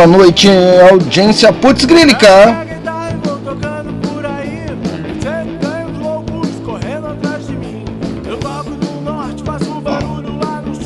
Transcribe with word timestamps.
boa 0.00 0.06
noite, 0.06 0.48
audiência 0.90 1.52
Putz 1.52 1.84
Grílica. 1.84 2.26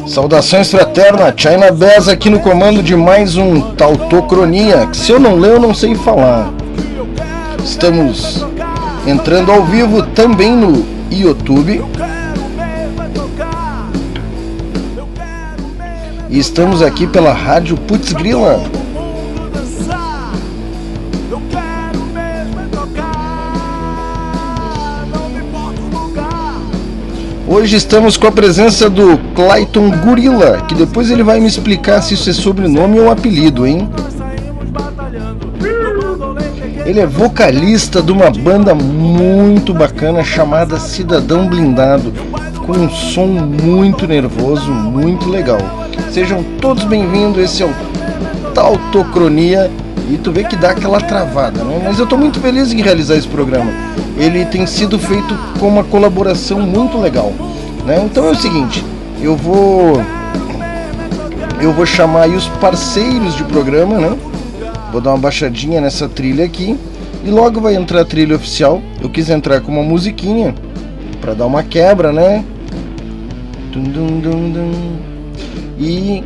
Saudações 0.08 0.68
fraterna, 0.68 1.32
China 1.36 1.70
Bez 1.70 2.08
aqui 2.08 2.28
no 2.28 2.40
comando 2.40 2.82
de 2.82 2.96
mais 2.96 3.36
um 3.36 3.60
Tautocronia, 3.74 4.88
que 4.88 4.96
se 4.96 5.12
eu 5.12 5.20
não 5.20 5.36
ler 5.36 5.52
eu 5.52 5.60
não 5.60 5.72
sei 5.72 5.94
falar. 5.94 6.52
Estamos 7.62 8.44
entrando 9.06 9.52
ao 9.52 9.64
vivo 9.64 10.02
também 10.06 10.56
no 10.56 10.84
YouTube. 11.08 11.84
E 16.28 16.36
estamos 16.36 16.82
aqui 16.82 17.06
pela 17.06 17.32
Rádio 17.32 17.76
Putz 17.76 18.12
Grila. 18.12 18.83
Hoje 27.54 27.76
estamos 27.76 28.16
com 28.16 28.26
a 28.26 28.32
presença 28.32 28.90
do 28.90 29.16
Clayton 29.32 29.88
Gorilla, 30.04 30.62
que 30.62 30.74
depois 30.74 31.08
ele 31.08 31.22
vai 31.22 31.38
me 31.38 31.46
explicar 31.46 32.02
se 32.02 32.14
isso 32.14 32.28
é 32.28 32.32
sobrenome 32.32 32.98
ou 32.98 33.08
apelido, 33.08 33.64
hein? 33.64 33.88
Ele 36.84 36.98
é 36.98 37.06
vocalista 37.06 38.02
de 38.02 38.10
uma 38.10 38.28
banda 38.28 38.74
muito 38.74 39.72
bacana 39.72 40.24
chamada 40.24 40.80
Cidadão 40.80 41.46
Blindado, 41.46 42.12
com 42.66 42.72
um 42.72 42.90
som 42.90 43.28
muito 43.28 44.04
nervoso, 44.08 44.72
muito 44.72 45.30
legal. 45.30 45.60
Sejam 46.10 46.42
todos 46.60 46.82
bem-vindos, 46.82 47.38
esse 47.38 47.62
é 47.62 47.66
o 47.66 48.52
Tautocronia 48.52 49.70
e 50.10 50.16
tu 50.16 50.32
vê 50.32 50.42
que 50.42 50.56
dá 50.56 50.70
aquela 50.70 51.00
travada, 51.00 51.62
né? 51.62 51.80
Mas 51.84 52.00
eu 52.00 52.06
tô 52.06 52.16
muito 52.16 52.40
feliz 52.40 52.72
em 52.72 52.82
realizar 52.82 53.14
esse 53.14 53.28
programa. 53.28 53.70
Ele 54.16 54.44
tem 54.44 54.66
sido 54.66 54.98
feito 54.98 55.36
com 55.58 55.66
uma 55.66 55.84
colaboração 55.84 56.60
muito 56.60 56.98
legal, 56.98 57.32
né? 57.84 58.02
Então 58.04 58.26
é 58.26 58.30
o 58.30 58.34
seguinte, 58.34 58.84
eu 59.20 59.36
vou 59.36 60.00
eu 61.60 61.72
vou 61.72 61.86
chamar 61.86 62.22
aí 62.22 62.34
os 62.34 62.46
parceiros 62.46 63.34
de 63.36 63.44
programa, 63.44 63.98
né? 63.98 64.16
Vou 64.92 65.00
dar 65.00 65.10
uma 65.10 65.18
baixadinha 65.18 65.80
nessa 65.80 66.08
trilha 66.08 66.44
aqui 66.44 66.76
e 67.24 67.30
logo 67.30 67.60
vai 67.60 67.74
entrar 67.74 68.02
a 68.02 68.04
trilha 68.04 68.36
oficial. 68.36 68.82
Eu 69.00 69.08
quis 69.08 69.30
entrar 69.30 69.60
com 69.60 69.72
uma 69.72 69.82
musiquinha 69.82 70.54
para 71.20 71.32
dar 71.34 71.46
uma 71.46 71.62
quebra, 71.62 72.12
né? 72.12 72.44
E 75.78 76.22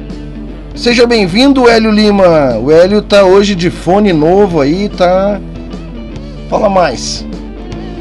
seja 0.75 1.07
bem-vindo, 1.07 1.69
Hélio 1.69 1.91
Lima. 1.91 2.59
O 2.59 2.71
Hélio 2.71 3.01
tá 3.01 3.23
hoje 3.23 3.55
de 3.55 3.71
fone 3.71 4.13
novo 4.13 4.61
aí, 4.61 4.89
tá? 4.89 5.41
Fala 6.51 6.69
mais. 6.69 7.28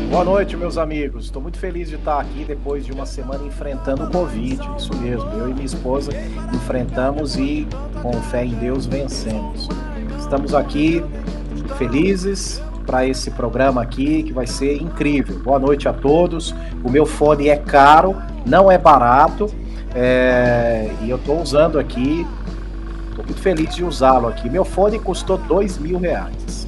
Boa 0.10 0.24
noite, 0.24 0.56
meus 0.56 0.78
amigos. 0.78 1.26
Estou 1.26 1.42
muito 1.42 1.60
feliz 1.60 1.90
de 1.90 1.96
estar 1.96 2.22
aqui 2.22 2.46
depois 2.46 2.86
de 2.86 2.94
uma 2.94 3.06
semana 3.06 3.46
enfrentando 3.46 4.06
o 4.06 4.10
Covid. 4.10 4.58
Isso 4.78 4.96
mesmo, 4.96 5.30
eu 5.32 5.50
e 5.50 5.54
minha 5.54 5.66
esposa 5.66 6.12
enfrentamos 6.54 7.36
e, 7.36 7.68
com 8.02 8.14
fé 8.14 8.46
em 8.46 8.54
Deus, 8.54 8.86
vencemos. 8.86 9.68
Estamos 10.18 10.56
aqui 10.56 11.04
felizes 11.78 12.62
para 12.86 13.06
esse 13.06 13.30
programa 13.32 13.82
aqui 13.82 14.24
que 14.24 14.32
vai 14.32 14.48
ser 14.48 14.82
incrível. 14.82 15.40
Boa 15.40 15.60
noite 15.60 15.90
a 15.90 15.94
todos. 15.94 16.56
O 16.86 16.90
meu 16.90 17.06
fone 17.06 17.50
é 17.50 17.58
caro, 17.58 18.16
não 18.46 18.72
é 18.72 18.78
barato 18.78 19.54
é, 19.94 20.90
e 21.02 21.10
eu 21.10 21.18
estou 21.18 21.42
usando 21.42 21.78
aqui. 21.78 22.26
Estou 23.10 23.26
muito 23.26 23.42
feliz 23.42 23.76
de 23.76 23.84
usá-lo 23.84 24.28
aqui. 24.30 24.50
Meu 24.50 24.64
fone 24.64 25.00
custou 25.00 25.38
dois 25.38 25.78
mil 25.78 26.00
reais. 26.00 26.67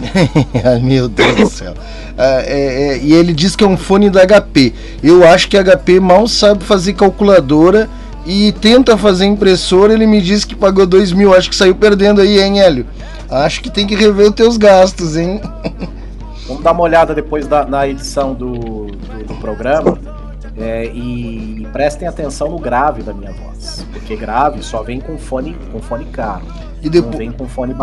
Meu 0.82 1.08
Deus 1.08 1.36
do 1.36 1.48
céu. 1.48 1.74
Ah, 2.16 2.42
é, 2.44 2.94
é, 2.94 2.98
e 2.98 3.12
ele 3.12 3.32
diz 3.32 3.54
que 3.54 3.64
é 3.64 3.66
um 3.66 3.76
fone 3.76 4.08
da 4.08 4.26
HP. 4.26 4.72
Eu 5.02 5.26
acho 5.26 5.48
que 5.48 5.56
a 5.56 5.62
HP 5.62 6.00
mal 6.00 6.26
sabe 6.26 6.64
fazer 6.64 6.94
calculadora 6.94 7.88
e 8.24 8.52
tenta 8.52 8.96
fazer 8.96 9.24
impressora, 9.26 9.92
ele 9.92 10.06
me 10.06 10.20
disse 10.20 10.46
que 10.46 10.54
pagou 10.54 10.84
2 10.84 11.12
mil, 11.12 11.32
acho 11.32 11.48
que 11.48 11.54
saiu 11.54 11.76
perdendo 11.76 12.20
aí, 12.20 12.40
hein, 12.40 12.60
Hélio? 12.60 12.86
Acho 13.30 13.60
que 13.60 13.70
tem 13.70 13.86
que 13.86 13.94
rever 13.94 14.28
os 14.28 14.34
teus 14.34 14.56
gastos, 14.56 15.16
hein? 15.16 15.40
Vamos 16.46 16.62
dar 16.62 16.72
uma 16.72 16.82
olhada 16.82 17.14
depois 17.14 17.46
da, 17.46 17.64
na 17.64 17.86
edição 17.88 18.32
do, 18.32 18.52
do, 18.52 19.24
do 19.26 19.34
programa 19.36 19.98
é, 20.56 20.86
e, 20.86 21.62
e, 21.62 21.68
prestem 21.72 22.06
atenção 22.06 22.50
no 22.50 22.58
grave 22.58 23.02
da 23.02 23.12
minha 23.12 23.32
voz, 23.32 23.84
porque 23.92 24.16
grave 24.16 24.62
só 24.62 24.82
vem 24.82 25.00
com 25.00 25.18
fone, 25.18 25.56
com 25.72 25.80
fone 25.80 26.04
caro. 26.06 26.46
E 26.86 26.88
depois, 26.88 27.16
vem 27.16 27.32
com 27.32 27.48
fone. 27.48 27.74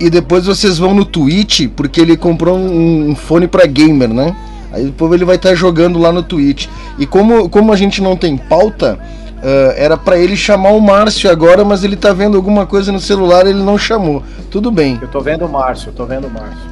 E 0.00 0.10
depois 0.10 0.46
vocês 0.46 0.78
vão 0.78 0.92
no 0.92 1.04
Twitch, 1.04 1.68
porque 1.76 2.00
ele 2.00 2.16
comprou 2.16 2.58
um, 2.58 3.10
um 3.10 3.14
fone 3.14 3.46
para 3.46 3.64
gamer, 3.66 4.08
né? 4.08 4.34
Aí 4.72 4.86
depois 4.86 5.12
ele 5.12 5.24
vai 5.24 5.36
estar 5.36 5.50
tá 5.50 5.54
jogando 5.54 5.96
lá 5.96 6.10
no 6.10 6.24
Twitch. 6.24 6.66
E 6.98 7.06
como, 7.06 7.48
como 7.48 7.72
a 7.72 7.76
gente 7.76 8.02
não 8.02 8.16
tem 8.16 8.36
pauta, 8.36 8.98
Uh, 9.36 9.70
era 9.76 9.98
para 9.98 10.18
ele 10.18 10.34
chamar 10.34 10.70
o 10.70 10.80
Márcio 10.80 11.30
agora, 11.30 11.62
mas 11.62 11.84
ele 11.84 11.94
tá 11.94 12.10
vendo 12.10 12.38
alguma 12.38 12.64
coisa 12.64 12.90
no 12.90 12.98
celular, 12.98 13.46
ele 13.46 13.62
não 13.62 13.76
chamou. 13.76 14.22
Tudo 14.50 14.70
bem. 14.72 14.98
Eu 15.00 15.08
tô 15.08 15.20
vendo 15.20 15.44
o 15.44 15.48
Márcio, 15.48 15.90
eu 15.90 15.92
tô 15.92 16.06
vendo 16.06 16.26
o 16.26 16.30
Márcio. 16.30 16.64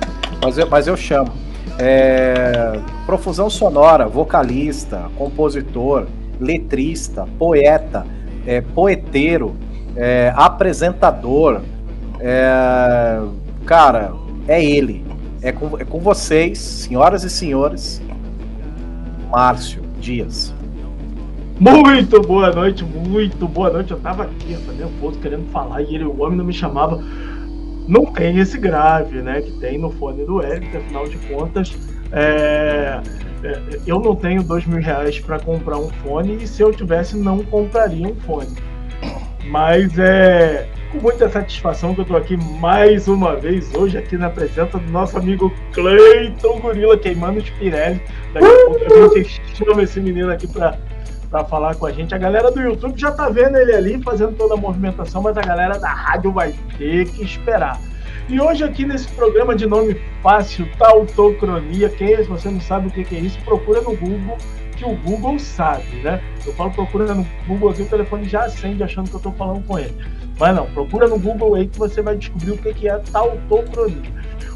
Mas 0.42 0.58
eu, 0.58 0.66
mas 0.68 0.86
eu 0.86 0.96
chamo. 0.96 1.30
É, 1.78 2.80
profusão 3.04 3.50
sonora, 3.50 4.08
vocalista, 4.08 5.02
compositor, 5.16 6.06
letrista, 6.40 7.28
poeta, 7.38 8.06
é, 8.46 8.62
poeteiro, 8.62 9.54
é, 9.96 10.32
apresentador. 10.36 11.60
É, 12.20 13.20
cara, 13.66 14.12
é 14.48 14.64
ele. 14.64 15.04
É 15.42 15.52
com, 15.52 15.78
é 15.78 15.84
com 15.84 16.00
vocês, 16.00 16.58
senhoras 16.58 17.22
e 17.22 17.28
senhores, 17.28 18.00
Márcio 19.30 19.82
Dias. 20.00 20.54
Muito 21.60 22.20
boa 22.22 22.50
noite, 22.50 22.82
muito 22.82 23.46
boa 23.46 23.70
noite. 23.70 23.90
Eu 23.90 24.00
tava 24.00 24.24
aqui, 24.24 24.52
eu 24.54 24.74
nervoso, 24.74 25.18
querendo 25.18 25.48
falar, 25.50 25.82
e 25.82 25.94
ele, 25.94 26.04
o 26.04 26.22
homem 26.22 26.38
não 26.38 26.44
me 26.44 26.52
chamava. 26.52 27.02
Não 27.86 28.06
tem 28.06 28.38
esse 28.38 28.56
grave, 28.58 29.20
né? 29.20 29.42
Que 29.42 29.52
tem 29.52 29.76
no 29.76 29.90
fone 29.90 30.24
do 30.24 30.42
Eric, 30.42 30.74
afinal 30.74 31.06
de 31.06 31.18
contas, 31.18 31.76
é, 32.10 33.00
é, 33.42 33.60
eu 33.86 34.00
não 34.00 34.16
tenho 34.16 34.42
dois 34.42 34.64
mil 34.64 34.80
reais 34.80 35.20
para 35.20 35.38
comprar 35.38 35.76
um 35.76 35.90
fone, 35.90 36.42
e 36.42 36.46
se 36.46 36.62
eu 36.62 36.72
tivesse, 36.72 37.16
não 37.16 37.44
compraria 37.44 38.08
um 38.08 38.14
fone. 38.14 38.48
Mas 39.46 39.98
é 39.98 40.66
com 40.90 40.98
muita 40.98 41.28
satisfação 41.28 41.94
que 41.94 42.00
eu 42.02 42.04
tô 42.04 42.16
aqui 42.16 42.36
mais 42.36 43.08
uma 43.08 43.34
vez, 43.34 43.74
hoje, 43.74 43.98
aqui 43.98 44.16
na 44.16 44.30
presença 44.30 44.78
do 44.78 44.92
nosso 44.92 45.18
amigo 45.18 45.52
Cleiton 45.72 46.60
Gorila, 46.60 46.96
queimando 46.96 47.40
os 47.40 47.50
Pirelli. 47.50 48.00
Daqui 48.32 48.46
a 48.46 48.66
pouco 48.66 49.14
a 49.14 49.18
gente 49.18 49.42
chama 49.56 49.82
esse 49.82 50.00
menino 50.00 50.30
aqui 50.30 50.46
para 50.46 50.78
para 51.34 51.44
falar 51.46 51.74
com 51.74 51.86
a 51.86 51.90
gente. 51.90 52.14
A 52.14 52.18
galera 52.18 52.48
do 52.52 52.60
YouTube 52.60 52.96
já 52.96 53.10
tá 53.10 53.28
vendo 53.28 53.56
ele 53.56 53.74
ali 53.74 54.00
fazendo 54.00 54.36
toda 54.36 54.54
a 54.54 54.56
movimentação, 54.56 55.20
mas 55.20 55.36
a 55.36 55.42
galera 55.42 55.76
da 55.80 55.88
rádio 55.88 56.30
vai 56.30 56.54
ter 56.78 57.10
que 57.10 57.24
esperar. 57.24 57.80
E 58.28 58.40
hoje 58.40 58.62
aqui 58.62 58.86
nesse 58.86 59.08
programa 59.08 59.56
de 59.56 59.66
nome 59.66 60.00
fácil, 60.22 60.68
Tautocronia, 60.78 61.88
quem 61.88 62.16
se 62.16 62.28
você 62.28 62.48
não 62.48 62.60
sabe 62.60 62.86
o 62.86 62.90
que 62.90 63.16
é 63.16 63.18
isso, 63.18 63.36
procura 63.44 63.80
no 63.80 63.96
Google, 63.96 64.38
que 64.84 64.90
o 64.90 64.96
Google 64.96 65.38
sabe, 65.38 66.02
né? 66.02 66.20
Eu 66.46 66.52
falo 66.52 66.70
procura 66.70 67.14
no 67.14 67.26
Google 67.46 67.70
aqui, 67.70 67.82
o 67.82 67.86
telefone 67.86 68.28
já 68.28 68.44
acende 68.44 68.82
achando 68.82 69.08
que 69.08 69.16
eu 69.16 69.20
tô 69.20 69.32
falando 69.32 69.64
com 69.66 69.78
ele. 69.78 69.94
Mas 70.38 70.54
não, 70.54 70.66
procura 70.66 71.08
no 71.08 71.18
Google 71.18 71.54
aí 71.54 71.66
que 71.66 71.78
você 71.78 72.02
vai 72.02 72.16
descobrir 72.16 72.50
o 72.52 72.58
que 72.58 72.88
é 72.88 72.98
Tautocronia. 72.98 74.12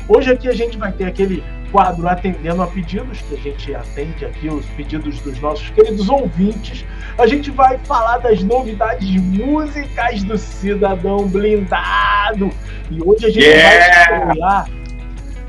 Hoje 0.08 0.32
aqui 0.32 0.48
a 0.48 0.52
gente 0.52 0.76
vai 0.76 0.92
ter 0.92 1.04
aquele 1.04 1.42
quadro 1.70 2.08
Atendendo 2.08 2.62
a 2.62 2.66
Pedidos, 2.66 3.20
que 3.22 3.34
a 3.34 3.38
gente 3.38 3.74
atende 3.74 4.24
aqui 4.24 4.48
os 4.48 4.64
pedidos 4.70 5.20
dos 5.20 5.38
nossos 5.40 5.68
queridos 5.70 6.08
ouvintes. 6.08 6.84
A 7.16 7.26
gente 7.26 7.50
vai 7.50 7.78
falar 7.78 8.18
das 8.18 8.42
novidades 8.42 9.20
musicais 9.20 10.24
do 10.24 10.36
Cidadão 10.36 11.28
Blindado. 11.28 12.50
E 12.90 13.02
hoje 13.02 13.26
a 13.26 13.30
gente 13.30 13.44
yeah! 13.44 14.16
vai 14.16 14.28
estrear. 14.28 14.70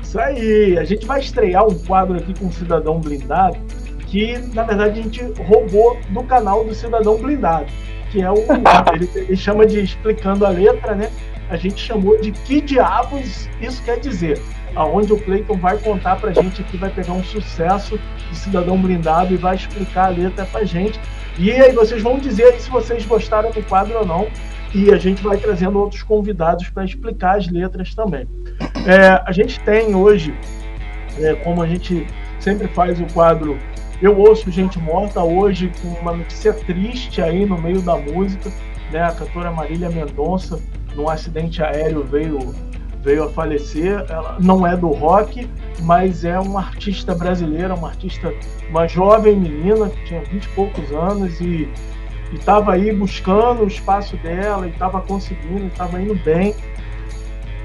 Isso 0.02 0.20
aí, 0.20 0.78
a 0.78 0.84
gente 0.84 1.06
vai 1.06 1.20
estrear 1.20 1.66
um 1.66 1.74
quadro 1.78 2.16
aqui 2.16 2.34
com 2.38 2.46
o 2.46 2.52
Cidadão 2.52 3.00
Blindado 3.00 3.58
que, 4.10 4.36
na 4.54 4.64
verdade, 4.64 4.98
a 4.98 5.02
gente 5.02 5.22
roubou 5.42 5.98
do 6.10 6.22
canal 6.24 6.64
do 6.64 6.74
Cidadão 6.74 7.16
Blindado, 7.16 7.66
que 8.10 8.20
é 8.20 8.30
o. 8.30 8.34
ele, 8.92 9.08
ele 9.14 9.36
chama 9.36 9.64
de 9.64 9.80
Explicando 9.80 10.44
a 10.44 10.48
Letra, 10.48 10.94
né? 10.94 11.10
A 11.48 11.56
gente 11.56 11.80
chamou 11.80 12.20
de 12.20 12.32
Que 12.32 12.60
Diabos 12.60 13.48
Isso 13.60 13.82
Quer 13.82 13.98
Dizer? 14.00 14.40
aonde 14.74 15.12
o 15.12 15.20
Cleiton 15.20 15.56
vai 15.56 15.76
contar 15.78 16.16
pra 16.16 16.32
gente 16.32 16.62
aqui, 16.62 16.76
vai 16.76 16.90
pegar 16.90 17.12
um 17.12 17.24
sucesso 17.24 17.98
de 18.30 18.38
Cidadão 18.38 18.80
Blindado 18.80 19.34
e 19.34 19.36
vai 19.36 19.56
explicar 19.56 20.06
a 20.06 20.08
letra 20.08 20.44
pra 20.46 20.64
gente. 20.64 21.00
E 21.38 21.50
aí 21.50 21.72
vocês 21.72 22.02
vão 22.02 22.18
dizer 22.18 22.60
se 22.60 22.70
vocês 22.70 23.04
gostaram 23.04 23.50
do 23.50 23.62
quadro 23.64 23.98
ou 23.98 24.06
não. 24.06 24.28
E 24.72 24.92
a 24.92 24.96
gente 24.96 25.20
vai 25.20 25.36
trazendo 25.36 25.80
outros 25.80 26.04
convidados 26.04 26.68
para 26.68 26.84
explicar 26.84 27.38
as 27.38 27.48
letras 27.48 27.92
também. 27.92 28.28
É, 28.86 29.20
a 29.26 29.32
gente 29.32 29.58
tem 29.60 29.96
hoje, 29.96 30.32
é, 31.18 31.34
como 31.34 31.60
a 31.60 31.66
gente 31.66 32.06
sempre 32.38 32.68
faz 32.68 33.00
o 33.00 33.06
quadro 33.12 33.58
Eu 34.02 34.18
Ouço 34.18 34.50
Gente 34.50 34.78
Morta, 34.78 35.22
hoje 35.22 35.70
com 35.82 35.88
uma 35.88 36.16
notícia 36.16 36.54
triste 36.54 37.20
aí 37.20 37.44
no 37.44 37.60
meio 37.60 37.82
da 37.82 37.98
música. 37.98 38.50
Né? 38.90 39.02
A 39.02 39.12
cantora 39.12 39.50
Marília 39.50 39.90
Mendonça 39.90 40.58
num 40.96 41.06
acidente 41.06 41.62
aéreo 41.62 42.02
veio 42.02 42.54
veio 43.02 43.24
a 43.24 43.28
falecer. 43.28 44.02
Ela 44.08 44.38
não 44.40 44.66
é 44.66 44.74
do 44.74 44.88
rock, 44.88 45.46
mas 45.82 46.24
é 46.24 46.38
uma 46.40 46.60
artista 46.60 47.14
brasileira, 47.14 47.74
uma 47.74 47.88
artista, 47.88 48.32
uma 48.70 48.88
jovem 48.88 49.36
menina 49.36 49.90
que 49.90 50.02
tinha 50.06 50.22
20 50.22 50.44
e 50.44 50.48
poucos 50.48 50.90
anos 50.92 51.38
e 51.38 51.68
estava 52.32 52.72
aí 52.72 52.94
buscando 52.94 53.64
o 53.64 53.66
espaço 53.66 54.16
dela 54.18 54.66
e 54.66 54.70
estava 54.70 55.02
conseguindo, 55.02 55.66
estava 55.66 56.00
indo 56.00 56.14
bem. 56.24 56.54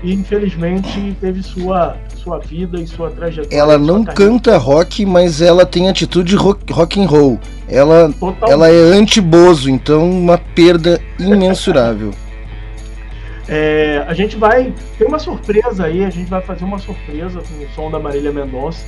E 0.05 0.13
infelizmente 0.13 1.17
teve 1.19 1.41
sua, 1.41 1.97
sua 2.15 2.37
vida 2.37 2.79
e 2.79 2.85
sua 2.85 3.09
trajetória. 3.09 3.57
Ela 3.57 3.75
não 3.75 4.03
canta 4.05 4.55
rock, 4.55 5.03
mas 5.03 5.41
ela 5.41 5.65
tem 5.65 5.89
atitude 5.89 6.35
rock, 6.35 6.71
rock 6.71 7.01
and 7.01 7.07
roll. 7.07 7.39
Ela, 7.67 8.13
ela 8.47 8.69
é 8.69 8.79
anti-bozo, 8.93 9.67
então 9.67 10.07
uma 10.07 10.37
perda 10.37 11.01
imensurável. 11.19 12.11
É, 13.47 14.03
a 14.07 14.13
gente 14.15 14.35
vai 14.37 14.73
ter 14.97 15.05
uma 15.05 15.19
surpresa 15.19 15.85
aí, 15.85 16.03
a 16.03 16.09
gente 16.09 16.27
vai 16.27 16.41
fazer 16.41 16.65
uma 16.65 16.79
surpresa 16.79 17.41
com 17.41 17.63
o 17.63 17.67
som 17.75 17.91
da 17.91 17.99
Marília 17.99 18.31
Mendonça. 18.31 18.83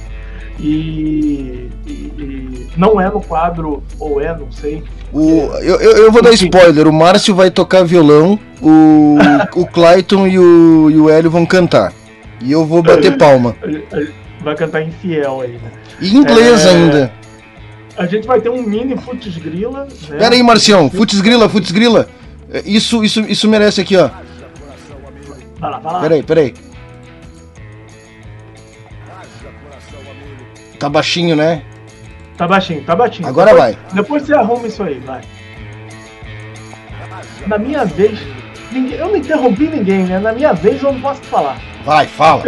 E, 0.59 1.69
e, 1.85 1.91
e, 1.91 2.67
não 2.75 2.99
é 2.99 3.09
no 3.09 3.21
quadro, 3.21 3.83
ou 3.99 4.19
é, 4.19 4.35
não 4.35 4.51
sei. 4.51 4.83
O, 5.13 5.51
eu, 5.61 5.79
eu 5.79 6.11
vou 6.11 6.21
dar 6.21 6.33
spoiler: 6.33 6.87
o 6.87 6.93
Márcio 6.93 7.35
vai 7.35 7.51
tocar 7.51 7.83
violão, 7.83 8.39
o, 8.61 9.17
o 9.55 9.65
Clayton 9.67 10.27
e 10.27 10.39
o, 10.39 10.89
e 10.89 10.97
o 10.97 11.09
Hélio 11.09 11.29
vão 11.29 11.45
cantar. 11.45 11.93
E 12.41 12.51
eu 12.51 12.65
vou 12.65 12.81
bater 12.81 13.17
palma. 13.17 13.55
Vai 14.41 14.55
cantar 14.55 14.81
infiel 14.81 15.41
aí, 15.41 15.53
né? 15.53 15.71
E 15.99 16.15
inglês 16.15 16.65
é, 16.65 16.69
ainda. 16.69 17.11
A 17.97 18.05
gente 18.05 18.27
vai 18.27 18.39
ter 18.39 18.49
um 18.49 18.61
mini 18.61 18.95
Futs 18.97 19.37
Grila. 19.37 19.87
Né? 20.09 20.17
Pera 20.17 20.35
aí, 20.35 20.43
Marcião, 20.43 20.89
Futs 20.89 21.19
Grila, 21.21 21.49
Futs 21.49 21.71
Grila. 21.71 22.07
Isso, 22.65 23.03
isso, 23.03 23.21
isso 23.21 23.49
merece 23.49 23.81
aqui, 23.81 23.97
ó. 23.97 24.09
Vai 25.59 25.71
lá, 25.71 25.79
vai 25.79 25.93
lá. 25.93 25.99
Peraí, 25.99 26.23
peraí. 26.23 26.53
Tá 30.79 30.89
baixinho, 30.89 31.35
né? 31.35 31.63
Tá 32.37 32.47
baixinho, 32.47 32.83
tá 32.83 32.95
baixinho. 32.95 33.27
Agora 33.27 33.51
depois, 33.51 33.75
vai. 33.75 33.93
Depois 33.93 34.23
você 34.23 34.33
arruma 34.35 34.67
isso 34.67 34.83
aí, 34.83 34.99
vai. 34.99 35.21
Na 37.47 37.57
minha 37.57 37.83
vez, 37.83 38.19
ninguém, 38.71 38.97
eu 38.97 39.07
não 39.07 39.15
interrompi 39.15 39.67
ninguém, 39.67 40.03
né? 40.03 40.19
Na 40.19 40.31
minha 40.33 40.53
vez 40.53 40.83
eu 40.83 40.93
não 40.93 41.01
posso 41.01 41.21
falar. 41.23 41.59
Vai, 41.83 42.05
fala. 42.05 42.43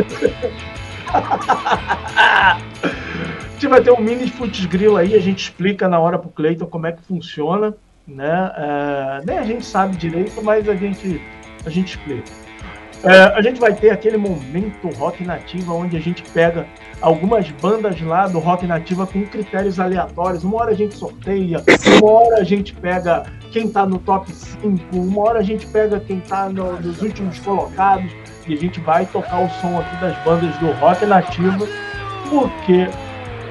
a 1.11 2.57
gente 3.53 3.67
vai 3.67 3.81
ter 3.81 3.91
um 3.91 3.99
mini 3.99 4.29
putz 4.29 4.65
grilo 4.65 4.97
aí, 4.97 5.15
a 5.15 5.19
gente 5.19 5.43
explica 5.43 5.87
na 5.87 5.99
hora 5.99 6.19
pro 6.19 6.29
Cleiton 6.29 6.67
como 6.67 6.85
é 6.85 6.91
que 6.91 7.01
funciona, 7.01 7.73
né? 8.07 8.51
É, 8.57 9.21
nem 9.25 9.39
a 9.39 9.43
gente 9.43 9.65
sabe 9.65 9.97
direito, 9.97 10.39
mas 10.43 10.69
a 10.69 10.75
gente, 10.75 11.19
a 11.65 11.69
gente 11.69 11.97
explica. 11.97 12.29
É, 13.03 13.23
a 13.35 13.41
gente 13.41 13.59
vai 13.59 13.73
ter 13.73 13.91
aquele 13.91 14.17
momento 14.17 14.89
rock 14.97 15.23
nativa 15.23 15.73
onde 15.73 15.95
a 15.95 15.99
gente 15.99 16.21
pega 16.31 16.67
algumas 17.01 17.49
bandas 17.51 17.99
lá 18.01 18.27
do 18.27 18.39
rock 18.39 18.65
nativa 18.65 19.05
com 19.07 19.25
critérios 19.25 19.79
aleatórios. 19.79 20.43
Uma 20.43 20.57
hora 20.57 20.71
a 20.71 20.75
gente 20.75 20.95
sorteia, 20.95 21.63
uma 22.01 22.11
hora 22.11 22.41
a 22.41 22.43
gente 22.43 22.73
pega 22.73 23.23
quem 23.51 23.69
tá 23.69 23.85
no 23.85 23.99
top 23.99 24.31
5, 24.31 24.95
uma 24.95 25.21
hora 25.21 25.39
a 25.39 25.43
gente 25.43 25.65
pega 25.67 25.99
quem 25.99 26.19
tá 26.19 26.49
no, 26.49 26.79
nos 26.79 27.01
últimos 27.01 27.39
colocados 27.39 28.11
e 28.47 28.53
a 28.53 28.57
gente 28.57 28.79
vai 28.79 29.05
tocar 29.05 29.43
o 29.43 29.49
som 29.61 29.79
aqui 29.79 29.95
das 30.01 30.17
bandas 30.23 30.55
do 30.57 30.71
rock 30.79 31.05
nativa, 31.05 31.67
porque. 32.29 32.87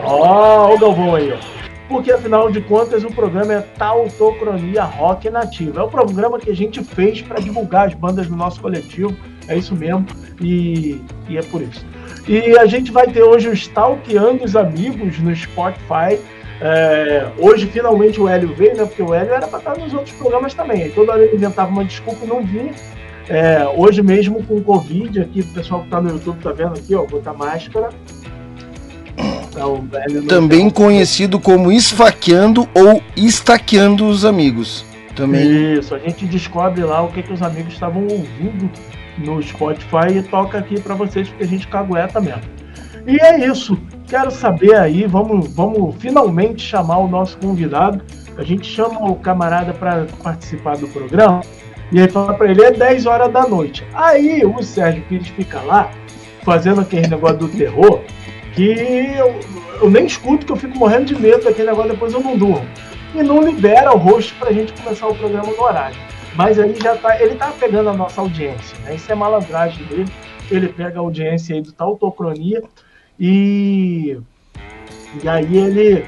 Ó, 0.05 0.71
oh, 0.71 0.75
o 0.75 0.79
Galvão 0.79 1.17
aí, 1.17 1.33
ó 1.33 1.59
porque 1.89 2.13
afinal 2.13 2.51
de 2.51 2.61
contas 2.61 3.03
o 3.03 3.09
programa 3.09 3.55
é 3.55 3.61
Tautocronia 3.61 4.85
Rock 4.85 5.31
Nativa. 5.31 5.81
É 5.81 5.83
o 5.83 5.89
programa 5.89 6.39
que 6.39 6.51
a 6.51 6.55
gente 6.55 6.85
fez 6.85 7.23
para 7.23 7.41
divulgar 7.41 7.89
as 7.89 7.95
bandas 7.95 8.27
do 8.29 8.37
nosso 8.37 8.61
coletivo, 8.61 9.17
é 9.49 9.57
isso 9.57 9.75
mesmo, 9.75 10.07
e, 10.41 11.01
e 11.29 11.39
é 11.39 11.43
por 11.43 11.63
isso. 11.63 11.85
E 12.29 12.59
a 12.59 12.67
gente 12.67 12.93
vai 12.93 13.07
ter 13.07 13.23
hoje 13.23 13.49
o 13.49 13.55
Stalkeando 13.55 14.45
os 14.45 14.55
Amigos 14.55 15.19
no 15.19 15.35
Spotify. 15.35 16.21
É, 16.61 17.27
hoje 17.39 17.67
finalmente 17.67 18.21
o 18.21 18.29
Hélio 18.29 18.55
veio, 18.55 18.77
né? 18.77 18.85
Porque 18.85 19.03
o 19.03 19.15
Hélio 19.15 19.33
era 19.33 19.47
para 19.47 19.59
estar 19.59 19.79
nos 19.79 19.95
outros 19.95 20.15
programas 20.15 20.53
também. 20.53 20.83
Aí 20.83 20.91
toda 20.91 21.13
hora 21.13 21.25
ele 21.25 21.37
inventava 21.37 21.71
uma 21.71 21.85
desculpa 21.85 22.27
e 22.27 22.29
não 22.29 22.45
vinha. 22.45 22.75
É, 23.31 23.67
hoje 23.75 24.03
mesmo 24.03 24.43
com 24.43 24.57
o 24.57 24.63
Covid, 24.63 25.21
aqui 25.21 25.41
o 25.41 25.47
pessoal 25.47 25.81
que 25.81 25.87
está 25.87 26.01
no 26.03 26.11
YouTube 26.11 26.39
tá 26.43 26.53
vendo 26.53 26.75
aqui, 26.75 26.95
ó, 26.95 27.05
botar 27.05 27.33
máscara. 27.33 27.89
Também 30.29 30.69
conhecido 30.69 31.41
como 31.41 31.73
esfaqueando 31.73 32.69
ou 32.75 33.03
estaqueando 33.17 34.07
os 34.07 34.27
amigos. 34.27 34.85
Também. 35.19 35.75
Isso, 35.75 35.95
a 35.95 35.99
gente 35.99 36.25
descobre 36.27 36.83
lá 36.85 37.03
o 37.03 37.09
que, 37.09 37.23
que 37.23 37.33
os 37.33 37.43
amigos 37.43 37.75
estavam 37.75 38.03
ouvindo 38.03 38.71
no 39.19 39.43
Spotify 39.43 40.17
e 40.17 40.23
toca 40.23 40.59
aqui 40.59 40.81
para 40.81 40.95
vocês, 40.95 41.29
porque 41.29 41.43
a 41.43 41.47
gente 41.47 41.67
cagueta 41.67 42.21
mesmo. 42.21 42.43
E 43.07 43.21
é 43.21 43.47
isso. 43.47 43.77
Quero 44.07 44.31
saber 44.31 44.77
aí, 44.77 45.07
vamos, 45.07 45.53
vamos 45.53 45.97
finalmente 45.97 46.63
chamar 46.63 46.99
o 46.99 47.09
nosso 47.09 47.37
convidado. 47.39 48.01
A 48.37 48.45
gente 48.45 48.67
chama 48.67 49.11
o 49.11 49.17
camarada 49.17 49.75
para 49.75 50.07
participar 50.23 50.77
do 50.77 50.87
programa 50.87 51.41
e 51.91 52.01
aí 52.01 52.09
fala 52.09 52.35
para 52.35 52.51
ele: 52.51 52.63
é 52.63 52.71
10 52.71 53.07
horas 53.07 53.33
da 53.33 53.47
noite. 53.47 53.85
Aí 53.93 54.45
o 54.45 54.63
Sérgio 54.63 55.03
Pires 55.09 55.29
fica 55.29 55.61
lá, 55.61 55.91
fazendo 56.45 56.81
aquele 56.81 57.09
negócio 57.09 57.39
do 57.39 57.49
terror 57.49 58.03
que 58.55 58.71
eu, 59.17 59.41
eu 59.83 59.91
nem 59.91 60.07
escuto, 60.07 60.47
que 60.47 60.53
eu 60.53 60.57
fico 60.57 60.79
morrendo 60.79 61.07
de 61.07 61.17
medo 61.17 61.45
daquele 61.45 61.71
negócio, 61.71 61.91
depois 61.91 62.13
eu 62.13 62.21
não 62.21 62.37
durmo. 62.37 62.67
E 63.19 63.23
não 63.25 63.43
libera 63.43 63.93
o 63.93 63.99
host 63.99 64.33
pra 64.35 64.53
gente 64.53 64.73
começar 64.75 65.09
o 65.09 65.15
programa 65.15 65.49
no 65.49 65.61
horário. 65.61 65.97
Mas 66.37 66.57
aí 66.57 66.73
já 66.81 66.97
tá, 66.97 67.21
ele 67.21 67.35
tá 67.35 67.53
pegando 67.59 67.91
a 67.91 67.93
nossa 67.93 68.21
audiência, 68.21 68.79
né? 68.85 68.95
Isso 68.95 69.11
é 69.11 69.15
malandragem 69.17 69.85
dele. 69.87 70.09
Ele 70.49 70.69
pega 70.69 71.01
a 71.01 71.03
audiência 71.03 71.57
aí 71.57 71.61
do 71.61 71.73
Tautocronia 71.73 72.63
e, 73.19 74.17
e 75.21 75.29
aí 75.29 75.57
ele 75.57 76.07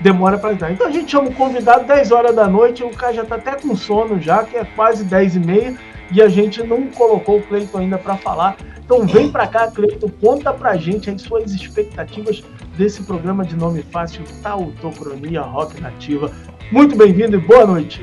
demora 0.00 0.36
para 0.36 0.52
entrar. 0.52 0.72
Então 0.72 0.88
a 0.88 0.90
gente 0.90 1.12
chama 1.12 1.28
o 1.28 1.34
convidado 1.34 1.86
10 1.86 2.10
horas 2.10 2.34
da 2.34 2.48
noite, 2.48 2.82
o 2.82 2.90
cara 2.90 3.14
já 3.14 3.24
tá 3.24 3.36
até 3.36 3.52
com 3.54 3.76
sono 3.76 4.20
já, 4.20 4.42
que 4.42 4.56
é 4.56 4.64
quase 4.64 5.04
10 5.04 5.36
e 5.36 5.38
meia, 5.38 5.78
e 6.10 6.20
a 6.20 6.28
gente 6.28 6.60
não 6.64 6.88
colocou 6.88 7.38
o 7.38 7.42
Cleiton 7.42 7.78
ainda 7.78 7.98
para 7.98 8.16
falar. 8.16 8.56
Então 8.84 9.06
vem 9.06 9.30
para 9.30 9.46
cá, 9.46 9.70
Cleiton, 9.70 10.10
conta 10.20 10.52
pra 10.52 10.76
gente 10.76 11.08
as 11.08 11.22
suas 11.22 11.52
expectativas 11.52 12.42
desse 12.78 13.02
programa 13.02 13.44
de 13.44 13.56
nome 13.56 13.82
fácil, 13.90 14.22
Tautocronia 14.40 15.42
Rock 15.42 15.80
Nativa. 15.80 16.30
Muito 16.70 16.96
bem-vindo 16.96 17.34
e 17.34 17.40
boa 17.40 17.66
noite. 17.66 18.00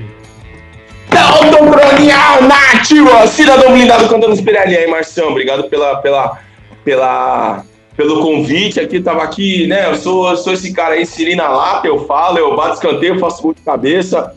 Tautocronia 1.10 2.42
Nativa, 2.42 3.26
cidadão 3.26 3.72
blindado 3.72 4.10
cantando 4.10 4.36
Spirelli 4.36 4.76
aí, 4.76 4.86
Marcião. 4.88 5.30
Obrigado 5.30 5.70
pela, 5.70 5.96
pela, 6.02 6.40
pela, 6.84 7.64
pelo 7.96 8.22
convite 8.22 8.82
aqui. 8.82 9.00
Tava 9.00 9.24
aqui, 9.24 9.66
né? 9.66 9.90
Eu 9.90 9.96
sou, 9.96 10.30
eu 10.30 10.36
sou 10.36 10.52
esse 10.52 10.74
cara 10.74 10.96
aí, 10.96 11.06
Cirina 11.06 11.48
Lata, 11.48 11.88
eu 11.88 12.06
falo, 12.06 12.38
eu 12.38 12.54
bato 12.58 12.74
escanteio, 12.74 13.18
faço 13.18 13.42
muito 13.46 13.62
cabeça. 13.64 14.36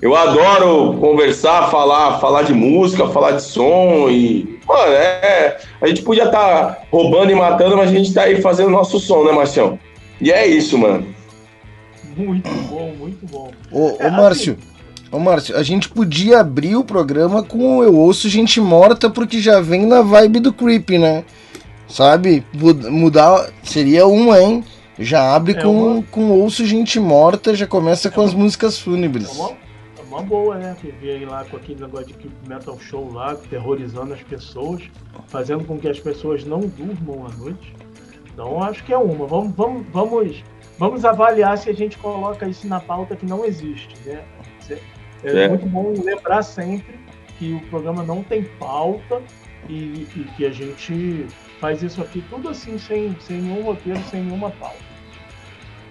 Eu 0.00 0.16
adoro 0.16 0.94
conversar, 0.98 1.70
falar, 1.70 2.18
falar 2.20 2.42
de 2.42 2.54
música, 2.54 3.08
falar 3.08 3.32
de 3.32 3.42
som 3.42 4.08
e. 4.08 4.58
Mano, 4.66 4.92
é. 4.92 5.58
A 5.80 5.86
gente 5.88 6.02
podia 6.02 6.24
estar 6.24 6.38
tá 6.38 6.78
roubando 6.90 7.30
e 7.30 7.34
matando, 7.34 7.76
mas 7.76 7.90
a 7.90 7.92
gente 7.92 8.14
tá 8.14 8.22
aí 8.22 8.40
fazendo 8.40 8.70
nosso 8.70 8.98
som, 8.98 9.24
né, 9.24 9.32
Marcião? 9.32 9.78
E 10.18 10.32
é 10.32 10.46
isso, 10.46 10.78
mano. 10.78 11.06
Muito 12.16 12.50
bom, 12.50 12.92
muito 12.98 13.26
bom. 13.26 13.50
Ô, 13.70 13.98
ô 14.02 14.10
Márcio, 14.10 14.56
ô 15.12 15.18
Márcio, 15.18 15.54
a 15.56 15.62
gente 15.62 15.88
podia 15.90 16.40
abrir 16.40 16.76
o 16.76 16.84
programa 16.84 17.42
com 17.42 17.84
Eu 17.84 17.94
Ouço 17.94 18.28
Gente 18.28 18.58
Morta, 18.58 19.10
porque 19.10 19.38
já 19.38 19.60
vem 19.60 19.84
na 19.84 20.00
vibe 20.00 20.40
do 20.40 20.52
Creep, 20.52 20.90
né? 20.98 21.24
Sabe? 21.86 22.42
Mudar. 22.54 23.50
Seria 23.62 24.06
uma, 24.06 24.40
hein? 24.40 24.64
Já 24.98 25.34
abre 25.34 25.52
é 25.52 25.62
com, 25.62 25.96
uma... 25.96 26.02
com 26.10 26.30
Ouço 26.30 26.64
Gente 26.64 26.98
Morta, 26.98 27.54
já 27.54 27.66
começa 27.66 28.08
é 28.08 28.10
com 28.10 28.22
uma... 28.22 28.28
as 28.28 28.34
músicas 28.34 28.78
fúnebres. 28.78 29.28
É 29.28 29.32
uma 29.32 29.59
uma 30.10 30.22
boa, 30.22 30.58
né? 30.58 30.76
Que 30.80 30.90
veio 30.90 31.28
lá 31.28 31.44
com 31.44 31.56
aquele 31.56 31.80
negócio 31.80 32.06
de 32.06 32.30
Metal 32.48 32.78
Show 32.80 33.12
lá, 33.12 33.36
terrorizando 33.36 34.12
as 34.12 34.22
pessoas, 34.22 34.82
fazendo 35.28 35.64
com 35.64 35.78
que 35.78 35.88
as 35.88 36.00
pessoas 36.00 36.44
não 36.44 36.60
durmam 36.60 37.26
à 37.26 37.30
noite. 37.36 37.74
Então 38.32 38.62
acho 38.62 38.84
que 38.84 38.92
é 38.92 38.98
uma. 38.98 39.26
Vamos, 39.26 39.54
vamos, 39.54 39.86
vamos, 39.92 40.44
vamos 40.78 41.04
avaliar 41.04 41.56
se 41.56 41.70
a 41.70 41.74
gente 41.74 41.96
coloca 41.98 42.48
isso 42.48 42.66
na 42.66 42.80
pauta 42.80 43.14
que 43.14 43.24
não 43.24 43.44
existe, 43.44 43.96
né? 44.04 44.22
É, 45.22 45.44
é. 45.44 45.48
muito 45.48 45.66
bom 45.66 45.92
lembrar 46.02 46.42
sempre 46.42 46.98
que 47.38 47.52
o 47.52 47.60
programa 47.68 48.02
não 48.02 48.22
tem 48.22 48.44
pauta 48.44 49.22
e, 49.68 50.06
e, 50.16 50.30
que 50.36 50.46
a 50.46 50.50
gente 50.50 51.26
faz 51.60 51.82
isso 51.82 52.00
aqui 52.00 52.24
tudo 52.30 52.48
assim, 52.48 52.78
sem, 52.78 53.14
sem 53.20 53.42
nenhum 53.42 53.62
roteiro, 53.62 54.00
sem 54.10 54.22
nenhuma 54.22 54.50
pauta. 54.50 54.89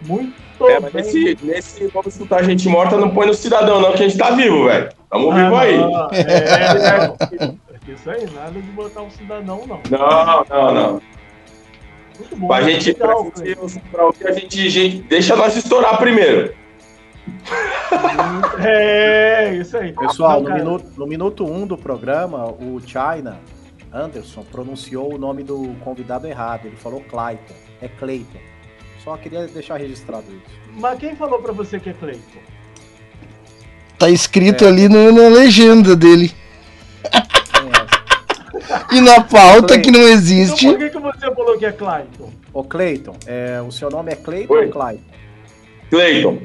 Muito 0.01 0.50
é, 0.68 0.79
mas 0.79 0.94
nesse, 0.94 1.38
nesse 1.41 1.88
Vamos 1.88 2.13
Escutar 2.13 2.44
Gente 2.44 2.68
Morta 2.68 2.98
não 2.98 3.10
põe 3.10 3.27
no 3.27 3.34
cidadão, 3.34 3.82
não, 3.82 3.94
que 3.94 4.03
a 4.03 4.08
gente 4.08 4.18
tá 4.18 4.32
vivo, 4.32 4.65
velho. 4.65 4.89
Tamo 5.10 5.32
ah, 5.32 5.36
vivo 5.36 5.56
aí. 5.56 5.75
É, 6.12 6.34
é, 6.34 7.89
é, 7.89 7.94
isso 7.94 8.10
aí, 8.10 8.29
nada 8.32 8.51
de 8.51 8.72
botar 8.72 9.01
um 9.01 9.10
cidadão, 9.10 9.65
não. 9.65 9.82
Não, 9.89 10.46
não, 10.50 10.74
não. 10.74 11.01
Muito 12.20 12.36
bom. 12.36 12.48
Pra 12.48 12.62
gente, 12.62 12.91
legal, 12.91 13.25
pra, 13.25 13.46
gente, 13.46 13.79
pra 13.91 14.06
ouvir, 14.06 14.27
a 14.27 14.32
gente, 14.32 14.70
gente, 14.70 14.98
deixa 15.03 15.36
nós 15.36 15.56
estourar 15.56 15.98
primeiro. 15.98 16.53
É, 18.60 19.53
isso 19.56 19.77
aí. 19.77 19.94
Pessoal, 19.94 20.41
Não, 20.41 20.50
no, 20.50 20.56
minuto, 20.56 20.86
no 20.98 21.08
minuto 21.08 21.46
um 21.46 21.65
do 21.65 21.77
programa, 21.77 22.46
o 22.46 22.79
China 22.79 23.39
Anderson 23.94 24.44
pronunciou 24.51 25.13
o 25.13 25.18
nome 25.18 25.44
do 25.44 25.75
convidado 25.84 26.27
errado. 26.27 26.65
Ele 26.65 26.75
falou 26.75 27.01
Clayton. 27.01 27.53
É 27.82 27.88
Clayton. 27.88 28.39
Só 29.03 29.15
queria 29.18 29.48
deixar 29.48 29.77
registrado 29.77 30.25
isso. 30.29 30.60
Mas 30.75 31.00
quem 31.00 31.15
falou 31.15 31.39
para 31.39 31.53
você 31.53 31.79
que 31.79 31.89
é 31.89 31.94
Clayton? 31.94 32.39
Tá 33.98 34.10
escrito 34.10 34.65
é. 34.65 34.68
ali 34.68 34.88
no, 34.88 35.12
na 35.12 35.27
legenda 35.27 35.96
dele. 35.96 36.34
É. 37.06 38.96
e 38.96 39.01
na 39.01 39.22
pauta 39.22 39.79
que 39.79 39.91
não 39.91 40.01
existe. 40.01 40.68
Então 40.68 40.79
por 40.79 40.79
que, 40.79 40.89
que 40.89 41.00
você 41.00 41.36
falou 41.36 41.58
que 41.58 41.65
é 41.65 41.72
Clayton? 41.72 42.32
Ô 42.53 42.63
Clayton, 42.63 43.15
é, 43.25 43.62
o 43.62 43.72
seu 43.72 43.89
nome 43.89 44.12
é 44.12 44.15
Clayton 44.15 44.53
Oi. 44.53 44.65
ou 44.65 44.72
Clayton? 44.72 45.03
Clayton. 45.89 46.38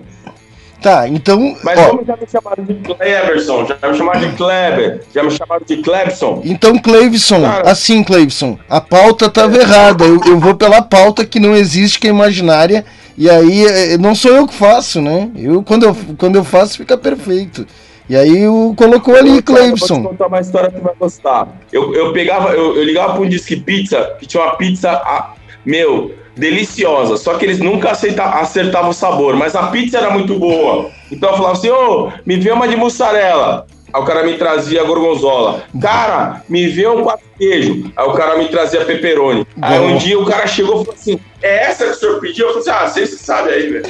Tá, 0.81 1.09
então. 1.09 1.57
Mas 1.63 1.79
ó, 1.79 1.91
como 1.91 2.05
já 2.05 2.17
me 2.17 2.27
chamaram 2.31 2.65
de 2.65 2.75
Cleverson, 2.75 3.67
já 3.67 3.89
me 3.89 3.97
chamaram 3.97 4.21
de 4.21 4.37
Kleber, 4.37 5.03
já 5.15 5.23
me 5.23 5.31
chamaram 5.31 5.63
de 5.67 5.77
Clebson. 5.79 6.43
Então, 6.45 6.79
Cleveson, 6.79 7.43
assim, 7.65 8.05
Cleveson, 8.05 8.59
a 8.69 8.81
pauta 8.81 9.31
tava 9.31 9.57
errada. 9.57 10.05
Eu, 10.05 10.21
eu 10.27 10.39
vou 10.39 10.55
pela 10.55 10.83
pauta 10.83 11.25
que 11.25 11.41
não 11.41 11.55
existe, 11.55 11.99
que 11.99 12.07
é 12.07 12.11
imaginária. 12.11 12.85
E 13.17 13.31
aí, 13.31 13.65
é, 13.65 13.97
não 13.97 14.15
sou 14.15 14.33
eu 14.33 14.47
que 14.47 14.55
faço, 14.55 15.01
né? 15.01 15.31
Eu, 15.37 15.63
quando, 15.63 15.85
eu, 15.85 15.97
quando 16.19 16.37
eu 16.37 16.45
faço, 16.45 16.77
fica 16.77 16.99
perfeito. 16.99 17.67
E 18.09 18.15
aí 18.15 18.47
o 18.47 18.75
colocou 18.77 19.17
ali, 19.17 19.41
Cleveson. 19.41 20.03
Vou 20.03 20.03
te 20.03 20.09
contar 20.09 20.27
uma 20.27 20.41
história 20.41 20.71
que 20.71 20.81
vai 20.81 20.95
gostar. 20.99 21.49
Eu, 21.73 21.95
eu 21.95 22.13
pegava, 22.13 22.51
eu, 22.51 22.77
eu 22.77 22.85
ligava 22.85 23.15
para 23.15 23.23
um 23.23 23.29
disque 23.29 23.57
pizza, 23.57 24.17
que 24.19 24.27
tinha 24.27 24.43
uma 24.43 24.57
pizza, 24.57 24.91
a, 24.91 25.35
meu, 25.65 26.15
deliciosa, 26.37 27.17
só 27.17 27.35
que 27.35 27.45
eles 27.45 27.59
nunca 27.59 27.93
aceita, 27.93 28.25
acertavam 28.25 28.91
o 28.91 28.95
sabor, 28.95 29.37
mas 29.37 29.55
a 29.55 29.69
pizza 29.69 29.99
era 29.99 30.11
muito 30.11 30.39
boa. 30.39 30.91
Então 31.11 31.31
eu 31.31 31.37
falava 31.37 31.57
assim, 31.57 31.71
ô, 31.71 32.07
oh, 32.07 32.13
me 32.27 32.37
vê 32.37 32.51
uma 32.51 32.69
de 32.69 32.77
mussarela. 32.77 33.67
Aí 33.95 34.03
o 34.03 34.05
cara 34.05 34.25
me 34.25 34.37
trazia 34.37 34.83
gorgonzola. 34.83 35.63
Cara, 35.81 36.43
me 36.49 36.67
vê 36.67 36.89
um 36.89 37.05
quatro 37.05 37.25
queijo. 37.39 37.93
Aí 37.97 38.05
o 38.05 38.13
cara 38.13 38.37
me 38.37 38.49
trazia 38.49 38.85
pepperoni. 38.85 39.47
Aí 39.63 39.79
um 39.79 39.97
dia 39.97 40.19
o 40.19 40.27
cara 40.27 40.49
chegou 40.49 40.83
e 40.83 40.85
falou 40.85 40.95
assim: 41.01 41.21
É 41.41 41.67
essa 41.67 41.85
que 41.85 41.93
o 41.93 41.95
senhor 41.95 42.21
pediu? 42.21 42.49
Eu 42.49 42.61
falei 42.61 42.69
assim: 42.69 43.03
Ah, 43.03 43.07
você 43.07 43.17
sabe 43.17 43.51
aí, 43.51 43.71
velho. 43.71 43.85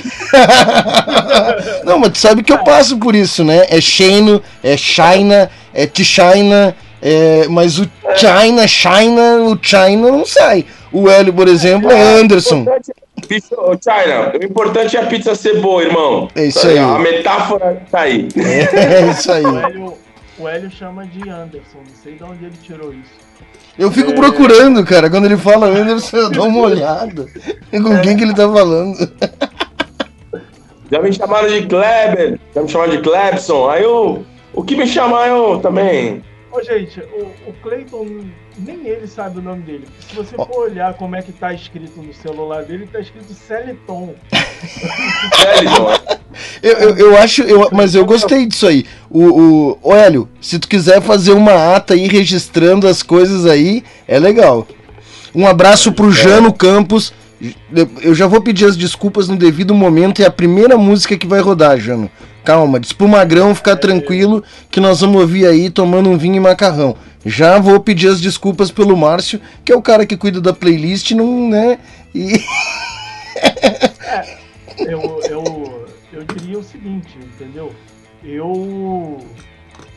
Não, 1.87 1.99
mas 1.99 2.11
tu 2.11 2.19
sabe 2.19 2.43
que 2.43 2.53
eu 2.53 2.63
passo 2.63 2.99
por 2.99 3.15
isso, 3.15 3.43
né? 3.43 3.65
É 3.71 3.81
Shane, 3.81 4.43
é 4.63 4.77
China, 4.77 5.51
é 5.73 5.87
T-China, 5.87 6.77
é... 7.05 7.47
mas 7.49 7.79
o 7.79 7.89
China, 8.17 8.67
China, 8.67 9.37
o 9.43 9.59
China 9.61 10.11
não 10.11 10.25
sai. 10.25 10.65
O 10.91 11.09
Hélio, 11.09 11.33
por 11.33 11.49
exemplo, 11.49 11.91
é 11.91 12.21
Anderson. 12.21 12.65
China, 13.27 14.33
o 14.41 14.45
importante 14.45 14.97
é 14.97 15.01
a 15.01 15.07
pizza 15.07 15.35
ser 15.35 15.61
boa, 15.61 15.83
irmão. 15.83 16.29
É 16.35 16.47
isso 16.47 16.67
aí. 16.67 16.79
A 16.79 16.99
metáfora 16.99 17.83
tá 17.91 18.01
aí. 18.01 18.29
É, 18.37 19.05
é 19.05 19.11
isso 19.11 19.31
aí. 19.31 19.45
O 19.45 19.59
Hélio, 19.59 19.95
o 20.39 20.49
Hélio 20.49 20.71
chama 20.71 21.07
de 21.07 21.29
Anderson, 21.29 21.79
não 21.79 21.97
sei 22.03 22.15
de 22.15 22.25
onde 22.25 22.45
ele 22.45 22.57
tirou 22.63 22.93
isso. 22.93 23.25
Eu 23.79 23.91
fico 23.91 24.13
é... 24.13 24.15
procurando, 24.15 24.85
cara. 24.85 25.11
Quando 25.11 25.27
ele 25.27 25.37
fala 25.37 25.67
Anderson, 25.67 26.17
eu 26.17 26.31
dou 26.31 26.47
uma 26.47 26.61
olhada. 26.61 27.27
Com 27.71 27.95
é. 27.95 28.01
quem 28.01 28.17
que 28.17 28.23
ele 28.23 28.35
tá 28.35 28.49
falando? 28.51 28.97
Já 30.91 31.01
me 31.01 31.13
chamaram 31.13 31.49
de 31.49 31.67
Kleber, 31.67 32.39
já 32.55 32.63
me 32.63 32.69
chamaram 32.69 32.93
de 32.93 32.99
Klebson. 32.99 33.69
Aí 33.69 33.83
eu, 33.83 34.25
o 34.53 34.63
que 34.63 34.77
me 34.77 34.87
chamar 34.87 35.29
eu 35.29 35.59
também 35.59 36.23
Ô, 36.55 36.63
gente, 36.63 37.01
o, 37.01 37.51
o 37.51 37.53
Clayton, 37.65 38.07
nem 38.57 38.87
ele 38.87 39.09
sabe 39.09 39.41
o 39.41 39.43
nome 39.43 39.63
dele. 39.63 39.89
Se 40.09 40.15
você 40.15 40.37
for 40.37 40.71
olhar 40.71 40.95
como 40.95 41.17
é 41.17 41.21
que 41.21 41.33
tá 41.33 41.53
escrito 41.53 42.01
no 42.01 42.15
celular 42.15 42.63
dele, 42.63 42.87
tá 42.87 43.01
escrito 43.01 43.35
Celiton. 43.35 44.15
Celiton. 45.35 45.91
eu, 46.63 46.73
eu, 46.75 46.97
eu, 46.97 47.19
acho, 47.19 47.43
eu, 47.43 47.69
mas 47.73 47.97
eu 47.97 48.07
gostei 48.07 48.47
disso 48.47 48.69
aí. 48.69 48.87
O, 49.11 49.77
o 49.83 49.93
Hélio, 49.93 50.29
se 50.41 50.61
tu 50.61 50.69
quiser 50.69 51.03
fazer 51.03 51.33
uma 51.33 51.75
ata 51.75 51.95
aí 51.95 52.07
registrando 52.07 52.87
as 52.87 53.03
coisas 53.03 53.47
aí, 53.47 53.83
é 54.07 54.21
legal. 54.21 54.65
Um 55.35 55.49
abraço 55.49 55.91
pro 55.91 56.13
Jano 56.13 56.53
Campos. 56.53 57.13
Eu 58.03 58.15
já 58.15 58.27
vou 58.27 58.41
pedir 58.41 58.67
as 58.67 58.77
desculpas 58.77 59.29
no 59.29 59.37
devido 59.37 59.75
momento. 59.75 60.23
É 60.23 60.27
a 60.27 60.31
primeira 60.31 60.77
música 60.77 61.17
que 61.17 61.27
vai 61.27 61.41
rodar, 61.41 61.79
Jano. 61.79 62.11
Calma, 62.45 62.79
diz 62.79 62.93
pro 62.93 63.09
Magrão 63.09 63.55
ficar 63.55 63.77
tranquilo 63.77 64.45
que 64.71 64.79
nós 64.79 65.01
vamos 65.01 65.21
ouvir 65.23 65.47
aí 65.47 65.71
tomando 65.71 66.11
um 66.11 66.19
vinho 66.19 66.37
e 66.37 66.41
macarrão. 66.41 66.95
Já 67.25 67.59
vou 67.59 67.81
pedir 67.81 68.09
as 68.09 68.21
desculpas 68.21 68.71
pelo 68.71 68.97
Márcio, 68.97 69.41
que 69.65 69.73
é 69.73 69.77
o 69.77 69.81
cara 69.81 70.05
que 70.05 70.17
cuida 70.17 70.43
da 70.43 70.53
playlist, 70.53 71.13
não, 71.13 71.49
né? 71.49 71.79
E. 72.15 72.35
é, 73.41 74.39
eu, 74.81 75.21
eu, 75.31 75.89
eu 76.13 76.25
diria 76.37 76.59
o 76.59 76.63
seguinte, 76.63 77.17
entendeu? 77.19 77.73
Eu. 78.23 79.19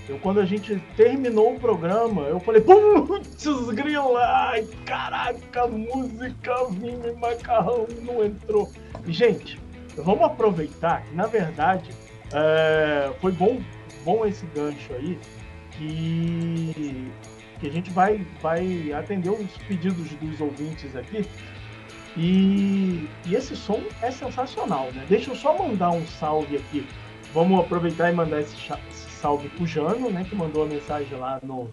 Eu, 0.08 0.18
quando 0.20 0.40
a 0.40 0.46
gente 0.46 0.82
terminou 0.96 1.56
o 1.56 1.60
programa, 1.60 2.22
eu 2.24 2.40
falei, 2.40 2.62
putz, 2.62 3.46
grila, 3.74 4.24
ai, 4.24 4.66
caraca, 4.86 5.68
música, 5.68 6.66
vinho 6.70 7.10
e 7.10 7.12
macarrão 7.20 7.86
não 8.04 8.24
entrou. 8.24 8.72
Gente, 9.06 9.60
vamos 9.98 10.24
aproveitar 10.24 11.04
que, 11.04 11.14
na 11.14 11.28
verdade, 11.28 11.90
é, 12.34 13.12
foi 13.20 13.34
bom, 13.34 13.60
bom 14.06 14.26
esse 14.26 14.46
gancho 14.48 14.94
aí, 14.94 15.20
que, 15.72 17.12
que 17.60 17.68
a 17.68 17.72
gente 17.72 17.92
vai, 17.92 18.26
vai 18.42 18.94
atender 18.94 19.30
os 19.30 19.58
pedidos 19.68 20.10
dos 20.14 20.40
ouvintes 20.40 20.96
aqui. 20.96 21.28
E, 22.16 23.08
e 23.26 23.36
esse 23.36 23.56
som 23.56 23.84
é 24.02 24.10
sensacional, 24.10 24.90
né? 24.94 25.06
Deixa 25.08 25.32
eu 25.32 25.36
só 25.36 25.56
mandar 25.58 25.92
um 25.92 26.06
salve 26.08 26.56
aqui. 26.56 26.88
Vamos 27.34 27.60
aproveitar 27.60 28.12
e 28.12 28.16
mandar 28.16 28.40
esse 28.40 28.58
salve 29.18 29.50
pro 29.50 29.66
Jano, 29.66 30.10
né? 30.10 30.26
Que 30.28 30.36
mandou 30.36 30.64
a 30.64 30.66
mensagem 30.66 31.18
lá 31.18 31.40
no, 31.44 31.70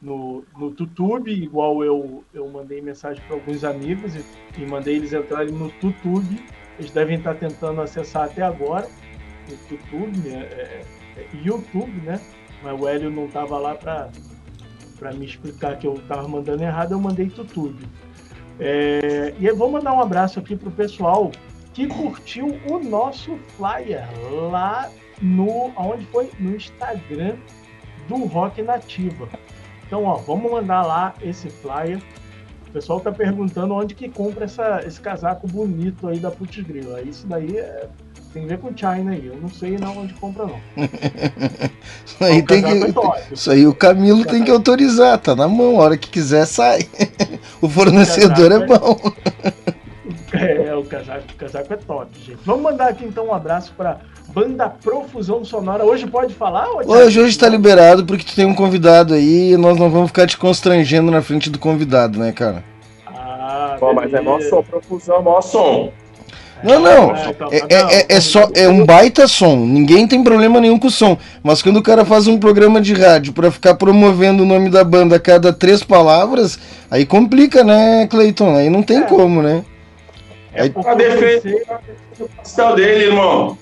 no, 0.00 0.44
no 0.56 0.74
YouTube, 0.78 1.30
igual 1.32 1.84
eu, 1.84 2.24
eu 2.32 2.48
mandei 2.48 2.80
mensagem 2.80 3.22
para 3.26 3.36
alguns 3.36 3.64
amigos 3.64 4.14
e, 4.14 4.24
e 4.58 4.66
mandei 4.66 4.96
eles 4.96 5.12
entrarem 5.12 5.52
no 5.52 5.66
YouTube. 5.66 6.42
Eles 6.78 6.90
devem 6.92 7.18
estar 7.18 7.34
tentando 7.34 7.80
acessar 7.80 8.24
até 8.24 8.42
agora 8.42 8.88
no 9.48 9.54
YouTube, 9.70 10.18
né? 10.28 10.48
é, 10.50 10.84
é, 11.16 11.26
YouTube, 11.44 12.00
né? 12.02 12.20
Mas 12.62 12.80
o 12.80 12.88
Hélio 12.88 13.10
não 13.10 13.26
estava 13.26 13.58
lá 13.58 13.74
para 13.74 15.12
me 15.14 15.26
explicar 15.26 15.78
que 15.78 15.86
eu 15.86 15.94
estava 15.94 16.26
mandando 16.28 16.62
errado, 16.62 16.92
eu 16.92 17.00
mandei 17.00 17.26
YouTube. 17.26 17.86
É, 18.58 19.34
e 19.38 19.46
eu 19.46 19.56
vou 19.56 19.70
mandar 19.70 19.92
um 19.92 20.00
abraço 20.00 20.38
aqui 20.38 20.54
pro 20.54 20.70
pessoal 20.70 21.30
que 21.72 21.86
curtiu 21.86 22.58
o 22.68 22.78
nosso 22.78 23.36
flyer 23.56 24.06
lá 24.50 24.90
no 25.20 25.72
aonde 25.76 26.06
foi 26.06 26.30
no 26.38 26.54
Instagram 26.54 27.36
do 28.08 28.24
Rock 28.24 28.62
Nativa. 28.62 29.28
Então, 29.86 30.04
ó, 30.04 30.14
vamos 30.16 30.50
mandar 30.50 30.82
lá 30.82 31.14
esse 31.22 31.50
flyer. 31.50 32.00
O 32.68 32.72
pessoal 32.72 33.00
tá 33.00 33.10
perguntando 33.10 33.74
onde 33.74 33.94
que 33.94 34.08
compra 34.08 34.44
essa, 34.44 34.82
esse 34.86 35.00
casaco 35.00 35.46
bonito 35.48 36.06
aí 36.06 36.20
da 36.20 36.30
Putz 36.30 36.62
Grilo. 36.62 36.96
Isso 37.00 37.26
daí 37.26 37.56
é 37.56 37.88
tem 38.32 38.44
a 38.44 38.46
ver 38.46 38.58
com 38.58 38.76
China 38.76 39.10
aí. 39.10 39.26
Eu 39.26 39.36
não 39.36 39.48
sei 39.48 39.76
não 39.76 39.98
onde 39.98 40.14
compra, 40.14 40.46
não. 40.46 40.60
isso 42.06 42.24
aí, 42.24 42.42
tem 42.42 42.62
que, 42.62 42.68
é 42.68 43.32
isso 43.32 43.50
aí 43.50 43.66
o 43.66 43.74
Camilo 43.74 44.24
tem 44.24 44.44
que 44.44 44.50
autorizar, 44.50 45.18
tá 45.18 45.34
na 45.34 45.48
mão. 45.48 45.80
A 45.80 45.84
hora 45.84 45.96
que 45.96 46.08
quiser, 46.08 46.46
sai. 46.46 46.88
o 47.60 47.68
fornecedor 47.68 48.52
o 48.52 48.54
é, 48.54 48.62
é 48.62 48.66
bom. 48.66 48.96
É, 50.32 50.72
o 50.76 50.84
casaco, 50.84 51.24
o 51.32 51.34
casaco 51.34 51.72
é 51.72 51.76
top, 51.76 52.08
gente. 52.20 52.38
Vamos 52.44 52.62
mandar 52.62 52.88
aqui 52.88 53.04
então 53.04 53.26
um 53.26 53.34
abraço 53.34 53.74
para 53.76 53.98
Banda 54.32 54.68
Profusão 54.68 55.44
Sonora. 55.44 55.84
Hoje 55.84 56.06
pode 56.06 56.34
falar? 56.34 56.68
Hoje, 56.86 57.20
hoje 57.20 57.38
tá 57.38 57.48
liberado 57.48 58.04
porque 58.04 58.24
tu 58.24 58.34
tem 58.34 58.44
um 58.44 58.54
convidado 58.54 59.14
aí 59.14 59.52
e 59.52 59.56
nós 59.56 59.76
não 59.76 59.90
vamos 59.90 60.08
ficar 60.08 60.26
te 60.26 60.36
constrangendo 60.36 61.10
na 61.10 61.20
frente 61.20 61.50
do 61.50 61.58
convidado, 61.58 62.18
né, 62.18 62.32
cara? 62.32 62.62
Ah, 63.06 63.76
Pô, 63.78 63.92
mas 63.92 64.12
é 64.14 64.20
mó 64.20 64.40
som, 64.40 64.62
profusão, 64.62 65.22
mó 65.22 65.40
som. 65.40 65.92
Não, 66.62 66.78
não. 66.78 67.16
É, 67.16 67.58
é, 67.68 67.98
é, 68.00 68.06
é, 68.08 68.20
só, 68.20 68.48
é 68.54 68.68
um 68.68 68.84
baita 68.84 69.26
som. 69.26 69.56
Ninguém 69.56 70.06
tem 70.06 70.22
problema 70.22 70.60
nenhum 70.60 70.78
com 70.78 70.88
o 70.88 70.90
som. 70.90 71.16
Mas 71.42 71.62
quando 71.62 71.78
o 71.78 71.82
cara 71.82 72.04
faz 72.04 72.26
um 72.26 72.38
programa 72.38 72.80
de 72.80 72.92
rádio 72.92 73.32
para 73.32 73.50
ficar 73.50 73.74
promovendo 73.74 74.42
o 74.42 74.46
nome 74.46 74.68
da 74.68 74.84
banda 74.84 75.16
a 75.16 75.20
cada 75.20 75.52
três 75.52 75.82
palavras, 75.82 76.58
aí 76.90 77.06
complica, 77.06 77.64
né, 77.64 78.06
Cleiton? 78.08 78.54
Aí 78.54 78.68
não 78.68 78.82
tem 78.82 78.98
é. 78.98 79.02
como, 79.02 79.42
né? 79.42 79.64
É 80.52 80.62
aí... 80.62 80.72
a 80.84 80.94
defesa 80.94 81.40
pensei... 81.40 82.74
dele, 82.76 83.04
irmão. 83.04 83.56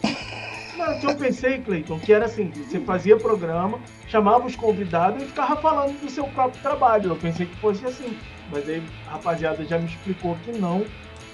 Que 0.94 1.06
eu 1.06 1.16
pensei, 1.16 1.58
Cleiton, 1.58 1.98
que 1.98 2.12
era 2.12 2.24
assim, 2.24 2.50
você 2.50 2.80
fazia 2.80 3.16
programa, 3.16 3.78
chamava 4.06 4.46
os 4.46 4.56
convidados 4.56 5.22
e 5.22 5.26
ficava 5.26 5.56
falando 5.56 6.00
do 6.00 6.10
seu 6.10 6.24
próprio 6.24 6.60
trabalho. 6.62 7.10
Eu 7.10 7.16
pensei 7.16 7.46
que 7.46 7.56
fosse 7.56 7.86
assim. 7.86 8.18
Mas 8.50 8.68
aí 8.68 8.82
a 9.06 9.12
rapaziada 9.12 9.64
já 9.64 9.78
me 9.78 9.86
explicou 9.86 10.36
que 10.36 10.52
não, 10.52 10.86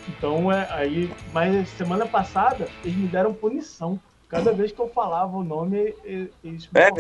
então, 0.09 0.53
é, 0.53 0.67
aí, 0.71 1.11
mas 1.33 1.69
semana 1.71 2.07
passada 2.07 2.69
eles 2.85 2.97
me 2.97 3.07
deram 3.07 3.33
punição. 3.33 3.99
Cada 4.29 4.53
vez 4.53 4.73
que 4.73 4.81
eu 4.81 4.89
falava 4.89 5.37
o 5.37 5.45
nome, 5.45 5.95
eles 6.43 6.69
É, 6.75 6.91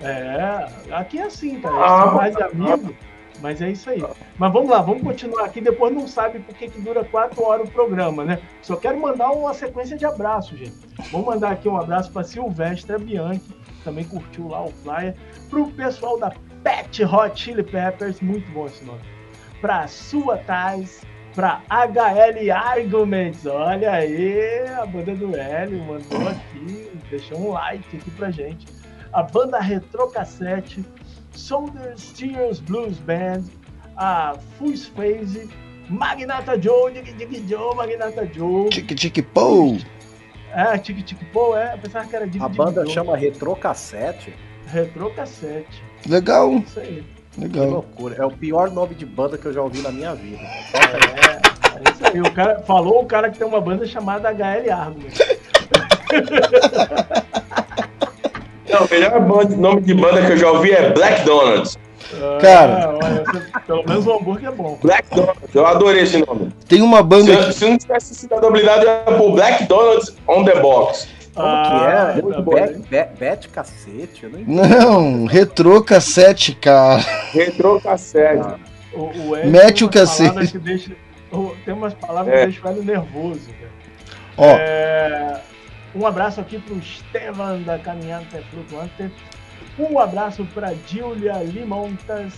É, 0.00 0.94
aqui 0.94 1.18
é 1.18 1.24
assim, 1.24 1.60
cara. 1.60 1.76
Ah, 1.76 2.06
mais 2.12 2.36
amigo. 2.36 2.94
Mas 3.40 3.60
é 3.60 3.70
isso 3.70 3.90
aí. 3.90 4.04
Mas 4.38 4.52
vamos 4.52 4.70
lá, 4.70 4.80
vamos 4.80 5.02
continuar 5.02 5.44
aqui. 5.46 5.60
Depois 5.60 5.94
não 5.94 6.06
sabe 6.06 6.40
por 6.40 6.54
que, 6.54 6.68
que 6.68 6.80
dura 6.80 7.04
quatro 7.04 7.42
horas 7.42 7.68
o 7.68 7.72
programa, 7.72 8.24
né? 8.24 8.40
Só 8.62 8.76
quero 8.76 8.98
mandar 8.98 9.30
uma 9.30 9.54
sequência 9.54 9.96
de 9.96 10.04
abraços, 10.04 10.58
gente. 10.58 10.74
Vamos 11.10 11.26
mandar 11.26 11.52
aqui 11.52 11.68
um 11.68 11.76
abraço 11.76 12.10
para 12.12 12.24
Silvestre 12.24 12.98
Bianchi, 12.98 13.40
que 13.40 13.84
também 13.84 14.04
curtiu 14.04 14.48
lá 14.48 14.64
o 14.64 14.70
flyer. 14.70 15.14
Para 15.48 15.60
o 15.60 15.70
pessoal 15.72 16.18
da 16.18 16.32
Pet 16.62 17.04
Hot 17.04 17.40
Chili 17.40 17.62
Peppers, 17.62 18.20
muito 18.20 18.50
bom 18.52 18.66
esse 18.66 18.84
nome. 18.84 19.00
Para 19.60 19.86
Sua 19.88 20.36
Tais, 20.38 21.02
para 21.34 21.62
HL 21.68 22.50
Arguments, 22.52 23.46
olha 23.46 23.92
aí, 23.92 24.66
a 24.68 24.84
banda 24.84 25.14
do 25.14 25.36
Hélio 25.36 25.78
mandou 25.84 26.28
aqui, 26.28 26.90
deixou 27.08 27.38
um 27.38 27.52
like 27.52 27.96
aqui 27.96 28.10
pra 28.10 28.30
gente. 28.30 28.66
A 29.12 29.22
banda 29.22 29.58
Retrocassete, 29.58 30.84
Soldier 31.32 31.94
Steers 31.96 32.60
Blues 32.60 32.98
Band, 32.98 33.44
a 33.96 34.34
Full 34.58 34.76
Phase, 34.76 35.48
Magnata 35.88 36.60
Joe, 36.60 36.92
Dig 36.92 37.14
Dig 37.16 37.48
Joe, 37.48 37.74
Magnata 37.74 38.26
Joe. 38.26 38.68
Tique 38.70 38.94
Tique 38.94 39.22
Pou. 39.22 39.78
É, 40.52 40.76
Tique 40.78 41.02
Tique 41.02 41.24
Pou, 41.26 41.56
é, 41.56 41.74
apesar 41.74 42.06
que 42.06 42.16
era 42.16 42.26
Dig 42.26 42.42
A 42.42 42.48
Dig 42.48 42.56
banda 42.56 42.84
Joe. 42.84 42.94
chama 42.94 43.16
Retrocassete. 43.16 44.34
Retrocassete, 44.66 45.82
Legal, 46.08 46.54
isso 46.58 46.78
aí. 46.78 47.04
Que 47.32 47.40
legal. 47.40 47.70
loucura. 47.70 48.16
É 48.16 48.24
o 48.24 48.30
pior 48.30 48.70
nome 48.70 48.94
de 48.94 49.04
banda 49.06 49.36
que 49.38 49.46
eu 49.46 49.52
já 49.52 49.62
ouvi 49.62 49.80
na 49.82 49.90
minha 49.90 50.14
vida. 50.14 50.42
É, 50.42 50.78
é 51.78 51.92
isso 51.92 52.06
aí. 52.06 52.20
O 52.20 52.32
cara, 52.32 52.60
falou 52.62 53.02
o 53.02 53.06
cara 53.06 53.30
que 53.30 53.38
tem 53.38 53.46
uma 53.46 53.60
banda 53.60 53.86
chamada 53.86 54.30
HL 54.30 54.70
Arguments. 54.72 55.18
Não, 58.70 58.84
o 58.86 58.88
melhor 58.90 59.20
banda- 59.20 59.56
nome 59.56 59.80
de 59.80 59.94
banda 59.94 60.24
que 60.24 60.32
eu 60.32 60.36
já 60.36 60.50
ouvi 60.50 60.72
é 60.72 60.90
Black 60.92 61.24
Donuts. 61.24 61.78
Cara. 62.40 62.84
Ah, 62.84 62.98
olha, 63.04 63.24
você- 63.24 63.60
pelo 63.66 63.84
menos 63.86 64.06
o 64.06 64.12
hambúrguer 64.12 64.48
é 64.48 64.52
bom. 64.52 64.78
Black 64.82 65.14
Donuts, 65.14 65.54
eu 65.54 65.66
adorei 65.66 66.02
esse 66.02 66.18
nome. 66.26 66.50
Tem 66.68 66.82
uma 66.82 67.02
banda 67.02 67.52
Se, 67.52 67.58
se 67.60 67.64
não 67.68 67.78
tivesse 67.78 68.14
cidadão 68.14 68.50
blindado, 68.50 68.84
eu 68.84 68.88
ia 68.90 69.18
pôr 69.18 69.32
Black 69.32 69.64
Donuts 69.64 70.16
on 70.26 70.44
the 70.44 70.58
box. 70.60 71.08
Como 71.34 71.46
Ah, 71.46 72.12
que 72.14 72.18
é? 72.18 72.22
muito 72.22 72.42
Be- 72.42 72.42
bom. 72.42 72.80
be- 72.90 73.08
Bet 73.18 73.48
cacete? 73.50 74.24
Eu 74.24 74.30
não 74.30 74.40
entendi. 74.40 74.52
Não, 74.76 75.24
retrô 75.26 75.80
cassete, 75.82 76.52
cara. 76.56 77.02
Retro 77.32 77.80
cassete. 77.80 78.42
Ah, 78.44 78.56
O, 78.92 79.02
o 79.04 79.46
Mete 79.46 79.74
tem 79.76 79.84
o 79.84 79.86
umas 79.86 79.94
cacete. 79.94 80.28
palavras 80.30 80.50
que 80.50 80.58
deixa- 80.58 80.90
tem 81.64 81.74
umas 81.74 81.94
palavras 81.94 82.34
É. 82.34 82.38
que 82.40 82.44
deixam 82.46 82.64
o 82.64 82.68
Hélio 82.72 82.82
nervoso. 82.84 83.40
cara. 83.46 83.70
Ó, 84.36 84.56
É, 84.58 85.40
um 85.94 86.06
abraço 86.06 86.40
aqui 86.40 86.58
pro 86.58 86.78
Estevam 86.78 87.62
da 87.62 87.78
Caminhada 87.78 88.42
Flutuante. 88.50 89.10
Um 89.78 89.98
abraço 89.98 90.44
para 90.54 90.74
Julia 90.86 91.42
Limontas. 91.42 92.34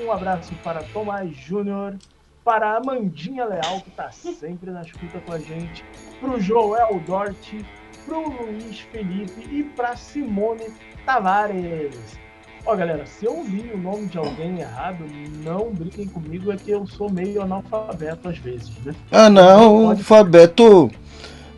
Um 0.00 0.10
abraço 0.10 0.52
para 0.64 0.82
Tomás 0.82 1.34
Júnior. 1.36 1.96
Para 2.44 2.70
a 2.70 2.76
Amandinha 2.78 3.44
Leal, 3.44 3.80
que 3.80 3.90
está 3.90 4.10
sempre 4.10 4.70
na 4.70 4.82
escuta 4.82 5.20
com 5.20 5.32
a 5.32 5.38
gente. 5.38 5.84
Para 6.20 6.30
o 6.30 6.40
Joel 6.40 7.00
Dorte. 7.06 7.64
Para 8.06 8.18
o 8.18 8.28
Luiz 8.28 8.80
Felipe. 8.80 9.48
E 9.50 9.62
para 9.62 9.96
Simone 9.96 10.66
Tavares. 11.04 12.18
Ó, 12.64 12.74
galera, 12.74 13.06
se 13.06 13.24
eu 13.24 13.44
li 13.44 13.70
o 13.72 13.78
nome 13.78 14.06
de 14.06 14.18
alguém 14.18 14.58
errado, 14.58 15.04
não 15.44 15.70
briguem 15.70 16.08
comigo, 16.08 16.50
é 16.50 16.56
que 16.56 16.72
eu 16.72 16.84
sou 16.84 17.08
meio 17.08 17.40
analfabeto 17.40 18.28
às 18.28 18.38
vezes, 18.38 18.76
né? 18.84 18.92
ah 19.12 19.30
não, 19.30 19.96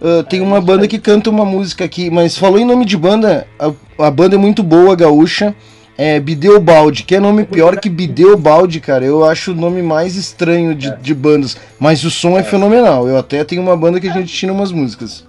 Ah, 0.00 0.22
tem 0.22 0.40
uma 0.40 0.60
banda 0.60 0.86
que 0.86 0.98
canta 0.98 1.30
uma 1.30 1.44
música 1.44 1.84
aqui, 1.84 2.10
mas 2.10 2.36
falou 2.36 2.58
em 2.58 2.64
nome 2.64 2.84
de 2.84 2.96
banda, 2.96 3.46
a, 3.58 3.72
a 4.06 4.10
banda 4.10 4.36
é 4.36 4.38
muito 4.38 4.62
boa, 4.62 4.94
gaúcha. 4.94 5.54
É 6.00 6.20
Bideobaldi, 6.20 7.02
que 7.02 7.16
é 7.16 7.18
nome 7.18 7.44
pior 7.44 7.76
que 7.76 7.88
Bideobaldi, 7.88 8.78
cara. 8.78 9.04
Eu 9.04 9.24
acho 9.24 9.50
o 9.50 9.54
nome 9.54 9.82
mais 9.82 10.14
estranho 10.14 10.72
de, 10.72 10.96
de 10.98 11.12
bandas. 11.12 11.56
Mas 11.76 12.04
o 12.04 12.10
som 12.10 12.38
é. 12.38 12.42
fenomenal. 12.44 13.08
Eu 13.08 13.18
até 13.18 13.42
tenho 13.42 13.60
uma 13.60 13.76
banda 13.76 13.98
que 13.98 14.08
a 14.08 14.12
gente 14.12 14.32
tira 14.32 14.52
umas 14.52 14.70
músicas. 14.70 15.26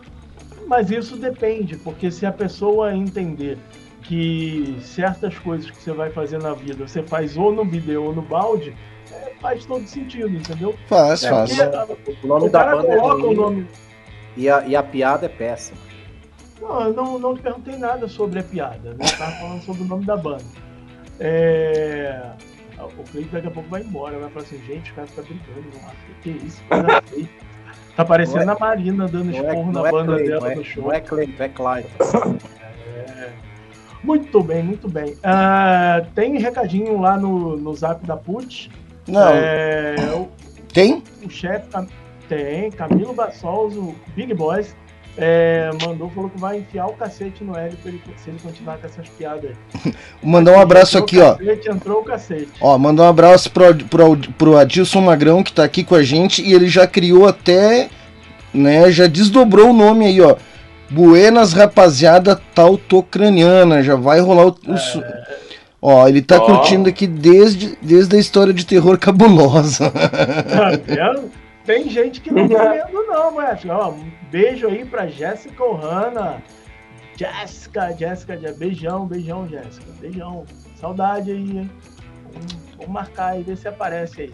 Mas 0.68 0.92
isso 0.92 1.16
depende, 1.18 1.76
porque 1.78 2.12
se 2.12 2.24
a 2.24 2.32
pessoa 2.32 2.96
entender 2.96 3.58
que 4.04 4.78
certas 4.84 5.36
coisas 5.40 5.72
que 5.72 5.82
você 5.82 5.92
vai 5.92 6.12
fazer 6.12 6.40
na 6.40 6.54
vida 6.54 6.88
você 6.88 7.02
faz 7.02 7.36
ou 7.36 7.52
no 7.52 7.66
vídeo 7.66 8.04
ou 8.04 8.14
no 8.14 8.22
balde, 8.22 8.76
é, 9.12 9.32
faz 9.42 9.66
todo 9.66 9.88
sentido, 9.88 10.30
entendeu? 10.30 10.76
Faz, 10.86 11.24
É, 11.24 11.30
faz. 11.32 11.58
O 12.24 12.28
nome 12.28 12.48
o 12.48 12.52
da 12.52 12.60
cara 12.60 12.76
banda 12.76 12.94
é 12.94 12.98
coloca 12.98 13.24
o 13.24 13.26
ruim 13.26 13.36
nome. 13.36 13.68
E 14.38 14.50
a, 14.50 14.66
e 14.66 14.76
a 14.76 14.84
piada 14.84 15.26
é 15.26 15.30
péssima. 15.30 15.78
Não, 16.62 16.82
eu 16.82 16.94
não, 16.94 17.20
não 17.20 17.36
te 17.36 17.42
perguntei 17.42 17.78
nada 17.78 18.08
sobre 18.08 18.40
a 18.40 18.44
piada, 18.44 18.90
né? 18.92 19.06
Eu 19.06 19.18
tava 19.18 19.32
falando 19.34 19.62
sobre 19.64 19.84
o 19.84 19.86
nome 19.86 20.06
da 20.06 20.18
banda. 20.18 20.44
É... 21.20 22.22
O 22.98 23.04
Cleiton 23.12 23.32
daqui 23.34 23.48
a 23.48 23.52
pouco 23.52 23.70
vai 23.70 23.82
embora, 23.82 24.18
vai 24.20 24.30
falar 24.30 24.46
assim, 24.46 24.58
gente, 24.66 24.90
os 24.90 24.96
caras 24.96 25.10
ficam 25.10 25.26
brigando, 25.26 25.68
não 25.74 25.90
que 26.22 26.32
que 26.40 26.46
isso, 26.46 26.62
coisa 26.64 27.02
feia. 27.08 27.30
Tá 27.96 28.06
parecendo 28.06 28.46
Não 28.46 28.54
a 28.54 28.60
Marina 28.60 29.08
dando 29.08 29.32
é, 29.32 29.36
esporro 29.36 29.72
não 29.74 29.82
na 29.84 29.88
é 29.90 29.92
banda 29.92 30.14
Clay, 30.14 30.28
dela 30.28 30.42
não 30.56 30.62
é, 30.62 30.64
show. 30.64 30.84
não 30.84 30.94
é 30.94 31.02
Clay, 31.02 31.36
é 31.38 31.50
Clyde. 31.50 31.90
Muito 34.02 34.42
bem, 34.42 34.64
muito 34.64 34.88
bem. 34.88 35.18
Ah, 35.24 36.02
tem 36.16 36.38
recadinho 36.38 37.02
lá 37.02 37.18
no, 37.18 37.58
no 37.58 37.74
zap 37.76 38.06
da 38.06 38.16
PUT. 38.16 38.72
Não, 39.08 39.28
É, 39.34 39.96
o, 40.16 40.30
tem? 40.74 41.04
o 41.24 41.30
chefe 41.30 41.68
Cam- 41.70 41.88
tem, 42.30 42.70
Camilo 42.72 43.14
Bassols, 43.14 43.76
o 43.76 43.96
Big 44.16 44.34
Boys, 44.34 44.76
é, 45.18 45.70
mandou, 45.86 46.10
falou 46.12 46.30
que 46.30 46.40
vai 46.40 46.60
enfiar 46.60 46.86
o 46.86 46.94
cacete 46.94 47.44
no 47.44 47.58
Hélio 47.58 47.76
pra 47.82 47.90
ele- 47.92 48.02
se 48.24 48.30
ele 48.30 48.40
continuar 48.42 48.78
com 48.78 48.86
essas 48.88 49.10
piadas 49.10 49.52
aí. 49.84 49.92
Vou 50.22 50.32
mandar 50.32 50.54
um 50.54 50.60
abraço 50.62 50.98
aqui, 50.98 51.18
o 51.18 51.26
ó. 51.26 51.36
Cacete, 51.36 51.70
entrou 51.70 52.00
o 52.02 52.04
cacete. 52.06 52.48
Ó, 52.62 52.78
mandar 52.78 53.04
um 53.04 53.08
abraço 53.10 53.52
pro, 53.52 53.76
pro, 53.76 54.16
pro 54.38 54.58
Adilson 54.58 55.02
Magrão, 55.02 55.44
que 55.44 55.52
tá 55.52 55.64
aqui 55.64 55.84
com 55.84 55.96
a 55.96 56.04
gente, 56.04 56.42
e 56.42 56.54
ele 56.54 56.68
já 56.70 56.88
criou 56.88 57.28
até, 57.28 57.90
né, 58.54 58.90
já 58.92 59.08
desdobrou 59.08 59.72
o 59.72 59.74
nome 59.74 60.06
aí, 60.06 60.22
ó. 60.22 60.36
Buenas 60.90 61.54
Rapaziada 61.54 62.40
Tautocraniana, 62.56 63.84
já 63.84 63.96
vai 63.96 64.20
rolar 64.22 64.46
o... 64.48 64.56
o 64.68 64.78
su- 64.78 65.04
Ó, 65.82 66.06
ele 66.10 66.22
tá 66.22 66.36
Ó. 66.38 66.42
curtindo 66.46 66.90
aqui 66.90 67.08
desde, 67.08 67.78
desde 67.82 68.16
a 68.16 68.20
história 68.20 68.52
de 68.54 68.66
terror 68.66 68.98
cabulosa. 68.98 69.90
Tá 69.92 70.72
vendo? 70.86 71.32
Tem 71.70 71.88
gente 71.88 72.20
que 72.20 72.32
não 72.34 72.50
tá 72.50 72.74
vendo, 72.74 73.06
não, 73.06 73.32
mas 73.32 73.64
ó, 73.64 73.92
um 73.92 74.12
beijo 74.32 74.68
aí 74.68 74.84
pra 74.84 75.06
Jéssica 75.06 75.64
Ohana. 75.64 76.42
Jéssica, 77.16 77.96
Jéssica, 77.96 78.36
Jé- 78.36 78.54
beijão, 78.54 79.06
beijão, 79.06 79.48
Jéssica. 79.48 79.86
Beijão. 80.00 80.46
Saudade 80.78 81.30
aí, 81.30 81.38
hein? 81.60 81.72
Vamos, 82.76 82.88
marcar 82.92 83.34
aí, 83.34 83.44
ver 83.44 83.56
se 83.56 83.68
aparece 83.68 84.22
aí. 84.24 84.34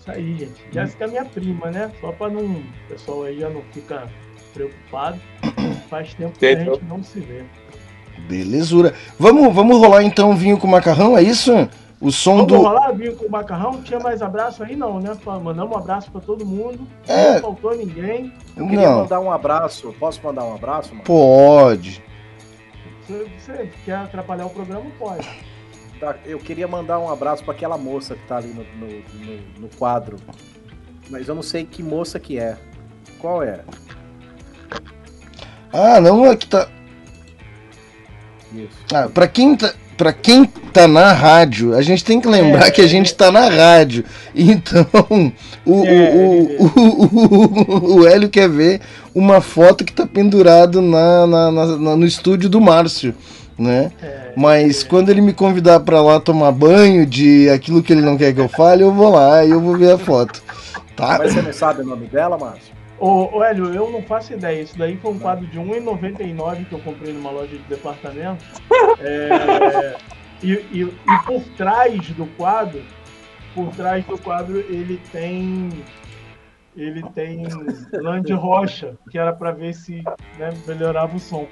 Isso 0.00 0.10
aí, 0.10 0.36
gente. 0.36 0.64
Jéssica 0.72 1.04
é 1.04 1.06
minha 1.06 1.24
prima, 1.24 1.70
né? 1.70 1.92
Só 2.00 2.10
pra 2.10 2.28
não. 2.28 2.42
O 2.44 2.64
pessoal 2.88 3.22
aí 3.22 3.38
já 3.38 3.48
não 3.48 3.62
fica 3.72 4.08
preocupado. 4.52 5.20
Faz 5.88 6.12
tempo 6.14 6.36
que 6.36 6.44
a 6.44 6.58
gente 6.58 6.84
não 6.86 7.04
se 7.04 7.20
vê. 7.20 7.44
Belezura. 8.28 8.94
Vamos, 9.16 9.54
vamos 9.54 9.78
rolar 9.78 10.02
então 10.02 10.34
vinho 10.34 10.58
com 10.58 10.66
macarrão, 10.66 11.16
é 11.16 11.22
isso? 11.22 11.52
O 12.00 12.12
som 12.12 12.36
Vamos 12.36 12.52
do. 12.52 12.56
rolar 12.58 12.92
vinho 12.92 13.16
com 13.16 13.26
macarrão? 13.28 13.82
Tinha 13.82 13.98
mais 13.98 14.20
abraço 14.20 14.62
aí, 14.62 14.76
não, 14.76 15.00
né? 15.00 15.16
Mandamos 15.42 15.74
um 15.74 15.78
abraço 15.78 16.10
pra 16.10 16.20
todo 16.20 16.44
mundo. 16.44 16.86
É. 17.08 17.34
Não 17.34 17.40
faltou 17.40 17.74
ninguém. 17.74 18.32
Eu 18.54 18.66
queria 18.68 18.90
Não, 18.90 18.98
mandar 19.00 19.20
um 19.20 19.32
abraço. 19.32 19.94
Posso 19.98 20.20
mandar 20.22 20.44
um 20.44 20.54
abraço, 20.54 20.90
mano? 20.90 21.04
pode. 21.04 22.04
Você, 23.08 23.26
você 23.38 23.70
quer 23.84 23.94
atrapalhar 23.96 24.44
o 24.46 24.50
programa? 24.50 24.84
Pode. 24.98 25.26
Tá, 25.98 26.16
Eu 26.26 26.38
queria 26.38 26.68
mandar 26.68 26.98
um 26.98 27.10
abraço 27.10 27.42
pra 27.42 27.54
aquela 27.54 27.78
moça 27.78 28.14
que 28.14 28.26
tá 28.26 28.36
ali 28.36 28.48
no, 28.48 28.62
no, 28.78 28.86
no- 29.24 29.60
no 29.60 29.68
quadro. 29.78 30.18
Mas 31.08 31.28
eu 31.28 31.34
não 31.34 31.42
sei 31.42 31.64
que 31.64 31.82
moça 31.82 32.20
que 32.20 32.38
é. 32.38 32.58
Qual 33.18 33.42
é? 33.42 33.60
Ah, 35.72 35.98
não, 36.00 36.26
é 36.26 36.36
que 36.36 36.46
tá. 36.46 36.68
Isso. 38.52 38.76
Ah, 38.94 39.08
pra 39.08 39.26
quem 39.26 39.56
tá. 39.56 39.72
Pra 39.96 40.12
quem 40.12 40.44
tá 40.44 40.86
na 40.86 41.12
rádio, 41.12 41.74
a 41.74 41.80
gente 41.80 42.04
tem 42.04 42.20
que 42.20 42.28
lembrar 42.28 42.66
É, 42.66 42.70
que 42.70 42.82
a 42.82 42.86
gente 42.86 43.14
tá 43.14 43.32
na 43.32 43.48
rádio. 43.48 44.04
Então, 44.34 44.86
o, 45.64 45.84
É, 45.86 45.90
o, 45.90 46.32
ele- 46.34 46.56
o, 46.58 47.94
o, 47.94 47.94
o 48.00 48.06
Hélio 48.06 48.28
quer 48.28 48.48
ver 48.48 48.80
uma 49.14 49.40
foto 49.40 49.84
que 49.84 49.92
tá 49.94 50.06
pendurado 50.06 50.82
na, 50.82 51.26
na- 51.26 51.50
na- 51.50 51.66
na- 51.78 51.96
no 51.96 52.04
estúdio 52.04 52.50
do 52.50 52.60
Márcio, 52.60 53.14
né? 53.58 53.90
É, 54.02 54.32
Mas 54.36 54.82
quando 54.82 55.08
ele 55.08 55.22
me 55.22 55.32
convidar 55.32 55.80
pra 55.80 56.02
lá 56.02 56.20
tomar 56.20 56.52
banho 56.52 57.06
de 57.06 57.48
aquilo 57.48 57.82
que 57.82 57.90
ele 57.94 58.02
não 58.02 58.18
quer 58.18 58.34
que 58.34 58.40
eu 58.40 58.48
fale, 58.48 58.82
eu 58.82 58.92
vou 58.92 59.08
lá 59.10 59.42
e 59.46 59.50
eu 59.50 59.60
vou 59.60 59.78
ver 59.78 59.92
a 59.92 59.98
foto. 59.98 60.42
Tá? 60.94 61.16
Mas 61.18 61.32
você 61.32 61.40
não 61.40 61.52
sabe 61.54 61.80
o 61.80 61.86
nome 61.86 62.06
dela, 62.06 62.36
Márcio? 62.36 62.75
Ô, 62.98 63.36
ô, 63.38 63.44
Hélio, 63.44 63.74
eu 63.74 63.90
não 63.90 64.02
faço 64.02 64.32
ideia. 64.32 64.62
Isso 64.62 64.76
daí 64.78 64.96
foi 64.96 65.12
um 65.12 65.18
quadro 65.18 65.46
de 65.46 65.58
R$1,99 65.58 66.66
que 66.66 66.72
eu 66.72 66.78
comprei 66.78 67.12
numa 67.12 67.30
loja 67.30 67.48
de 67.56 67.62
departamento. 67.64 68.44
É, 68.98 69.96
e, 70.42 70.52
e- 70.52 70.82
e 70.82 71.18
por 71.26 71.42
trás 71.56 72.10
do 72.10 72.26
quadro, 72.36 72.82
por 73.54 73.74
trás 73.74 74.04
do 74.06 74.18
quadro, 74.18 74.58
ele 74.60 74.98
tem. 75.12 75.70
Ele 76.74 77.02
tem 77.14 77.42
de 78.22 78.32
rocha, 78.34 78.98
que 79.10 79.18
era 79.18 79.32
pra 79.32 79.50
ver 79.50 79.72
se 79.72 80.02
né, 80.38 80.50
melhorava 80.66 81.16
o 81.16 81.20
som. 81.20 81.46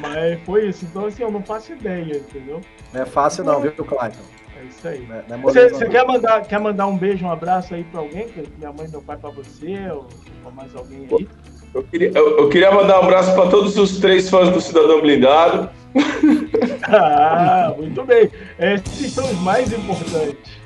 Mas 0.00 0.40
foi 0.44 0.68
isso. 0.68 0.84
Então, 0.84 1.06
assim, 1.06 1.22
eu 1.22 1.30
não 1.30 1.42
faço 1.42 1.72
ideia, 1.72 2.16
entendeu? 2.16 2.60
Não 2.92 3.02
é 3.02 3.06
fácil 3.06 3.44
não, 3.44 3.60
viu, 3.60 3.72
Clayton? 3.72 4.22
É 4.64 4.68
isso 4.68 4.88
aí. 4.88 5.08
É, 5.30 5.36
você, 5.38 5.68
você 5.68 5.88
quer, 5.88 6.06
mandar, 6.06 6.42
quer 6.42 6.58
mandar 6.58 6.86
um 6.86 6.96
beijo, 6.96 7.24
um 7.24 7.30
abraço 7.30 7.74
aí 7.74 7.84
pra 7.84 8.00
alguém? 8.00 8.26
Minha 8.56 8.72
mãe, 8.72 8.88
meu 8.88 9.02
pai 9.02 9.16
pra 9.16 9.30
você, 9.30 9.90
ou, 9.90 10.08
ou 10.44 10.52
mais 10.52 10.74
alguém 10.74 11.06
aí? 11.10 11.28
Eu 11.74 11.82
queria, 11.82 12.12
eu, 12.14 12.38
eu 12.38 12.48
queria 12.48 12.70
mandar 12.70 13.00
um 13.00 13.04
abraço 13.04 13.34
para 13.34 13.50
todos 13.50 13.76
os 13.76 13.98
três 13.98 14.30
fãs 14.30 14.50
do 14.50 14.60
Cidadão 14.60 15.00
Blindado. 15.00 15.68
ah, 16.88 17.74
muito 17.76 18.02
bem. 18.04 18.30
Esses 18.58 19.12
são 19.12 19.24
os 19.24 19.38
mais 19.40 19.72
importantes. 19.72 20.64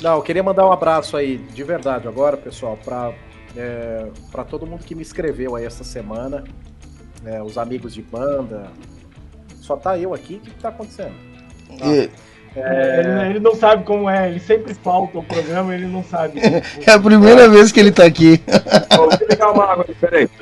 Não, 0.00 0.16
eu 0.16 0.22
queria 0.22 0.42
mandar 0.42 0.66
um 0.66 0.72
abraço 0.72 1.16
aí, 1.16 1.38
de 1.38 1.64
verdade, 1.64 2.06
agora, 2.06 2.36
pessoal, 2.36 2.78
para 2.84 3.14
é, 3.56 4.08
para 4.30 4.44
todo 4.44 4.66
mundo 4.66 4.84
que 4.84 4.94
me 4.94 5.02
escreveu 5.02 5.56
aí 5.56 5.64
essa 5.64 5.84
semana, 5.84 6.44
é, 7.24 7.42
os 7.42 7.56
amigos 7.56 7.94
de 7.94 8.02
banda. 8.02 8.70
Só 9.64 9.76
tá 9.76 9.98
eu 9.98 10.12
aqui, 10.12 10.34
o 10.34 10.40
que, 10.40 10.50
que 10.50 10.60
tá 10.60 10.68
acontecendo? 10.68 11.14
E... 11.70 12.10
É... 12.56 13.00
Ele, 13.00 13.30
ele, 13.30 13.40
não 13.40 13.56
sabe 13.56 13.82
como 13.82 14.08
é, 14.08 14.28
ele 14.28 14.38
sempre 14.38 14.74
falta 14.74 15.18
o 15.18 15.24
programa, 15.24 15.74
ele 15.74 15.86
não 15.86 16.04
sabe. 16.04 16.38
é 16.86 16.90
a 16.90 17.00
primeira 17.00 17.48
vez 17.48 17.72
que 17.72 17.80
ele 17.80 17.90
tá 17.90 18.04
aqui. 18.04 18.40
Vou 18.96 19.08
pegar 19.26 19.50
uma 19.50 19.64
água 19.64 19.84
diferente. 19.84 20.32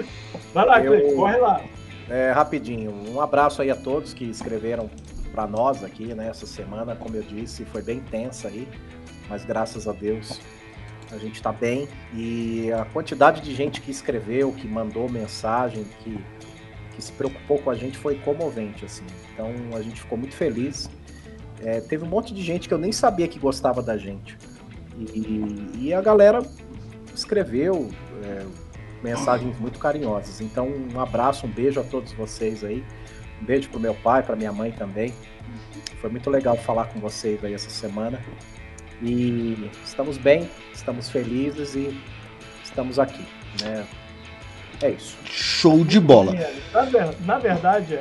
Vai 0.53 0.67
lá, 0.67 0.85
eu... 0.85 1.17
corre 1.17 1.39
lá. 1.39 1.63
É, 2.11 2.31
rapidinho, 2.33 2.93
um 3.09 3.19
abraço 3.19 3.63
aí 3.63 3.71
a 3.71 3.77
todos 3.77 4.13
que 4.13 4.25
escreveram 4.25 4.91
para 5.33 5.47
nós 5.47 5.83
aqui, 5.83 6.13
né, 6.15 6.29
essa 6.29 6.45
semana, 6.45 6.95
como 6.95 7.17
eu 7.17 7.23
disse, 7.23 7.65
foi 7.65 7.81
bem 7.81 8.01
tensa 8.01 8.49
aí 8.49 8.69
mas 9.33 9.47
graças 9.47 9.89
a 9.89 9.93
Deus 9.93 10.39
a 11.11 11.17
gente 11.17 11.37
está 11.37 11.53
bem. 11.53 11.89
E 12.15 12.71
a 12.73 12.85
quantidade 12.85 13.41
de 13.41 13.55
gente 13.55 13.81
que 13.81 13.91
escreveu, 13.91 14.53
que 14.53 14.69
mandou 14.69 15.09
mensagem, 15.09 15.87
que, 16.01 16.19
que 16.95 17.03
se 17.03 17.13
preocupou 17.13 17.59
com 17.59 17.71
a 17.71 17.75
gente 17.75 17.99
foi 17.99 18.17
comovente, 18.17 18.85
assim. 18.85 19.05
Então 19.33 19.53
a 19.77 19.83
gente 19.83 20.01
ficou 20.01 20.19
muito 20.19 20.35
feliz. 20.35 20.91
É, 21.61 21.81
teve 21.81 22.05
um 22.05 22.09
monte 22.09 22.35
de 22.35 22.43
gente 22.43 22.69
que 22.69 22.75
eu 22.75 22.79
nem 22.79 22.93
sabia 22.93 23.29
que 23.29 23.39
gostava 23.39 23.83
da 23.83 23.97
gente. 23.97 24.37
E, 24.99 25.67
e 25.79 25.95
a 25.95 26.01
galera 26.01 26.43
escreveu 27.15 27.91
é, 28.25 28.45
mensagens 29.03 29.59
muito 29.59 29.79
carinhosas. 29.79 30.41
Então, 30.41 30.69
um 30.69 31.01
abraço, 31.01 31.47
um 31.47 31.51
beijo 31.51 31.81
a 31.81 31.85
todos 31.85 32.13
vocês 32.13 32.65
aí. 32.65 32.85
Um 33.41 33.45
beijo 33.45 33.69
pro 33.69 33.81
meu 33.81 33.95
pai, 33.95 34.23
para 34.23 34.37
minha 34.37 34.53
mãe 34.53 34.73
também. 34.73 35.13
Foi 36.01 36.11
muito 36.11 36.31
legal 36.31 36.57
falar 36.57 36.87
com 36.87 37.01
vocês 37.01 37.45
aí 37.45 37.55
essa 37.55 37.71
semana. 37.71 38.21
E 39.01 39.71
estamos 39.85 40.17
bem, 40.17 40.49
estamos 40.73 41.09
felizes 41.09 41.75
e 41.75 42.01
estamos 42.63 42.99
aqui. 42.99 43.27
Né? 43.63 43.87
É 44.83 44.91
isso. 44.91 45.17
Show 45.25 45.85
de 45.85 46.01
bola. 46.01 46.33
Na, 47.25 47.39
verdade, 47.39 47.99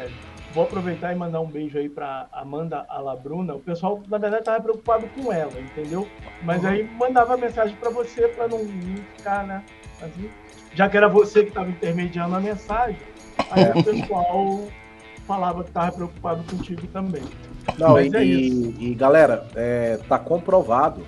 vou 0.54 0.64
aproveitar 0.64 1.14
e 1.14 1.16
mandar 1.16 1.40
um 1.40 1.46
beijo 1.46 1.78
aí 1.78 1.88
para 1.88 2.28
Amanda 2.32 2.86
Alabruna. 2.90 3.54
O 3.54 3.60
pessoal, 3.60 4.02
na 4.08 4.18
verdade, 4.18 4.42
estava 4.42 4.62
preocupado 4.62 5.08
com 5.16 5.32
ela, 5.32 5.54
entendeu? 5.60 6.08
Mas 6.44 6.66
aí 6.66 6.90
mandava 6.98 7.38
mensagem 7.38 7.76
para 7.76 7.92
você 7.92 8.28
para 8.30 8.48
não, 8.48 8.60
ficar, 9.16 9.46
né? 9.46 9.64
Assim, 10.02 10.30
já 10.74 10.90
que 10.90 10.98
era 10.98 11.08
você 11.08 11.44
que 11.44 11.50
estava 11.50 11.70
intermediando 11.70 12.36
a 12.36 12.40
mensagem, 12.40 12.98
aí 13.52 13.72
o 13.76 13.84
pessoal 13.84 14.68
falava 15.28 15.64
que 15.64 15.70
estava 15.70 15.92
preocupado 15.92 16.44
contigo 16.44 16.88
também. 16.88 17.24
Não, 17.78 18.02
e, 18.02 18.10
é 18.16 18.24
e, 18.24 18.96
galera, 18.96 19.48
é, 19.56 20.00
tá 20.10 20.18
comprovado. 20.18 21.06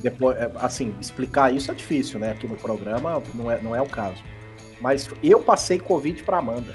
Depois, 0.00 0.36
é, 0.38 0.50
assim, 0.60 0.94
explicar 1.00 1.52
isso 1.52 1.70
é 1.70 1.74
difícil, 1.74 2.18
né? 2.18 2.30
Aqui 2.30 2.46
no 2.46 2.56
programa 2.56 3.22
não 3.34 3.50
é, 3.50 3.60
não 3.60 3.76
é 3.76 3.82
o 3.82 3.86
caso. 3.86 4.22
Mas 4.80 5.08
eu 5.22 5.40
passei 5.40 5.78
Covid 5.78 6.22
para 6.22 6.38
Amanda. 6.38 6.74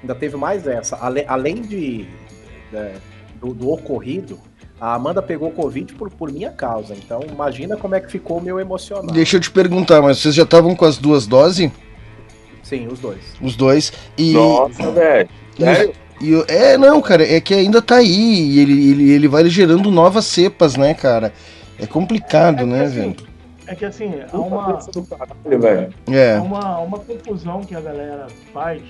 Ainda 0.00 0.14
teve 0.14 0.36
mais 0.36 0.66
essa. 0.66 0.96
Além, 0.96 1.24
além 1.28 1.62
de, 1.62 2.04
de 2.04 2.08
do, 3.40 3.54
do, 3.54 3.70
ocorrido, 3.70 4.38
a 4.80 4.94
Amanda 4.94 5.22
pegou 5.22 5.50
Covid 5.50 5.94
por, 5.94 6.10
por 6.10 6.32
minha 6.32 6.50
causa. 6.50 6.94
Então, 6.94 7.20
imagina 7.28 7.76
como 7.76 7.94
é 7.94 8.00
que 8.00 8.10
ficou 8.10 8.38
o 8.38 8.40
meu 8.40 8.58
emocional. 8.58 9.12
Deixa 9.14 9.36
eu 9.36 9.40
te 9.40 9.50
perguntar, 9.50 10.02
mas 10.02 10.18
vocês 10.18 10.34
já 10.34 10.42
estavam 10.42 10.74
com 10.74 10.84
as 10.84 10.98
duas 10.98 11.26
doses? 11.26 11.70
Sim, 12.62 12.88
os 12.88 12.98
dois. 12.98 13.20
Os 13.40 13.56
dois. 13.56 13.92
E... 14.16 14.32
Nossa, 14.32 14.90
velho. 14.90 15.28
E, 16.20 16.34
é, 16.48 16.78
não, 16.78 17.02
cara, 17.02 17.24
é 17.24 17.40
que 17.40 17.52
ainda 17.52 17.82
tá 17.82 17.96
aí. 17.96 18.06
E 18.08 18.60
ele, 18.60 18.90
ele, 18.90 19.10
ele 19.10 19.28
vai 19.28 19.48
gerando 19.48 19.90
novas 19.90 20.24
cepas, 20.24 20.76
né, 20.76 20.94
cara? 20.94 21.32
É 21.78 21.86
complicado, 21.86 22.60
é, 22.60 22.62
é 22.62 22.66
né, 22.66 22.84
assim, 22.84 22.94
velho? 22.94 23.16
É 23.66 23.74
que 23.74 23.84
assim, 23.84 24.10
há 24.32 24.36
uma, 24.36 24.78
é. 26.10 26.36
há 26.36 26.42
uma, 26.42 26.78
uma 26.80 26.98
confusão 26.98 27.62
que 27.62 27.74
a 27.74 27.80
galera 27.80 28.26
faz 28.52 28.82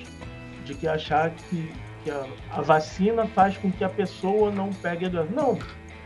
de 0.65 0.75
que 0.75 0.89
achar 0.89 1.31
que, 1.31 1.71
que 2.03 2.11
a, 2.11 2.25
a 2.51 2.63
vacina 2.63 3.27
faz 3.27 3.57
com 3.57 3.71
que 3.71 3.85
a 3.85 3.89
pessoa 3.89 4.51
não 4.51 4.71
pegue 4.71 5.07
a 5.07 5.09
doença. 5.09 5.31
Não, 5.35 5.59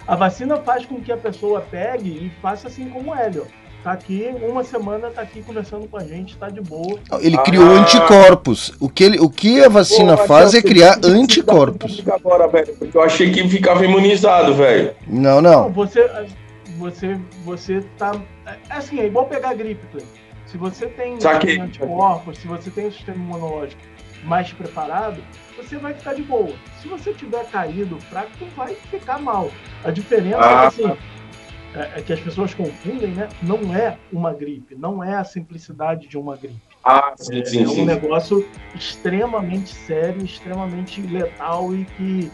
a 0.07 0.16
vacina 0.16 0.57
faz 0.57 0.85
com 0.85 1.00
que 1.00 1.12
a 1.12 1.16
pessoa 1.16 1.61
pegue 1.61 2.09
e 2.09 2.33
faça 2.40 2.68
assim 2.68 2.88
como 2.88 3.12
o 3.12 3.14
Hélio 3.14 3.46
tá 3.87 3.92
aqui, 3.92 4.35
uma 4.42 4.64
semana 4.64 5.11
tá 5.11 5.22
aqui 5.22 5.40
conversando 5.42 5.87
com 5.87 5.96
a 5.96 6.02
gente, 6.02 6.37
tá 6.37 6.48
de 6.48 6.61
boa. 6.61 6.98
Ele 7.20 7.37
ah, 7.37 7.42
criou 7.42 7.70
anticorpos. 7.70 8.72
O 8.81 8.88
que, 8.88 9.05
ele, 9.05 9.20
o 9.20 9.31
que 9.31 9.62
a 9.62 9.68
vacina 9.68 10.16
Pô, 10.16 10.26
faz 10.26 10.55
é 10.55 10.61
criar 10.61 10.98
anticorpos. 11.05 12.02
Agora, 12.11 12.48
velho, 12.48 12.74
porque 12.76 12.98
eu 12.98 13.02
achei 13.02 13.31
que 13.31 13.48
ficava 13.48 13.85
imunizado, 13.85 14.55
velho. 14.55 14.90
Não, 15.07 15.40
não. 15.40 15.62
não 15.64 15.72
você, 15.72 16.00
você, 16.77 17.21
você 17.45 17.81
tá. 17.99 18.12
É 18.69 18.75
assim, 18.75 19.01
é 19.01 19.07
igual 19.07 19.27
pegar 19.27 19.55
gripe, 19.55 19.87
Cleiton. 19.89 20.09
Se 20.47 20.57
você 20.57 20.87
tem, 20.87 21.19
tem 21.19 21.61
anticorpos, 21.61 22.39
se 22.39 22.47
você 22.47 22.71
tem 22.71 22.87
um 22.87 22.93
sistema 22.93 23.17
imunológico 23.17 23.83
mais 24.23 24.53
preparado, 24.53 25.23
você 25.57 25.77
vai 25.77 25.93
ficar 25.95 26.15
de 26.15 26.23
boa. 26.23 26.55
Se 26.81 26.89
você 26.89 27.12
tiver 27.12 27.45
caído 27.51 27.99
fraco, 28.03 28.31
tu 28.39 28.47
vai 28.57 28.75
ficar 28.75 29.19
mal. 29.19 29.51
A 29.85 29.91
diferença 29.91 30.39
ah, 30.41 30.67
é 30.67 30.71
que 30.71 30.85
assim 30.85 30.99
é, 31.77 31.99
é, 31.99 32.03
que 32.03 32.12
as 32.12 32.21
pessoas 32.21 32.55
confundem, 32.55 33.11
né? 33.11 33.29
Não 33.43 33.75
é 33.75 33.99
uma 34.11 34.33
gripe, 34.33 34.75
não 34.75 35.05
é 35.05 35.15
a 35.15 35.25
simplicidade 35.25 36.09
de 36.09 36.17
uma 36.17 36.37
gripe. 36.37 36.57
Ah, 36.83 37.12
sim, 37.17 37.45
sim, 37.45 37.62
é 37.62 37.67
sim. 37.67 37.83
um 37.83 37.85
negócio 37.85 38.49
extremamente 38.75 39.75
sério, 39.75 40.25
extremamente 40.25 41.03
letal 41.03 41.75
e 41.75 41.85
que, 41.85 42.31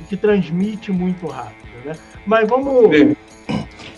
e 0.00 0.04
que 0.08 0.16
transmite 0.16 0.92
muito 0.92 1.26
rápido, 1.26 1.84
né? 1.84 1.92
Mas 2.26 2.48
vamos, 2.48 3.16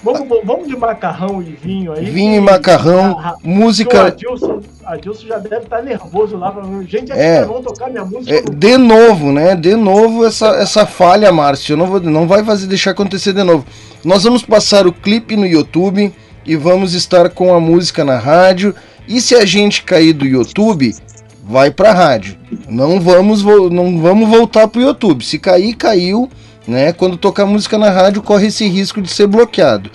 Vamos, 0.07 0.41
vamos 0.45 0.69
de 0.69 0.77
macarrão 0.77 1.43
e 1.43 1.47
vinho 1.51 1.93
aí. 1.93 2.05
Vinho 2.05 2.37
e 2.37 2.41
macarrão, 2.41 3.19
a, 3.19 3.35
música. 3.43 4.05
O 4.05 4.07
Adilson, 4.07 4.61
Adilson 4.85 5.27
já 5.27 5.39
deve 5.39 5.65
estar 5.65 5.83
nervoso 5.83 6.37
lá. 6.37 6.55
Gente, 6.87 7.11
é, 7.11 7.45
vão 7.45 7.61
tocar 7.61 7.91
minha 7.91 8.05
música. 8.05 8.33
É, 8.33 8.41
de 8.41 8.77
novo, 8.77 9.33
né? 9.33 9.57
De 9.57 9.75
novo 9.75 10.25
essa, 10.25 10.47
essa 10.59 10.87
falha, 10.87 11.33
Márcio. 11.33 11.77
Não, 11.77 11.87
vou, 11.87 11.99
não 11.99 12.29
vai 12.29 12.45
fazer 12.45 12.69
deixar 12.69 12.93
acontecer 12.93 13.33
de 13.33 13.43
novo. 13.43 13.67
Nós 14.05 14.23
vamos 14.23 14.45
passar 14.45 14.87
o 14.87 14.93
clipe 14.93 15.35
no 15.35 15.45
YouTube 15.45 16.15
e 16.45 16.55
vamos 16.55 16.95
estar 16.95 17.29
com 17.31 17.53
a 17.53 17.59
música 17.59 18.05
na 18.05 18.17
rádio. 18.17 18.77
E 19.09 19.21
se 19.21 19.35
a 19.35 19.45
gente 19.45 19.83
cair 19.83 20.13
do 20.13 20.25
YouTube, 20.25 20.95
vai 21.43 21.73
para 21.73 21.91
a 21.91 21.95
rádio. 21.95 22.39
Não 22.69 23.01
vamos, 23.01 23.43
não 23.43 24.01
vamos 24.01 24.29
voltar 24.29 24.69
pro 24.69 24.81
YouTube. 24.81 25.25
Se 25.25 25.37
cair, 25.37 25.75
caiu 25.75 26.31
né? 26.67 26.93
Quando 26.93 27.17
tocar 27.17 27.47
música 27.47 27.79
na 27.79 27.91
rádio, 27.91 28.23
corre 28.23 28.49
esse 28.49 28.67
risco 28.67 29.01
de 29.01 29.11
ser 29.11 29.27
bloqueado. 29.27 29.91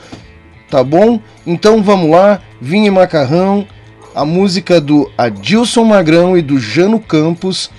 Tá 0.70 0.84
bom? 0.84 1.20
Então 1.46 1.84
vamos 1.84 2.12
lá, 2.12 2.40
Vinho 2.62 2.88
e 2.88 2.92
Macarrão, 2.92 3.68
a 4.16 4.24
música 4.24 4.80
do 4.80 5.10
Adilson 5.18 5.84
Magrão 5.84 6.38
e 6.38 6.42
do 6.42 6.58
Jano 6.60 7.00
Campos, 7.00 7.70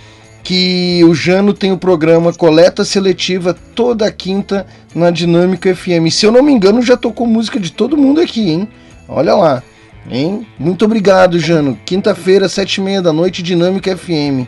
que 0.42 1.02
o 1.04 1.14
Jano 1.14 1.54
tem 1.54 1.72
o 1.72 1.78
programa 1.78 2.32
Coleta 2.32 2.84
Seletiva 2.84 3.56
toda 3.74 4.10
quinta 4.10 4.66
na 4.94 5.10
Dinâmica 5.10 5.74
FM. 5.74 6.10
Se 6.10 6.26
eu 6.26 6.32
não 6.32 6.42
me 6.42 6.52
engano, 6.52 6.82
já 6.82 6.96
tocou 6.96 7.26
música 7.26 7.58
de 7.58 7.72
todo 7.72 7.96
mundo 7.96 8.20
aqui, 8.20 8.50
hein? 8.50 8.68
Olha 9.08 9.34
lá, 9.34 9.62
hein? 10.10 10.46
Muito 10.58 10.84
obrigado, 10.84 11.38
Jano. 11.38 11.78
Quinta-feira, 11.86 12.48
sete 12.48 12.76
e 12.76 12.80
meia 12.80 13.00
da 13.00 13.12
noite, 13.12 13.42
Dinâmica 13.42 13.96
FM. 13.96 14.46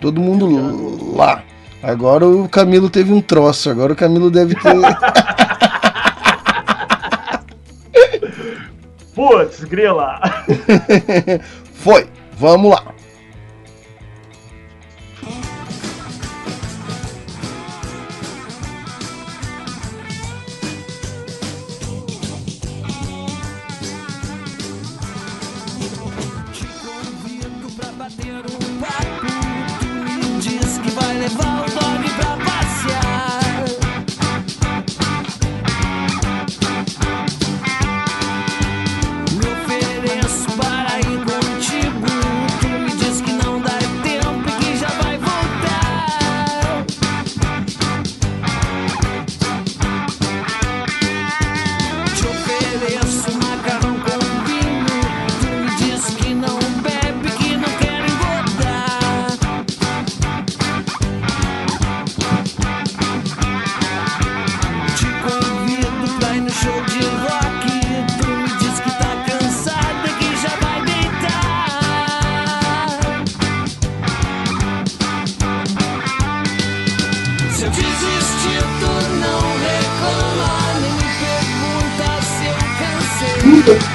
Todo 0.00 0.20
mundo 0.20 1.16
lá. 1.16 1.42
Agora 1.82 2.26
o 2.26 2.48
Camilo 2.48 2.90
teve 2.90 3.12
um 3.12 3.20
troço, 3.20 3.70
agora 3.70 3.92
o 3.92 3.96
Camilo 3.96 4.30
deve 4.30 4.54
ter. 4.54 4.74
Putz, 9.14 9.64
grila! 9.64 10.20
Foi, 11.74 12.08
vamos 12.36 12.70
lá. 12.72 12.97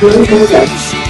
Se 0.03 0.09
eu 0.09 0.21
desistir, 0.21 1.03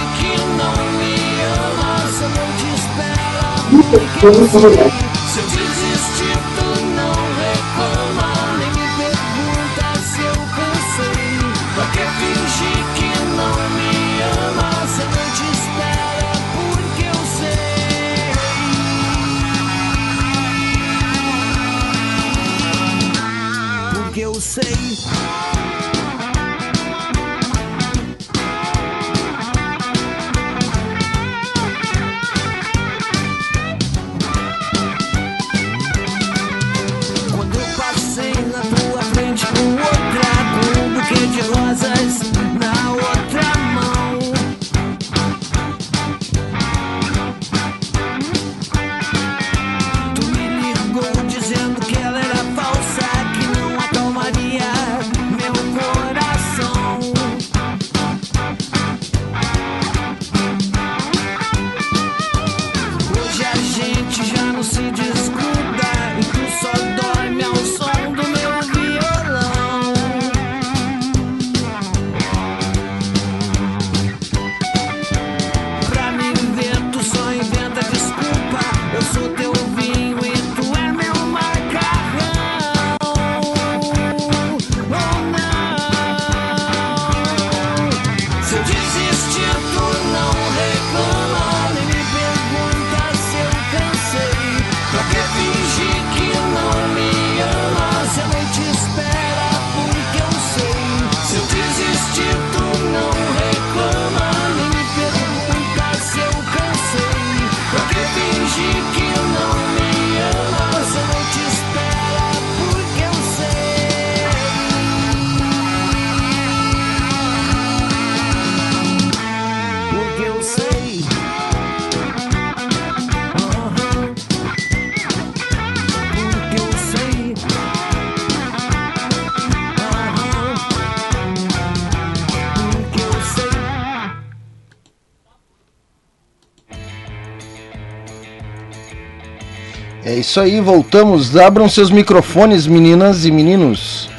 isso 140.24 140.40
aí, 140.40 140.62
voltamos. 140.62 141.36
Abram 141.36 141.68
seus 141.68 141.92
microfones, 141.92 142.66
meninas 142.66 143.26
e 143.26 143.32
meninos. 143.32 144.10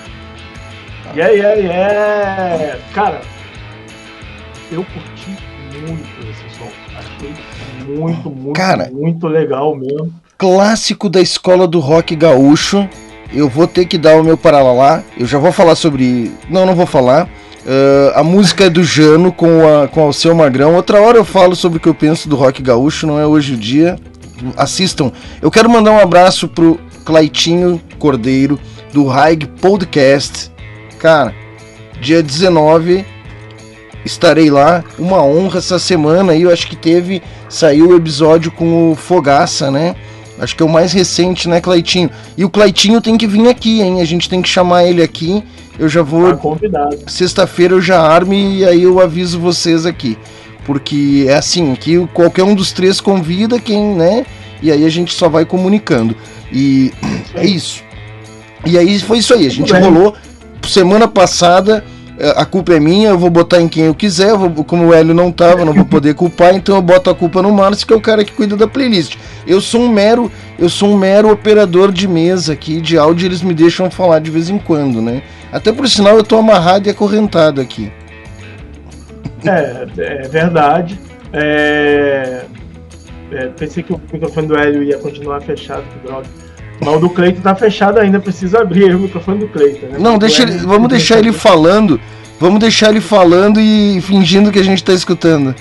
Yeah, 1.17 1.33
yeah, 1.33 1.61
yeah. 1.61 2.79
Cara, 2.93 3.23
eu 4.71 4.85
curti 4.85 5.37
muito 5.89 6.05
esse 6.31 6.59
som. 6.59 6.69
Achei 6.95 7.33
muito, 7.97 8.31
muito, 8.31 8.53
Cara. 8.53 8.91
muito 8.93 9.27
legal 9.27 9.75
mesmo. 9.75 10.13
Clássico 10.37 11.09
da 11.09 11.21
escola 11.21 11.67
do 11.67 11.81
rock 11.81 12.15
gaúcho. 12.15 12.87
Eu 13.33 13.49
vou 13.49 13.67
ter 13.67 13.87
que 13.87 13.97
dar 13.97 14.21
o 14.21 14.25
meu 14.25 14.37
paralalá. 14.37 15.03
Eu 15.19 15.27
já 15.27 15.39
vou 15.39 15.53
falar 15.53 15.75
sobre. 15.75 16.31
Não, 16.51 16.67
não 16.67 16.75
vou 16.75 16.87
falar. 16.87 17.29
Ah, 17.67 18.21
a 18.21 18.23
música 18.23 18.65
é 18.65 18.71
do 18.71 18.85
Jano 18.85 19.33
com, 19.33 19.67
a, 19.67 19.89
com 19.89 20.01
o 20.01 20.05
Alceu 20.05 20.35
Magrão. 20.35 20.75
Outra 20.75 21.01
hora 21.01 21.17
eu 21.17 21.25
falo 21.25 21.57
sobre 21.57 21.79
o 21.79 21.81
que 21.81 21.89
eu 21.89 21.95
penso 21.95 22.29
do 22.29 22.37
rock 22.37 22.63
gaúcho, 22.63 23.07
não 23.07 23.19
é 23.19 23.27
hoje 23.27 23.55
o 23.55 23.57
dia. 23.57 23.97
Assistam. 24.57 25.13
Eu 25.41 25.51
quero 25.51 25.69
mandar 25.69 25.93
um 25.93 26.01
abraço 26.01 26.49
pro 26.49 26.79
Claitinho 27.05 27.81
Cordeiro, 27.99 28.59
do 28.93 29.11
Haig 29.11 29.47
Podcast. 29.61 30.51
Cara, 30.99 31.35
dia 32.01 32.23
19 32.23 33.05
estarei 34.05 34.51
lá. 34.51 34.85
Uma 34.99 35.23
honra 35.23 35.59
essa 35.59 35.79
semana 35.79 36.33
aí. 36.33 36.43
Eu 36.43 36.53
acho 36.53 36.67
que 36.67 36.77
teve. 36.77 37.23
Saiu 37.49 37.91
o 37.91 37.97
episódio 37.97 38.51
com 38.51 38.93
o 38.93 38.95
Fogaça, 38.95 39.71
né? 39.71 39.95
Acho 40.39 40.57
que 40.57 40.63
é 40.63 40.67
o 40.67 40.69
mais 40.69 40.93
recente, 40.93 41.49
né, 41.49 41.61
Claitinho? 41.61 42.11
E 42.37 42.45
o 42.45 42.51
Claitinho 42.51 43.01
tem 43.01 43.17
que 43.17 43.27
vir 43.27 43.49
aqui, 43.49 43.81
hein? 43.81 44.01
A 44.01 44.05
gente 44.05 44.29
tem 44.29 44.43
que 44.43 44.49
chamar 44.49 44.85
ele 44.85 45.03
aqui. 45.03 45.43
Eu 45.79 45.89
já 45.89 46.03
vou. 46.03 46.31
Tá 46.31 46.37
convidado. 46.37 46.99
Sexta-feira 47.07 47.75
eu 47.75 47.81
já 47.81 48.01
armo 48.01 48.35
e 48.35 48.65
aí 48.65 48.83
eu 48.83 49.01
aviso 49.01 49.39
vocês 49.39 49.87
aqui. 49.87 50.19
Porque 50.65 51.27
é 51.29 51.35
assim, 51.35 51.75
que 51.75 52.07
qualquer 52.15 52.43
um 52.43 52.55
dos 52.55 52.73
três 52.73 53.01
convida 53.01 53.59
quem, 53.61 53.95
né? 53.95 54.25
E 54.63 54.71
aí 54.73 54.85
a 54.85 54.89
gente 54.89 55.13
só 55.13 55.29
vai 55.29 55.45
comunicando. 55.45 56.17
E 56.53 56.93
é 57.35 57.45
isso. 57.45 57.83
E 58.65 58.79
aí 58.79 58.99
foi 59.01 59.19
isso 59.19 59.35
aí. 59.35 59.47
A 59.47 59.51
gente 59.51 59.73
rolou 59.81 60.15
semana 60.67 61.07
passada. 61.07 61.85
eh, 62.19 62.33
A 62.37 62.47
culpa 62.47 62.73
é 62.73 62.81
minha, 62.81 63.11
eu 63.11 63.19
vou 63.19 63.29
botar 63.29 63.61
em 63.61 63.69
quem 63.69 63.85
eu 63.85 63.95
quiser. 63.95 64.31
eu 64.31 64.39
vou- 64.39 64.65
como 64.65 64.87
o 64.87 64.95
Hélio 64.95 65.13
não 65.13 65.31
tava, 65.31 65.65
não 65.67 65.75
vou 65.75 65.85
poder 65.85 66.15
culpar, 66.15 66.55
então 66.55 66.75
eu 66.77 66.81
boto 66.83 67.11
a 67.11 67.15
culpa 67.15 67.43
no 67.43 67.53
Márcio, 67.53 67.87
que 67.87 67.93
é 67.93 67.97
o 67.97 68.01
cara 68.01 68.25
que 68.25 68.33
cuida 68.33 68.57
da 68.57 68.67
playlist. 68.67 69.17
Eu 69.47 69.61
sou 69.61 69.83
um 69.83 69.89
mero, 69.91 70.33
eu 70.59 70.71
sou 70.71 70.89
um 70.91 70.97
mero 70.97 71.31
operador 71.31 71.93
de 71.93 72.09
mesa 72.09 72.55
aqui, 72.55 72.81
de 72.81 72.97
áudio, 72.97 73.27
eles 73.27 73.43
me 73.43 73.53
deixam 73.53 73.91
falar 73.91 74.21
de 74.21 74.31
vez 74.31 74.49
em 74.49 74.57
quando, 74.59 75.03
né? 75.03 75.21
Até 75.53 75.73
por 75.73 75.87
sinal 75.89 76.17
eu 76.17 76.25
tô 76.25 76.39
amarrado 76.39 76.87
e 76.87 76.91
acorrentado 76.91 77.61
aqui. 77.61 77.93
É, 79.47 79.87
é 79.99 80.29
verdade. 80.29 80.99
É, 81.33 82.45
é, 83.33 83.47
pensei 83.49 83.83
que 83.83 83.93
o 83.93 84.01
microfone 84.13 84.47
do 84.47 84.57
Hélio 84.57 84.83
ia 84.83 84.99
continuar 84.99 85.41
fechado, 85.41 85.83
que 85.83 86.07
droga. 86.07 86.27
Mas 86.81 86.95
o 86.95 86.99
do 86.99 87.11
Cleiton 87.11 87.41
tá 87.41 87.55
fechado 87.55 87.99
ainda, 87.99 88.21
precisa 88.21 88.61
abrir 88.61 88.95
o 88.95 88.99
microfone 88.99 89.41
do 89.41 89.49
Cleiton. 89.49 89.87
Né? 89.87 89.99
Não, 89.99 90.19
deixa 90.19 90.43
ele, 90.43 90.59
vamos 90.59 90.89
deixar 90.89 91.19
ele 91.19 91.33
falando. 91.33 92.01
Vamos 92.39 92.59
deixar 92.61 92.91
ele 92.91 93.01
falando 93.01 93.61
e 93.61 94.01
fingindo 94.03 94.51
que 94.51 94.59
a 94.59 94.65
gente 94.65 94.83
tá 94.83 94.93
escutando. 94.93 95.55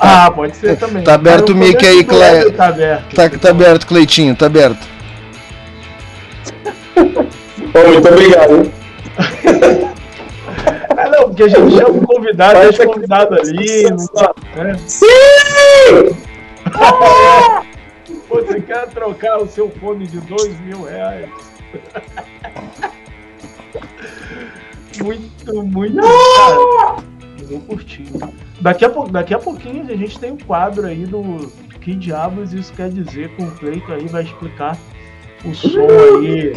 Ah, 0.00 0.30
pode 0.30 0.56
ser 0.56 0.76
também. 0.76 1.02
Tá 1.02 1.14
aberto 1.14 1.54
Mas 1.54 1.68
o 1.68 1.72
mic 1.72 1.86
aí, 1.86 2.04
Clé- 2.04 2.50
Tá 2.50 2.68
aberto. 2.68 3.14
Tá, 3.14 3.28
tá 3.28 3.50
aberto, 3.50 3.86
Cleitinho, 3.86 4.34
tá 4.34 4.46
aberto. 4.46 4.86
Ô, 6.96 7.88
muito 7.92 8.08
obrigado. 8.08 8.70
Ah, 10.96 11.08
não, 11.08 11.28
porque 11.28 11.42
a 11.44 11.48
gente 11.48 11.76
chama 11.76 11.90
o 11.90 12.06
convidado, 12.06 12.60
deixa 12.60 12.82
o 12.82 12.86
que- 12.86 12.94
convidado 12.94 13.34
ali. 13.40 13.82
Não 13.90 14.06
tá, 14.08 14.34
né? 14.56 14.76
Sim! 14.86 15.06
Você 18.28 18.60
quer 18.60 18.88
trocar 18.88 19.38
o 19.38 19.46
seu 19.48 19.70
fone 19.70 20.06
de 20.06 20.20
dois 20.20 20.58
mil 20.60 20.82
reais? 20.84 21.28
muito, 25.02 25.62
muito. 25.64 25.96
Cara, 25.96 27.02
eu 27.40 27.46
vou 27.48 27.60
curtir. 27.60 28.06
Daqui 28.60 28.84
a, 28.84 28.88
daqui 28.88 29.34
a 29.34 29.38
pouquinho 29.38 29.82
a 29.90 29.96
gente 29.96 30.18
tem 30.18 30.32
um 30.32 30.38
quadro 30.38 30.86
aí 30.86 31.06
do 31.06 31.50
que 31.80 31.94
diabos 31.94 32.52
isso 32.52 32.72
quer 32.74 32.90
dizer 32.90 33.30
com 33.36 33.44
o 33.44 33.50
Cleiton 33.52 33.92
aí, 33.92 34.06
vai 34.08 34.22
explicar 34.24 34.76
o 35.44 35.54
som 35.54 35.86
aí, 36.20 36.52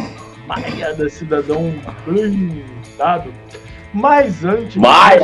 Maria 0.46 0.92
da 0.94 1.08
Cidadão 1.08 1.72
blindado. 2.04 3.32
Mas 3.92 4.44
antes. 4.44 4.76
Mas- 4.76 5.22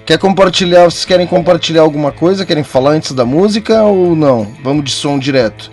Quer 0.06 0.18
compartilhar? 0.18 0.86
Vocês 0.86 1.04
querem 1.04 1.28
compartilhar 1.28 1.82
alguma 1.82 2.14
coisa? 2.14 2.46
Querem 2.46 2.64
falar 2.64 2.92
antes 2.92 3.12
da 3.12 3.26
música 3.26 3.84
ou 3.84 4.16
não? 4.16 4.48
Vamos 4.64 4.86
de 4.86 4.92
som 4.92 5.20
direto. 5.20 5.70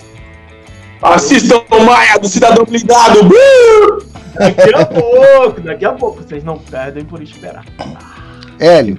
Assistam 1.01 1.63
o 1.71 1.85
Maia 1.85 2.19
do 2.19 2.29
Cidadão 2.29 2.65
Blindado. 2.65 3.21
Uh! 3.27 4.03
Daqui 4.35 4.75
a 4.75 4.85
pouco, 4.87 5.61
daqui 5.61 5.85
a 5.85 5.93
pouco. 5.93 6.23
Vocês 6.23 6.43
não 6.43 6.59
perdem 6.59 7.05
por 7.05 7.23
esperar. 7.23 7.65
Hélio, 8.59 8.99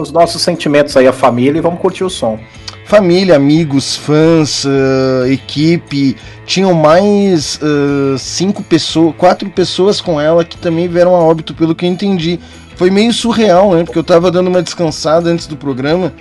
Os 0.00 0.10
nossos 0.10 0.40
sentimentos 0.40 0.96
aí, 0.96 1.06
a 1.06 1.12
família, 1.12 1.58
e 1.58 1.62
vamos 1.62 1.80
curtir 1.80 2.04
o 2.04 2.10
som. 2.10 2.38
Família, 2.86 3.34
amigos, 3.36 3.96
fãs, 3.96 4.64
ah, 4.64 5.28
equipe. 5.28 6.16
Tinham 6.46 6.72
mais 6.72 7.60
ah, 7.62 8.16
cinco 8.16 8.62
pessoas, 8.62 9.14
quatro 9.18 9.50
pessoas 9.50 10.00
com 10.00 10.20
ela 10.20 10.44
que 10.44 10.56
também 10.56 10.88
vieram 10.88 11.14
a 11.14 11.18
óbito, 11.18 11.52
pelo 11.52 11.74
que 11.74 11.84
eu 11.84 11.90
entendi. 11.90 12.40
Foi 12.76 12.90
meio 12.90 13.12
surreal, 13.12 13.74
né? 13.74 13.84
Porque 13.84 13.98
eu 13.98 14.04
tava 14.04 14.30
dando 14.30 14.48
uma 14.48 14.62
descansada 14.62 15.28
antes 15.30 15.46
do 15.46 15.56
programa. 15.56 16.12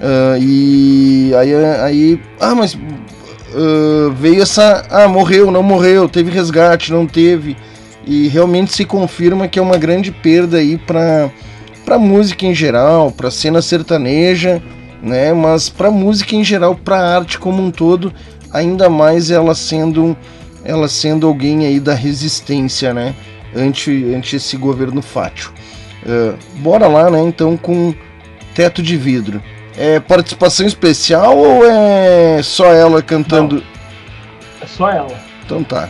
ah, 0.00 0.38
e 0.38 1.32
aí, 1.34 1.54
aí. 1.82 2.20
Ah, 2.40 2.54
mas. 2.54 2.78
veio 4.18 4.42
essa. 4.42 4.86
Ah, 4.90 5.08
morreu, 5.08 5.50
não 5.50 5.62
morreu, 5.62 6.08
teve 6.08 6.30
resgate, 6.30 6.92
não 6.92 7.06
teve. 7.06 7.56
E 8.06 8.28
realmente 8.28 8.72
se 8.72 8.84
confirma 8.84 9.48
que 9.48 9.58
é 9.58 9.62
uma 9.62 9.76
grande 9.76 10.12
perda 10.12 10.58
aí 10.58 10.78
para 10.78 11.30
para 11.84 11.98
música 12.00 12.44
em 12.44 12.54
geral, 12.54 13.12
para 13.12 13.30
cena 13.30 13.62
sertaneja, 13.62 14.60
né? 15.06 15.32
Mas 15.32 15.68
para 15.68 15.90
música 15.90 16.34
em 16.34 16.44
geral, 16.44 16.74
para 16.74 16.98
arte 16.98 17.38
como 17.38 17.62
um 17.62 17.70
todo, 17.70 18.12
ainda 18.52 18.90
mais 18.90 19.30
ela 19.30 19.54
sendo 19.54 20.16
ela 20.64 20.88
sendo 20.88 21.28
alguém 21.28 21.64
aí 21.64 21.78
da 21.78 21.94
resistência, 21.94 22.92
né? 22.92 23.14
Ante, 23.54 24.12
ante 24.12 24.34
esse 24.34 24.56
governo 24.56 25.00
fátio. 25.00 25.52
Ah, 26.04 26.34
bora 26.56 26.88
lá, 26.88 27.08
né? 27.08 27.22
Então 27.22 27.56
com 27.56 27.94
teto 28.54 28.82
de 28.82 28.96
vidro. 28.96 29.40
É 29.78 30.00
participação 30.00 30.66
especial 30.66 31.36
ou 31.36 31.64
é 31.64 32.42
só 32.42 32.72
ela 32.72 33.00
cantando? 33.00 33.62
É 34.60 34.66
só 34.66 34.90
ela. 34.90 35.20
Então 35.44 35.62
tá. 35.62 35.88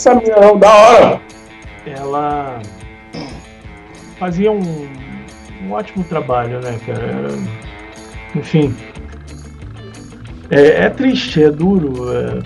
Essa 0.00 0.14
mina, 0.14 0.36
não. 0.40 0.58
Da 0.58 0.72
hora. 0.72 1.20
ela 1.84 2.62
fazia 4.18 4.50
um, 4.50 4.88
um 5.62 5.72
ótimo 5.72 6.04
trabalho, 6.04 6.60
né, 6.60 6.78
cara? 6.86 7.28
Enfim. 8.34 8.74
É, 10.50 10.86
é 10.86 10.90
triste, 10.90 11.42
é 11.42 11.50
duro. 11.50 12.10
é- 12.12 12.42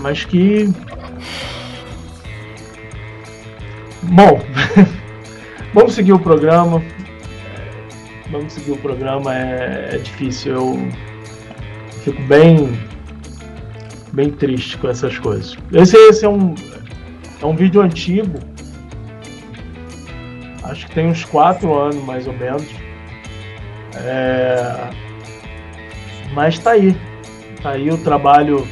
Mas 0.00 0.24
que. 0.24 0.72
Bom, 4.02 4.40
vamos 5.74 5.94
seguir 5.94 6.14
o 6.14 6.18
programa. 6.18 6.82
Vamos 8.30 8.52
seguir 8.54 8.72
o 8.72 8.76
programa, 8.78 9.34
é, 9.34 9.90
é 9.92 9.98
difícil. 9.98 10.54
Eu 10.54 10.88
fico 12.04 12.22
bem 12.22 12.87
bem 14.18 14.30
triste 14.30 14.76
com 14.78 14.88
essas 14.88 15.16
coisas. 15.16 15.56
Esse, 15.72 15.96
esse 15.96 16.24
é 16.24 16.28
um 16.28 16.52
é 17.40 17.46
um 17.46 17.54
vídeo 17.54 17.80
antigo. 17.80 18.36
Acho 20.64 20.88
que 20.88 20.94
tem 20.96 21.06
uns 21.06 21.24
quatro 21.24 21.72
anos 21.72 22.02
mais 22.04 22.26
ou 22.26 22.32
menos. 22.32 22.66
É, 23.94 24.90
Mas 26.34 26.58
tá 26.58 26.72
aí. 26.72 26.96
Tá 27.62 27.70
aí 27.70 27.88
o 27.90 27.98
trabalho 27.98 28.66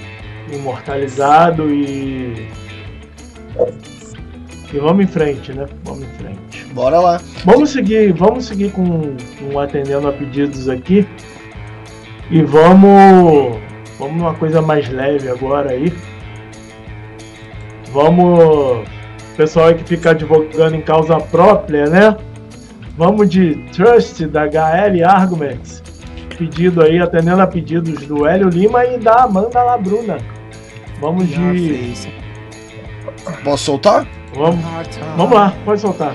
imortalizado 0.53 1.73
e. 1.73 2.49
E 4.75 4.79
vamos 4.81 5.05
em 5.05 5.07
frente, 5.07 5.53
né? 5.53 5.67
Vamos 5.85 6.03
em 6.03 6.11
frente. 6.19 6.65
Bora 6.75 6.99
lá. 6.99 7.21
Vamos 7.45 7.71
seguir, 7.71 8.13
vamos 8.13 8.47
seguir 8.47 8.73
com, 8.73 9.17
com 9.39 9.61
atendendo 9.61 10.09
a 10.09 10.13
pedidos 10.13 10.69
aqui. 10.69 11.07
E 12.33 12.43
vamos, 12.43 13.61
vamos 13.99 14.17
numa 14.17 14.35
coisa 14.35 14.63
mais 14.63 14.89
leve 14.89 15.29
agora 15.29 15.73
aí. 15.73 15.93
Vamos, 17.93 18.87
pessoal 19.37 19.69
aí 19.69 19.75
que 19.75 19.85
fica 19.85 20.11
advogando 20.11 20.77
em 20.77 20.83
causa 20.83 21.19
própria, 21.19 21.87
né? 21.87 22.17
Vamos 22.97 23.29
de 23.29 23.57
Trust 23.73 24.27
da 24.27 24.45
HL 24.45 25.05
Arguments. 25.07 25.83
Pedido 26.37 26.83
aí, 26.83 26.99
atendendo 26.99 27.41
a 27.41 27.47
pedidos 27.47 28.07
do 28.07 28.27
Hélio 28.27 28.49
Lima 28.49 28.85
e 28.85 28.99
da 28.99 29.25
Amanda 29.25 29.63
Labruna. 29.63 30.19
Vamos 31.01 31.29
de. 31.29 31.95
Posso 33.43 33.65
soltar? 33.65 34.07
Vamos, 34.35 34.65
vamos 35.17 35.35
lá, 35.35 35.55
pode 35.65 35.81
soltar. 35.81 36.15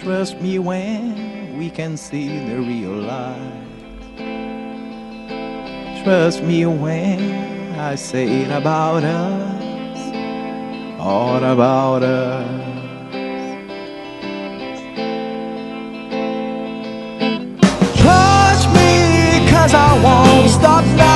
Trust 0.00 0.40
me 0.40 0.58
when 0.58 1.58
we 1.58 1.70
can 1.70 1.96
see 1.96 2.28
the 2.46 2.56
real 2.56 3.02
light. 3.02 3.67
Trust 6.08 6.42
me 6.42 6.64
when 6.64 7.20
I 7.78 7.94
say 7.94 8.40
it 8.40 8.50
about 8.50 9.04
us, 9.04 10.00
all 10.98 11.36
about 11.36 12.02
us. 12.02 12.48
Trust 18.00 18.68
me, 18.72 19.50
cause 19.50 19.74
I 19.74 20.00
won't 20.02 20.50
stop 20.50 20.86
now. 20.96 21.07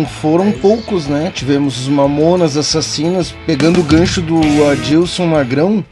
Não 0.00 0.06
foram 0.06 0.50
poucos, 0.50 1.06
né? 1.06 1.30
Tivemos 1.34 1.78
os 1.82 1.88
Mamonas 1.88 2.56
Assassinas, 2.56 3.34
pegando 3.46 3.80
o 3.80 3.82
gancho 3.82 4.22
do 4.22 4.40
Adilson 4.70 5.26
Magrão. 5.26 5.84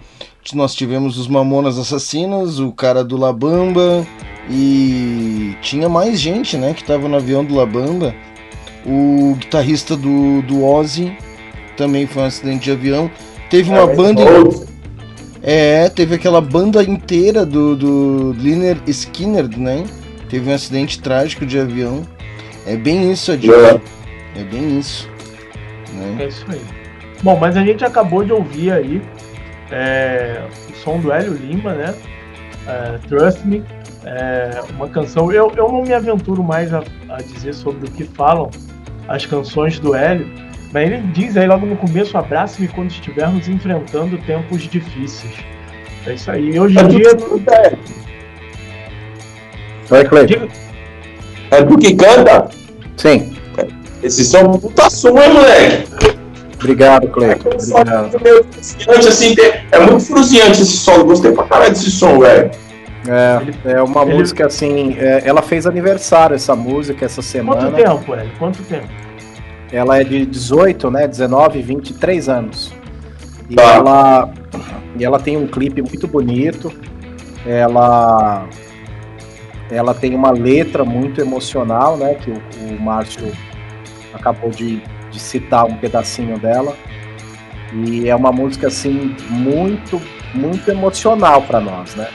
Nós 0.54 0.74
tivemos 0.74 1.18
os 1.18 1.28
Mamonas 1.28 1.78
Assassinas, 1.78 2.58
o 2.58 2.72
cara 2.72 3.04
do 3.04 3.18
Labamba 3.18 4.06
e 4.48 5.54
tinha 5.60 5.90
mais 5.90 6.18
gente, 6.18 6.56
né, 6.56 6.72
que 6.72 6.82
tava 6.82 7.06
no 7.06 7.16
avião 7.16 7.44
do 7.44 7.54
Labamba. 7.54 8.14
O 8.86 9.36
guitarrista 9.38 9.94
do, 9.94 10.40
do 10.40 10.64
Ozzy 10.64 11.14
também 11.76 12.06
foi 12.06 12.22
um 12.22 12.26
acidente 12.26 12.64
de 12.64 12.70
avião. 12.70 13.10
Teve 13.50 13.68
uma 13.68 13.86
banda. 13.86 14.22
É, 15.42 15.90
teve 15.90 16.14
aquela 16.14 16.40
banda 16.40 16.82
inteira 16.82 17.44
do, 17.44 17.76
do 17.76 18.32
Liner 18.38 18.78
Skinner, 18.86 19.46
né? 19.58 19.84
Teve 20.30 20.48
um 20.48 20.54
acidente 20.54 20.98
trágico 20.98 21.44
de 21.44 21.58
avião. 21.58 22.06
É 22.66 22.74
bem 22.74 23.12
isso, 23.12 23.32
Adilson. 23.32 23.97
É 24.38 24.44
bem 24.44 24.78
isso. 24.78 25.10
Né? 25.92 26.16
É 26.20 26.28
isso 26.28 26.46
aí. 26.48 26.60
Bom, 27.22 27.36
mas 27.36 27.56
a 27.56 27.62
gente 27.64 27.84
acabou 27.84 28.24
de 28.24 28.32
ouvir 28.32 28.70
aí 28.72 29.02
é, 29.70 30.40
o 30.70 30.76
som 30.76 31.00
do 31.00 31.12
Hélio 31.12 31.34
Lima, 31.34 31.74
né? 31.74 31.94
É, 32.66 32.98
Trust 33.08 33.44
Me. 33.44 33.64
É, 34.04 34.60
uma 34.70 34.88
canção. 34.88 35.32
Eu, 35.32 35.52
eu 35.56 35.72
não 35.72 35.82
me 35.82 35.92
aventuro 35.92 36.42
mais 36.42 36.72
a, 36.72 36.84
a 37.08 37.16
dizer 37.16 37.52
sobre 37.52 37.88
o 37.88 37.90
que 37.90 38.04
falam 38.04 38.48
as 39.08 39.26
canções 39.26 39.80
do 39.80 39.94
Hélio, 39.94 40.30
mas 40.72 40.88
ele 40.88 41.02
diz 41.12 41.36
aí 41.36 41.48
logo 41.48 41.66
no 41.66 41.76
começo: 41.76 42.16
abrace-me 42.16 42.68
quando 42.68 42.90
estivermos 42.90 43.48
enfrentando 43.48 44.16
tempos 44.18 44.62
difíceis. 44.62 45.34
É 46.06 46.14
isso 46.14 46.30
aí. 46.30 46.50
E 46.50 46.60
hoje 46.60 46.78
em 46.78 46.88
dia. 46.88 47.10
Vai, 49.88 50.04
Cleiton. 50.04 50.48
É 51.50 51.64
tu 51.64 51.76
que 51.76 51.96
canta? 51.96 52.48
Sim. 52.96 53.37
Esses 54.08 54.26
são 54.28 54.52
puta 54.58 54.88
som, 54.90 55.10
hein, 55.18 55.32
moleque? 55.32 56.18
Obrigado, 56.56 57.08
Cleiton. 57.08 57.50
É 57.50 57.54
Obrigado. 57.54 58.20
meio 58.22 58.44
frustrante, 58.50 59.08
assim, 59.08 59.34
é 59.70 59.78
muito 59.78 60.00
frustrante 60.04 60.62
esse 60.62 60.76
som. 60.78 61.04
Gostei 61.04 61.30
pra 61.32 61.44
caralho 61.44 61.70
desse 61.70 61.90
som, 61.90 62.18
velho. 62.18 62.50
É, 63.06 63.72
é 63.76 63.82
uma 63.82 64.02
Ele- 64.02 64.14
música 64.14 64.46
assim. 64.46 64.96
é, 64.98 65.22
ela 65.24 65.40
fez 65.40 65.66
aniversário 65.66 66.34
essa 66.34 66.56
música 66.56 67.04
essa 67.06 67.16
Quanto 67.22 67.26
semana. 67.30 67.70
tempo, 67.70 68.14
Hélio? 68.14 68.30
Quanto 68.38 68.62
tempo? 68.64 68.88
Ela 69.70 70.00
é 70.00 70.04
de 70.04 70.26
18, 70.26 70.90
né? 70.90 71.06
19, 71.06 71.62
23 71.62 72.28
anos. 72.28 72.72
E 73.48 73.54
Tá. 73.54 73.62
ela, 73.74 74.30
e 74.98 75.04
ela 75.04 75.18
tem 75.20 75.36
um 75.36 75.46
clipe 75.46 75.80
muito 75.80 76.08
bonito. 76.08 76.72
Ela, 77.46 78.46
ela 79.70 79.94
tem 79.94 80.14
uma 80.14 80.30
letra 80.32 80.84
muito 80.84 81.20
emocional, 81.20 81.96
né? 81.96 82.14
Que 82.14 82.30
o, 82.30 82.34
o 82.76 82.80
Márcio 82.82 83.30
acabou 84.14 84.50
de, 84.50 84.82
de 85.10 85.20
citar 85.20 85.64
um 85.64 85.76
pedacinho 85.76 86.38
dela. 86.38 86.76
E 87.72 88.08
é 88.08 88.16
uma 88.16 88.32
música 88.32 88.68
assim 88.68 89.14
muito, 89.28 90.00
muito 90.34 90.70
emocional 90.70 91.42
para 91.42 91.60
nós, 91.60 91.94
né? 91.94 92.08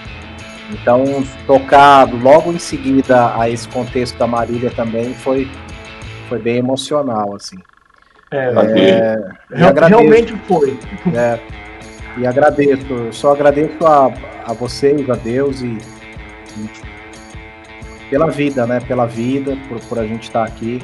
Então 0.71 1.03
tocar 1.45 2.11
logo 2.11 2.51
em 2.51 2.59
seguida 2.59 3.37
a 3.37 3.49
esse 3.49 3.67
contexto 3.67 4.17
da 4.17 4.25
Marília 4.25 4.71
também 4.71 5.13
foi, 5.13 5.47
foi 6.27 6.39
bem 6.39 6.57
emocional, 6.57 7.35
assim. 7.35 7.57
É, 8.31 8.51
É, 8.79 9.59
e 9.59 9.63
agradeço. 9.63 9.99
realmente 9.99 10.35
foi. 10.47 10.77
É, 11.15 11.39
e 12.17 12.27
agradeço, 12.27 13.11
só 13.11 13.33
agradeço 13.33 13.85
a, 13.85 14.11
a 14.45 14.53
vocês, 14.53 15.07
a 15.09 15.15
Deus 15.15 15.61
e, 15.61 15.77
e 16.57 16.69
pela 18.09 18.29
vida, 18.29 18.65
né? 18.65 18.79
Pela 18.79 19.05
vida, 19.05 19.57
por, 19.67 19.79
por 19.81 19.99
a 19.99 20.05
gente 20.05 20.23
estar 20.23 20.43
aqui, 20.43 20.79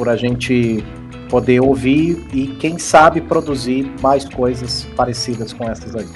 por 0.00 0.08
a 0.08 0.16
gente 0.16 0.82
poder 1.28 1.60
ouvir 1.60 2.26
e 2.32 2.46
quem 2.58 2.78
sabe 2.78 3.20
produzir 3.20 3.92
mais 4.00 4.24
coisas 4.24 4.88
parecidas 4.96 5.52
com 5.52 5.68
essas 5.70 5.94
aí. 5.94 6.06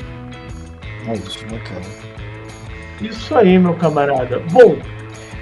É 1.07 1.13
isso. 1.13 1.41
Bacana. 1.45 1.85
Isso 3.03 3.35
aí, 3.35 3.59
meu 3.59 3.75
camarada. 3.75 4.41
Bom, 4.51 4.77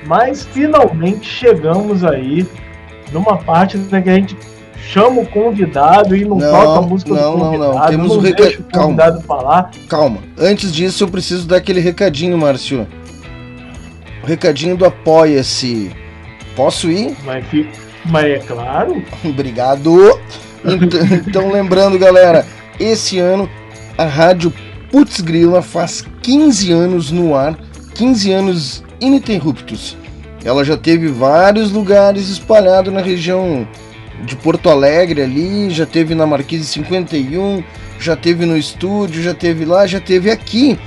mas 0.08 0.44
finalmente 0.44 1.24
chegamos 1.24 2.02
aí 2.02 2.44
numa 3.12 3.36
parte 3.36 3.76
né, 3.78 4.02
que 4.02 4.10
a 4.10 4.14
gente 4.16 4.36
chama 4.88 5.20
o 5.20 5.26
convidado 5.26 6.16
e 6.16 6.24
não, 6.24 6.36
Não, 6.38 6.50
toca 6.50 6.78
a 6.80 6.82
música 6.82 7.14
não, 7.14 7.32
do 7.32 7.38
não, 7.38 7.52
não. 7.52 7.70
convidado. 7.70 7.90
Temos 7.92 8.16
o 8.16 8.20
deixa 8.20 8.44
reca- 8.44 8.60
o 8.60 8.72
convidado 8.82 9.20
falar. 9.22 9.70
Calma. 9.88 10.18
Antes 10.36 10.72
disso, 10.74 11.04
eu 11.04 11.08
preciso 11.08 11.46
dar 11.46 11.58
aquele 11.58 11.78
recadinho, 11.78 12.36
Márcio. 12.36 12.88
O 14.24 14.26
recadinho 14.26 14.76
do 14.76 14.84
Apoia-se. 14.84 15.92
Posso 16.56 16.90
ir? 16.90 17.16
Mas, 17.24 17.46
fi- 17.46 17.70
mas 18.04 18.24
é 18.24 18.38
claro, 18.38 19.02
Obrigado. 19.24 20.18
Então, 20.64 21.00
então, 21.26 21.52
lembrando, 21.52 21.98
galera, 21.98 22.46
esse 22.78 23.18
ano 23.18 23.48
a 23.98 24.04
Rádio 24.04 24.52
Putz 24.90 25.20
Grila 25.20 25.62
faz 25.62 26.04
15 26.22 26.72
anos 26.72 27.10
no 27.10 27.34
ar, 27.34 27.58
15 27.94 28.32
anos 28.32 28.84
ininterruptos. 29.00 29.96
Ela 30.44 30.64
já 30.64 30.76
teve 30.76 31.08
vários 31.08 31.70
lugares 31.70 32.28
espalhados 32.28 32.92
na 32.92 33.00
região 33.00 33.66
de 34.24 34.36
Porto 34.36 34.68
Alegre 34.68 35.22
ali, 35.22 35.70
já 35.70 35.86
teve 35.86 36.14
na 36.14 36.26
Marquise 36.26 36.64
51, 36.64 37.62
já 37.98 38.16
teve 38.16 38.44
no 38.44 38.56
estúdio, 38.56 39.22
já 39.22 39.34
teve 39.34 39.64
lá, 39.64 39.86
já 39.86 40.00
teve 40.00 40.30
aqui. 40.30 40.78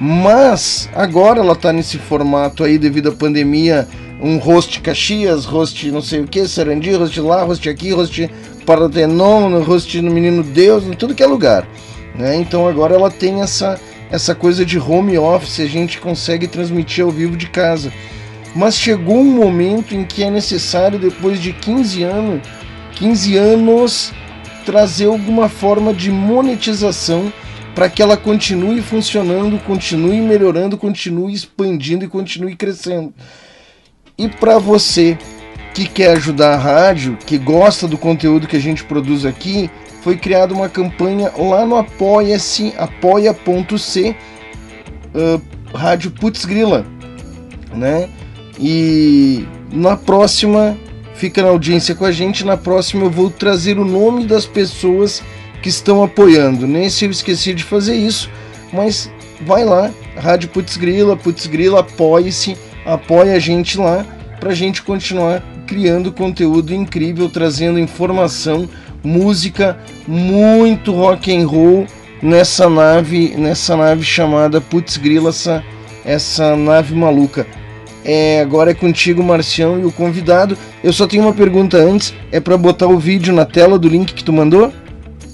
Mas 0.00 0.88
agora 0.94 1.40
ela 1.40 1.54
tá 1.54 1.72
nesse 1.72 1.96
formato 1.98 2.64
aí 2.64 2.76
devido 2.78 3.10
à 3.10 3.12
pandemia, 3.12 3.86
um 4.22 4.38
host 4.38 4.80
Caxias, 4.80 5.44
host 5.44 5.90
não 5.90 6.00
sei 6.00 6.20
o 6.20 6.28
que, 6.28 6.46
Sarandi, 6.46 6.92
host 6.92 7.20
lá, 7.20 7.42
host 7.42 7.68
aqui, 7.68 7.90
host 7.90 8.30
Paratenon, 8.64 9.60
host 9.64 10.00
no 10.00 10.12
Menino 10.12 10.44
Deus, 10.44 10.84
em 10.84 10.92
tudo 10.92 11.14
que 11.14 11.24
é 11.24 11.26
lugar. 11.26 11.66
Né? 12.14 12.36
Então 12.36 12.68
agora 12.68 12.94
ela 12.94 13.10
tem 13.10 13.40
essa, 13.40 13.80
essa 14.10 14.32
coisa 14.32 14.64
de 14.64 14.78
home 14.78 15.18
office, 15.18 15.58
a 15.58 15.66
gente 15.66 15.98
consegue 15.98 16.46
transmitir 16.46 17.04
ao 17.04 17.10
vivo 17.10 17.36
de 17.36 17.48
casa. 17.48 17.92
Mas 18.54 18.76
chegou 18.76 19.16
um 19.16 19.32
momento 19.32 19.94
em 19.94 20.04
que 20.04 20.22
é 20.22 20.30
necessário, 20.30 21.00
depois 21.00 21.40
de 21.40 21.52
15 21.52 22.04
anos, 22.04 22.42
15 22.94 23.36
anos, 23.36 24.12
trazer 24.64 25.06
alguma 25.06 25.48
forma 25.48 25.92
de 25.92 26.10
monetização 26.12 27.32
para 27.74 27.88
que 27.88 28.02
ela 28.02 28.16
continue 28.16 28.82
funcionando, 28.82 29.58
continue 29.64 30.20
melhorando, 30.20 30.76
continue 30.76 31.32
expandindo 31.32 32.04
e 32.04 32.08
continue 32.08 32.54
crescendo. 32.54 33.12
E 34.22 34.28
para 34.28 34.56
você 34.56 35.18
que 35.74 35.84
quer 35.84 36.12
ajudar 36.12 36.54
a 36.54 36.56
rádio, 36.56 37.18
que 37.26 37.36
gosta 37.36 37.88
do 37.88 37.98
conteúdo 37.98 38.46
que 38.46 38.54
a 38.54 38.60
gente 38.60 38.84
produz 38.84 39.26
aqui, 39.26 39.68
foi 40.00 40.16
criada 40.16 40.54
uma 40.54 40.68
campanha 40.68 41.32
lá 41.36 41.66
no 41.66 41.74
apoia-se, 41.74 42.72
apoia.c, 42.78 44.14
uh, 45.12 45.42
Rádio 45.76 46.12
Putz 46.12 46.44
Grila, 46.44 46.86
né? 47.74 48.08
E 48.60 49.44
na 49.72 49.96
próxima, 49.96 50.78
fica 51.16 51.42
na 51.42 51.48
audiência 51.48 51.92
com 51.92 52.04
a 52.04 52.12
gente, 52.12 52.44
na 52.44 52.56
próxima 52.56 53.06
eu 53.06 53.10
vou 53.10 53.28
trazer 53.28 53.76
o 53.76 53.84
nome 53.84 54.24
das 54.24 54.46
pessoas 54.46 55.20
que 55.60 55.68
estão 55.68 56.00
apoiando. 56.00 56.64
Nesse 56.64 57.06
eu 57.06 57.10
esqueci 57.10 57.52
de 57.54 57.64
fazer 57.64 57.96
isso, 57.96 58.30
mas 58.72 59.10
vai 59.40 59.64
lá, 59.64 59.90
Rádio 60.16 60.48
Putz 60.50 60.76
Grila, 60.76 61.16
Putz 61.16 61.48
Grila, 61.48 61.80
apoie-se, 61.80 62.56
apoia 62.84 63.34
a 63.34 63.38
gente 63.38 63.78
lá 63.78 64.04
pra 64.40 64.54
gente 64.54 64.82
continuar 64.82 65.42
criando 65.66 66.12
conteúdo 66.12 66.74
incrível, 66.74 67.28
trazendo 67.28 67.78
informação, 67.78 68.68
música, 69.02 69.78
muito 70.06 70.92
rock 70.92 71.34
and 71.34 71.46
roll 71.46 71.86
nessa 72.22 72.68
nave, 72.68 73.34
nessa 73.36 73.76
nave 73.76 74.02
chamada 74.04 74.60
Putz 74.60 74.96
Grila, 74.96 75.30
essa, 75.30 75.64
essa 76.04 76.56
nave 76.56 76.94
maluca. 76.94 77.46
É, 78.04 78.40
agora 78.40 78.72
é 78.72 78.74
contigo, 78.74 79.22
Marcião, 79.22 79.78
e 79.78 79.84
o 79.84 79.92
convidado. 79.92 80.58
Eu 80.82 80.92
só 80.92 81.06
tenho 81.06 81.22
uma 81.22 81.32
pergunta 81.32 81.76
antes. 81.76 82.12
É 82.32 82.40
para 82.40 82.56
botar 82.56 82.88
o 82.88 82.98
vídeo 82.98 83.32
na 83.32 83.44
tela 83.44 83.78
do 83.78 83.88
link 83.88 84.12
que 84.12 84.24
tu 84.24 84.32
mandou? 84.32 84.72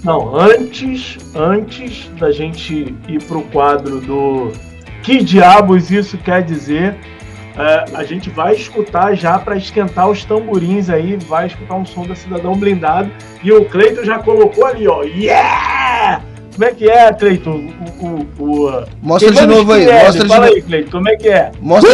Não, 0.05 0.37
antes, 0.37 1.19
antes 1.35 2.09
da 2.19 2.31
gente 2.31 2.95
ir 3.09 3.23
pro 3.25 3.43
quadro 3.43 4.01
do 4.01 4.53
que 5.03 5.23
diabos 5.23 5.91
isso 5.91 6.19
quer 6.19 6.43
dizer, 6.43 6.97
é, 7.59 7.85
a 7.95 8.05
gente 8.05 8.31
vai 8.31 8.55
escutar 8.55 9.15
já 9.15 9.39
para 9.39 9.57
esquentar 9.57 10.09
os 10.09 10.25
tamborins 10.25 10.89
aí, 10.89 11.17
vai 11.29 11.47
escutar 11.49 11.75
um 11.75 11.85
som 11.85 12.07
da 12.07 12.15
Cidadão 12.15 12.55
Blindado 12.55 13.11
e 13.43 13.53
o 13.53 13.65
Cleiton 13.65 14.05
já 14.05 14.19
colocou 14.19 14.65
ali, 14.67 14.87
ó, 14.87 15.03
yeah! 15.03 16.21
Como 16.55 16.65
é 16.69 16.73
que 16.75 16.89
é, 16.89 17.13
Cleiton? 17.13 17.71
O, 18.01 18.07
o, 18.07 18.29
o, 18.71 18.85
Mostra 19.03 19.31
de 19.31 19.47
novo 19.47 19.73
aí, 19.73 19.87
mostra 19.87 20.23
de 20.25 20.29
Fala 20.29 20.47
novo. 20.47 20.55
aí, 20.57 20.63
Cleiton, 20.63 20.91
como 20.91 21.09
é 21.09 21.17
que 21.17 21.29
é? 21.29 21.51
Mostra, 21.61 21.91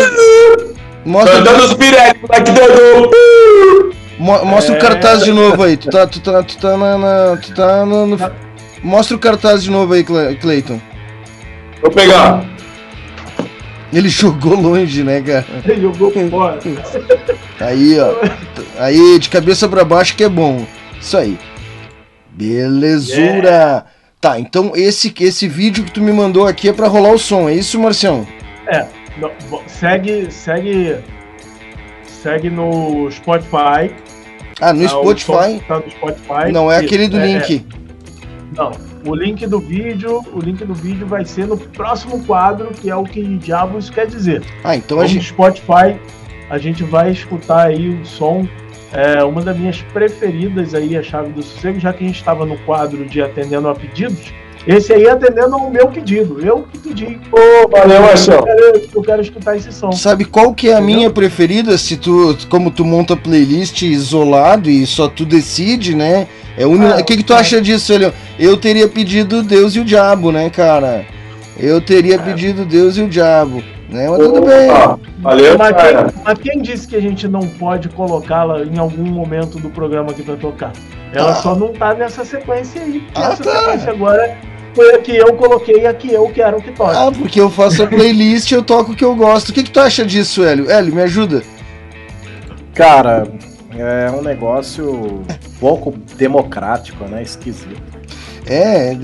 mostra, 1.04 1.36
Cantando 1.38 1.64
os 1.64 1.74
Pirelli, 1.74 2.18
moleque 2.22 2.52
doido. 2.52 3.10
mo- 4.18 4.44
mostra 4.44 4.74
É. 4.74 4.78
o 4.78 4.80
cartaz 4.80 5.24
de 5.24 5.32
novo 5.32 5.62
aí. 5.62 5.76
Tu 5.76 5.90
tá, 5.90 6.06
tu 6.06 6.20
tá, 6.20 6.42
tu 6.42 6.56
tá 6.58 6.76
na, 6.76 6.96
na- 6.98 7.36
tu 7.36 7.54
tá 7.54 7.84
no, 7.84 8.06
no- 8.06 8.18
Mostra 8.82 9.16
o 9.16 9.18
cartaz 9.18 9.62
de 9.62 9.70
novo 9.70 9.92
aí, 9.94 10.02
Cle- 10.04 10.34
Cleiton. 10.36 10.80
Vou 11.82 11.90
pegar. 11.90 12.44
Ele 13.94 14.08
jogou 14.08 14.54
longe, 14.54 15.04
né, 15.04 15.20
cara? 15.22 15.46
Ele 15.64 15.82
jogou 15.82 16.10
fora. 16.28 16.58
Aí, 17.60 17.96
ó. 18.00 18.14
Aí, 18.78 19.18
de 19.18 19.28
cabeça 19.28 19.68
pra 19.68 19.84
baixo 19.84 20.16
que 20.16 20.24
é 20.24 20.28
bom. 20.28 20.66
Isso 21.00 21.16
aí. 21.16 21.38
Belezura. 22.32 23.86
Tá, 24.20 24.40
então 24.40 24.72
esse, 24.74 25.12
esse 25.20 25.46
vídeo 25.46 25.84
que 25.84 25.92
tu 25.92 26.00
me 26.00 26.12
mandou 26.12 26.46
aqui 26.46 26.70
é 26.70 26.72
pra 26.72 26.88
rolar 26.88 27.12
o 27.12 27.18
som, 27.18 27.48
é 27.48 27.54
isso, 27.54 27.78
Marcião? 27.78 28.26
É, 28.66 28.86
bo- 29.18 29.62
segue, 29.66 30.30
segue, 30.30 30.96
segue 32.22 32.48
no 32.48 33.10
Spotify. 33.10 33.94
Ah, 34.60 34.72
no 34.72 34.82
tá? 34.82 34.88
Som 34.88 35.16
Spotify? 35.16 35.62
Tá 35.68 35.78
no 35.78 35.90
Spotify. 35.90 36.52
Não 36.52 36.72
é 36.72 36.78
aquele 36.78 37.06
do 37.06 37.18
link. 37.20 37.66
Não, 38.56 38.72
o 39.06 39.14
link 39.14 39.46
do 39.46 39.58
vídeo, 39.60 40.22
o 40.32 40.40
link 40.40 40.64
do 40.64 40.74
vídeo 40.74 41.06
vai 41.06 41.24
ser 41.24 41.46
no 41.46 41.56
próximo 41.56 42.24
quadro, 42.24 42.68
que 42.68 42.88
é 42.90 42.96
o 42.96 43.04
que 43.04 43.22
diabos 43.38 43.90
quer 43.90 44.06
dizer. 44.06 44.42
Ah, 44.62 44.76
então 44.76 44.98
a 45.00 45.02
Então, 45.02 45.02
no 45.02 45.06
gente. 45.06 45.26
Spotify, 45.28 45.96
a 46.50 46.58
gente 46.58 46.82
vai 46.84 47.10
escutar 47.10 47.66
aí 47.68 47.88
o 47.88 48.04
som. 48.06 48.46
É 48.92 49.24
uma 49.24 49.42
das 49.42 49.56
minhas 49.56 49.82
preferidas 49.92 50.72
aí, 50.72 50.96
a 50.96 51.02
Chave 51.02 51.32
do 51.32 51.42
Sossego, 51.42 51.80
já 51.80 51.92
que 51.92 52.04
a 52.04 52.06
gente 52.06 52.16
estava 52.16 52.46
no 52.46 52.56
quadro 52.58 53.04
de 53.04 53.20
atendendo 53.20 53.68
a 53.68 53.74
pedidos. 53.74 54.32
Esse 54.66 54.94
aí 54.94 55.04
é 55.04 55.10
atendendo 55.10 55.56
ao 55.56 55.68
meu 55.68 55.88
pedido. 55.88 56.40
Eu 56.40 56.62
que 56.62 56.78
pedi. 56.78 57.20
Ô, 57.30 57.68
valeu, 57.68 57.96
Eu 57.96 58.02
Marcelo. 58.02 58.44
quero, 58.44 58.82
eu 58.94 59.02
quero 59.02 59.20
escutar 59.20 59.56
esse 59.56 59.70
som. 59.72 59.92
Sabe 59.92 60.24
qual 60.24 60.54
que 60.54 60.68
é 60.68 60.74
a 60.74 60.78
Entendeu? 60.80 60.96
minha 60.96 61.10
preferida? 61.10 61.76
Se 61.76 61.96
tu, 61.98 62.34
como 62.48 62.70
tu 62.70 62.82
monta 62.84 63.14
playlist 63.16 63.82
isolado 63.82 64.70
e 64.70 64.86
só 64.86 65.06
tu 65.08 65.26
decide, 65.26 65.94
né? 65.94 66.26
É 66.56 66.66
uni... 66.66 66.86
Ah, 66.86 66.96
O 66.98 67.04
que 67.04 67.16
que 67.16 67.22
tu 67.24 67.32
é. 67.32 67.36
acha 67.38 67.60
disso, 67.60 67.92
Elion? 67.92 68.10
Eu 68.38 68.56
teria 68.56 68.88
pedido 68.88 69.42
Deus 69.42 69.74
e 69.74 69.80
o 69.80 69.84
Diabo, 69.84 70.30
né, 70.32 70.48
cara? 70.50 71.04
Eu 71.58 71.80
teria 71.80 72.18
pedido 72.18 72.64
Deus 72.64 72.96
e 72.96 73.02
o 73.02 73.08
Diabo, 73.08 73.62
né? 73.88 74.08
Mas 74.08 74.18
tudo 74.18 74.40
bem. 74.42 74.68
Valeu, 75.20 75.56
Mas 75.58 75.76
cara. 75.76 76.04
quem, 76.10 76.22
mas 76.24 76.38
quem 76.38 76.62
disse 76.62 76.86
que 76.88 76.96
a 76.96 77.00
gente 77.00 77.26
não 77.28 77.40
pode 77.46 77.88
colocá-la 77.88 78.62
em 78.62 78.78
algum 78.78 79.04
momento 79.04 79.58
do 79.58 79.70
programa 79.70 80.10
aqui 80.10 80.22
pra 80.22 80.36
tocar? 80.36 80.72
Ela 81.12 81.30
Ah. 81.30 81.34
só 81.36 81.54
não 81.54 81.72
tá 81.72 81.94
nessa 81.94 82.24
sequência 82.24 82.82
aí. 82.82 83.00
porque 83.00 83.20
Ah, 83.20 83.32
essa 83.32 83.42
tá. 83.44 83.56
sequência 83.60 83.90
agora 83.92 84.36
foi 84.74 84.94
a 84.94 84.98
que 84.98 85.16
eu 85.16 85.32
coloquei 85.34 85.82
e 85.82 85.86
a 85.86 85.94
que 85.94 86.12
eu 86.12 86.28
quero 86.30 86.60
que 86.60 86.72
toque. 86.72 86.96
Ah, 86.96 87.10
porque 87.16 87.40
eu 87.40 87.48
faço 87.50 87.84
a 87.84 87.86
playlist 87.86 88.50
e 88.50 88.54
eu 88.54 88.62
toco 88.62 88.90
o 88.92 88.96
que 88.96 89.04
eu 89.04 89.14
gosto. 89.14 89.50
O 89.50 89.52
que 89.52 89.62
que 89.62 89.70
tu 89.70 89.78
acha 89.80 90.04
disso, 90.04 90.42
Hélio? 90.44 90.68
Hélio, 90.68 90.92
me 90.94 91.02
ajuda. 91.02 91.42
Cara, 92.74 93.28
é 93.76 94.10
um 94.10 94.22
negócio 94.22 95.22
pouco 95.64 95.94
democrático, 96.18 97.04
né? 97.06 97.22
Esquisito. 97.22 97.80
É, 98.46 98.94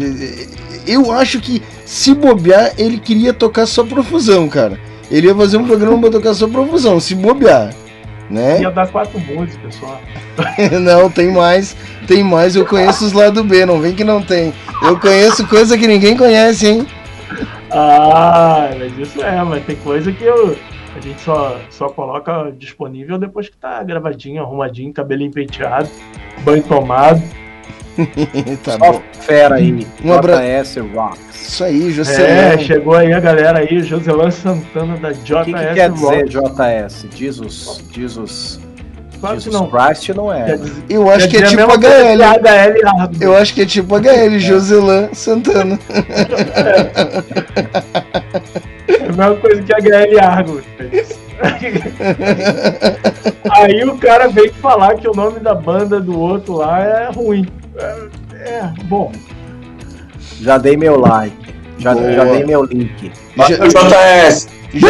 eu 0.86 1.10
acho 1.10 1.40
que 1.40 1.62
se 1.86 2.14
bobear, 2.14 2.74
ele 2.76 2.98
queria 2.98 3.32
tocar 3.32 3.64
só 3.64 3.82
profusão, 3.82 4.46
cara. 4.46 4.78
Ele 5.10 5.28
ia 5.28 5.34
fazer 5.34 5.56
um 5.56 5.66
programa 5.66 5.98
pra 5.98 6.10
tocar 6.10 6.34
só 6.34 6.46
profusão, 6.46 7.00
se 7.00 7.14
bobear, 7.14 7.74
né? 8.28 8.60
Ia 8.60 8.70
dar 8.70 8.86
quatro 8.88 9.18
músicas 9.18 9.74
só. 9.76 9.98
Não, 10.78 11.08
tem 11.08 11.32
mais, 11.32 11.74
tem 12.06 12.22
mais, 12.22 12.54
eu 12.54 12.66
conheço 12.66 13.06
os 13.06 13.14
lados 13.14 13.42
B, 13.42 13.64
não 13.64 13.80
vem 13.80 13.94
que 13.94 14.04
não 14.04 14.22
tem. 14.22 14.52
Eu 14.82 14.98
conheço 14.98 15.46
coisa 15.46 15.78
que 15.78 15.86
ninguém 15.86 16.14
conhece, 16.14 16.66
hein? 16.66 16.86
Ah, 17.70 18.68
mas 18.78 18.98
isso 18.98 19.22
é, 19.22 19.42
mas 19.44 19.64
tem 19.64 19.76
coisa 19.76 20.12
que 20.12 20.24
eu, 20.24 20.56
a 20.96 21.00
gente 21.00 21.20
só, 21.20 21.58
só 21.70 21.88
coloca 21.88 22.52
disponível 22.56 23.18
depois 23.18 23.48
que 23.48 23.56
tá 23.56 23.82
gravadinho, 23.82 24.42
arrumadinho, 24.42 24.92
cabelinho 24.92 25.30
penteado, 25.30 25.88
banho 26.44 26.62
tomado. 26.62 27.22
tá 28.64 28.72
Só 28.72 28.78
bom. 28.78 29.02
fera 29.12 29.56
aí. 29.56 29.86
Um 30.04 30.12
Rocks. 30.94 31.20
Isso 31.34 31.64
aí, 31.64 31.88
É, 31.88 31.90
José. 31.90 32.58
chegou 32.58 32.94
aí 32.94 33.12
a 33.12 33.20
galera 33.20 33.58
aí, 33.58 33.82
Joselan 33.82 34.30
Santana 34.30 34.96
da 34.96 35.12
JS 35.12 35.30
O 35.30 35.44
que, 35.44 35.52
que 35.52 35.74
quer 35.74 35.90
dizer. 35.90 36.28
JS? 36.28 37.06
Jesus, 37.14 37.84
Jesus, 37.92 38.60
Claro 39.20 39.36
que 39.36 39.42
Jesus 39.42 39.60
não. 39.60 39.70
Christ 39.70 40.08
não 40.10 40.32
é. 40.32 40.44
Quer 40.46 40.58
dizer, 40.58 40.82
Eu 40.88 41.10
acho 41.10 41.28
que 41.28 41.36
é 41.36 41.42
tipo 41.42 41.62
HL. 41.62 42.22
HL. 42.22 43.22
Eu 43.22 43.36
acho 43.36 43.54
que 43.54 43.62
é 43.62 43.66
tipo 43.66 43.94
HL, 43.96 44.38
Joselan 44.38 45.08
Santana. 45.12 45.78
É 46.54 48.60
a 49.10 49.16
mesma 49.16 49.36
coisa 49.36 49.62
que 49.62 49.72
HL 49.72 50.20
Argo. 50.20 50.60
Aí 53.50 53.82
o 53.84 53.96
cara 53.96 54.28
veio 54.28 54.52
falar 54.54 54.96
que 54.96 55.08
o 55.08 55.14
nome 55.14 55.40
da 55.40 55.54
banda 55.54 55.98
do 56.00 56.18
outro 56.18 56.56
lá 56.56 56.80
é 56.80 57.10
ruim. 57.10 57.46
É, 57.76 58.08
é, 58.34 58.70
bom. 58.84 59.12
Já 60.40 60.58
dei 60.58 60.76
meu 60.76 60.98
like. 60.98 61.36
Já, 61.78 61.94
já 61.94 62.24
dei 62.24 62.44
meu 62.44 62.64
link. 62.64 63.10
Já, 63.36 63.46
JS. 63.46 64.48
já, 64.74 64.88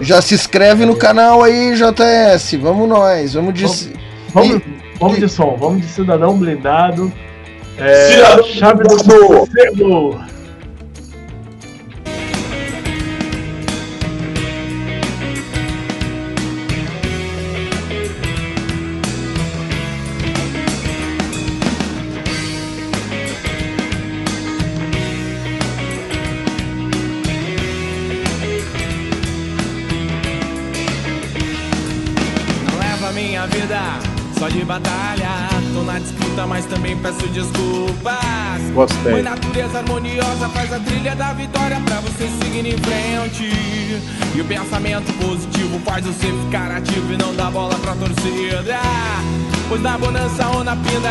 já 0.00 0.22
se 0.22 0.34
inscreve 0.34 0.84
no 0.84 0.96
canal 0.96 1.42
aí, 1.42 1.74
JS. 1.74 2.54
Vamos 2.60 2.88
nós, 2.88 3.34
vamos 3.34 3.54
de. 3.54 3.66
Vamos, 4.32 4.60
vamos 5.00 5.18
de 5.18 5.28
som, 5.28 5.56
vamos 5.58 5.80
de 5.80 5.88
Cidadão 5.88 6.36
Blindado. 6.36 7.12
É, 7.78 8.12
Cidadão 8.12 8.44
Chave 8.44 8.84
do 8.84 8.96
Blindado. 9.04 10.37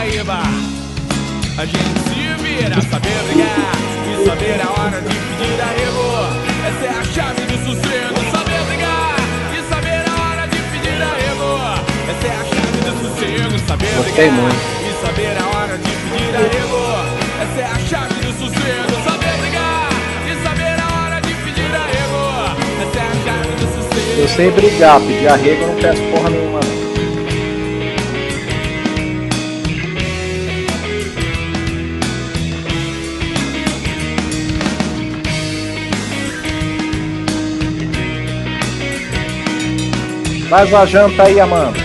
Na 0.08 0.24
pindaíba, 0.24 0.40
a 1.58 1.66
gente 1.66 2.00
se 2.08 2.44
vira, 2.44 2.82
saber 2.82 3.24
brigar 3.28 3.72
e 4.08 4.26
saber 4.26 4.62
a 4.62 4.70
hora 4.72 5.02
de 5.02 5.10
pedir 5.10 5.62
arrego. 5.62 6.08
Essa 6.68 6.86
é 6.86 6.90
a 6.90 7.04
chave 7.04 7.42
do 7.42 7.58
sossego, 7.66 8.32
saber 8.32 8.62
brigar 8.68 9.16
e 9.52 9.70
saber 9.70 10.04
a 10.08 10.22
hora 10.24 10.48
de 10.48 10.58
pedir 10.72 11.02
arrego. 11.02 11.84
Essa 12.10 12.28
é 12.28 12.36
a 12.36 12.44
chave 12.46 12.78
do 12.86 12.94
sossego, 13.02 13.60
saber 13.68 13.96
Gostei 13.98 14.30
brigar 14.30 14.34
muito. 14.34 14.56
e 14.56 15.06
saber 15.06 15.38
a 15.38 15.58
hora 15.58 15.78
de 15.78 15.92
pedir 15.92 16.36
arrego. 16.36 16.84
Essa 17.42 17.62
é 17.62 17.66
a 17.66 17.80
chave 17.80 18.14
do 18.14 18.32
sossego, 18.34 18.94
saber 19.04 19.38
brigar 19.42 19.90
e 20.26 20.44
saber 20.44 20.76
a 20.80 20.88
hora 20.96 21.22
de 21.22 21.34
pedir 21.34 21.76
arrego. 21.76 22.24
Essa 22.82 23.00
é 23.00 23.08
a 23.08 23.16
chave 23.26 23.52
do 23.56 23.68
sossego. 23.76 24.22
Eu 24.22 24.28
sei 24.28 24.52
brigar, 24.52 25.00
pedir 25.02 25.28
arrego 25.28 25.62
eu 25.64 25.68
não 25.68 25.76
peço 25.76 26.02
porra 26.04 26.30
nenhuma. 26.30 26.67
Faz 40.50 40.74
a 40.74 40.86
janta 40.86 41.24
aí, 41.24 41.40
Amanda. 41.42 41.78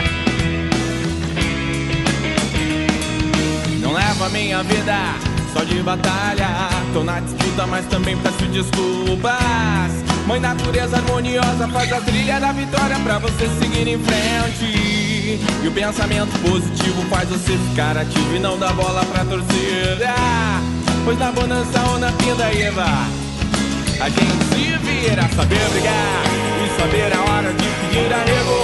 Não 3.81 3.93
levo 3.93 4.25
a 4.25 4.29
minha 4.29 4.63
vida 4.63 4.95
só 5.53 5.65
de 5.65 5.83
batalha. 5.83 6.47
Tô 6.93 7.03
na 7.03 7.19
disputa, 7.19 7.67
mas 7.67 7.85
também 7.87 8.17
peço 8.19 8.47
desculpas. 8.47 9.93
Mãe 10.29 10.39
natureza 10.39 10.97
harmoniosa 10.97 11.67
faz 11.73 11.93
a 11.93 12.01
trilha 12.03 12.39
da 12.39 12.53
vitória 12.53 12.97
pra 13.01 13.19
você 13.19 13.49
seguir 13.61 13.89
em 13.89 13.99
frente. 13.99 14.65
E 14.65 15.67
o 15.67 15.73
pensamento 15.73 16.39
positivo 16.49 17.03
faz 17.11 17.29
você 17.29 17.59
ficar 17.71 17.97
ativo 17.97 18.37
e 18.37 18.39
não 18.39 18.57
dar 18.57 18.73
bola 18.75 19.05
pra 19.07 19.25
torcida. 19.25 20.15
Pois 21.05 21.19
na 21.19 21.33
bonança 21.33 21.81
ou 21.91 21.99
na 21.99 22.13
pindaíba, 22.13 22.87
a 24.01 24.09
gente 24.09 24.45
se 24.55 24.79
vira, 24.79 25.29
saber 25.35 25.69
brigar 25.71 26.52
saber 26.83 27.13
a 27.15 27.21
hora 27.31 27.53
de 27.53 27.69
pedir 27.81 28.13
arrego. 28.13 28.59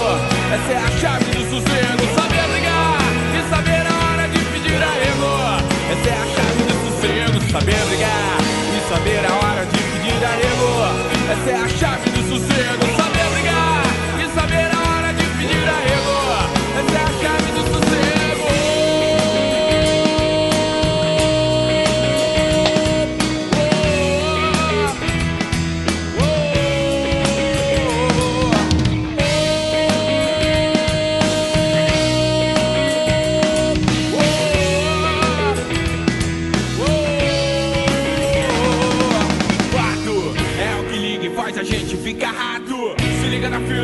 Essa 0.52 0.72
é 0.72 0.78
a 0.78 0.90
chave 0.98 1.24
do 1.26 1.42
sossego, 1.50 2.02
saber 2.18 2.44
brigar 2.50 2.98
e 3.36 3.40
saber 3.48 3.84
a 3.86 3.94
hora 4.02 4.28
de 4.28 4.38
pedir 4.50 4.82
arrego. 4.82 5.32
Essa 5.92 6.08
é 6.08 6.18
a 6.18 6.26
chave 6.34 6.62
do 6.68 6.74
sossego, 6.82 7.52
saber 7.52 7.80
brigar 7.86 8.38
e 8.74 8.88
saber 8.88 9.22
a 9.24 9.34
hora 9.38 9.64
de 9.66 9.78
pedir 9.78 10.24
arrego. 10.32 10.70
Essa 11.30 11.50
é 11.50 11.56
a 11.62 11.68
chave 11.68 12.10
do 12.10 12.22
sossego, 12.28 12.97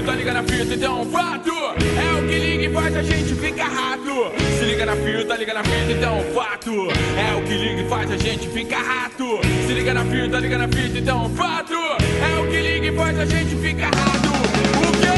fita, 0.04 0.12
liga 0.16 0.34
na 0.34 0.42
fita, 0.42 0.74
então 0.74 1.06
fato. 1.06 1.50
É 1.50 2.20
o 2.20 2.28
que 2.28 2.38
liga 2.38 2.64
e 2.64 2.72
faz 2.72 2.96
a 2.96 3.02
gente 3.02 3.34
ficar 3.34 3.68
rato. 3.68 4.32
Se 4.58 4.64
liga 4.64 4.86
na 4.86 4.96
fita, 4.96 5.36
liga 5.36 5.54
na 5.54 5.64
fita, 5.64 5.92
então 5.92 6.20
fato. 6.34 6.88
É 7.16 7.34
o 7.34 7.42
que 7.42 7.54
liga 7.54 7.82
e 7.82 7.88
faz 7.88 8.10
a 8.10 8.16
gente 8.16 8.48
ficar 8.48 8.82
rato. 8.82 9.40
Se 9.66 9.72
liga 9.72 9.94
na 9.94 10.04
fita, 10.04 10.38
liga 10.38 10.58
na 10.58 10.68
fita, 10.68 10.98
então 10.98 11.30
fato. 11.30 11.72
É 11.72 12.40
o 12.40 12.50
que 12.50 12.60
liga 12.60 12.86
e 12.86 12.96
faz 12.96 13.18
a 13.18 13.24
gente 13.24 13.56
ficar 13.56 13.90
rato. 13.94 14.28
O 14.28 14.92
quê? 15.00 15.16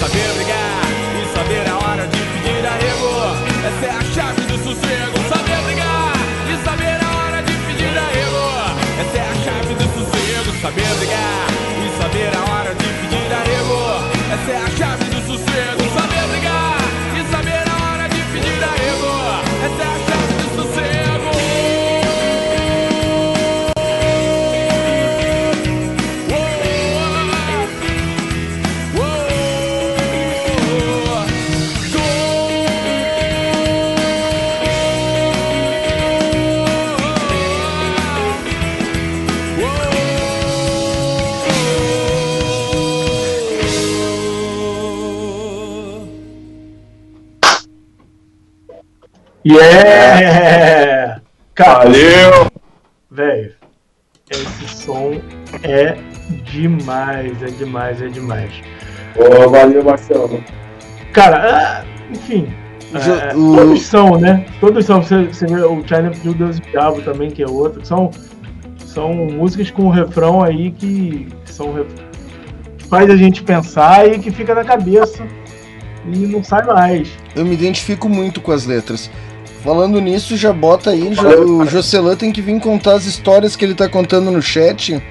Saber 0.00 0.32
brigar 0.34 0.82
e 1.14 1.36
saber 1.36 1.70
a 1.70 1.78
hora 1.78 2.06
de 2.08 2.18
pedir 2.18 2.66
arrego. 2.66 3.12
Essa 3.68 3.86
é 3.86 3.90
a 3.90 4.02
chave 4.12 4.40
do 4.42 4.58
sossego. 4.58 5.18
Saber 5.28 5.62
brigar 5.66 6.12
e 6.50 6.64
saber 6.64 6.98
a 7.04 7.10
hora 7.16 7.42
de 7.42 7.52
pedir 7.52 7.96
arrego. 7.96 8.44
Essa 9.02 9.18
é 9.18 9.30
a 9.30 9.34
chave 9.44 9.74
do 9.74 9.84
sossego. 9.94 10.60
Saber 10.60 10.94
brigar 10.98 11.46
e 11.86 12.02
saber 12.02 12.36
a 12.36 12.52
hora 12.52 12.74
de 12.74 12.77
Essa 14.40 14.52
é 14.52 14.56
a 14.56 14.70
chave 14.70 15.04
do 15.04 15.20
sossego. 15.22 15.82
Saber 15.94 16.28
brigar 16.28 16.78
e 17.18 17.30
saber 17.30 17.64
a 17.68 17.92
hora 17.92 18.08
de 18.08 18.22
pedir 18.32 18.62
arrego 18.62 19.42
Essa 19.64 19.82
é 19.82 19.86
a 19.86 19.98
chave 20.06 20.34
do 20.34 20.62
sossego 20.62 20.97
Yeah! 49.50 51.22
Cara, 51.54 51.84
Valeu! 51.84 52.50
velho, 53.10 53.54
esse 54.30 54.68
som 54.68 55.22
é 55.62 55.96
demais, 56.44 57.42
é 57.42 57.46
demais, 57.46 58.02
é 58.02 58.08
demais. 58.08 58.52
Ô, 59.16 59.48
valeu, 59.48 59.82
Marcelo. 59.82 60.44
Cara, 61.14 61.82
ah, 61.82 61.84
enfim. 62.10 62.46
É, 62.92 63.32
Todos 63.32 63.86
são, 63.86 64.18
né? 64.18 64.44
Todos 64.60 64.84
são. 64.84 65.02
Você, 65.02 65.24
você 65.24 65.46
vê 65.46 65.62
o 65.62 65.82
China 65.86 66.10
Pediu 66.10 66.34
Deus 66.34 66.58
e 66.58 66.60
Diabo 66.60 67.00
também, 67.00 67.30
que 67.30 67.42
é 67.42 67.48
outro. 67.48 67.84
São, 67.86 68.10
são 68.84 69.14
músicas 69.14 69.70
com 69.70 69.88
refrão 69.88 70.42
aí 70.42 70.70
que 70.72 71.26
são 71.46 71.74
faz 72.90 73.08
a 73.08 73.16
gente 73.16 73.42
pensar 73.42 74.06
e 74.06 74.18
que 74.18 74.30
fica 74.30 74.54
na 74.54 74.64
cabeça 74.64 75.26
e 76.06 76.18
não 76.26 76.44
sai 76.44 76.64
mais. 76.66 77.08
Eu 77.34 77.46
me 77.46 77.54
identifico 77.54 78.08
muito 78.08 78.42
com 78.42 78.52
as 78.52 78.66
letras. 78.66 79.10
Falando 79.62 80.00
nisso, 80.00 80.36
já 80.36 80.52
bota 80.52 80.90
aí, 80.90 81.12
já- 81.14 81.28
o 81.36 81.66
Jocelyn 81.66 82.16
tem 82.16 82.32
que 82.32 82.40
vir 82.40 82.58
contar 82.60 82.94
as 82.94 83.04
histórias 83.06 83.56
que 83.56 83.64
ele 83.64 83.74
tá 83.74 83.88
contando 83.88 84.30
no 84.30 84.40
chat. 84.40 85.02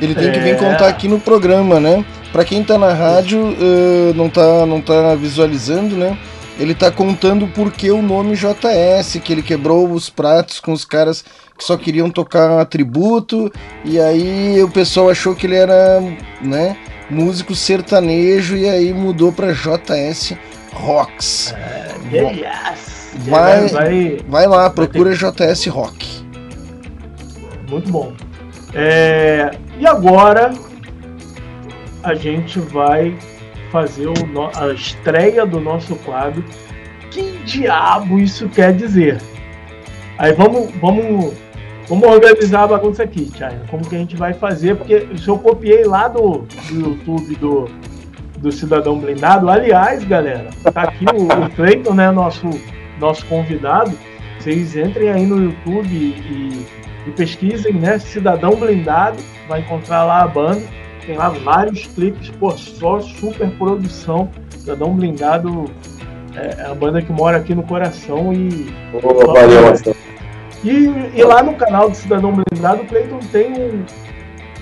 Ele 0.00 0.14
tem 0.14 0.30
que 0.32 0.38
vir 0.40 0.50
É. 0.50 0.54
contar 0.54 0.88
aqui 0.88 1.08
no 1.08 1.18
programa, 1.20 1.80
né? 1.80 2.04
Pra 2.32 2.44
quem 2.44 2.62
tá 2.62 2.76
na 2.76 2.92
rádio, 2.92 3.56
eh, 3.58 4.12
não, 4.14 4.28
tá, 4.28 4.66
não 4.66 4.80
tá 4.80 5.14
visualizando, 5.14 5.96
né? 5.96 6.18
Ele 6.58 6.74
tá 6.74 6.90
contando 6.90 7.46
por 7.48 7.70
que 7.70 7.90
o 7.90 8.02
nome 8.02 8.34
JS, 8.34 9.20
que 9.20 9.32
ele 9.32 9.42
quebrou 9.42 9.90
os 9.90 10.10
pratos 10.10 10.58
com 10.60 10.72
os 10.72 10.84
caras 10.84 11.24
que 11.56 11.64
só 11.64 11.76
queriam 11.76 12.10
tocar 12.10 12.64
tributo, 12.66 13.50
e 13.84 13.98
aí 13.98 14.62
o 14.62 14.68
pessoal 14.68 15.08
achou 15.08 15.34
que 15.34 15.46
ele 15.46 15.56
era, 15.56 16.02
né, 16.42 16.76
músico 17.10 17.54
sertanejo, 17.54 18.56
e 18.56 18.68
aí 18.68 18.92
mudou 18.92 19.32
pra 19.32 19.52
JS 19.52 20.36
Rocks. 20.72 21.54
Yes! 22.12 22.95
Vai- 23.28 23.68
vai 23.68 24.18
Vai 24.28 24.46
lá, 24.46 24.70
procura 24.70 25.14
JS 25.14 25.66
Rock. 25.66 26.24
Muito 27.70 27.90
bom. 27.90 28.12
É, 28.74 29.50
e 29.78 29.86
agora 29.86 30.52
a 32.02 32.14
gente 32.14 32.58
vai 32.60 33.16
fazer 33.72 34.06
no- 34.28 34.50
a 34.54 34.72
estreia 34.72 35.44
do 35.46 35.60
nosso 35.60 35.96
quadro. 35.96 36.44
Que 37.10 37.38
diabo 37.44 38.18
isso 38.18 38.48
quer 38.48 38.72
dizer? 38.74 39.20
Aí 40.18 40.32
vamos, 40.32 40.70
vamos, 40.80 41.32
vamos 41.88 42.08
organizar 42.08 42.64
a 42.64 42.66
bagunça 42.68 43.02
aqui, 43.02 43.30
China. 43.34 43.62
Como 43.70 43.86
que 43.88 43.94
a 43.96 43.98
gente 43.98 44.16
vai 44.16 44.32
fazer? 44.34 44.76
Porque 44.76 45.06
isso 45.12 45.30
eu 45.30 45.38
copiei 45.38 45.84
lá 45.84 46.08
do, 46.08 46.46
do 46.70 46.74
YouTube 46.90 47.34
do, 47.36 47.68
do 48.38 48.52
Cidadão 48.52 48.98
Blindado. 48.98 49.48
Aliás, 49.48 50.04
galera, 50.04 50.50
tá 50.62 50.82
aqui 50.82 51.04
o, 51.06 51.44
o 51.46 51.50
Cleiton, 51.50 51.94
né? 51.94 52.10
Nosso, 52.10 52.48
nosso 52.98 53.24
convidado. 53.26 53.96
Vocês 54.38 54.76
entrem 54.76 55.08
aí 55.10 55.26
no 55.26 55.42
YouTube 55.42 55.88
e, 55.88 56.66
e 57.06 57.10
pesquisem, 57.10 57.72
né? 57.74 57.98
Cidadão 57.98 58.54
Blindado, 58.56 59.18
vai 59.48 59.60
encontrar 59.60 60.04
lá 60.04 60.22
a 60.22 60.28
banda. 60.28 60.62
Tem 61.04 61.16
lá 61.16 61.28
vários 61.28 61.86
clipes, 61.86 62.30
pô, 62.30 62.50
só 62.52 63.00
super 63.00 63.48
produção. 63.52 64.28
Cidadão 64.50 64.92
Blindado 64.94 65.64
é 66.34 66.62
é 66.62 66.66
a 66.70 66.74
banda 66.74 67.00
que 67.00 67.10
mora 67.12 67.38
aqui 67.38 67.54
no 67.54 67.62
coração 67.62 68.32
e, 68.32 68.66
Ô, 68.92 69.26
valeu, 69.32 69.62
Marcelo. 69.62 69.96
e, 70.62 70.70
e 71.18 71.22
lá 71.24 71.42
no 71.42 71.54
canal 71.54 71.88
do 71.88 71.96
Cidadão 71.96 72.32
Blindado, 72.32 72.82
o 72.82 72.86
Cleiton 72.86 73.20
tem 73.32 73.52
um- 73.52 73.84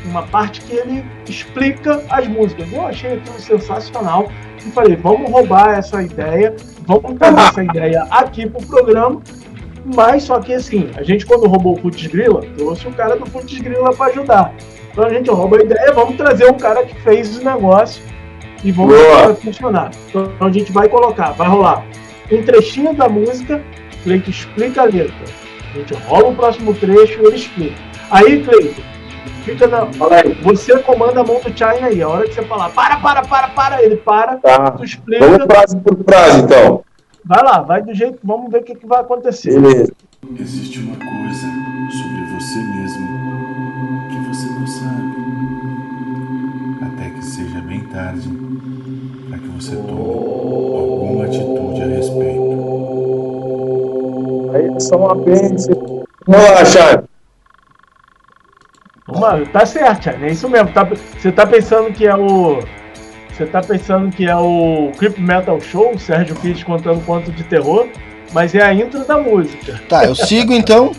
uma 0.04 0.22
parte 0.22 0.60
que 0.60 0.72
ele 0.74 1.04
explica 1.28 2.04
as 2.10 2.28
músicas. 2.28 2.70
Eu 2.72 2.86
achei 2.86 3.14
aquilo 3.14 3.40
sensacional 3.40 4.30
e 4.58 4.70
falei, 4.70 4.94
vamos 4.96 5.30
roubar 5.30 5.70
essa 5.78 6.00
ideia, 6.02 6.54
vamos 6.86 7.18
trazer 7.18 7.40
essa 7.40 7.64
ideia 7.64 8.06
aqui 8.10 8.48
pro 8.48 8.66
programa. 8.66 9.20
Mas 9.94 10.22
só 10.22 10.40
que 10.40 10.54
assim, 10.54 10.88
a 10.96 11.02
gente 11.02 11.26
quando 11.26 11.46
roubou 11.46 11.74
o 11.74 11.80
Putz 11.80 12.06
Grila, 12.06 12.40
trouxe 12.56 12.88
o 12.88 12.92
cara 12.92 13.16
do 13.16 13.30
Putz 13.30 13.58
Grila 13.58 13.94
para 13.94 14.12
ajudar. 14.12 14.54
Então 14.90 15.04
a 15.04 15.10
gente 15.10 15.30
rouba 15.30 15.58
a 15.58 15.62
ideia, 15.62 15.92
vamos 15.92 16.16
trazer 16.16 16.50
um 16.50 16.56
cara 16.56 16.84
que 16.84 16.94
fez 17.02 17.36
o 17.36 17.44
negócio 17.44 18.02
e 18.62 18.72
vamos 18.72 18.96
Boa. 18.96 19.04
ver 19.04 19.18
se 19.18 19.24
vai 19.24 19.34
funcionar. 19.36 19.90
Então 20.08 20.48
a 20.48 20.50
gente 20.50 20.72
vai 20.72 20.88
colocar, 20.88 21.32
vai 21.32 21.48
rolar 21.48 21.84
um 22.32 22.42
trechinho 22.42 22.94
da 22.94 23.08
música, 23.08 23.62
Cleiton 24.02 24.30
explica 24.30 24.82
a 24.82 24.84
letra. 24.84 25.24
A 25.74 25.78
gente 25.78 25.94
rola 26.04 26.28
o 26.28 26.34
próximo 26.34 26.72
trecho 26.74 27.20
e 27.20 27.26
ele 27.26 27.36
explica. 27.36 27.76
Aí, 28.10 28.42
Cleiton, 28.42 28.82
fica 29.44 29.66
na. 29.66 29.86
Fala 29.92 30.16
aí. 30.16 30.34
Você 30.42 30.76
comanda 30.80 31.20
a 31.20 31.24
mão 31.24 31.40
do 31.40 31.48
China 31.56 31.86
aí. 31.86 32.02
A 32.02 32.08
hora 32.08 32.26
que 32.26 32.34
você 32.34 32.42
falar, 32.42 32.70
para, 32.70 32.96
para, 32.96 33.22
para, 33.22 33.48
para, 33.48 33.82
ele 33.82 33.96
para, 33.96 34.36
Tá. 34.38 34.70
tu 34.72 34.84
explica. 34.84 35.24
Vamos 35.26 35.44
frase 35.46 35.76
por 35.76 35.96
frase, 36.04 36.40
então. 36.42 36.82
Vai 37.26 37.42
lá, 37.42 37.62
vai 37.62 37.80
do 37.82 37.94
jeito, 37.94 38.18
vamos 38.22 38.50
ver 38.52 38.58
o 38.60 38.64
que, 38.64 38.74
que 38.74 38.86
vai 38.86 39.00
acontecer. 39.00 39.58
Beleza. 39.58 39.92
Existe 40.38 40.78
uma 40.80 40.96
coisa 40.96 41.46
sobre 41.90 42.22
você 42.34 42.58
mesmo 42.58 43.08
que 44.10 44.18
você 44.28 44.46
não 44.46 44.66
sabe. 44.66 45.14
Até 46.82 47.08
que 47.10 47.24
seja 47.24 47.60
bem 47.62 47.80
tarde 47.86 48.28
para 49.28 49.38
que 49.38 49.48
você 49.48 49.74
tome 49.76 50.76
alguma 50.76 51.24
atitude 51.24 51.82
a 51.82 51.86
respeito. 51.86 52.54
Aí 54.54 54.66
é 54.66 54.80
só 54.80 54.96
uma 54.96 55.14
bênção. 55.14 56.04
Vamos 56.26 56.50
lá, 56.50 56.64
Charles. 56.64 57.04
Vamos, 59.06 59.48
tá 59.50 59.66
certo, 59.66 60.08
é 60.10 60.30
isso 60.30 60.48
mesmo. 60.48 60.70
Tá, 60.70 60.84
você 60.84 61.30
tá 61.30 61.46
pensando 61.46 61.92
que 61.92 62.06
é 62.06 62.14
o. 62.16 62.60
Você 63.32 63.44
tá 63.46 63.60
pensando 63.60 64.14
que 64.14 64.26
é 64.26 64.36
o 64.36 64.92
Creep 64.96 65.18
Metal 65.18 65.60
Show, 65.60 65.92
o 65.94 65.98
Sérgio 65.98 66.36
Pires 66.36 66.62
contando 66.62 67.04
conto 67.04 67.32
de 67.32 67.42
terror, 67.44 67.86
mas 68.32 68.54
é 68.54 68.62
a 68.62 68.72
intro 68.72 69.04
da 69.04 69.18
música. 69.18 69.80
Tá, 69.88 70.04
eu 70.04 70.14
sigo 70.14 70.52
então. 70.52 70.92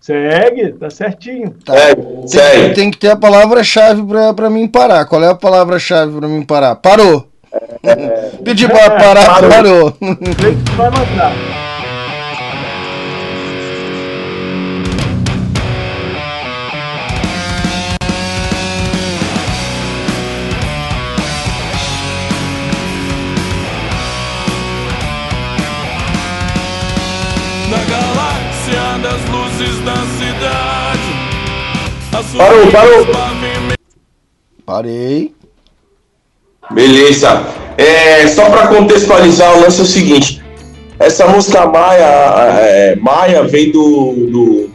Segue, 0.00 0.72
tá 0.72 0.88
certinho. 0.88 1.54
Tá. 1.64 1.74
Segue, 1.74 2.02
Tem, 2.02 2.26
segue. 2.28 2.74
tem 2.74 2.90
que 2.90 2.96
ter 2.96 3.10
a 3.10 3.16
palavra-chave 3.16 4.02
pra, 4.02 4.32
pra 4.32 4.48
mim 4.48 4.66
parar. 4.66 5.04
Qual 5.04 5.22
é 5.22 5.28
a 5.28 5.34
palavra-chave 5.34 6.18
pra 6.18 6.26
mim 6.26 6.42
parar? 6.42 6.76
Parou! 6.76 7.28
Pedi 8.42 8.66
pra 8.66 8.90
parar, 8.92 9.26
Parou. 9.26 9.50
parou. 9.50 9.96
Vai 10.76 10.90
mandar. 10.90 11.32
Parou, 32.36 32.66
parou. 32.70 33.06
Parei. 34.64 35.34
Beleza. 36.70 37.46
É, 37.76 38.26
só 38.28 38.50
para 38.50 38.68
contextualizar, 38.68 39.56
o 39.56 39.60
lance 39.60 39.80
é 39.80 39.82
o 39.82 39.86
seguinte: 39.86 40.42
essa 40.98 41.26
música 41.26 41.66
Maia, 41.66 42.04
é, 42.60 42.96
Maia 42.96 43.44
vem 43.44 43.70
do, 43.70 44.12
do, 44.30 44.70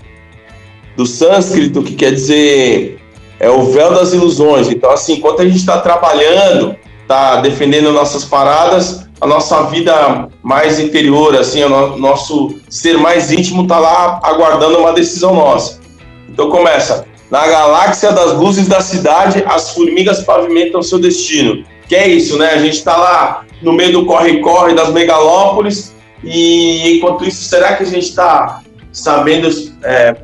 do 0.96 1.06
sânscrito, 1.06 1.84
que 1.84 1.96
quer 1.96 2.14
dizer 2.14 3.00
é 3.40 3.50
o 3.50 3.64
véu 3.64 3.94
das 3.94 4.14
ilusões. 4.14 4.70
Então, 4.70 4.90
assim, 4.90 5.16
enquanto 5.16 5.42
a 5.42 5.46
gente 5.46 5.58
está 5.58 5.80
trabalhando, 5.80 6.78
está 7.04 7.40
defendendo 7.42 7.92
nossas 7.92 8.26
paradas, 8.26 9.08
a 9.22 9.28
nossa 9.28 9.64
vida 9.64 10.28
mais 10.42 10.80
interior, 10.80 11.36
assim, 11.36 11.64
o 11.64 11.70
no- 11.70 11.98
nosso 11.98 12.56
ser 12.70 12.98
mais 12.98 13.32
íntimo 13.32 13.64
está 13.64 13.80
lá 13.80 14.20
aguardando 14.24 14.80
uma 14.80 14.92
decisão 14.92 15.36
nossa. 15.36 15.80
Então 16.28 16.50
começa. 16.50 17.06
Na 17.32 17.48
galáxia 17.48 18.12
das 18.12 18.34
luzes 18.34 18.68
da 18.68 18.82
cidade, 18.82 19.44
as 19.48 19.72
formigas 19.74 20.24
pavimentam 20.24 20.84
seu 20.84 21.00
destino. 21.00 21.64
Que 21.88 21.96
é 21.96 22.08
isso, 22.08 22.38
né? 22.38 22.52
A 22.52 22.58
gente 22.58 22.78
está 22.78 22.96
lá 22.98 23.46
no 23.62 23.74
meio 23.74 23.92
do 23.92 24.06
corre-corre 24.06 24.74
das 24.74 24.90
megalópolis 24.90 25.94
e 26.24 26.98
enquanto 26.98 27.26
isso, 27.26 27.44
será 27.44 27.76
que 27.76 27.84
a 27.84 27.86
gente 27.86 28.10
está 28.10 28.62
sabendo 28.92 29.50
é, 29.84 30.16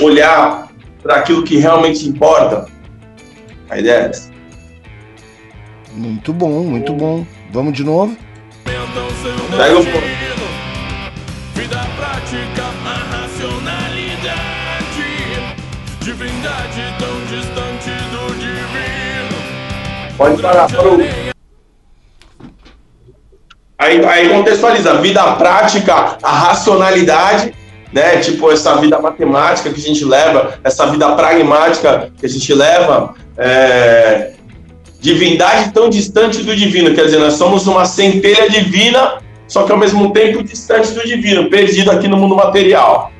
olhar 0.00 0.68
para 1.02 1.16
aquilo 1.16 1.42
que 1.42 1.56
realmente 1.58 2.08
importa? 2.08 2.66
A 3.70 3.78
ideia 3.78 3.94
é 4.06 4.08
essa. 4.10 4.27
Muito 5.92 6.32
bom, 6.32 6.62
muito 6.62 6.92
bom. 6.92 7.26
Vamos 7.50 7.72
de 7.72 7.84
novo? 7.84 8.16
Pega. 8.64 9.80
Vida 11.54 11.86
prática, 11.96 12.62
a 12.84 12.94
racionalidade. 13.16 14.38
Divindade 16.00 16.82
tão 16.98 17.20
distante 17.26 17.90
do 18.10 18.34
divino. 18.34 19.36
Pode 20.16 20.42
parar, 20.42 20.70
parou. 20.70 20.98
Aí, 23.78 24.04
aí 24.04 24.28
contextualiza, 24.28 25.00
vida 25.00 25.22
prática, 25.36 26.18
a 26.22 26.32
racionalidade, 26.32 27.54
né? 27.92 28.16
Tipo, 28.18 28.50
essa 28.50 28.76
vida 28.76 28.98
matemática 28.98 29.70
que 29.70 29.80
a 29.80 29.82
gente 29.82 30.04
leva, 30.04 30.58
essa 30.64 30.86
vida 30.88 31.14
pragmática 31.14 32.12
que 32.18 32.26
a 32.26 32.28
gente 32.28 32.52
leva, 32.52 33.14
é, 33.36 34.32
divindade 35.00 35.72
tão 35.72 35.88
distante 35.88 36.42
do 36.42 36.54
divino, 36.56 36.94
quer 36.94 37.04
dizer, 37.04 37.18
nós 37.18 37.34
somos 37.34 37.66
uma 37.66 37.84
centelha 37.84 38.50
divina, 38.50 39.18
só 39.46 39.62
que 39.64 39.72
ao 39.72 39.78
mesmo 39.78 40.12
tempo 40.12 40.42
distante 40.42 40.90
do 40.92 41.06
divino, 41.06 41.48
perdido 41.48 41.90
aqui 41.90 42.08
no 42.08 42.16
mundo 42.16 42.34
material. 42.36 43.12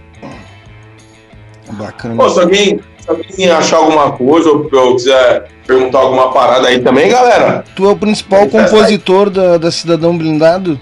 Bacana. 1.73 2.17
Pô, 2.17 2.29
se 2.29 2.41
alguém, 2.41 2.81
se 2.99 3.09
alguém 3.11 3.51
achar 3.51 3.77
alguma 3.77 4.13
coisa 4.13 4.51
ou 4.51 4.69
ou 4.73 4.97
quiser 4.97 5.49
perguntar 5.67 5.99
alguma 5.99 6.33
parada 6.33 6.69
aí 6.69 6.81
também, 6.81 7.09
galera, 7.11 7.65
Tu 7.77 7.85
é 7.85 7.89
o 7.89 7.97
principal 7.97 8.41
aí. 8.41 8.49
compositor 8.49 9.31
da, 9.31 9.59
da 9.59 9.71
Cidadão 9.71 10.17
Blindado? 10.17 10.81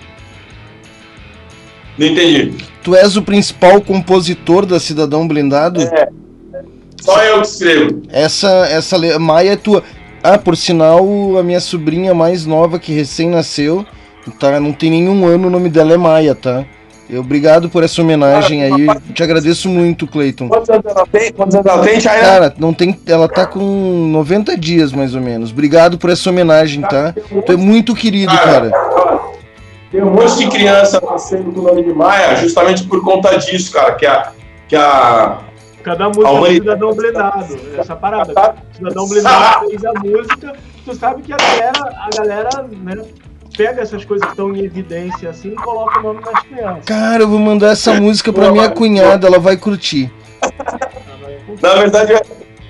não 1.99 2.07
entendi. 2.07 2.53
Tu 2.83 2.95
és 2.95 3.17
o 3.17 3.23
principal 3.23 3.81
compositor 3.81 4.65
da 4.65 4.79
Cidadão 4.79 5.27
Blindado? 5.27 5.81
Só 7.01 7.23
eu 7.25 7.41
que 7.41 7.49
escrevo. 7.49 8.03
Essa, 8.11 8.49
essa 8.69 9.19
Maia 9.19 9.53
é 9.53 9.57
tua. 9.57 9.83
Ah, 10.29 10.39
por 10.39 10.57
sinal, 10.57 11.07
a 11.39 11.43
minha 11.43 11.61
sobrinha 11.61 12.13
mais 12.13 12.45
nova 12.45 12.81
que 12.81 12.93
recém 12.93 13.31
nasceu, 13.31 13.87
tá? 14.41 14.59
Não 14.59 14.73
tem 14.73 14.91
nenhum 14.91 15.25
ano, 15.25 15.47
o 15.47 15.51
nome 15.51 15.69
dela 15.69 15.93
é 15.93 15.97
Maia, 15.97 16.35
tá? 16.35 16.65
Eu, 17.09 17.21
obrigado 17.21 17.71
por 17.71 17.85
essa 17.85 18.03
homenagem 18.03 18.65
aí. 18.65 18.87
Te 19.15 19.23
agradeço 19.23 19.69
muito, 19.69 20.05
Cleiton. 20.05 20.49
Quantos 20.49 20.69
anos 20.69 20.85
ela 20.85 21.07
tem? 21.07 21.33
Quantos 21.33 21.55
anos 21.55 21.67
ela 21.67 21.85
tem? 21.85 22.01
Cara, 22.01 22.55
não 22.59 22.75
tem, 22.75 22.99
ela 23.07 23.29
tá 23.29 23.47
com 23.47 23.61
90 23.61 24.57
dias 24.57 24.91
mais 24.91 25.15
ou 25.15 25.21
menos. 25.21 25.53
Obrigado 25.53 25.97
por 25.97 26.11
essa 26.11 26.29
homenagem, 26.29 26.83
tá? 26.83 27.15
Tu 27.47 27.53
é 27.53 27.57
muito 27.57 27.95
querido, 27.95 28.37
cara. 28.37 28.73
Tem 29.93 30.03
um 30.03 30.11
monte 30.11 30.39
de 30.39 30.49
criança 30.49 31.01
nascendo 31.09 31.53
com 31.53 31.61
o 31.61 31.63
nome 31.63 31.85
de 31.85 31.95
Maia, 31.95 32.35
justamente 32.35 32.83
por 32.83 33.01
conta 33.05 33.39
disso, 33.39 33.73
cara, 33.73 33.93
que 33.95 34.05
a. 34.05 34.33
Que 34.67 34.75
a 34.75 35.39
Cada 35.87 36.09
música 36.09 36.25
do 36.27 36.33
humanidade- 36.33 36.59
Cidadão 36.59 36.95
Blindado. 36.95 37.57
Essa 37.79 37.95
parada. 37.95 38.33
O 38.73 38.77
Cidadão 38.77 39.09
Blindado 39.09 39.69
fez 39.69 39.85
a 39.85 39.93
música. 39.95 40.53
Tu 40.85 40.95
sabe 40.97 41.23
que 41.23 41.33
a 41.33 41.37
galera, 41.37 41.95
a 41.97 42.11
galera 42.17 42.67
né, 42.73 43.05
pega 43.57 43.83
essas 43.83 44.05
coisas 44.05 44.27
que 44.27 44.33
estão 44.33 44.53
em 44.53 44.65
evidência 44.65 45.31
assim 45.31 45.51
e 45.51 45.55
coloca 45.55 46.01
o 46.01 46.03
nome 46.03 46.23
das 46.25 46.43
crianças. 46.43 46.85
Cara, 46.87 47.23
eu 47.23 47.29
vou 47.29 47.39
mandar 47.39 47.69
essa 47.71 47.95
música 48.01 48.33
pra 48.33 48.51
minha 48.51 48.69
cunhada, 48.69 49.29
ela 49.29 49.39
vai 49.39 49.57
curtir. 49.57 50.11
na 51.63 51.75
verdade, 51.77 52.15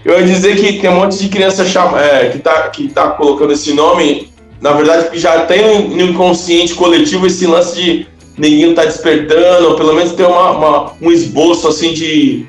eu 0.04 0.20
ia 0.20 0.26
dizer 0.26 0.54
que 0.56 0.78
tem 0.78 0.90
um 0.90 0.96
monte 0.96 1.16
de 1.18 1.30
criança 1.30 1.64
chama, 1.64 1.98
é, 1.98 2.28
que, 2.28 2.38
tá, 2.38 2.68
que 2.68 2.88
tá 2.88 3.08
colocando 3.12 3.54
esse 3.54 3.72
nome, 3.72 4.30
na 4.60 4.72
verdade, 4.72 5.08
que 5.10 5.18
já 5.18 5.46
tem 5.46 5.88
no 5.88 6.02
inconsciente 6.02 6.74
coletivo 6.74 7.26
esse 7.26 7.46
lance 7.46 7.74
de 7.82 8.06
ninguém 8.36 8.74
tá 8.74 8.84
despertando, 8.84 9.70
ou 9.70 9.76
pelo 9.76 9.94
menos 9.94 10.12
ter 10.12 10.26
uma, 10.26 10.50
uma- 10.50 10.92
um 11.00 11.10
esboço 11.10 11.66
assim 11.68 11.94
de 11.94 12.46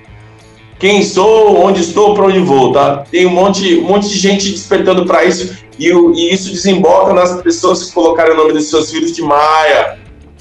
quem 0.80 1.04
sou, 1.04 1.58
onde 1.64 1.82
estou, 1.82 2.14
para 2.14 2.26
onde 2.26 2.40
vou, 2.40 2.72
tá? 2.72 3.04
Tem 3.10 3.26
um 3.26 3.32
monte, 3.32 3.78
um 3.80 3.84
monte 3.88 4.08
de 4.10 4.18
gente 4.18 4.52
despertando 4.52 5.06
para 5.06 5.26
isso 5.26 5.58
e, 5.80 5.90
e 5.90 6.34
isso 6.34 6.52
desemboca 6.52 7.14
nas 7.14 7.42
pessoas 7.42 7.84
que 7.86 7.94
colocaram 7.94 8.34
o 8.34 8.38
nome 8.38 8.54
dos 8.54 8.66
seus 8.70 8.92
filhos 8.92 9.12
de 9.12 9.22
Maia, 9.22 9.98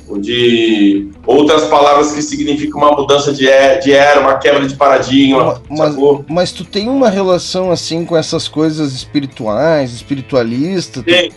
ou 0.09 0.19
de 0.19 1.09
outras 1.27 1.65
palavras 1.65 2.13
que 2.13 2.23
significam 2.23 2.81
uma 2.81 2.93
mudança 2.93 3.33
de, 3.33 3.49
é- 3.49 3.79
de 3.79 3.93
era, 3.93 4.21
uma 4.21 4.37
quebra 4.37 4.65
de 4.67 4.77
paradigma, 4.77 5.61
Mas, 5.69 5.97
mas 6.29 6.53
tu 6.53 6.65
tem 6.65 6.89
uma 6.89 7.11
relação 7.11 7.73
assim 7.73 8.05
com 8.05 8.17
essas 8.17 8.47
coisas 8.47 8.93
espirituais, 8.93 9.93
espiritualista? 9.93 11.01
Tu, 11.03 11.07
Tem, 11.07 11.33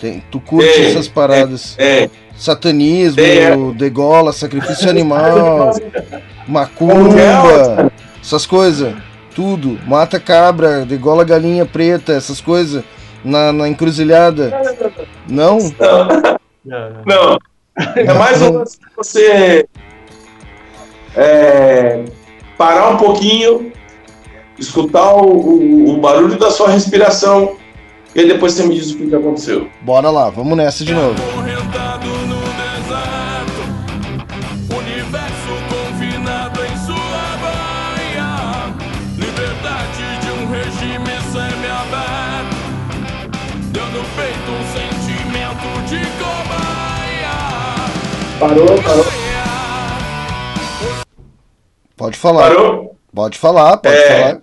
tem- 0.00 0.22
tu 0.30 0.38
curte 0.38 0.72
Tem, 0.72 0.84
essas 0.86 1.08
paradas? 1.08 1.74
é. 1.78 2.08
Satanismo, 2.38 3.16
Tem, 3.16 3.38
é. 3.38 3.56
degola, 3.76 4.30
sacrifício 4.32 4.88
animal, 4.90 5.70
é, 5.92 6.22
macumba, 6.46 7.90
essas 8.26 8.44
coisas. 8.44 8.92
Tudo. 9.34 9.78
Mata 9.86 10.18
cabra, 10.18 10.84
degola 10.84 11.22
galinha 11.24 11.64
preta, 11.64 12.12
essas 12.12 12.40
coisas. 12.40 12.82
Na, 13.24 13.52
na 13.52 13.68
encruzilhada. 13.68 14.52
Não? 15.28 15.58
Não. 16.64 17.38
É 17.94 18.12
mais 18.14 18.40
um 18.42 18.64
você 18.96 19.66
é, 21.14 22.04
parar 22.56 22.90
um 22.90 22.96
pouquinho, 22.96 23.70
escutar 24.58 25.12
o, 25.14 25.26
o- 25.26 25.90
o 25.94 25.96
barulho 26.00 26.38
da 26.38 26.50
sua 26.50 26.70
respiração 26.70 27.56
e 28.14 28.20
aí 28.20 28.28
depois 28.28 28.52
você 28.54 28.64
me 28.64 28.74
diz 28.74 28.92
o 28.92 28.96
que 28.98 29.14
aconteceu. 29.14 29.68
Bora 29.82 30.08
lá, 30.10 30.30
vamos 30.30 30.56
nessa 30.56 30.84
de 30.84 30.94
novo. 30.94 31.16
Parou, 48.38 48.66
parou. 48.82 49.04
Pode 51.96 52.18
falar. 52.18 52.42
Parou? 52.42 52.96
Pode 53.14 53.38
falar, 53.38 53.76
pode 53.78 53.94
É, 53.94 54.28
falar. 54.28 54.40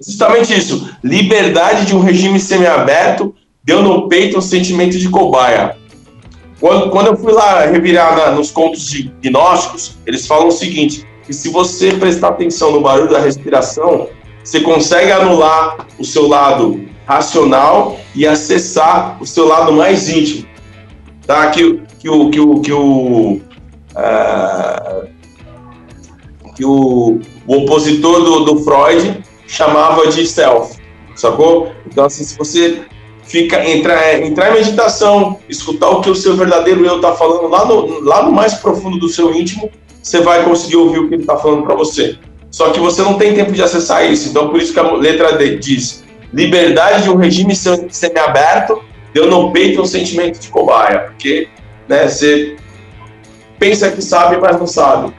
Justamente 0.00 0.56
isso. 0.58 0.90
Liberdade 1.04 1.84
de 1.84 1.94
um 1.94 2.00
regime 2.00 2.40
semiaberto 2.40 3.34
deu 3.62 3.82
no 3.82 4.08
peito 4.08 4.38
um 4.38 4.40
sentimento 4.40 4.98
de 4.98 5.08
cobaia. 5.10 5.76
Quando, 6.58 6.90
quando 6.90 7.08
eu 7.08 7.16
fui 7.16 7.32
lá 7.32 7.66
revirar 7.66 8.16
na- 8.16 8.30
nos 8.30 8.50
contos 8.50 8.86
de 8.86 9.12
gnósticos, 9.22 9.96
eles 10.06 10.26
falam 10.26 10.48
o 10.48 10.52
seguinte: 10.52 11.06
que 11.26 11.32
se 11.34 11.50
você 11.50 11.92
prestar 11.92 12.28
atenção 12.28 12.72
no 12.72 12.80
barulho 12.80 13.10
da 13.10 13.18
respiração, 13.20 14.08
você 14.42 14.60
consegue 14.60 15.12
anular 15.12 15.86
o 15.98 16.04
seu 16.04 16.26
lado 16.26 16.82
racional 17.06 17.98
e 18.14 18.26
acessar 18.26 19.18
o 19.20 19.26
seu 19.26 19.46
lado 19.46 19.72
mais 19.72 20.08
íntimo. 20.08 20.46
Tá? 21.26 21.50
Que, 21.50 21.82
que 22.00 22.08
o. 22.08 22.30
Que 22.30 22.40
o, 22.40 22.60
que 22.60 22.72
o 22.72 23.40
ah, 23.94 25.04
que 26.60 26.64
o, 26.66 27.20
o 27.46 27.56
opositor 27.56 28.22
do, 28.22 28.44
do 28.44 28.58
Freud 28.62 29.24
chamava 29.46 30.06
de 30.08 30.26
self, 30.26 30.76
sacou? 31.16 31.72
Então, 31.86 32.04
assim, 32.04 32.22
se 32.22 32.36
você 32.36 32.82
fica 33.24 33.64
entrar, 33.66 34.20
entrar 34.20 34.50
em 34.50 34.60
meditação, 34.60 35.38
escutar 35.48 35.88
o 35.88 36.02
que 36.02 36.10
o 36.10 36.14
seu 36.14 36.36
verdadeiro 36.36 36.84
eu 36.84 36.96
está 36.96 37.12
falando 37.14 37.48
lá 37.48 37.64
no, 37.64 38.00
lá 38.00 38.24
no 38.24 38.32
mais 38.32 38.54
profundo 38.54 38.98
do 38.98 39.08
seu 39.08 39.34
íntimo, 39.34 39.70
você 40.02 40.20
vai 40.20 40.44
conseguir 40.44 40.76
ouvir 40.76 40.98
o 40.98 41.08
que 41.08 41.14
ele 41.14 41.22
está 41.22 41.36
falando 41.38 41.62
para 41.62 41.74
você. 41.74 42.18
Só 42.50 42.70
que 42.70 42.80
você 42.80 43.00
não 43.02 43.14
tem 43.14 43.34
tempo 43.34 43.52
de 43.52 43.62
acessar 43.62 44.04
isso, 44.10 44.28
então 44.28 44.48
por 44.48 44.60
isso 44.60 44.74
que 44.74 44.80
a 44.80 44.92
letra 44.92 45.38
D 45.38 45.56
diz: 45.56 46.04
liberdade 46.32 47.04
de 47.04 47.10
um 47.10 47.16
regime 47.16 47.54
sem- 47.56 47.88
semi-aberto 47.88 48.82
deu 49.14 49.30
no 49.30 49.50
peito 49.50 49.80
um 49.80 49.86
sentimento 49.86 50.38
de 50.38 50.48
cobaia, 50.48 51.00
porque 51.00 51.48
né, 51.90 52.08
você 52.08 52.56
pensa 53.58 53.90
que 53.90 54.00
sabe, 54.00 54.36
mas 54.38 54.56
não 54.58 54.66
sabe. 54.66 55.12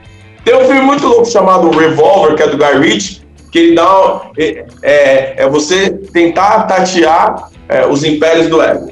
Tem 0.43 0.55
um 0.55 0.65
filme 0.65 0.81
muito 0.81 1.05
louco 1.05 1.25
chamado 1.25 1.69
Revolver, 1.69 2.35
que 2.35 2.43
é 2.43 2.47
do 2.47 2.57
Guy 2.57 2.79
Ritchie, 2.79 3.21
que 3.51 3.59
ele 3.59 3.75
dá. 3.75 4.21
É, 4.37 4.65
é, 4.81 5.43
é 5.43 5.49
você 5.49 5.91
tentar 5.91 6.63
tatear 6.63 7.49
é, 7.69 7.85
os 7.85 8.03
impérios 8.03 8.47
do 8.47 8.61
ego. 8.61 8.89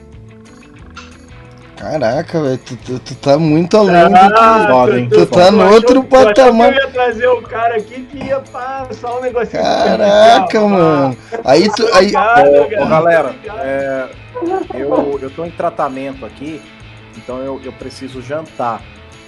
Caraca, 1.77 2.41
velho, 2.41 2.57
tu, 2.57 2.75
tu- 2.75 2.99
tu 2.99 3.15
tá 3.15 3.37
muito 3.39 3.77
além 3.77 4.03
do 4.03 4.09
que... 4.09 4.33
Ah, 4.37 4.67
Foda, 4.69 4.99
hein? 4.99 5.07
Tu 5.09 5.25
tá 5.27 5.49
no 5.49 5.71
outro 5.71 6.03
tu 6.03 6.15
achou 6.17 6.25
patamar. 6.27 6.73
que 6.73 6.77
Eu 6.77 6.83
ia 6.83 6.89
trazer 6.91 7.27
o 7.27 7.41
cara 7.41 7.77
aqui 7.77 8.01
que 8.11 8.17
ia 8.25 8.39
passar 8.41 9.15
um 9.17 9.21
negocinho. 9.21 9.63
Caraca, 9.63 10.59
superficial, 10.59 10.69
mano. 10.69 11.17
Aí 11.45 11.69
tu. 11.73 11.83
Aí, 11.93 12.07
Obrigado, 12.07 12.47
Ô, 12.49 12.83
ô, 12.83 12.85
galera, 12.85 13.33
é, 13.63 14.05
eu, 14.73 15.19
eu 15.21 15.29
tô 15.29 15.45
em 15.45 15.51
tratamento 15.51 16.25
aqui, 16.25 16.61
então 17.23 17.39
eu, 17.43 17.59
eu 17.63 17.71
preciso 17.73 18.21
jantar. 18.21 18.81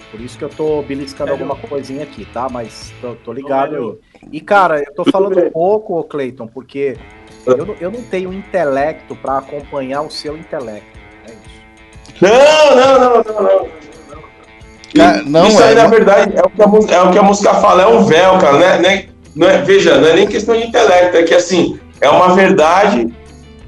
Por 0.09 0.19
isso 0.19 0.37
que 0.37 0.43
eu 0.43 0.49
tô 0.49 0.81
beliscando 0.81 1.31
Melhor. 1.31 1.49
alguma 1.51 1.67
coisinha 1.69 2.03
aqui, 2.03 2.25
tá? 2.33 2.47
Mas 2.49 2.93
tô, 2.99 3.15
tô 3.15 3.31
ligado 3.31 3.75
aí. 4.21 4.29
E, 4.31 4.41
cara, 4.41 4.79
eu 4.79 4.93
tô 4.93 5.05
falando 5.05 5.35
bem. 5.35 5.49
pouco, 5.49 5.97
ô, 5.97 6.03
Cleiton, 6.03 6.47
porque 6.47 6.97
eu, 7.45 7.65
não- 7.65 7.75
eu 7.79 7.89
não 7.91 8.01
tenho 8.01 8.33
intelecto 8.33 9.15
pra 9.15 9.37
acompanhar 9.37 10.01
o 10.01 10.09
seu 10.11 10.35
intelecto. 10.37 10.85
É 11.25 11.31
isso. 11.31 12.21
Não, 12.21 12.75
não, 12.75 12.99
não, 12.99 13.23
não, 13.23 13.41
não. 13.43 13.67
Cara, 14.93 15.23
não, 15.23 15.47
Isso 15.47 15.63
aí, 15.63 15.71
é- 15.71 15.75
na 15.75 15.87
verdade, 15.87 16.33
é 16.37 16.41
o, 16.41 16.49
que 16.49 16.61
a, 16.61 16.67
mus- 16.67 16.89
é 16.91 17.01
o 17.01 17.11
que 17.11 17.17
a 17.17 17.23
música 17.23 17.53
fala, 17.55 17.83
é 17.83 17.87
um 17.87 18.03
véu, 18.03 18.37
cara. 18.37 18.57
Né? 18.57 18.77
né? 18.79 19.05
Não 19.33 19.47
é, 19.47 19.61
veja, 19.61 19.97
não 19.97 20.09
é 20.09 20.13
nem 20.13 20.27
questão 20.27 20.55
de 20.57 20.67
intelecto, 20.67 21.15
é 21.15 21.23
que 21.23 21.33
assim, 21.33 21.79
é 22.01 22.09
uma 22.09 22.35
verdade 22.35 23.07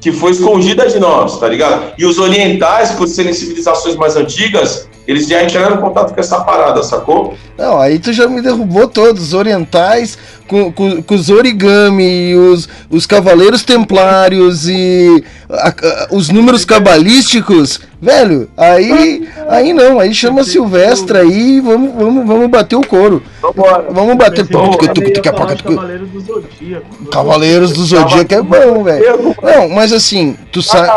que 0.04 0.12
foi 0.12 0.32
escondida 0.32 0.86
de 0.86 0.99
nós, 0.99 1.39
tá 1.39 1.47
ligado? 1.47 1.93
E 1.97 2.06
os 2.06 2.20
orientais, 2.20 2.91
por 2.91 3.08
serem 3.08 3.32
civilizações 3.32 3.95
mais 3.95 4.18
antigas, 4.18 4.89
eles 5.08 5.28
já 5.28 5.43
entraram 5.43 5.76
em 5.78 5.82
contato 5.82 6.14
com 6.14 6.20
essa 6.20 6.39
parada, 6.41 6.82
sacou? 6.84 7.34
Não, 7.58 7.80
aí 7.80 7.99
tu 7.99 8.12
já 8.14 8.28
me 8.28 8.41
derrubou 8.41 8.88
todos, 8.88 9.22
os 9.24 9.34
orientais, 9.34 10.18
com, 10.47 10.72
com, 10.72 11.01
com 11.04 11.16
os 11.16 11.30
origami, 11.30 12.36
os, 12.36 12.68
os 12.89 13.06
cavaleiros 13.06 13.64
templários 13.64 14.68
e 14.68 15.24
a- 15.49 15.70
a- 15.70 16.08
os 16.12 16.30
números 16.30 16.66
cabalísticos, 16.66 17.80
velho, 18.01 18.49
aí, 18.58 19.28
aí 19.49 19.74
não, 19.74 19.99
aí 19.99 20.14
chama 20.14 20.43
Silvestre 20.43 21.18
aí 21.18 21.58
e 21.58 21.62
vamos, 21.62 21.93
vamos, 21.95 22.28
vamos 22.28 22.47
bater 22.49 22.76
o 22.76 22.86
couro. 22.86 23.22
Vambora. 23.41 23.86
Vamos 23.91 24.16
bater. 24.16 24.45
Tuc. 24.47 25.22
Cavaleiros 25.22 26.10
do 26.10 26.20
Zodíaco. 26.22 27.06
Cavaleiros 27.12 27.72
do 27.74 27.84
Zodíaco 27.86 28.34
é 28.34 28.41
bom, 28.41 28.84
velho. 28.84 29.36
Não, 29.41 29.70
mas 29.70 29.91
assim, 29.93 30.36
tu 30.51 30.62
sabe. 30.62 30.88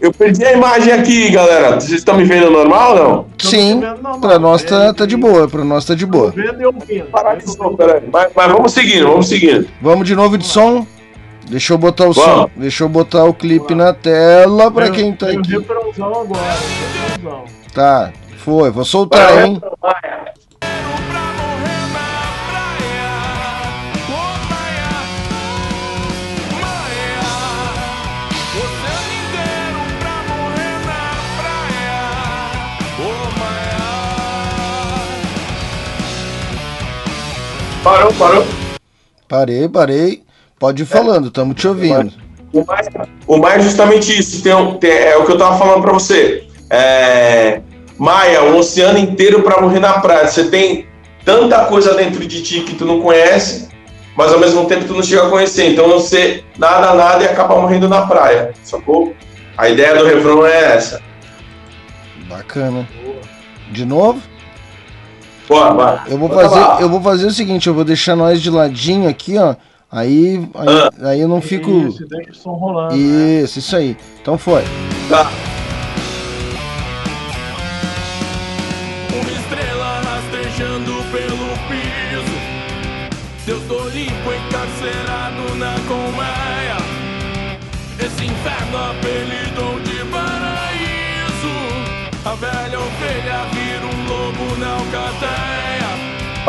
Eu 0.00 0.12
perdi 0.12 0.44
a 0.44 0.52
imagem 0.52 0.92
aqui, 0.92 1.30
galera. 1.30 1.74
Vocês 1.80 1.92
estão 1.98 2.16
me 2.16 2.24
vendo 2.24 2.50
normal 2.50 2.90
ou 2.96 2.98
não? 3.08 3.26
Sim, 3.38 3.80
pra 4.20 4.38
nós 4.38 4.62
tá, 4.62 4.78
velho. 4.78 4.94
tá 4.94 5.06
de 5.06 5.16
boa, 5.16 5.48
pra 5.48 5.64
nós 5.64 5.84
tá 5.84 5.94
de 5.94 6.06
boa. 6.06 6.30
Tô 6.30 6.36
vendo 6.40 6.60
e 6.62 6.66
ouvindo. 6.66 7.06
Parar 7.06 7.34
de 7.34 7.50
som, 7.50 7.74
peraí. 7.74 8.02
Mas, 8.12 8.30
mas 8.34 8.52
vamos 8.52 8.72
seguindo, 8.72 9.08
vamos 9.08 9.28
seguindo. 9.28 9.66
Vamos 9.82 10.06
de 10.06 10.14
novo 10.14 10.38
de 10.38 10.46
som? 10.46 10.86
Deixa 11.50 11.72
eu 11.72 11.78
botar 11.78 12.06
o 12.06 12.12
som, 12.14 12.20
Vamos. 12.20 12.50
deixa 12.56 12.84
eu 12.84 12.88
botar 12.88 13.24
o 13.24 13.32
clipe 13.34 13.74
na 13.74 13.92
tela 13.94 14.70
pra 14.70 14.84
Tem- 14.84 14.92
quem 14.92 15.12
tá 15.14 15.26
um 15.26 15.38
aqui. 15.40 15.52
refrãozão 15.52 16.20
agora. 16.20 16.56
refrãozão. 17.12 17.44
Tá, 17.74 18.12
foi, 18.44 18.70
vou 18.70 18.84
soltar, 18.84 19.46
hein? 19.46 19.60
Pra 19.80 19.96
Parou, 37.88 38.12
parou. 38.18 38.46
Parei, 39.26 39.66
parei. 39.66 40.22
Pode 40.58 40.82
ir 40.82 40.86
falando, 40.86 41.30
tamo 41.30 41.54
te 41.54 41.66
ouvindo. 41.66 42.12
O 42.52 42.62
mais, 42.62 42.86
o 43.26 43.36
mais 43.38 43.64
justamente 43.64 44.18
isso. 44.18 44.42
Tem, 44.42 44.52
um- 44.52 44.74
tem- 44.74 44.90
é 44.90 45.16
o 45.16 45.24
que 45.24 45.32
eu 45.32 45.38
tava 45.38 45.56
falando 45.56 45.80
pra 45.80 45.94
você. 45.94 46.46
É, 46.68 47.62
Maia, 47.96 48.42
um 48.44 48.58
oceano 48.58 48.98
inteiro 48.98 49.42
pra 49.42 49.62
morrer 49.62 49.80
na 49.80 50.00
praia. 50.00 50.28
Você 50.28 50.50
tem 50.50 50.86
tanta 51.24 51.64
coisa 51.64 51.94
dentro 51.94 52.26
de 52.26 52.42
ti 52.42 52.60
que 52.60 52.74
tu 52.74 52.84
não 52.84 53.00
conhece, 53.00 53.68
mas 54.14 54.34
ao 54.34 54.38
mesmo 54.38 54.66
tempo 54.66 54.84
tu 54.84 54.92
não 54.92 55.02
chega 55.02 55.26
a 55.26 55.30
conhecer. 55.30 55.72
Então 55.72 55.88
você 55.88 56.44
nada, 56.58 56.92
nada 56.92 57.24
e 57.24 57.26
acaba 57.26 57.58
morrendo 57.58 57.88
na 57.88 58.02
praia. 58.06 58.52
Sacou? 58.64 59.14
A 59.56 59.66
ideia 59.70 59.96
do 59.96 60.04
refrão 60.04 60.44
é 60.46 60.74
essa. 60.76 61.00
Bacana. 62.28 62.86
De 63.70 63.86
novo? 63.86 64.20
Bora, 65.48 65.72
bora. 65.74 66.02
Eu 66.08 66.18
vou 66.18 66.28
lá. 66.30 66.42
fazer, 66.48 66.82
eu 66.82 66.88
vou 66.88 67.00
fazer 67.00 67.26
o 67.26 67.30
seguinte, 67.30 67.66
eu 67.66 67.74
vou 67.74 67.84
deixar 67.84 68.14
nós 68.14 68.40
de 68.42 68.50
ladinho 68.50 69.08
aqui, 69.08 69.38
ó. 69.38 69.54
Aí, 69.90 70.46
aí, 70.54 70.68
Ah. 70.68 71.08
aí 71.08 71.20
eu 71.20 71.28
não 71.28 71.40
fico. 71.40 71.70
Isso, 72.30 72.50
rolando. 72.50 72.94
né? 72.94 72.98
Isso, 73.42 73.58
isso 73.58 73.74
aí. 73.74 73.96
Então 74.20 74.36
foi. 74.36 74.62
Tá. 75.08 75.30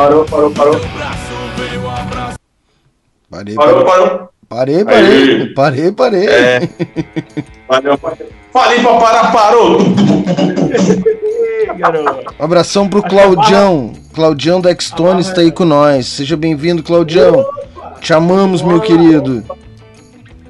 Parou, 0.00 0.24
parou, 0.24 0.50
parou. 0.52 0.80
Parei, 3.30 3.54
Parou, 3.54 3.84
parei. 3.84 4.06
parou. 4.06 4.28
Parei, 4.48 4.82
parei. 4.82 5.04
Aí. 5.04 5.54
Parei, 5.54 5.92
parei. 5.92 6.26
É. 6.26 6.60
Valeu, 7.68 7.98
parou. 7.98 8.26
Falei 8.50 8.80
pra 8.80 8.98
parar, 8.98 9.30
parou. 9.30 9.78
Um 12.40 12.42
abração 12.42 12.88
pro 12.88 13.02
que 13.02 13.10
Claudião. 13.10 13.92
Claudião 14.14 14.58
da 14.58 14.70
X-Tones 14.70 15.30
tá 15.34 15.42
aí 15.42 15.52
com 15.52 15.66
nós. 15.66 16.06
Seja 16.06 16.34
bem-vindo, 16.34 16.82
Claudião. 16.82 17.44
Te 18.00 18.14
amamos, 18.14 18.62
meu 18.62 18.80
querido. 18.80 19.44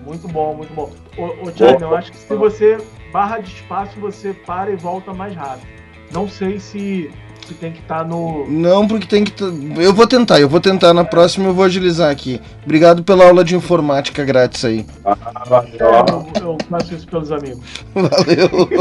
Muito 0.07 0.28
bom, 0.28 0.55
muito 0.55 0.72
bom. 0.72 0.92
Ô, 1.18 1.48
ô 1.48 1.51
Thiago, 1.51 1.82
eu 1.82 1.96
acho 1.96 2.12
que 2.12 2.18
se 2.18 2.36
você 2.36 2.78
barra 3.12 3.40
de 3.40 3.53
espaço, 3.53 3.98
você 3.98 4.32
para 4.32 4.70
e 4.70 4.76
volta 4.76 5.12
mais 5.12 5.34
rápido. 5.34 5.66
Não 6.12 6.28
sei 6.28 6.61
se, 6.61 7.11
se 7.51 7.55
tem 7.55 7.72
que 7.72 7.80
estar 7.80 8.07
no. 8.07 8.46
Não, 8.48 8.86
porque 8.86 9.07
tem 9.07 9.24
que. 9.24 9.32
t- 9.32 9.44
Eu 9.78 9.92
vou 9.92 10.07
tentar, 10.07 10.40
eu 10.40 10.48
vou 10.48 10.61
tentar. 10.61 10.94
Na 10.94 11.05
próxima 11.05 11.48
eu 11.48 11.55
vou 11.55 11.64
agilizar 11.64 12.11
aqui. 12.11 12.40
Obrigado 12.64 13.03
pela 13.03 13.26
aula 13.26 13.42
de 13.42 13.57
informática 13.57 14.24
grátis 14.24 14.64
aí. 14.64 14.86
É, 15.05 15.11
eu, 15.82 16.26
eu 16.51 16.59
faço 16.70 16.94
isso 16.94 17.07
pelos 17.09 17.32
amigos. 17.32 17.61
Valeu. 17.94 18.68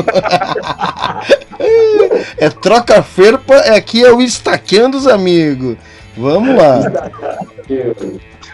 é 2.37 2.49
troca 2.49 3.01
ferpa, 3.01 3.55
é 3.55 3.75
aqui 3.75 4.03
é 4.05 4.11
o 4.11 4.21
estaqueando 4.21 4.97
os 4.97 5.07
amigos. 5.07 5.77
Vamos 6.17 6.55
lá. 6.55 6.79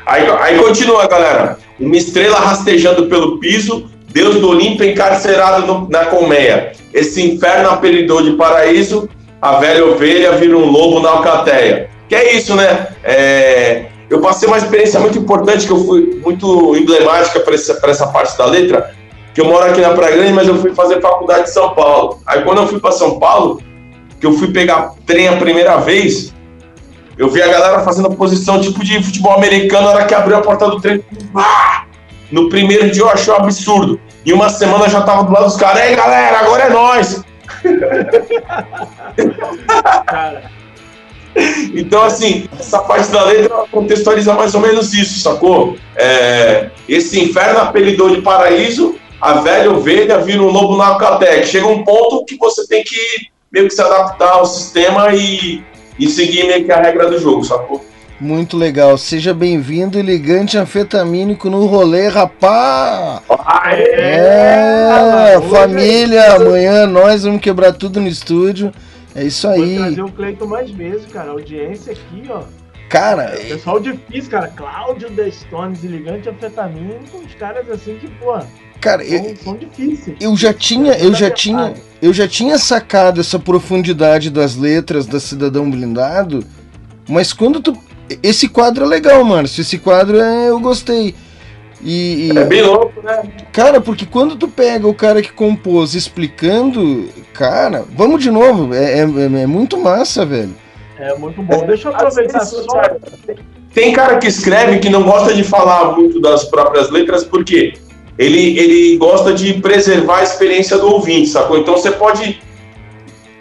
Aí, 0.05 0.27
aí 0.29 0.59
continua, 0.59 1.07
galera. 1.07 1.57
Uma 1.79 1.97
estrela 1.97 2.37
rastejando 2.39 3.07
pelo 3.07 3.39
piso, 3.39 3.89
Deus 4.07 4.35
do 4.35 4.49
Olimpo 4.49 4.83
encarcerado 4.83 5.65
no- 5.65 5.89
na 5.89 6.05
colmeia. 6.05 6.71
Esse 6.93 7.21
inferno 7.21 7.69
apelidou 7.69 8.21
de 8.23 8.33
paraíso, 8.37 9.09
a 9.45 9.59
velha 9.59 9.85
ovelha 9.85 10.31
vira 10.31 10.57
um 10.57 10.65
lobo 10.65 10.99
na 10.99 11.09
alcateia. 11.09 11.87
Que 12.09 12.15
é 12.15 12.35
isso, 12.35 12.55
né? 12.55 12.87
É, 13.03 13.85
eu 14.09 14.19
passei 14.19 14.47
uma 14.47 14.57
experiência 14.57 14.99
muito 14.99 15.19
importante, 15.19 15.67
que 15.67 15.71
eu 15.71 15.85
fui 15.85 16.19
muito 16.23 16.75
emblemática 16.75 17.39
para 17.39 17.53
essa, 17.53 17.79
essa 17.83 18.07
parte 18.07 18.35
da 18.35 18.45
letra, 18.45 18.91
que 19.35 19.41
eu 19.41 19.45
moro 19.45 19.63
aqui 19.65 19.81
na 19.81 19.91
Praia 19.91 20.15
Grande, 20.15 20.33
mas 20.33 20.47
eu 20.47 20.57
fui 20.57 20.73
fazer 20.73 20.99
faculdade 20.99 21.43
em 21.43 21.53
São 21.53 21.75
Paulo. 21.75 22.19
Aí 22.25 22.41
quando 22.41 22.63
eu 22.63 22.67
fui 22.67 22.79
para 22.79 22.91
São 22.91 23.19
Paulo, 23.19 23.61
que 24.19 24.25
eu 24.25 24.33
fui 24.33 24.51
pegar 24.51 24.93
trem 25.05 25.27
a 25.27 25.37
primeira 25.37 25.77
vez, 25.77 26.33
eu 27.15 27.29
vi 27.29 27.39
a 27.43 27.47
galera 27.47 27.81
fazendo 27.81 28.09
posição 28.15 28.59
tipo 28.59 28.83
de 28.83 29.03
futebol 29.03 29.33
americano 29.33 29.85
na 29.85 29.93
hora 29.93 30.05
que 30.05 30.15
abriu 30.15 30.37
a 30.37 30.41
porta 30.41 30.67
do 30.67 30.81
trem. 30.81 31.03
Ah! 31.35 31.83
No 32.31 32.49
primeiro 32.49 32.89
dia 32.89 33.03
eu 33.03 33.09
achei 33.09 33.31
um 33.31 33.37
absurdo. 33.37 33.99
Em 34.25 34.33
uma 34.33 34.49
semana 34.49 34.85
eu 34.85 34.89
já 34.89 35.01
tava 35.01 35.23
do 35.23 35.31
lado 35.31 35.45
dos 35.45 35.55
caras. 35.55 35.83
Ei, 35.83 35.95
galera, 35.95 36.39
agora 36.39 36.63
é 36.63 36.69
nós. 36.69 37.23
Cara, 40.05 40.51
Então, 41.73 42.01
assim, 42.03 42.47
essa 42.57 42.79
parte 42.79 43.11
da 43.11 43.25
letra 43.25 43.65
contextualiza 43.69 44.33
mais 44.33 44.55
ou 44.55 44.61
menos 44.61 44.93
isso, 44.93 45.19
sacou? 45.19 45.75
É, 45.95 46.69
esse 46.87 47.19
inferno 47.19 47.59
apelidou 47.59 48.09
de 48.09 48.21
paraíso, 48.21 48.95
a 49.19 49.33
velha 49.41 49.71
ovelha 49.71 50.19
vira 50.19 50.41
um 50.41 50.49
lobo 50.49 50.77
na 50.77 50.87
alcateia. 50.87 51.45
Chega 51.45 51.67
um 51.67 51.83
ponto 51.83 52.23
que 52.25 52.37
você 52.37 52.65
tem 52.67 52.83
que 52.83 53.29
meio 53.51 53.67
que 53.67 53.73
se 53.73 53.81
adaptar 53.81 54.33
ao 54.33 54.45
sistema 54.45 55.13
e, 55.13 55.63
e 55.99 56.07
seguir 56.09 56.45
meio 56.47 56.65
que 56.65 56.71
a 56.71 56.81
regra 56.81 57.09
do 57.09 57.19
jogo, 57.19 57.43
sacou? 57.43 57.83
Muito 58.19 58.55
legal. 58.55 58.97
Seja 58.97 59.33
bem-vindo, 59.33 59.99
ligante 60.01 60.57
anfetamínico 60.57 61.49
no 61.49 61.65
rolê, 61.65 62.07
rapá! 62.07 63.21
É, 63.67 65.37
hoje 65.37 65.49
família, 65.49 66.35
amanhã 66.35 66.87
nós 66.87 67.23
vamos 67.23 67.41
quebrar 67.41 67.73
tudo 67.73 67.99
no 67.99 68.07
estúdio. 68.07 68.71
É 69.13 69.23
isso 69.23 69.47
Vou 69.47 69.55
aí. 69.55 69.77
trazer 69.77 70.01
o 70.01 70.11
Cleiton 70.11 70.45
mais 70.45 70.71
vezes, 70.71 71.05
cara. 71.11 71.29
A 71.29 71.31
audiência 71.33 71.91
aqui, 71.91 72.23
ó. 72.29 72.43
Cara, 72.89 73.31
Pessoal 73.47 73.79
difícil, 73.79 74.31
cara. 74.31 74.47
Cláudio 74.47 75.09
The 75.11 75.31
Stones, 75.31 75.83
Ligante 75.83 76.29
Anfetamina, 76.29 76.99
uns 77.13 77.33
caras 77.35 77.69
assim 77.69 77.97
que, 77.97 78.07
pô, 78.07 78.37
cara, 78.79 79.03
eu, 79.03 79.23
são, 79.23 79.35
são 79.37 79.57
difíceis. 79.57 80.15
eu 80.21 80.37
já 80.37 80.53
tinha, 80.53 80.93
eu 80.93 81.13
já 81.13 81.29
tinha, 81.31 81.73
eu 82.01 82.13
já 82.13 82.27
tinha 82.27 82.57
sacado 82.57 83.19
essa 83.19 83.39
profundidade 83.39 84.29
das 84.29 84.55
letras 84.55 85.05
da 85.05 85.19
Cidadão 85.19 85.69
Blindado, 85.69 86.45
mas 87.09 87.33
quando 87.33 87.59
tu. 87.59 87.77
Esse 88.21 88.47
quadro 88.47 88.85
é 88.85 88.87
legal, 88.87 89.23
Márcio. 89.23 89.61
Esse 89.61 89.77
quadro 89.77 90.19
é, 90.19 90.49
eu 90.49 90.59
gostei. 90.59 91.15
E, 91.81 92.31
e- 92.33 92.37
É 92.37 92.43
bem 92.45 92.61
louco, 92.63 93.01
né? 93.03 93.23
Cara, 93.51 93.79
porque 93.81 94.05
quando 94.05 94.35
tu 94.35 94.47
pega 94.47 94.87
o 94.87 94.93
cara 94.93 95.21
que 95.21 95.31
compôs 95.31 95.93
explicando, 95.93 97.07
cara, 97.33 97.83
vamos 97.95 98.21
de 98.23 98.31
novo, 98.31 98.73
é, 98.73 98.99
é- 98.99 99.41
é 99.41 99.47
muito 99.47 99.77
massa, 99.77 100.25
velho. 100.25 100.55
É 100.97 101.15
muito 101.15 101.41
bom. 101.43 101.65
Deixa 101.67 101.89
eu 101.89 101.95
aproveitar 101.95 102.45
só. 102.45 102.65
Tem 103.73 103.91
cara 103.91 104.17
que 104.17 104.27
escreve 104.27 104.79
que 104.79 104.89
não 104.89 105.03
gosta 105.03 105.33
de 105.33 105.43
falar 105.43 105.91
muito 105.95 106.21
das 106.21 106.45
próprias 106.45 106.89
letras, 106.89 107.23
porque 107.25 107.73
ele, 108.17 108.57
ele 108.57 108.97
gosta 108.97 109.33
de 109.33 109.55
preservar 109.55 110.19
a 110.19 110.23
experiência 110.23 110.77
do 110.77 110.87
ouvinte, 110.89 111.27
sacou? 111.29 111.57
Então 111.57 111.73
você 111.75 111.91
pode. 111.91 112.41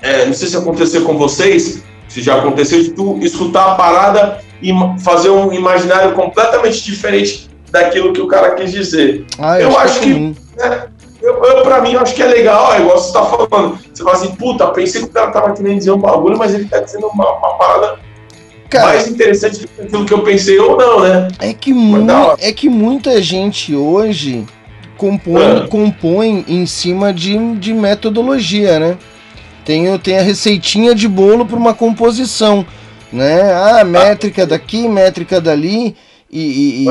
é, 0.02 0.26
não 0.26 0.34
sei 0.34 0.48
se 0.48 0.56
aconteceu 0.56 1.04
com 1.04 1.16
vocês, 1.16 1.82
se 2.08 2.20
já 2.20 2.36
aconteceu, 2.36 2.82
de 2.82 2.90
tu 2.90 3.18
escutar 3.22 3.72
a 3.72 3.74
parada 3.76 4.40
fazer 5.00 5.30
um 5.30 5.52
imaginário 5.52 6.12
completamente 6.12 6.82
diferente 6.84 7.48
daquilo 7.70 8.12
que 8.12 8.20
o 8.20 8.26
cara 8.28 8.52
quis 8.54 8.70
dizer. 8.72 9.24
Ah, 9.38 9.60
Eu 9.60 9.70
que 9.70 9.76
acho 9.76 10.00
que- 10.00 10.14
comum. 10.14 10.34
Eu, 11.20 11.42
eu, 11.42 11.62
pra 11.62 11.80
mim, 11.80 11.92
eu 11.94 12.00
acho 12.00 12.14
que 12.14 12.22
é 12.22 12.26
legal, 12.26 12.74
é 12.74 12.80
igual 12.80 12.98
você 12.98 13.12
tá 13.12 13.24
falando. 13.24 13.78
Você 13.92 14.02
fala 14.04 14.16
assim, 14.16 14.34
puta, 14.34 14.66
pensei 14.68 15.00
que 15.00 15.06
o 15.08 15.10
cara 15.10 15.30
tava 15.30 15.52
querendo 15.54 15.78
dizer 15.78 15.90
um 15.90 15.98
bagulho, 15.98 16.36
mas 16.36 16.52
ele 16.54 16.66
tá 16.66 16.80
dizendo 16.80 17.06
uma, 17.06 17.38
uma 17.38 17.54
parada 17.56 17.98
Cara, 18.68 18.88
mais 18.88 19.08
interessante 19.08 19.60
do 19.62 19.68
que 19.68 19.80
aquilo 19.82 20.04
que 20.04 20.12
eu 20.12 20.22
pensei 20.22 20.58
ou 20.58 20.76
não, 20.76 21.00
né? 21.00 21.28
É 21.40 21.54
que, 21.54 21.72
mu- 21.72 22.06
é 22.38 22.52
que 22.52 22.68
muita 22.68 23.22
gente 23.22 23.74
hoje 23.74 24.44
compõe, 24.98 25.62
Ah. 25.64 25.66
compõe 25.68 26.44
em 26.46 26.66
cima 26.66 27.10
de, 27.12 27.54
de 27.54 27.72
metodologia, 27.72 28.78
né? 28.78 28.98
Tem, 29.64 29.96
tem 29.98 30.18
a 30.18 30.22
receitinha 30.22 30.94
de 30.94 31.08
bolo 31.08 31.46
para 31.46 31.56
uma 31.56 31.72
composição, 31.72 32.66
né? 33.14 33.52
Ah, 33.52 33.84
métrica 33.84 34.44
daqui, 34.46 34.88
métrica 34.88 35.40
dali, 35.40 35.94
e, 36.30 36.84
e- 36.84 36.86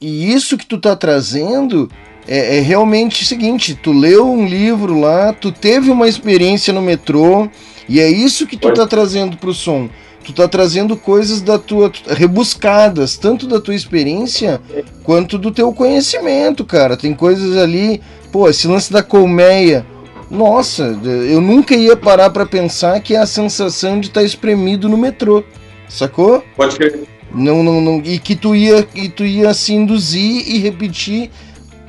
e- 0.00 0.32
isso 0.34 0.56
que 0.56 0.64
tu 0.66 0.78
tá 0.78 0.96
trazendo 0.96 1.90
é, 2.26 2.56
é 2.58 2.60
realmente 2.60 3.22
o 3.22 3.26
seguinte, 3.26 3.74
tu 3.74 3.92
leu 3.92 4.30
um 4.30 4.46
livro 4.46 4.98
lá, 4.98 5.32
tu 5.32 5.52
teve 5.52 5.90
uma 5.90 6.08
experiência 6.08 6.72
no 6.72 6.80
metrô, 6.80 7.48
e 7.88 8.00
é 8.00 8.08
isso 8.08 8.46
que 8.46 8.56
tu 8.56 8.68
Pode. 8.68 8.76
tá 8.80 8.86
trazendo 8.86 9.36
pro 9.36 9.52
som. 9.52 9.88
Tu 10.24 10.32
tá 10.32 10.46
trazendo 10.46 10.96
coisas 10.96 11.40
da 11.42 11.58
tua 11.58 11.90
rebuscadas, 12.06 13.16
tanto 13.16 13.46
da 13.46 13.58
tua 13.60 13.74
experiência 13.74 14.60
quanto 15.02 15.38
do 15.38 15.50
teu 15.50 15.72
conhecimento, 15.72 16.64
cara. 16.64 16.96
Tem 16.96 17.12
coisas 17.14 17.56
ali, 17.56 18.00
pô, 18.30 18.48
esse 18.48 18.68
lance 18.68 18.92
da 18.92 19.02
colmeia. 19.02 19.84
Nossa, 20.30 20.96
eu 21.04 21.40
nunca 21.40 21.74
ia 21.74 21.96
parar 21.96 22.30
pra 22.30 22.46
pensar 22.46 23.00
que 23.00 23.14
é 23.14 23.18
a 23.18 23.26
sensação 23.26 23.98
de 23.98 24.06
estar 24.06 24.22
espremido 24.22 24.88
no 24.88 24.96
metrô. 24.96 25.42
Sacou? 25.88 26.44
Pode 26.56 26.76
crer. 26.76 27.00
Não, 27.34 27.62
não, 27.62 27.80
não, 27.80 28.02
e 28.04 28.18
que 28.18 28.36
tu 28.36 28.54
ia, 28.54 28.86
e 28.94 29.08
tu 29.08 29.24
ia 29.24 29.52
se 29.54 29.72
induzir 29.72 30.48
e 30.48 30.58
repetir 30.58 31.30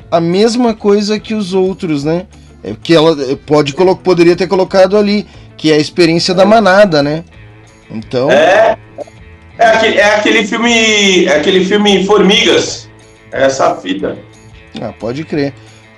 a 0.10 0.20
mesma 0.20 0.74
coisa 0.74 1.20
que 1.20 1.34
os 1.34 1.54
outros, 1.54 2.04
né? 2.04 2.26
É 2.64 2.76
que 2.82 2.94
ela 2.94 3.16
é, 3.32 3.36
pode 3.36 3.74
poderia 4.04 4.36
ter 4.36 4.48
colocado 4.48 4.98
ali, 4.98 5.26
que 5.58 5.72
é 5.72 5.76
a 5.76 5.80
experiência 5.80 6.34
da 6.34 6.46
manada, 6.46 7.02
né? 7.02 7.24
Então, 7.90 8.30
É, 8.30 8.78
é, 9.58 9.66
aquele, 9.66 9.98
é 9.98 10.16
aquele 10.16 10.46
filme. 10.46 11.26
É 11.26 11.38
aquele 11.38 11.66
filme 11.66 12.06
Formigas. 12.06 12.90
É 13.32 13.44
essa 13.46 13.76
fita. 13.76 14.18
ah, 14.82 14.94
pode 15.00 15.24
crer. 15.24 15.54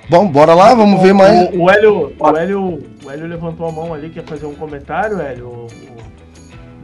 Bom, 0.08 0.28
bora 0.28 0.54
lá, 0.54 0.74
vamos 0.74 1.00
ver 1.00 1.14
mais. 1.14 1.48
O, 1.54 1.62
o, 1.62 1.70
Hélio, 1.70 2.12
o, 2.18 2.36
Hélio, 2.36 2.82
o 3.04 3.10
Hélio 3.10 3.26
levantou 3.26 3.66
a 3.68 3.72
mão 3.72 3.94
ali, 3.94 4.10
quer 4.10 4.24
fazer 4.24 4.46
um 4.46 4.54
comentário, 4.54 5.20
Hélio? 5.20 5.48
O- 5.48 5.66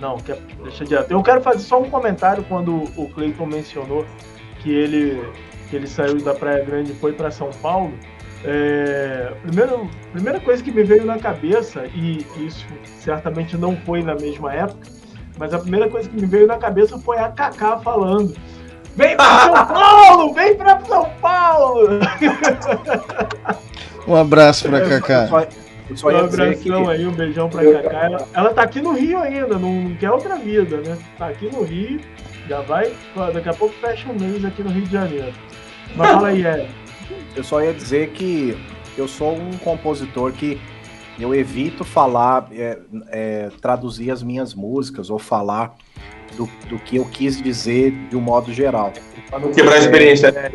Não, 0.01 0.17
quer, 0.19 0.39
deixa 0.63 0.85
direto. 0.85 1.11
Eu 1.11 1.23
quero 1.23 1.41
fazer 1.43 1.61
só 1.61 1.81
um 1.81 1.91
comentário 1.91 2.43
quando 2.49 2.85
o 2.97 3.09
Cleiton 3.11 3.45
mencionou 3.47 4.07
que 4.63 4.71
ele, 4.73 5.23
que 5.69 5.77
ele 5.77 5.87
saiu 5.87 6.23
da 6.23 6.35
Praia 6.35 6.65
Grande 6.65 6.93
e 6.93 6.95
foi 6.95 7.13
para 7.13 7.31
São 7.31 7.51
Paulo. 7.63 7.93
É, 8.43 9.33
primeiro, 9.43 9.87
primeira 10.13 10.41
coisa 10.41 10.63
que 10.63 10.73
me 10.73 10.83
veio 10.83 11.05
na 11.05 11.19
cabeça, 11.19 11.85
e 11.95 12.25
isso 12.39 12.67
certamente 13.01 13.55
não 13.59 13.77
foi 13.77 14.03
na 14.03 14.15
mesma 14.15 14.55
época, 14.55 14.89
mas 15.39 15.53
a 15.53 15.59
primeira 15.59 15.91
coisa 15.91 16.09
que 16.09 16.19
me 16.19 16.27
veio 16.27 16.47
na 16.47 16.57
cabeça 16.57 16.99
foi 16.99 17.19
a 17.19 17.29
Kaká 17.29 17.79
falando. 17.81 18.35
Vem 18.97 19.17
pra 19.17 19.41
São 19.41 19.67
Paulo! 19.67 20.35
Vem 20.35 20.55
pra 20.57 20.81
São 20.81 21.11
Paulo! 21.21 21.89
Um 24.07 24.17
abraço 24.17 24.69
pra 24.69 24.81
Kaká. 24.81 25.29
só, 25.29 25.47
só 25.95 26.09
Um 26.11 26.29
dizer 26.29 26.59
que 26.59 26.69
abração 26.69 26.91
aí, 26.91 27.07
um 27.07 27.13
beijão 27.13 27.49
pra 27.49 27.63
Cacá. 27.63 28.05
Ela, 28.05 28.29
ela 28.35 28.55
tá 28.55 28.63
aqui 28.63 28.81
no 28.81 28.93
Rio 28.93 29.19
ainda, 29.19 29.59
não 29.59 29.95
quer 29.99 30.11
outra 30.11 30.37
vida, 30.37 30.79
né? 30.79 30.99
Tá 31.19 31.29
aqui 31.29 31.49
no 31.53 31.63
Rio, 31.63 32.01
já 32.49 32.61
vai, 32.63 32.93
daqui 33.33 33.49
a 33.49 33.55
pouco 33.55 33.75
fecha 33.81 34.09
um 34.09 34.19
mês 34.19 34.45
aqui 34.45 34.63
no 34.63 34.71
Rio 34.71 34.83
de 34.83 34.93
Janeiro. 34.93 35.33
Mas 35.95 36.11
fala 36.11 36.29
aí, 36.29 36.45
Hélio. 36.45 36.69
Eu 37.37 37.45
só 37.45 37.63
ia 37.63 37.73
dizer 37.73 38.11
que 38.11 38.57
eu 38.97 39.07
sou 39.07 39.35
um 39.35 39.51
compositor 39.59 40.33
que 40.33 40.61
eu 41.23 41.35
evito 41.35 41.85
falar, 41.85 42.49
é, 42.53 42.79
é, 43.09 43.51
traduzir 43.61 44.11
as 44.11 44.23
minhas 44.23 44.55
músicas 44.55 45.11
ou 45.11 45.19
falar 45.19 45.75
do, 46.37 46.49
do 46.69 46.79
que 46.79 46.97
eu 46.97 47.05
quis 47.05 47.41
dizer 47.41 47.91
de 48.09 48.17
um 48.17 48.21
modo 48.21 48.53
geral. 48.53 48.93
Pra 49.29 49.39
não 49.39 49.51
quebrar 49.53 49.75
a 49.75 49.79
experiência, 49.79 50.31
né? 50.33 50.51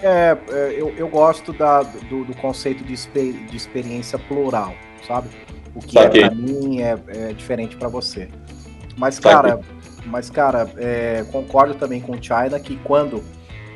É, 0.00 0.36
é, 0.50 0.74
eu, 0.76 0.94
eu 0.96 1.08
gosto 1.08 1.52
da, 1.52 1.82
do, 1.82 2.24
do 2.24 2.34
conceito 2.36 2.84
de, 2.84 2.92
expe- 2.94 3.32
de 3.32 3.56
experiência 3.56 4.18
plural, 4.18 4.74
sabe? 5.06 5.28
O 5.74 5.80
que 5.80 5.94
Saquei. 5.94 6.22
é 6.22 6.26
pra 6.26 6.34
mim 6.34 6.80
é, 6.80 6.98
é 7.08 7.32
diferente 7.32 7.76
pra 7.76 7.88
você. 7.88 8.28
Mas, 8.96 9.16
Saquei. 9.16 9.30
cara, 9.32 9.60
mas, 10.06 10.30
cara, 10.30 10.70
é, 10.76 11.24
concordo 11.30 11.74
também 11.74 12.00
com 12.00 12.12
o 12.12 12.22
China 12.22 12.58
que 12.60 12.76
quando 12.78 13.22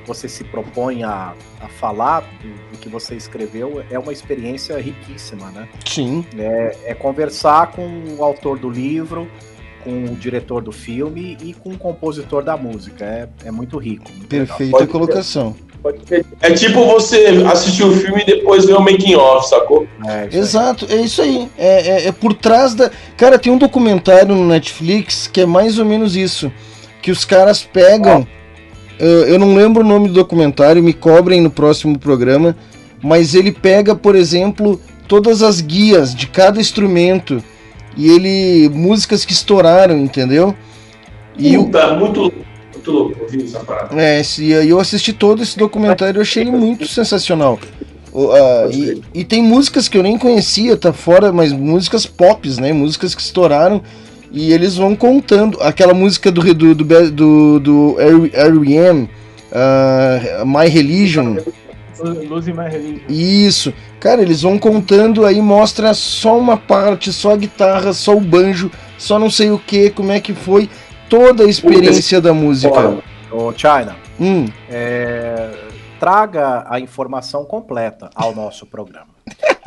você 0.06 0.28
se 0.28 0.44
propõe 0.44 1.02
a, 1.04 1.32
a 1.60 1.68
falar 1.68 2.20
do, 2.20 2.48
do 2.72 2.78
que 2.78 2.88
você 2.88 3.14
escreveu, 3.14 3.84
é 3.90 3.98
uma 3.98 4.12
experiência 4.12 4.78
riquíssima, 4.80 5.50
né? 5.50 5.68
Sim, 5.86 6.24
É, 6.38 6.76
é 6.86 6.94
conversar 6.94 7.68
com 7.72 7.86
o 8.18 8.24
autor 8.24 8.58
do 8.58 8.68
livro, 8.70 9.28
com 9.84 10.04
o 10.04 10.14
diretor 10.16 10.62
do 10.62 10.72
filme 10.72 11.36
e 11.42 11.52
com 11.54 11.70
o 11.70 11.78
compositor 11.78 12.42
da 12.42 12.56
música. 12.56 13.04
É, 13.04 13.28
é 13.46 13.50
muito 13.50 13.78
rico. 13.78 14.10
Muito 14.10 14.28
perfeita 14.28 14.78
Pode 14.78 14.90
colocação. 14.90 15.56
É 16.40 16.52
tipo 16.52 16.86
você 16.86 17.26
assistir 17.50 17.82
o 17.82 17.92
filme 17.92 18.22
e 18.22 18.24
depois 18.24 18.64
ver 18.66 18.74
o 18.74 18.80
making 18.80 19.16
off, 19.16 19.48
sacou? 19.48 19.86
É, 20.06 20.26
isso 20.28 20.36
aí. 20.36 20.40
Exato, 20.40 20.86
é 20.88 20.96
isso 20.96 21.22
aí. 21.22 21.48
É, 21.58 21.88
é- 21.88 22.06
é 22.08 22.12
por 22.12 22.34
trás 22.34 22.72
da. 22.74 22.88
Cara, 23.16 23.36
tem 23.36 23.52
um 23.52 23.58
documentário 23.58 24.32
no 24.34 24.46
Netflix 24.46 25.26
que 25.26 25.40
é 25.40 25.46
mais 25.46 25.80
ou 25.80 25.84
menos 25.84 26.14
isso. 26.14 26.52
Que 27.00 27.10
os 27.10 27.24
caras 27.24 27.64
pegam. 27.64 28.20
Eu, 28.20 28.41
eu 28.98 29.39
não 29.39 29.55
lembro 29.55 29.82
o 29.82 29.86
nome 29.86 30.09
do 30.09 30.14
documentário, 30.14 30.82
me 30.82 30.93
cobrem 30.93 31.40
no 31.40 31.51
próximo 31.51 31.98
programa. 31.98 32.56
Mas 33.02 33.35
ele 33.35 33.51
pega, 33.51 33.94
por 33.97 34.14
exemplo, 34.14 34.81
todas 35.09 35.43
as 35.43 35.60
guias 35.60 36.14
de 36.14 36.27
cada 36.28 36.60
instrumento. 36.60 37.43
E 37.97 38.09
ele. 38.09 38.69
músicas 38.69 39.24
que 39.24 39.32
estouraram, 39.32 39.98
entendeu? 39.98 40.55
E 41.36 41.56
o, 41.59 41.64
Puta, 41.64 41.94
muito 41.97 42.20
louco. 42.20 42.36
Muito 42.73 42.90
louco 42.90 43.23
ouvir 43.23 43.44
essa 43.44 43.60
parada. 43.60 44.01
é, 44.01 44.20
esse- 44.20 44.44
e 44.44 44.52
eu 44.69 44.78
assisti 44.81 45.12
todo 45.12 45.43
esse 45.43 45.56
documentário 45.59 46.16
e 46.16 46.19
eu 46.19 46.23
achei 46.23 46.43
ele 46.43 46.51
muito 46.52 46.86
sensacional. 46.86 47.59
Ah, 48.14 48.69
e, 48.70 49.01
e 49.14 49.24
tem 49.24 49.43
músicas 49.43 49.89
que 49.89 49.97
eu 49.97 50.02
nem 50.02 50.19
conhecia, 50.19 50.77
tá 50.77 50.93
fora, 50.93 51.32
mas 51.32 51.52
músicas 51.52 52.05
pops, 52.06 52.59
né? 52.59 52.73
Músicas 52.73 53.14
que 53.14 53.23
estouraram. 53.23 53.82
E 54.32 54.52
eles 54.52 54.76
vão 54.76 54.96
contando. 54.96 55.60
Aquela 55.60 55.92
música 55.94 56.30
do 56.30 56.42
do, 56.54 56.74
do, 56.74 57.10
do, 57.10 57.60
do 57.60 57.96
R.E.M., 58.00 59.09
ah, 59.52 60.42
My 60.46 60.68
Religion. 60.68 61.36
Losing 62.28 62.54
My 62.54 62.68
Religion. 62.68 63.04
Isso. 63.09 63.72
Cara, 64.00 64.22
eles 64.22 64.42
vão 64.42 64.59
contando 64.59 65.24
aí, 65.24 65.40
mostra 65.40 65.94
só 65.94 66.38
uma 66.38 66.56
parte, 66.56 67.12
só 67.12 67.32
a 67.32 67.36
guitarra, 67.36 67.92
só 67.92 68.16
o 68.16 68.20
banjo, 68.20 68.70
só 68.98 69.18
não 69.18 69.30
sei 69.30 69.50
o 69.50 69.59
que, 69.59 69.90
como 69.90 70.10
é 70.10 70.18
que 70.18 70.32
foi. 70.32 70.68
Toda 71.09 71.44
a 71.44 71.48
experiência 71.48 72.20
da 72.20 72.32
música. 72.32 72.98
Ô, 73.30 73.52
China, 73.52 73.96
Hum, 74.20 74.46
é, 74.70 75.50
traga 75.98 76.64
a 76.68 76.78
informação 76.78 77.44
completa 77.44 78.09
ao 78.14 78.34
nosso 78.34 78.66
programa. 78.66 79.11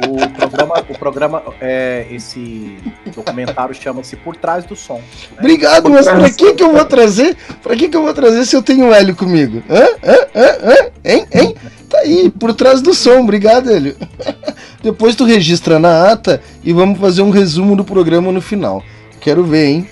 O 0.07 0.30
programa, 0.30 0.86
o 0.90 0.99
programa 0.99 1.44
é, 1.61 2.06
esse 2.11 2.77
documentário 3.15 3.73
chama-se 3.73 4.15
Por 4.18 4.36
Trás 4.36 4.65
do 4.65 4.76
Som. 4.76 4.95
né? 4.98 5.38
Obrigado, 5.40 5.90
mas 5.90 6.06
pra 6.06 6.30
que 6.30 6.53
que 6.53 6.64
eu 6.64 6.73
vou 6.73 6.84
trazer? 6.86 7.38
Pra 7.64 7.76
que 7.76 7.88
que 7.88 7.95
eu 7.95 8.03
vou 8.03 8.14
trazer 8.14 8.45
se 8.45 8.56
eu 8.56 8.61
tenho 8.61 8.90
o 8.90 8.94
Hélio 8.94 9.15
comigo? 9.15 9.64
Hã? 9.69 9.86
Hã? 10.03 10.18
Hã? 10.36 10.48
Hã? 10.64 10.76
Hein? 11.03 11.26
Hein? 11.34 11.56
Tá 11.90 11.99
aí, 11.99 12.30
por 12.30 12.53
trás 12.53 12.82
do 12.82 12.94
som. 12.94 13.22
Obrigado, 13.22 13.72
Hélio. 13.72 13.95
Depois 14.84 15.15
tu 15.15 15.23
registra 15.23 15.80
na 15.80 16.11
ata 16.11 16.41
e 16.64 16.73
vamos 16.73 16.99
fazer 16.99 17.22
um 17.22 17.30
resumo 17.30 17.76
do 17.76 17.84
programa 17.86 18.32
no 18.32 18.41
final. 18.41 18.84
Quero 19.22 19.44
ver, 19.44 19.65
hein? 19.65 19.90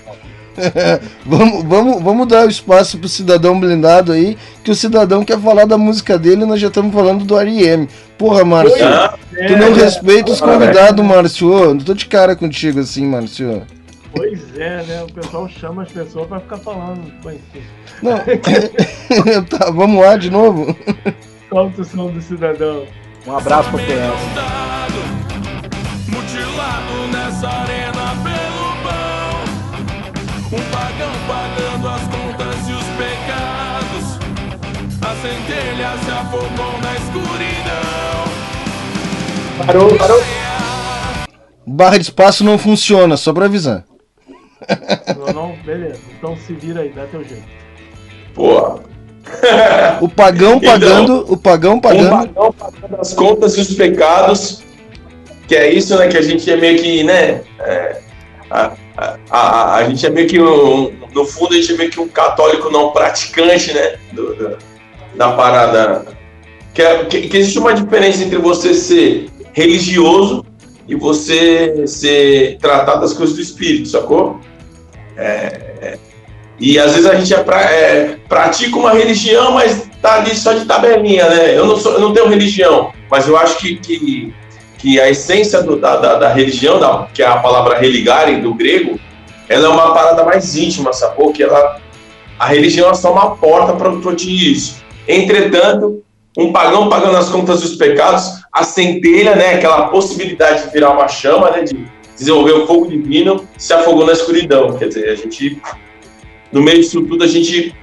vamos, 1.24 1.64
vamos, 1.64 2.02
vamos 2.02 2.28
dar 2.28 2.46
o 2.46 2.50
espaço 2.50 2.98
pro 2.98 3.08
cidadão 3.08 3.58
blindado 3.58 4.12
aí, 4.12 4.36
que 4.62 4.70
o 4.70 4.74
cidadão 4.74 5.24
quer 5.24 5.38
falar 5.38 5.64
da 5.64 5.76
música 5.78 6.18
dele 6.18 6.42
e 6.42 6.46
nós 6.46 6.60
já 6.60 6.68
estamos 6.68 6.94
falando 6.94 7.24
do 7.24 7.38
R.E.M. 7.38 7.88
Porra, 8.18 8.44
Márcio, 8.44 8.84
Ah, 8.86 9.14
tu 9.30 9.56
não 9.56 9.68
É, 9.68 9.72
respeita 9.72 10.32
os 10.32 10.40
convidados, 10.40 11.04
Márcio. 11.04 11.74
Não 11.74 11.78
tô 11.78 11.94
de 11.94 12.06
cara 12.06 12.36
contigo 12.36 12.80
assim, 12.80 13.06
Márcio. 13.06 13.62
Pois 14.14 14.40
é, 14.56 14.82
né? 14.84 15.02
O 15.02 15.12
pessoal 15.12 15.48
chama 15.48 15.82
as 15.82 15.90
pessoas 15.90 16.28
pra 16.28 16.38
ficar 16.38 16.58
falando. 16.58 17.12
Não, 18.00 18.16
tá, 19.50 19.70
vamos 19.72 20.00
lá 20.00 20.16
de 20.16 20.30
novo. 20.30 20.76
qual 21.50 21.66
a 21.66 21.72
sessão 21.72 22.06
do 22.10 22.22
cidadão? 22.22 22.84
Um 23.26 23.36
abraço 23.36 23.70
pro 23.70 23.78
PS. 23.78 24.14
Mutilado 26.08 27.08
nessa 27.12 27.48
arena 27.48 28.03
Um 30.54 30.70
pagão 30.70 31.12
pagando 31.26 31.88
as 31.88 32.02
contas 32.02 32.68
e 32.68 32.72
os 32.72 32.84
pecados. 32.96 34.18
A 35.02 35.14
centelha 35.16 35.98
se 36.04 36.10
afogou 36.12 36.78
na 36.80 36.94
escuridão. 36.94 38.24
Parou, 39.66 39.96
parou. 39.96 40.22
Barra 41.66 41.96
de 41.98 42.04
espaço 42.04 42.44
não 42.44 42.56
funciona, 42.58 43.16
só 43.16 43.32
pra 43.32 43.46
avisar. 43.46 43.84
Não, 45.18 45.32
não, 45.32 45.56
beleza. 45.64 45.98
Então 46.16 46.36
se 46.36 46.52
vira 46.54 46.82
aí, 46.82 46.90
dá 46.90 47.04
teu 47.06 47.24
jeito. 47.24 47.42
Porra. 48.34 48.80
O 50.00 50.08
pagão 50.08 50.56
Então, 50.62 50.70
pagando, 50.72 51.32
o 51.32 51.36
pagão 51.36 51.74
Um 51.74 51.80
pagando. 51.80 52.10
pagão 52.28 52.52
pagando 52.52 53.00
as 53.00 53.12
contas 53.14 53.56
e 53.56 53.60
os 53.60 53.74
pecados, 53.74 54.62
que 55.48 55.56
é 55.56 55.72
isso, 55.72 55.96
né? 55.98 56.06
Que 56.08 56.18
a 56.18 56.22
gente 56.22 56.48
é 56.50 56.56
meio 56.56 56.78
que, 56.78 57.02
né? 57.02 57.42
é, 57.60 58.00
a, 58.50 58.72
a, 58.96 59.16
a, 59.30 59.74
a 59.76 59.84
gente 59.88 60.06
é 60.06 60.10
meio 60.10 60.28
que, 60.28 60.40
um, 60.40 60.92
no 61.12 61.24
fundo, 61.24 61.54
a 61.54 61.56
gente 61.56 61.72
é 61.72 61.76
meio 61.76 61.90
que 61.90 62.00
um 62.00 62.08
católico 62.08 62.70
não 62.70 62.90
praticante, 62.90 63.72
né? 63.72 63.96
do- 64.12 64.34
do- 64.34 64.58
da 65.14 65.32
parada. 65.32 66.06
Que, 66.72 66.82
é- 66.82 67.04
que, 67.04 67.28
que 67.28 67.36
existe 67.36 67.58
uma 67.58 67.72
diferença 67.74 68.22
entre 68.24 68.38
você 68.38 68.74
ser 68.74 69.26
religioso 69.52 70.44
e 70.88 70.94
você 70.94 71.86
ser 71.86 72.58
tratado 72.58 73.00
das 73.00 73.12
coisas 73.12 73.34
do 73.36 73.42
espírito, 73.42 73.88
sacou? 73.88 74.40
É, 75.16 75.98
e 76.58 76.78
às 76.78 76.92
vezes 76.92 77.06
a 77.06 77.14
gente 77.14 77.32
é 77.34 77.42
pra- 77.42 77.62
é, 77.70 78.16
pratica 78.28 78.76
uma 78.76 78.92
religião, 78.92 79.52
mas 79.52 79.88
tá 80.02 80.16
ali 80.16 80.34
só 80.34 80.52
de 80.52 80.64
tabelinha, 80.64 81.28
né? 81.28 81.56
Eu 81.56 81.66
não, 81.66 81.76
sou, 81.76 81.92
eu 81.94 82.00
não 82.00 82.12
tenho 82.12 82.28
religião, 82.28 82.92
mas 83.10 83.26
eu 83.28 83.36
acho 83.36 83.58
que, 83.58 83.76
que, 83.76 84.32
que 84.84 85.00
a 85.00 85.08
essência 85.08 85.62
do- 85.62 85.76
da, 85.76 85.96
da, 85.96 86.18
da 86.18 86.28
religião, 86.34 86.78
da, 86.78 87.08
que 87.14 87.22
é 87.22 87.26
a 87.26 87.38
palavra 87.38 87.78
religare 87.78 88.36
do 88.42 88.52
grego, 88.52 89.00
ela 89.48 89.64
é 89.64 89.68
uma 89.70 89.94
parada 89.94 90.22
mais 90.24 90.54
íntima, 90.56 90.92
sacou? 90.92 91.32
Que 91.32 91.42
ela, 91.42 91.80
a 92.38 92.46
religião 92.48 92.90
é 92.90 92.94
só 92.94 93.10
uma 93.10 93.34
porta 93.34 93.72
para 93.72 93.88
atingir 94.10 94.52
isso. 94.52 94.84
Entretanto, 95.08 96.02
um 96.36 96.52
pagão 96.52 96.90
pagando 96.90 97.16
as 97.16 97.30
contas 97.30 97.62
dos 97.62 97.76
pecados, 97.76 98.42
a 98.52 98.62
centelha, 98.62 99.34
né? 99.34 99.54
Aquela 99.54 99.88
possibilidade 99.88 100.64
de 100.66 100.70
virar 100.70 100.90
uma 100.90 101.08
chama, 101.08 101.50
né? 101.50 101.62
De 101.62 101.86
desenvolver 102.14 102.52
o 102.52 102.66
fogo 102.66 102.86
divino, 102.86 103.42
se 103.56 103.72
afogou 103.72 104.04
na 104.04 104.12
escuridão. 104.12 104.76
Quer 104.76 104.88
dizer, 104.88 105.08
a 105.08 105.14
gente 105.14 105.62
no 106.52 106.60
meio 106.60 106.80
disso 106.80 107.00
tudo 107.06 107.24
a 107.24 107.26
gente 107.26 107.74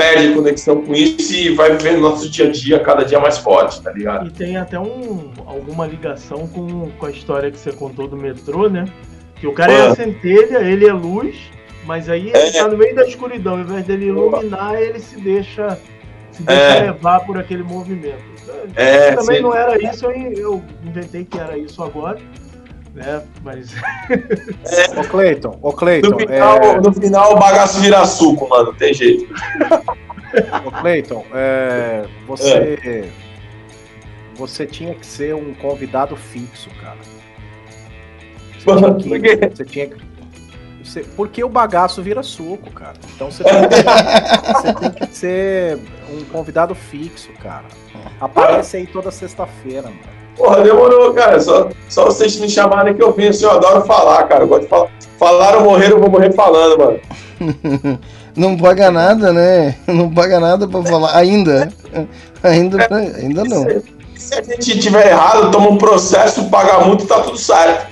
perde 0.00 0.34
conexão 0.34 0.82
com 0.82 0.94
isso 0.94 1.34
e 1.34 1.54
vai 1.54 1.76
vivendo 1.76 2.00
nosso 2.00 2.28
dia 2.28 2.46
a 2.46 2.50
dia 2.50 2.80
cada 2.80 3.04
dia 3.04 3.20
mais 3.20 3.36
forte, 3.38 3.82
tá 3.82 3.92
ligado? 3.92 4.26
E 4.26 4.30
tem 4.30 4.56
até 4.56 4.78
um, 4.80 5.30
alguma 5.46 5.86
ligação 5.86 6.46
com, 6.48 6.90
com 6.90 7.06
a 7.06 7.10
história 7.10 7.50
que 7.50 7.58
você 7.58 7.70
contou 7.72 8.08
do 8.08 8.16
metrô, 8.16 8.68
né? 8.68 8.86
Que 9.36 9.46
o 9.46 9.52
cara 9.52 9.72
é 9.72 9.80
Ah. 9.82 9.92
a 9.92 9.94
centelha, 9.94 10.58
ele 10.58 10.86
é 10.86 10.92
luz, 10.92 11.36
mas 11.84 12.08
aí 12.08 12.28
ele 12.28 12.36
É. 12.36 12.52
tá 12.52 12.68
no 12.68 12.76
meio 12.76 12.94
da 12.94 13.06
escuridão. 13.06 13.54
Ao 13.54 13.60
invés 13.60 13.84
dele 13.84 14.06
iluminar, 14.06 14.80
ele 14.80 14.98
se 15.00 15.18
deixa, 15.20 15.78
se 16.32 16.42
deixa 16.42 16.62
É. 16.62 16.82
levar 16.84 17.20
por 17.26 17.36
aquele 17.38 17.62
movimento. 17.62 18.30
É, 18.74 19.12
Também 19.12 19.36
sim. 19.36 19.42
não 19.42 19.54
era 19.54 19.82
isso, 19.82 20.06
eu, 20.06 20.32
eu 20.32 20.62
inventei 20.84 21.24
que 21.24 21.38
era 21.38 21.56
isso 21.56 21.82
agora. 21.82 22.18
Né? 22.94 23.22
Mas 23.42 23.70
Ô 24.96 25.04
Cleiton, 25.08 25.58
ô 25.62 25.72
Cleiton, 25.72 26.10
No 26.10 26.18
final, 26.18 26.56
é, 26.58 26.80
no 26.80 26.92
final 26.92 27.32
o 27.34 27.38
bagaço 27.38 27.80
vira 27.80 28.04
suco, 28.04 28.48
mano, 28.48 28.72
tem 28.74 28.92
jeito. 28.92 29.32
ô 30.66 30.70
Cleiton, 30.72 31.24
é, 31.32 32.04
você, 32.26 33.10
você 34.34 34.66
tinha 34.66 34.94
que 34.94 35.06
ser 35.06 35.34
um 35.34 35.54
convidado 35.54 36.16
fixo, 36.16 36.68
cara. 36.82 36.98
Você 38.58 38.64
tinha 38.64 38.96
que- 38.96 39.08
Por 39.08 39.20
quê? 39.20 39.50
Você 39.56 39.64
tinha 39.64 39.86
que- 39.86 40.10
você- 40.84 41.04
porque 41.16 41.44
o 41.44 41.48
bagaço 41.48 42.02
vira 42.02 42.22
suco, 42.24 42.70
cara. 42.72 42.94
Então 43.14 43.30
você 43.30 43.44
tem, 43.44 43.68
que, 43.68 44.52
você 44.52 44.74
tem 44.74 44.90
que 45.08 45.16
ser 45.16 45.78
um 46.12 46.24
convidado 46.24 46.74
fixo, 46.74 47.30
cara. 47.40 47.66
Aparece 48.20 48.78
aí 48.78 48.86
toda 48.86 49.10
sexta-feira, 49.12 49.82
mano. 49.88 50.19
Porra, 50.40 50.62
demorou, 50.62 51.12
cara. 51.12 51.38
Só, 51.38 51.68
só 51.86 52.06
vocês 52.06 52.36
me 52.40 52.48
chamarem 52.48 52.94
que 52.94 53.02
eu 53.02 53.12
venho. 53.12 53.28
assim, 53.28 53.44
Eu 53.44 53.50
adoro 53.50 53.82
falar, 53.82 54.22
cara. 54.24 54.44
Eu 54.44 54.48
gosto 54.48 54.62
de 54.62 54.68
falar. 54.68 54.88
Falaram 55.18 55.64
morrer, 55.64 55.92
eu 55.92 56.00
vou 56.00 56.10
morrer 56.10 56.32
falando, 56.32 56.78
mano. 56.78 57.00
Não 58.34 58.56
paga 58.56 58.90
nada, 58.90 59.34
né? 59.34 59.74
Não 59.86 60.08
paga 60.08 60.40
nada 60.40 60.66
pra 60.66 60.82
falar. 60.82 61.14
Ainda. 61.14 61.70
Ainda, 62.42 62.88
ainda 63.18 63.44
não. 63.44 63.66
Se, 64.14 64.34
a 64.34 64.42
gente 64.42 64.78
tiver 64.78 65.08
errado, 65.08 65.50
toma 65.50 65.68
um 65.68 65.76
processo, 65.76 66.48
paga 66.48 66.78
muito, 66.86 67.06
tá 67.06 67.20
tudo 67.20 67.36
certo. 67.36 67.88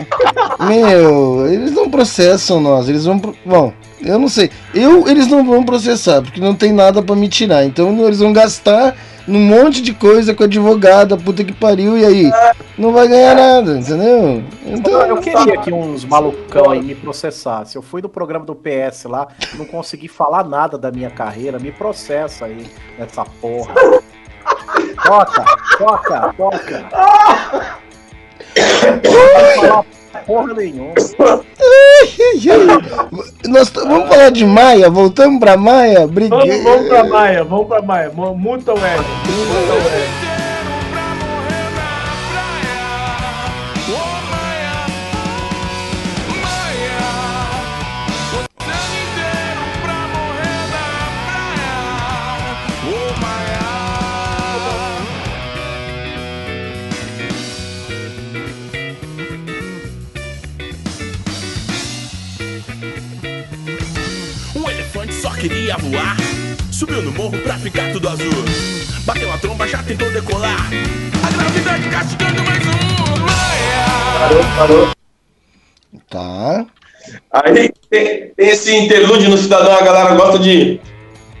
Meu, 0.66 1.46
eles 1.46 1.70
não 1.70 1.88
processam 1.88 2.60
nós, 2.60 2.88
eles 2.88 3.04
vão. 3.04 3.20
Bom, 3.46 3.72
eu 4.00 4.18
não 4.18 4.28
sei. 4.28 4.50
Eu, 4.74 5.06
eles 5.08 5.28
não 5.28 5.44
vão 5.44 5.62
processar, 5.62 6.22
porque 6.22 6.40
não 6.40 6.54
tem 6.54 6.72
nada 6.72 7.00
pra 7.00 7.14
me 7.14 7.28
tirar. 7.28 7.64
Então 7.64 8.04
eles 8.04 8.18
vão 8.18 8.32
gastar 8.32 8.96
num 9.28 9.40
monte 9.40 9.82
de 9.82 9.92
coisa 9.92 10.34
com 10.34 10.44
advogada, 10.44 11.16
puta 11.16 11.44
que 11.44 11.52
pariu, 11.52 11.96
e 11.96 12.04
aí? 12.04 12.30
Não 12.76 12.92
vai 12.92 13.06
ganhar 13.06 13.34
nada, 13.34 13.78
entendeu? 13.78 14.42
Então. 14.64 15.06
Eu 15.06 15.18
queria 15.18 15.58
que 15.58 15.72
uns 15.72 16.04
malucão 16.04 16.70
aí 16.70 16.82
me 16.82 16.94
processassem. 16.94 17.78
Eu 17.78 17.82
fui 17.82 18.00
no 18.00 18.08
programa 18.08 18.44
do 18.44 18.54
PS 18.54 19.04
lá, 19.04 19.28
não 19.54 19.66
consegui 19.66 20.08
falar 20.08 20.44
nada 20.44 20.78
da 20.78 20.90
minha 20.90 21.10
carreira, 21.10 21.58
me 21.58 21.70
processa 21.70 22.46
aí 22.46 22.66
nessa 22.98 23.24
porra. 23.24 23.74
Toca, 25.04 25.44
toca, 25.78 26.34
toca. 26.36 26.88
Não 29.04 29.68
falar 29.68 29.84
porra 30.26 30.54
nenhuma. 30.54 30.94
Nós 33.48 33.70
vamos 33.70 34.08
falar 34.08 34.30
de 34.30 34.44
Maia, 34.44 34.88
voltamos 34.90 35.40
pra 35.40 35.56
Maia, 35.56 36.06
briguei. 36.06 36.38
vamos, 36.38 36.62
vamos 36.64 36.88
pra 36.88 37.04
Maia, 37.04 37.44
vamos 37.44 37.66
pra 37.66 37.82
Maia. 37.82 38.10
Mu- 38.14 38.34
Muta 38.36 38.72
o 38.74 38.78
L. 38.78 38.98
Muta 38.98 40.24
o. 40.24 40.27
ficar 67.70 67.92
tudo 67.92 68.08
azul. 68.08 68.44
Bateu 69.04 69.30
a 69.32 69.38
tromba, 69.38 69.68
já 69.68 69.82
tentou 69.82 70.10
decolar. 70.10 70.70
A 71.22 71.30
gravidade 71.30 71.88
castigando 71.90 72.42
mais 72.42 72.66
um. 72.66 73.20
Maia! 73.20 74.18
Parou, 74.18 74.42
parou. 74.56 74.88
Tá. 76.08 76.66
Aí 77.30 77.52
tem, 77.52 77.72
tem 77.90 78.32
esse 78.38 78.74
interlúdio 78.74 79.28
no 79.28 79.36
cidadão, 79.36 79.76
a 79.76 79.82
galera 79.82 80.14
gosta 80.14 80.38
de, 80.38 80.80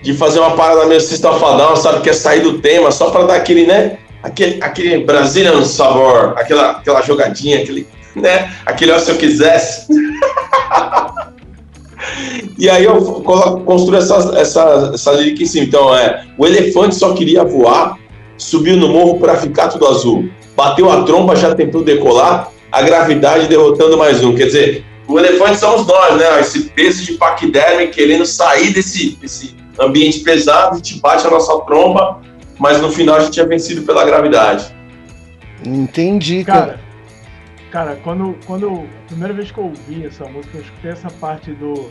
de 0.02 0.14
fazer 0.14 0.40
uma 0.40 0.54
parada 0.54 0.86
meio 0.86 1.00
sexta-fadão, 1.00 1.76
sabe? 1.76 2.02
Quer 2.02 2.14
sair 2.14 2.40
do 2.40 2.60
tema 2.60 2.90
só 2.90 3.10
pra 3.10 3.24
dar 3.24 3.36
aquele, 3.36 3.66
né? 3.66 3.98
Aquele, 4.22 4.62
aquele 4.62 5.04
Brazilian 5.04 5.64
sabor, 5.64 6.34
aquela, 6.36 6.72
aquela 6.72 7.00
jogadinha, 7.02 7.62
aquele, 7.62 7.86
né? 8.14 8.52
Aquele, 8.66 8.92
ó, 8.92 8.98
se 8.98 9.10
eu 9.10 9.16
quisesse. 9.16 9.86
e 12.58 12.68
aí 12.68 12.84
eu 12.84 12.96
construo 13.64 13.96
essa, 13.96 14.32
essa, 14.36 14.90
essa 14.94 15.12
lírica 15.12 15.42
em 15.42 15.46
cima. 15.46 15.64
Então, 15.64 15.94
é: 15.94 16.26
o 16.36 16.46
elefante 16.46 16.94
só 16.94 17.12
queria 17.14 17.44
voar, 17.44 17.96
subiu 18.36 18.76
no 18.76 18.88
morro 18.88 19.18
pra 19.18 19.36
ficar 19.36 19.68
tudo 19.68 19.86
azul. 19.86 20.28
Bateu 20.56 20.90
a 20.90 21.04
tromba, 21.04 21.36
já 21.36 21.54
tentou 21.54 21.84
decolar, 21.84 22.50
a 22.72 22.82
gravidade 22.82 23.46
derrotando 23.46 23.96
mais 23.96 24.24
um. 24.24 24.34
Quer 24.34 24.46
dizer, 24.46 24.84
o 25.06 25.18
elefante 25.18 25.58
somos 25.58 25.86
nós, 25.86 26.16
né? 26.16 26.40
Esse 26.40 26.64
peso 26.70 27.04
de 27.04 27.12
paquiderme 27.12 27.88
querendo 27.88 28.26
sair 28.26 28.72
desse, 28.72 29.10
desse 29.20 29.54
ambiente 29.78 30.20
pesado, 30.20 30.74
a 30.74 30.76
gente 30.76 31.00
bate 31.00 31.26
a 31.26 31.30
nossa 31.30 31.58
tromba, 31.60 32.20
mas 32.58 32.82
no 32.82 32.90
final 32.90 33.16
a 33.16 33.20
gente 33.20 33.40
é 33.40 33.46
vencido 33.46 33.82
pela 33.82 34.04
gravidade. 34.04 34.66
Entendi, 35.64 36.44
cara. 36.44 36.66
Cara, 36.66 36.80
cara, 37.70 37.96
quando, 38.02 38.36
quando. 38.46 38.86
Primeira 39.06 39.32
vez 39.34 39.50
que 39.50 39.58
eu 39.58 39.64
ouvi 39.64 40.06
essa 40.06 40.24
música, 40.26 40.58
eu 40.58 40.62
escutei 40.62 40.90
essa 40.90 41.10
parte 41.10 41.52
do. 41.52 41.90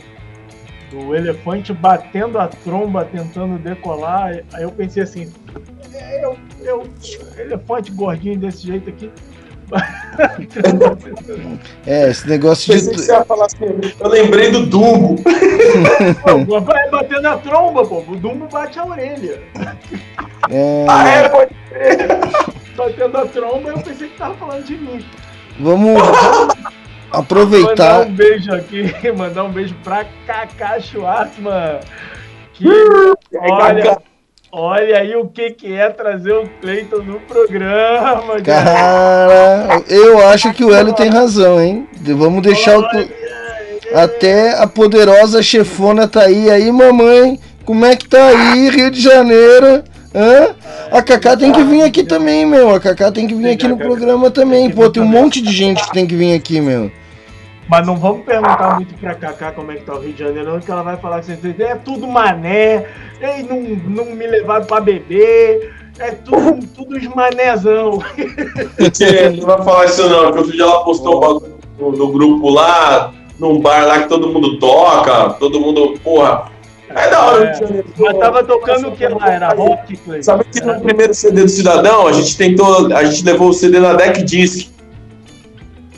do 0.92 1.16
elefante 1.16 1.74
batendo 1.74 2.40
a 2.40 2.48
tromba, 2.48 3.06
tentando 3.06 3.58
decolar. 3.58 4.44
Aí 4.54 4.64
eu 4.64 4.72
pensei 4.72 5.04
assim, 5.04 5.32
é, 5.94 6.24
eu, 6.24 6.38
eu, 6.62 6.88
elefante 7.38 7.92
gordinho 7.92 8.38
desse 8.38 8.66
jeito 8.68 8.90
aqui. 8.90 9.12
É, 11.86 12.10
esse 12.10 12.28
negócio 12.28 12.74
Pensei 12.74 12.90
que 12.90 12.96
de. 12.96 13.04
você 13.04 13.12
ia 13.12 13.26
falar 13.26 13.46
assim, 13.48 13.66
eu 14.00 14.08
lembrei 14.08 14.50
do 14.50 14.66
Dumbo. 14.66 15.22
Pô, 16.46 16.62
vai 16.62 16.90
batendo 16.90 17.28
a 17.28 17.38
tromba, 17.38 17.86
pô. 17.86 18.00
O 18.00 18.16
Dumbo 18.16 18.48
bate 18.48 18.80
a 18.80 18.86
orelha. 18.86 19.42
É, 20.50 20.86
Ah, 20.90 21.10
é, 21.10 21.30
pode 21.30 21.54
Batendo 22.76 23.18
a 23.18 23.26
tromba, 23.26 23.70
eu 23.70 23.80
pensei 23.80 24.08
que 24.08 24.18
tava 24.18 24.36
falando 24.36 24.64
de 24.64 24.78
mim. 24.78 25.06
Vamos 25.60 25.94
Mandar 26.02 26.48
aproveitar. 27.12 28.02
um 28.02 28.12
beijo 28.14 28.52
aqui, 28.54 28.94
mandar 29.16 29.44
um 29.44 29.50
beijo 29.52 29.76
pra 29.84 30.06
Kaká 30.26 30.80
Schwartzman. 30.80 31.80
Que, 32.54 32.68
olha, 33.40 33.98
olha 34.52 34.98
aí 35.00 35.16
o 35.16 35.28
que, 35.28 35.52
que 35.52 35.74
é 35.74 35.90
trazer 35.90 36.34
o 36.34 36.48
Cleiton 36.62 37.04
no 37.04 37.20
programa. 37.22 38.34
gente. 38.38 38.46
Cara, 38.46 39.84
eu 39.88 40.28
acho 40.30 40.52
que 40.54 40.64
o 40.64 40.74
Hélio 40.74 40.94
tem 40.94 41.10
razão, 41.10 41.62
hein? 41.62 41.88
Vamos 42.02 42.42
deixar 42.42 42.78
o. 42.80 42.90
Cle- 42.90 43.10
Até 43.94 44.58
a 44.62 44.68
poderosa 44.68 45.42
chefona 45.44 46.08
tá 46.08 46.24
aí. 46.24 46.50
Aí, 46.50 46.72
mamãe, 46.72 47.40
como 47.64 47.86
é 47.86 47.96
que 47.96 48.08
tá 48.08 48.26
aí, 48.28 48.70
Rio 48.70 48.90
de 48.92 49.00
Janeiro? 49.02 49.84
Hã? 50.14 50.56
A 50.92 51.02
Cacá 51.02 51.36
tem 51.36 51.52
que 51.52 51.64
vir 51.64 51.84
aqui 51.84 52.04
também, 52.04 52.46
meu. 52.46 52.74
A 52.74 52.80
Cacá 52.80 53.12
tem 53.12 53.28
que 53.28 53.36
vir 53.36 53.50
aqui 53.50 53.68
no 53.68 53.78
programa 53.78 54.32
também. 54.32 54.70
Pô, 54.70 54.90
tem 54.90 55.04
um 55.04 55.08
monte 55.08 55.42
de 55.42 55.52
gente 55.52 55.84
que 55.84 55.92
tem 55.92 56.08
que 56.08 56.16
vir 56.16 56.34
aqui, 56.34 56.62
meu. 56.62 56.92
Mas 57.70 57.86
não 57.86 57.98
vamos 57.98 58.24
perguntar 58.24 58.76
muito 58.76 58.96
pra 58.96 59.14
Kaká 59.14 59.52
como 59.52 59.72
é 59.72 59.76
que 59.76 59.84
tá 59.84 59.96
o 59.96 60.00
Rio 60.00 60.14
de 60.14 60.20
Janeiro, 60.24 60.54
não, 60.54 60.60
que 60.60 60.72
ela 60.72 60.84
vai 60.84 60.96
falar 60.98 61.22
que 61.22 61.64
é 61.64 61.76
tudo 61.76 62.08
mané, 62.08 62.86
ei, 63.20 63.44
não, 63.44 63.60
não 64.06 64.16
me 64.16 64.26
levaram 64.26 64.66
pra 64.66 64.80
beber, 64.80 65.74
é 66.00 66.12
tudo, 66.12 66.66
tudo 66.68 66.96
os 66.96 67.08
manézão. 67.08 68.00
Mentira, 68.80 69.32
não 69.32 69.46
vai 69.46 69.64
falar 69.64 69.86
isso 69.86 70.08
não, 70.08 70.32
que 70.32 70.38
outro 70.38 70.54
dia 70.54 70.64
ela 70.64 70.84
postou 70.86 71.18
um 71.18 71.20
bagulho 71.20 71.58
no, 71.78 71.92
no 71.92 72.12
grupo 72.12 72.50
lá, 72.50 73.14
num 73.38 73.60
bar 73.60 73.86
lá 73.86 74.00
que 74.00 74.10
todo 74.10 74.30
mundo 74.30 74.58
toca, 74.60 75.32
todo 75.32 75.60
mundo, 75.60 76.00
porra. 76.02 76.50
É 76.98 77.10
da 77.10 77.26
hora, 77.26 77.50
É, 77.50 77.54
Janeiro. 77.54 77.88
Mas 77.98 78.18
tava 78.18 78.44
tocando 78.44 78.88
o 78.90 78.92
que 78.96 79.08
lá? 79.08 79.32
Era 79.32 79.50
rock, 79.50 79.96
Cleiton? 79.98 80.24
Sabe 80.24 80.44
que 80.46 80.62
no 80.62 80.80
primeiro 80.82 81.14
CD 81.14 81.44
do 81.44 81.50
Cidadão, 81.50 82.08
a 82.08 82.12
gente 82.12 82.36
tentou, 82.36 82.92
a 82.96 83.04
gente 83.04 83.24
levou 83.24 83.50
o 83.50 83.54
CD 83.54 83.80
na 83.80 83.94
Deck 83.94 84.24
Disc. 84.24 84.70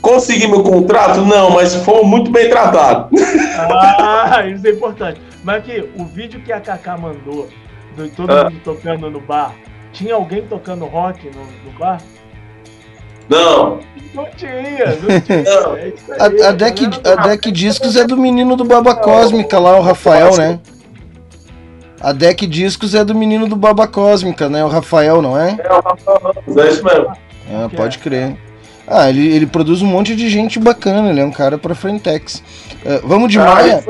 Conseguimos 0.02 0.58
o 0.58 0.62
contrato? 0.62 1.20
Não, 1.22 1.50
mas 1.50 1.74
fomos 1.76 2.06
muito 2.06 2.30
bem 2.30 2.48
tratados. 2.48 3.08
Ah, 3.58 4.44
isso 4.48 4.66
é 4.66 4.70
importante. 4.70 5.20
Mas 5.44 5.56
aqui, 5.56 5.88
o 5.96 6.04
vídeo 6.04 6.40
que 6.42 6.52
a 6.52 6.60
Kaká 6.60 6.96
mandou, 6.96 7.48
de 7.96 8.08
todo 8.10 8.30
Ah. 8.30 8.44
mundo 8.44 8.60
tocando 8.64 9.10
no 9.10 9.20
bar, 9.20 9.54
tinha 9.92 10.14
alguém 10.14 10.42
tocando 10.42 10.84
rock 10.86 11.26
no, 11.34 11.42
no 11.70 11.78
bar? 11.78 12.00
Não, 13.28 13.78
Não 14.14 14.26
tinha, 14.36 14.96
não 15.00 15.20
tinha. 15.20 15.42
Não. 15.44 15.76
É 15.78 15.82
aí, 15.84 15.94
A, 16.18 16.48
a, 16.48 16.52
deck, 16.52 16.86
galera 16.86 17.22
a 17.22 17.26
Deck 17.28 17.50
Discos 17.52 17.96
é 17.96 18.04
do 18.04 18.16
menino 18.16 18.56
do 18.56 18.64
Baba 18.64 18.94
Cósmica 18.94 19.58
lá, 19.58 19.78
o 19.78 19.82
Rafael, 19.82 20.36
né? 20.36 20.58
A 22.00 22.12
Deck 22.12 22.46
Discos 22.46 22.94
é 22.94 23.04
do 23.04 23.14
menino 23.14 23.46
do 23.46 23.56
Baba 23.56 23.86
Cósmica, 23.86 24.48
né? 24.48 24.64
O 24.64 24.68
Rafael, 24.68 25.20
não 25.20 25.38
é? 25.38 25.58
é 25.62 25.72
o 25.72 25.80
Rafael 25.80 26.20
Ramos, 26.22 26.56
é 26.56 26.68
isso 26.68 26.84
mesmo. 26.84 27.12
Ah, 27.52 27.68
pode 27.76 27.98
crer. 27.98 28.36
Ah, 28.88 29.08
ele, 29.08 29.28
ele 29.34 29.46
produz 29.46 29.82
um 29.82 29.86
monte 29.86 30.16
de 30.16 30.28
gente 30.28 30.58
bacana, 30.58 31.10
ele 31.10 31.20
é 31.20 31.24
um 31.24 31.30
cara 31.30 31.58
pra 31.58 31.74
Frentex. 31.74 32.42
Ah, 32.86 33.00
vamos 33.04 33.30
de 33.30 33.38
Aí 33.38 33.44
Maia? 33.44 33.84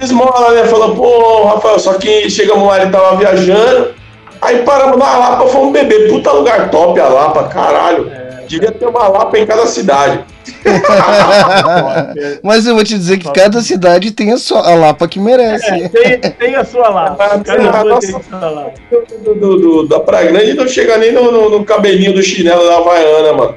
Esmola, 0.00 0.52
né? 0.52 0.64
Falou, 0.66 0.94
pô, 0.94 1.44
Rafael, 1.46 1.78
só 1.78 1.94
que 1.94 2.30
chegamos 2.30 2.66
lá, 2.68 2.80
ele 2.80 2.90
tava 2.90 3.16
viajando. 3.16 3.94
Aí 4.40 4.62
paramos 4.62 4.98
na 4.98 5.16
Lapa, 5.16 5.46
fomos 5.46 5.72
beber. 5.72 6.08
Puta 6.08 6.30
lugar 6.30 6.70
top 6.70 7.00
a 7.00 7.08
Lapa, 7.08 7.44
caralho. 7.44 8.25
Devia 8.48 8.70
ter 8.72 8.86
uma 8.86 9.08
Lapa 9.08 9.38
em 9.38 9.46
cada 9.46 9.66
cidade. 9.66 10.24
Mas 12.42 12.66
eu 12.66 12.74
vou 12.74 12.84
te 12.84 12.96
dizer 12.96 13.18
que 13.18 13.30
cada 13.32 13.60
cidade 13.60 14.10
tem 14.12 14.32
a 14.32 14.36
sua 14.38 14.60
a 14.70 14.74
Lapa 14.74 15.06
que 15.08 15.18
É, 15.18 15.22
merece. 15.22 15.88
tem, 15.88 16.18
tem 16.20 16.54
a 16.54 16.64
sua 16.64 16.90
nossa. 16.90 17.38
tem 17.40 17.66
a 17.66 18.00
sua. 18.00 18.72
Do, 19.24 19.34
do- 19.34 19.58
do- 19.58 19.88
da 19.88 20.00
Praia 20.00 20.30
Grande 20.30 20.54
não 20.54 20.66
chega 20.68 20.96
nem 20.98 21.12
no, 21.12 21.30
no- 21.32 21.50
no 21.58 21.64
cabelinho 21.64 22.12
do 22.14 22.22
chinelo 22.22 22.64
da 22.66 22.76
Havaiana, 22.78 23.32
mano. 23.32 23.54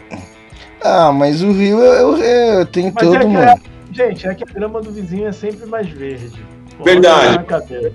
Ah, 0.82 1.12
mas 1.12 1.42
o 1.44 1.52
Rio 1.52 1.82
é, 1.84 2.62
é- 2.62 2.66
tem 2.66 2.92
Mas 2.94 3.04
todo, 3.04 3.16
é 3.16 3.26
mano. 3.26 3.40
é, 3.50 3.56
gente, 3.92 4.28
é 4.28 4.34
que 4.34 4.44
a 4.44 4.54
grama 4.54 4.82
do 4.82 4.92
vizinho 4.92 5.28
é 5.28 5.32
sempre 5.32 5.66
mais 5.68 5.88
verde. 5.90 6.32
Verdade. 6.84 7.46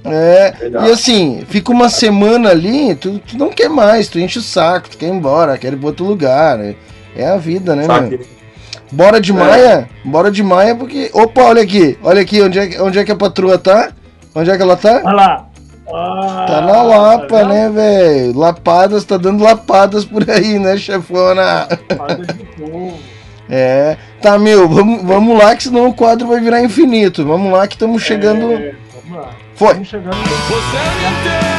É, 0.04 0.52
Verdade. 0.52 0.88
e 0.88 0.92
assim, 0.92 1.44
fica 1.48 1.72
uma 1.72 1.88
semana 1.88 2.50
ali, 2.50 2.94
tu, 2.94 3.18
tu 3.18 3.36
não 3.38 3.48
quer 3.50 3.68
mais, 3.68 4.08
tu 4.08 4.18
enche 4.18 4.38
o 4.38 4.42
saco, 4.42 4.90
tu 4.90 4.98
quer 4.98 5.06
ir 5.06 5.12
embora, 5.12 5.56
quer 5.58 5.72
ir 5.72 5.76
pra 5.76 5.86
outro 5.88 6.04
lugar. 6.04 6.60
É, 6.60 6.74
é 7.16 7.28
a 7.28 7.36
vida, 7.36 7.74
né, 7.74 7.86
meu? 7.86 7.94
Sabe? 7.96 8.20
Bora 8.92 9.20
de 9.20 9.30
É. 9.32 9.34
Maia? 9.34 9.88
Bora 10.04 10.30
de 10.30 10.42
Maia, 10.42 10.74
porque. 10.76 11.10
Opa, 11.12 11.42
olha 11.42 11.62
aqui, 11.62 11.98
olha 12.02 12.20
aqui, 12.22 12.40
onde 12.42 12.58
é, 12.58 12.66
que- 12.66 12.80
onde 12.80 12.98
é 12.98 13.04
que 13.04 13.12
a 13.12 13.16
patroa 13.16 13.58
tá? 13.58 13.90
Onde 14.34 14.50
é 14.50 14.56
que 14.56 14.62
ela 14.62 14.76
tá? 14.76 15.00
Olha 15.04 15.14
lá. 15.14 15.46
Ah, 15.92 16.44
Tá 16.48 16.60
na 16.62 16.82
Lapa, 16.82 17.26
tá 17.26 17.44
né, 17.44 17.68
velho? 17.70 18.38
Lapadas, 18.38 19.04
tá 19.04 19.16
dando 19.18 19.44
lapadas 19.44 20.04
por 20.04 20.28
aí, 20.30 20.58
né, 20.58 20.76
chefona? 20.76 21.68
Lapadas 21.90 22.26
de 22.26 22.44
povo. 22.56 22.98
É. 23.48 23.96
Tá, 24.20 24.38
meu, 24.38 24.68
vamos, 24.68 25.02
vamos 25.02 25.38
lá, 25.38 25.54
que 25.54 25.64
senão 25.64 25.88
o 25.88 25.94
quadro 25.94 26.26
vai 26.26 26.40
virar 26.40 26.62
infinito. 26.62 27.24
Vamos 27.24 27.52
lá, 27.52 27.66
que 27.66 27.74
estamos 27.74 28.02
chegando. 28.02 28.52
É, 28.52 28.74
vamos 29.02 29.18
lá. 29.18 29.30
Foi. 29.54 29.68
Estamos 29.68 29.88
chegando 29.88 30.16
Oceano 30.16 31.18
inteiro 31.20 31.53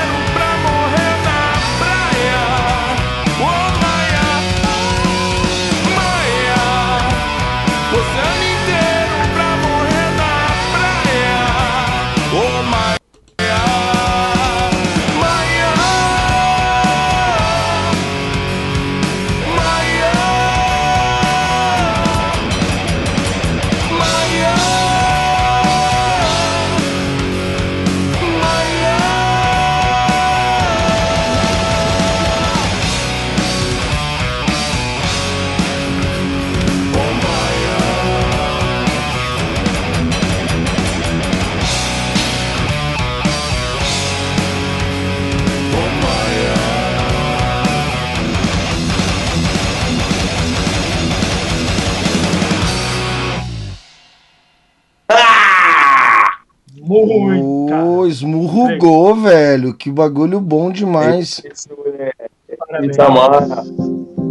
Ô, 58.46 58.48
esmurrugou, 58.48 59.16
velho. 59.16 59.74
Que 59.74 59.92
bagulho 59.92 60.40
bom 60.40 60.72
demais. 60.72 61.42
Esse 61.44 61.70
é 62.00 62.12
Parabéns. 62.58 62.94
Itamar. 62.96 63.44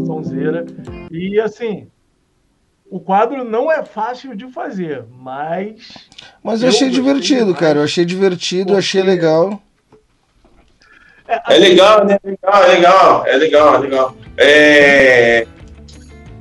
Sonzeira. 0.06 0.64
E 1.10 1.40
assim, 1.40 1.86
o 2.90 2.98
quadro 3.00 3.44
não 3.44 3.70
é 3.70 3.84
fácil 3.84 4.34
de 4.36 4.46
fazer, 4.50 5.04
mas. 5.20 5.74
Mas 6.42 6.62
eu 6.62 6.68
Eu 6.68 6.74
achei 6.74 6.90
divertido, 6.90 7.40
demais. 7.46 7.58
cara. 7.58 7.78
Eu 7.80 7.84
achei 7.84 8.04
divertido, 8.04 8.66
Porque- 8.66 8.78
achei 8.78 9.02
legal. 9.02 9.60
É 11.48 11.56
legal, 11.56 12.04
né? 12.04 12.18
É 12.22 12.28
legal, 12.28 12.62
é 12.64 12.68
legal, 12.68 13.26
é 13.26 13.36
legal, 13.36 13.74
é 13.74 13.78
legal. 13.78 14.16
É, 14.36 15.46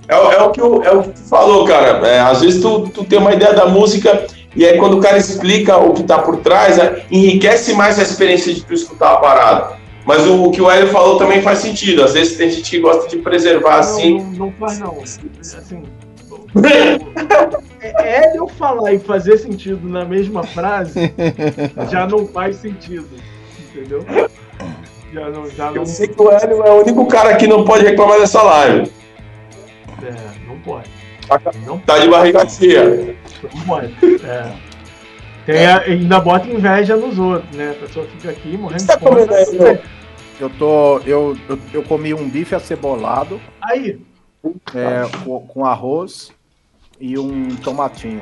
é, 0.10 0.16
o- 0.18 0.32
é 0.32 0.42
o 0.44 0.52
que 0.52 0.62
o, 0.62 0.84
é 0.84 0.92
o 0.92 1.04
que 1.04 1.10
tu 1.12 1.20
falou, 1.22 1.66
cara. 1.66 2.06
É, 2.08 2.20
às 2.20 2.42
vezes 2.42 2.62
tu, 2.62 2.90
tu 2.90 3.06
tem 3.06 3.18
uma 3.18 3.34
ideia 3.34 3.54
da 3.54 3.66
música 3.66 4.26
e 4.56 4.66
aí 4.66 4.78
quando 4.78 4.98
o 4.98 5.02
cara 5.02 5.18
explica 5.18 5.78
o 5.78 5.94
que 5.94 6.04
tá 6.04 6.20
por 6.20 6.38
trás, 6.38 6.78
é, 6.78 7.06
enriquece 7.12 7.74
mais 7.74 8.00
a 8.00 8.04
experiência 8.04 8.54
de 8.54 8.64
tu 8.64 8.74
escutar 8.74 9.14
a 9.14 9.18
parada. 9.18 9.84
Mas 10.06 10.26
o, 10.28 10.46
o 10.46 10.52
que 10.52 10.62
o 10.62 10.70
Hélio 10.70 10.90
falou 10.90 11.18
também 11.18 11.42
faz 11.42 11.60
sentido. 11.60 12.04
Às 12.04 12.14
vezes 12.14 12.38
tem 12.38 12.50
gente 12.50 12.70
que 12.70 12.80
gosta 12.80 13.08
de 13.08 13.18
preservar 13.18 13.80
assim. 13.80 14.18
Não, 14.18 14.24
não, 14.26 14.34
não 14.34 14.52
faz, 14.54 14.80
não. 14.80 14.98
Assim. 15.02 15.84
É, 17.84 18.32
é 18.32 18.38
eu 18.38 18.48
falar 18.48 18.94
e 18.94 19.00
fazer 19.00 19.38
sentido 19.38 19.90
na 19.90 20.06
mesma 20.06 20.42
frase 20.44 21.14
já 21.92 22.08
não 22.08 22.26
faz 22.26 22.56
sentido. 22.56 23.10
Entendeu? 23.60 24.06
Já 25.12 25.30
não. 25.30 25.50
Já 25.50 25.66
não, 25.72 25.76
Eu 25.76 25.86
sei 25.86 26.08
que 26.08 26.22
o 26.22 26.32
Hélio 26.32 26.64
é 26.64 26.72
o 26.72 26.82
único 26.82 27.06
cara 27.08 27.36
que 27.36 27.46
não 27.46 27.66
pode 27.66 27.84
reclamar 27.84 28.20
dessa 28.20 28.42
live. 28.42 28.90
é, 30.02 30.48
não 30.48 30.58
pode. 30.60 30.90
Não 31.66 31.80
Tá 31.80 32.00
de 32.00 32.08
barriga 32.10 32.48
cheia. 32.48 33.16
É. 34.24 34.54
Tem 35.46 35.66
a- 35.66 35.82
ainda 35.82 36.20
bota 36.22 36.48
inveja 36.48 36.96
nos 36.96 37.20
outros, 37.20 37.56
né? 37.56 37.72
A 37.72 37.86
pessoa 37.86 38.06
fica 38.08 38.30
aqui 38.32 38.56
morrendo 38.58 38.80
Você 38.82 38.88
tá 38.88 38.96
de 38.96 39.02
fome. 39.04 39.16
comendo 39.26 39.34
aí, 39.34 39.60
meu? 39.60 39.80
Eu 40.40 40.50
tô. 40.52 40.98
Eu, 41.00 41.38
eu, 41.50 41.60
eu 41.74 41.84
comi 41.84 42.14
um 42.14 42.28
bife 42.28 42.56
acebolado 42.56 43.40
Aí, 43.62 44.00
é, 44.74 45.08
com, 45.24 45.40
com 45.48 45.66
arroz 45.66 46.32
e 47.04 47.20
um 47.20 47.50
tomatinho. 47.58 48.22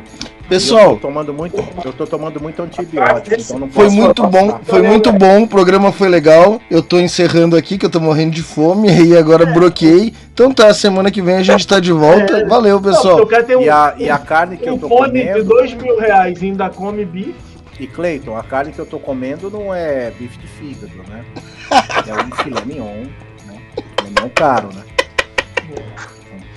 Pessoal, 0.50 0.94
eu 0.94 0.96
tô 0.96 1.08
tomando 1.08 1.32
muito, 1.32 1.56
eu 1.86 1.94
tô 1.94 2.08
tomando 2.08 2.42
muito 2.42 2.64
antibiótico, 2.64 3.40
então 3.40 3.60
não 3.60 3.70
foi 3.70 3.90
muito 3.90 4.24
bom, 4.24 4.48
passar. 4.48 4.66
foi 4.66 4.82
muito 4.82 5.14
bom, 5.14 5.44
o 5.44 5.48
programa 5.48 5.92
foi 5.92 6.10
legal. 6.10 6.60
Eu 6.70 6.82
tô 6.82 7.00
encerrando 7.00 7.56
aqui 7.56 7.78
que 7.78 7.86
eu 7.86 7.92
tô 7.92 8.00
morrendo 8.00 8.32
de 8.32 8.42
fome 8.42 8.90
e 9.06 9.16
agora 9.16 9.46
bloqueei. 9.46 10.16
Então 10.34 10.52
tá, 10.52 10.74
semana 10.74 11.12
que 11.12 11.22
vem 11.22 11.36
a 11.36 11.44
gente 11.44 11.68
tá 11.68 11.80
de 11.80 11.92
volta. 11.92 12.48
Valeu, 12.48 12.82
não, 12.82 12.82
pessoal. 12.82 13.20
eu 13.20 13.28
quero 13.28 13.46
ter 13.46 13.56
um, 13.56 13.62
E 13.62 13.70
a, 13.70 13.94
e 14.00 14.10
a 14.10 14.18
carne 14.18 14.58
que 14.58 14.68
eu 14.68 14.74
um 14.74 14.80
tô 14.80 14.90
fone 14.90 15.12
de 15.14 15.28
comendo. 15.28 15.44
dois 15.44 15.74
mil 15.76 16.00
reais 16.00 16.42
ainda 16.42 16.68
come 16.72 17.06
bife. 17.06 17.36
E 17.80 17.86
Cleiton, 17.86 18.36
a 18.36 18.44
carne 18.44 18.72
que 18.72 18.80
eu 18.80 18.86
tô 18.88 18.98
comendo 18.98 19.50
não 19.52 19.72
é 19.72 20.10
bife 20.18 20.40
de 20.40 20.48
fígado, 20.48 21.08
né? 21.08 21.24
É 22.08 22.14
um 22.14 22.36
filé 22.44 22.66
mignon, 22.66 23.04
né? 23.46 23.62
Filé 23.76 24.10
mignon 24.10 24.30
caro, 24.36 24.70
né? 24.74 24.82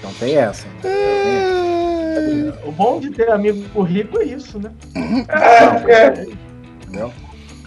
Então 0.05 0.13
tem 0.19 0.37
essa. 0.37 0.69
Né? 0.69 2.53
O 2.67 2.71
bom 2.71 3.01
de 3.01 3.11
ter 3.11 3.31
amigo 3.31 3.83
rico 3.83 4.21
é 4.21 4.25
isso, 4.25 4.59
né? 4.59 4.71
É, 5.29 5.93
é. 5.93 6.27
Entendeu? 6.83 7.11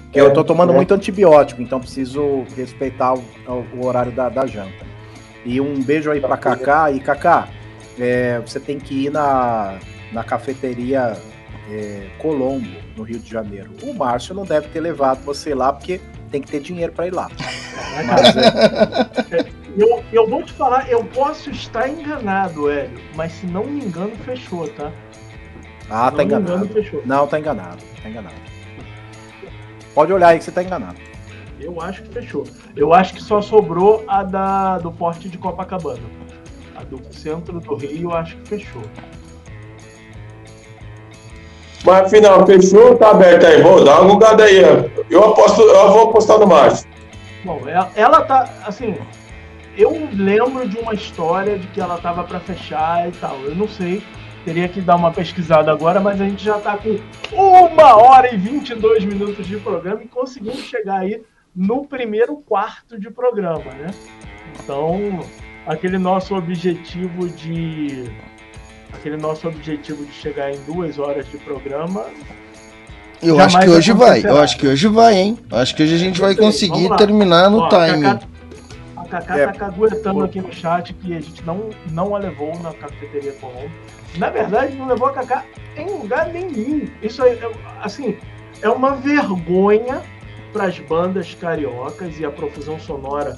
Porque 0.03 0.21
eu 0.21 0.31
tô 0.31 0.43
tomando 0.43 0.71
muito 0.71 0.93
antibiótico, 0.93 1.61
então 1.61 1.79
preciso 1.79 2.43
respeitar 2.55 3.15
o, 3.15 3.23
o 3.75 3.85
horário 3.85 4.11
da, 4.11 4.29
da 4.29 4.45
janta. 4.45 4.85
E 5.43 5.59
um 5.59 5.81
beijo 5.81 6.11
aí 6.11 6.21
pra 6.21 6.37
Cacá. 6.37 6.91
E 6.91 6.99
Cacá, 6.99 7.47
é, 7.99 8.39
você 8.45 8.59
tem 8.59 8.79
que 8.79 9.05
ir 9.05 9.11
na, 9.11 9.79
na 10.13 10.23
cafeteria 10.23 11.17
é, 11.71 12.07
Colombo, 12.19 12.69
no 12.95 13.03
Rio 13.03 13.19
de 13.19 13.29
Janeiro. 13.29 13.71
O 13.81 13.93
Márcio 13.93 14.35
não 14.35 14.45
deve 14.45 14.67
ter 14.67 14.79
levado 14.79 15.23
você 15.23 15.55
lá, 15.55 15.73
porque 15.73 15.99
tem 16.31 16.41
que 16.41 16.51
ter 16.51 16.59
dinheiro 16.59 16.93
pra 16.93 17.07
ir 17.07 17.13
lá. 17.13 17.29
Mas, 18.05 18.35
é, 19.31 19.47
Eu, 19.77 20.03
eu 20.11 20.27
vou 20.27 20.41
te 20.41 20.51
falar, 20.53 20.89
eu 20.89 21.03
posso 21.03 21.51
estar 21.51 21.87
enganado, 21.87 22.69
Hélio, 22.69 22.99
mas 23.15 23.31
se 23.33 23.45
não 23.45 23.63
me 23.63 23.85
engano, 23.85 24.11
fechou, 24.25 24.67
tá? 24.69 24.91
ah, 25.89 26.09
Se 26.09 26.11
tá 26.11 26.11
não 26.11 26.17
me 26.17 26.23
engano, 26.25 26.45
enganado. 26.47 26.67
fechou. 26.73 27.01
Não, 27.05 27.27
tá 27.27 27.39
enganado. 27.39 27.77
Tá 28.01 28.09
enganado. 28.09 28.35
Pode 29.93 30.11
olhar 30.13 30.29
aí 30.29 30.39
que 30.39 30.45
você 30.45 30.51
tá 30.51 30.63
enganado. 30.63 30.95
Eu 31.59 31.79
acho 31.81 32.01
que 32.03 32.09
fechou. 32.09 32.43
Eu 32.75 32.93
acho 32.93 33.13
que 33.13 33.21
só 33.21 33.41
sobrou 33.41 34.03
a 34.07 34.23
da, 34.23 34.77
do 34.79 34.91
porte 34.91 35.29
de 35.29 35.37
Copacabana. 35.37 35.99
A 36.75 36.83
do 36.83 36.99
centro 37.13 37.59
do 37.59 37.75
Rio, 37.75 38.09
eu 38.09 38.13
acho 38.13 38.35
que 38.37 38.47
fechou. 38.49 38.81
Mas 41.85 42.05
afinal, 42.07 42.45
fechou 42.45 42.95
tá 42.97 43.11
aberto 43.11 43.45
aí? 43.45 43.61
Vou 43.61 43.83
dar 43.83 44.01
uma 44.01 44.13
gugada 44.13 44.43
aí. 44.43 44.61
ó. 44.63 45.01
Eu 45.09 45.23
aposto, 45.23 45.61
eu 45.61 45.91
vou 45.91 46.09
apostar 46.09 46.39
no 46.39 46.47
Márcio. 46.47 46.87
Bom, 47.43 47.61
ela, 47.67 47.91
ela 47.95 48.21
tá, 48.21 48.49
assim, 48.65 48.95
eu 49.77 50.09
lembro 50.13 50.67
de 50.67 50.77
uma 50.77 50.93
história 50.93 51.57
de 51.57 51.67
que 51.67 51.79
ela 51.79 51.97
tava 51.97 52.23
para 52.23 52.39
fechar 52.39 53.07
e 53.07 53.11
tal. 53.11 53.37
Eu 53.41 53.55
não 53.55 53.67
sei, 53.67 54.01
teria 54.43 54.67
que 54.67 54.81
dar 54.81 54.95
uma 54.95 55.11
pesquisada 55.11 55.71
agora, 55.71 55.99
mas 55.99 56.19
a 56.19 56.25
gente 56.25 56.43
já 56.43 56.57
tá 56.57 56.77
com 56.77 56.97
uma 57.35 57.95
hora 57.95 58.33
e 58.33 58.37
22 58.37 59.05
minutos 59.05 59.45
de 59.45 59.57
programa 59.57 60.03
e 60.03 60.07
conseguimos 60.07 60.61
chegar 60.61 60.99
aí 61.01 61.21
no 61.55 61.85
primeiro 61.85 62.37
quarto 62.37 62.99
de 62.99 63.09
programa, 63.11 63.71
né? 63.73 63.87
Então, 64.63 65.19
aquele 65.65 65.97
nosso 65.97 66.35
objetivo 66.35 67.27
de 67.29 68.05
aquele 68.93 69.17
nosso 69.17 69.47
objetivo 69.47 70.05
de 70.05 70.13
chegar 70.13 70.51
em 70.51 70.59
duas 70.63 70.97
horas 70.97 71.29
de 71.29 71.37
programa 71.37 72.05
Eu 73.21 73.39
acho 73.39 73.59
que 73.59 73.69
hoje 73.69 73.91
vai, 73.93 74.21
eu 74.25 74.37
acho 74.39 74.57
que 74.57 74.67
hoje 74.67 74.87
vai, 74.87 75.15
hein? 75.15 75.37
Eu 75.51 75.57
acho 75.57 75.75
que 75.75 75.83
hoje 75.83 75.95
a 75.95 75.97
gente 75.97 76.19
vai 76.21 76.35
conseguir 76.35 76.89
terminar 76.95 77.49
no 77.49 77.59
Ó, 77.59 77.67
timing. 77.67 78.01
Cacá- 78.01 78.36
A 79.07 79.21
Cacá 79.21 79.37
É. 79.37 79.45
tá 79.47 79.53
caguetando 79.53 80.23
aqui 80.23 80.41
no 80.41 80.53
chat 80.53 80.93
que 80.93 81.15
a 81.15 81.19
gente 81.19 81.43
não, 81.45 81.69
não 81.91 82.15
a 82.15 82.19
levou 82.19 82.57
na 82.59 82.73
cafeteria 82.73 83.31
Colombo. 83.33 83.71
Na 84.17 84.29
verdade, 84.29 84.75
não 84.75 84.87
levou 84.87 85.07
a 85.07 85.13
Cacá 85.13 85.45
em 85.75 85.89
lugar 85.89 86.27
nenhum. 86.27 86.87
Isso 87.01 87.23
é, 87.23 87.37
assim, 87.81 88.17
é 88.61 88.69
uma 88.69 88.95
vergonha 88.95 90.01
para 90.51 90.65
as 90.65 90.79
bandas 90.79 91.33
cariocas 91.35 92.19
e 92.19 92.25
a 92.25 92.31
profusão 92.31 92.79
sonora 92.79 93.35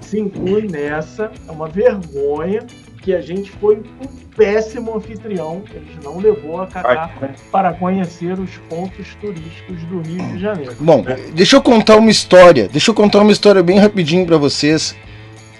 se 0.00 0.18
inclui 0.18 0.68
nessa. 0.68 1.30
É 1.48 1.52
uma 1.52 1.68
vergonha 1.68 2.66
que 3.02 3.14
a 3.14 3.20
gente 3.20 3.50
foi 3.50 3.76
um 3.76 4.06
péssimo 4.36 4.96
anfitrião. 4.96 5.62
A 5.70 5.78
gente 5.78 6.04
não 6.04 6.18
levou 6.18 6.60
a 6.62 6.66
Cacá 6.66 7.10
para 7.50 7.72
conhecer 7.74 8.38
os 8.38 8.56
pontos 8.68 9.14
turísticos 9.20 9.82
do 9.84 10.00
Rio 10.00 10.22
de 10.32 10.38
Janeiro. 10.38 10.76
Bom, 10.80 11.04
deixa 11.34 11.56
eu 11.56 11.62
contar 11.62 11.96
uma 11.96 12.10
história. 12.10 12.68
Deixa 12.68 12.90
eu 12.90 12.94
contar 12.94 13.20
uma 13.20 13.32
história 13.32 13.62
bem 13.62 13.78
rapidinho 13.78 14.24
pra 14.26 14.36
vocês. 14.36 14.96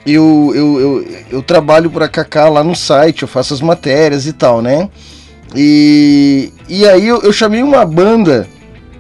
Eu, 0.04 0.52
eu, 0.54 0.80
eu, 0.80 1.06
eu 1.30 1.42
trabalho 1.42 1.90
pra 1.90 2.08
Kaká 2.08 2.48
lá 2.48 2.64
no 2.64 2.74
site, 2.74 3.22
eu 3.22 3.28
faço 3.28 3.54
as 3.54 3.60
matérias 3.60 4.26
e 4.26 4.32
tal, 4.32 4.60
né? 4.60 4.88
E, 5.54 6.52
e 6.68 6.86
aí 6.88 7.06
eu, 7.06 7.22
eu 7.22 7.32
chamei 7.32 7.62
uma 7.62 7.84
banda 7.84 8.48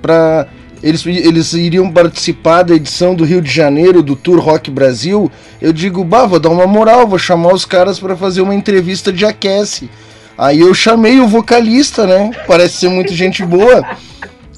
pra. 0.00 0.46
Eles, 0.82 1.06
eles 1.06 1.52
iriam 1.52 1.88
participar 1.92 2.64
da 2.64 2.74
edição 2.74 3.14
do 3.14 3.24
Rio 3.24 3.40
de 3.40 3.50
Janeiro 3.50 4.02
do 4.02 4.16
Tour 4.16 4.40
Rock 4.40 4.68
Brasil. 4.68 5.30
Eu 5.60 5.72
digo, 5.72 6.02
bah, 6.02 6.26
vou 6.26 6.40
dar 6.40 6.50
uma 6.50 6.66
moral, 6.66 7.06
vou 7.06 7.20
chamar 7.20 7.54
os 7.54 7.64
caras 7.64 8.00
pra 8.00 8.16
fazer 8.16 8.40
uma 8.40 8.54
entrevista 8.54 9.12
de 9.12 9.24
aquece. 9.24 9.88
Aí 10.36 10.58
eu 10.58 10.74
chamei 10.74 11.20
o 11.20 11.28
vocalista, 11.28 12.04
né? 12.04 12.32
Parece 12.48 12.78
ser 12.78 12.88
muito 12.88 13.14
gente 13.14 13.44
boa. 13.44 13.84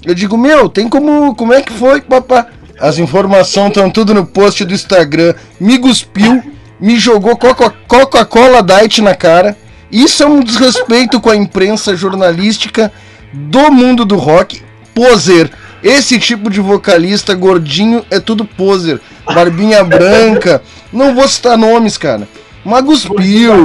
Eu 0.05 0.15
digo, 0.15 0.37
meu, 0.37 0.69
tem 0.69 0.89
como. 0.89 1.35
Como 1.35 1.53
é 1.53 1.61
que 1.61 1.73
foi, 1.73 2.01
papá? 2.01 2.47
As 2.81 2.99
informações 2.99 3.69
estão 3.69 3.91
tudo 3.91 4.13
no 4.15 4.27
post 4.27 4.65
do 4.65 4.75
Instagram. 4.75 5.35
Me 5.61 5.79
cuspiu, 5.79 6.43
me 6.81 6.99
jogou 6.99 7.37
Coca- 7.37 7.75
Coca-Cola 7.87 8.63
Diet 8.63 9.01
na 9.01 9.15
cara. 9.15 9.57
Isso 9.91 10.23
é 10.23 10.27
um 10.27 10.41
desrespeito 10.43 11.21
com 11.21 11.31
a 11.31 11.37
imprensa 11.37 11.97
jornalística 11.97 12.93
do 13.33 13.71
mundo 13.71 14.05
do 14.05 14.17
rock. 14.17 14.61
Poser. 14.95 15.51
Esse 15.83 16.19
tipo 16.19 16.49
de 16.51 16.61
vocalista 16.61 17.35
gordinho 17.35 18.05
é 18.11 18.19
tudo 18.19 18.45
poser. 18.45 19.01
Barbinha 19.27 19.85
branca. 19.85 20.63
Não 20.93 21.15
vou 21.15 21.29
citar 21.29 21.57
nomes, 21.59 21.97
cara. 21.99 22.27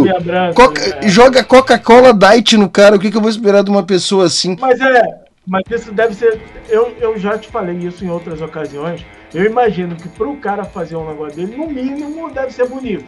Barbinha 0.01 0.19
branca, 0.19 0.53
Coca- 0.53 0.87
né? 1.01 1.07
Joga 1.07 1.43
Coca-Cola 1.43 2.13
Diet 2.13 2.57
no 2.57 2.69
cara. 2.69 2.95
O 2.95 2.99
que, 2.99 3.09
que 3.09 3.15
eu 3.17 3.21
vou 3.21 3.29
esperar 3.29 3.63
de 3.63 3.69
uma 3.71 3.83
pessoa 3.83 4.25
assim? 4.25 4.57
Mas 4.59 4.79
é, 4.81 5.01
mas 5.49 5.63
isso 5.69 5.91
deve 5.91 6.13
ser. 6.13 6.39
Eu, 6.69 6.93
eu 7.01 7.17
já 7.19 7.37
te 7.37 7.47
falei 7.49 7.75
isso 7.77 8.05
em 8.05 8.09
outras 8.09 8.39
ocasiões. 8.41 9.05
Eu 9.33 9.43
imagino 9.45 9.95
que 9.95 10.07
para 10.07 10.27
o 10.27 10.37
cara 10.37 10.63
fazer 10.63 10.95
um 10.95 11.07
negócio 11.07 11.35
dele, 11.35 11.57
no 11.57 11.67
mínimo 11.67 12.29
deve 12.31 12.51
ser 12.53 12.67
bonito. 12.67 13.05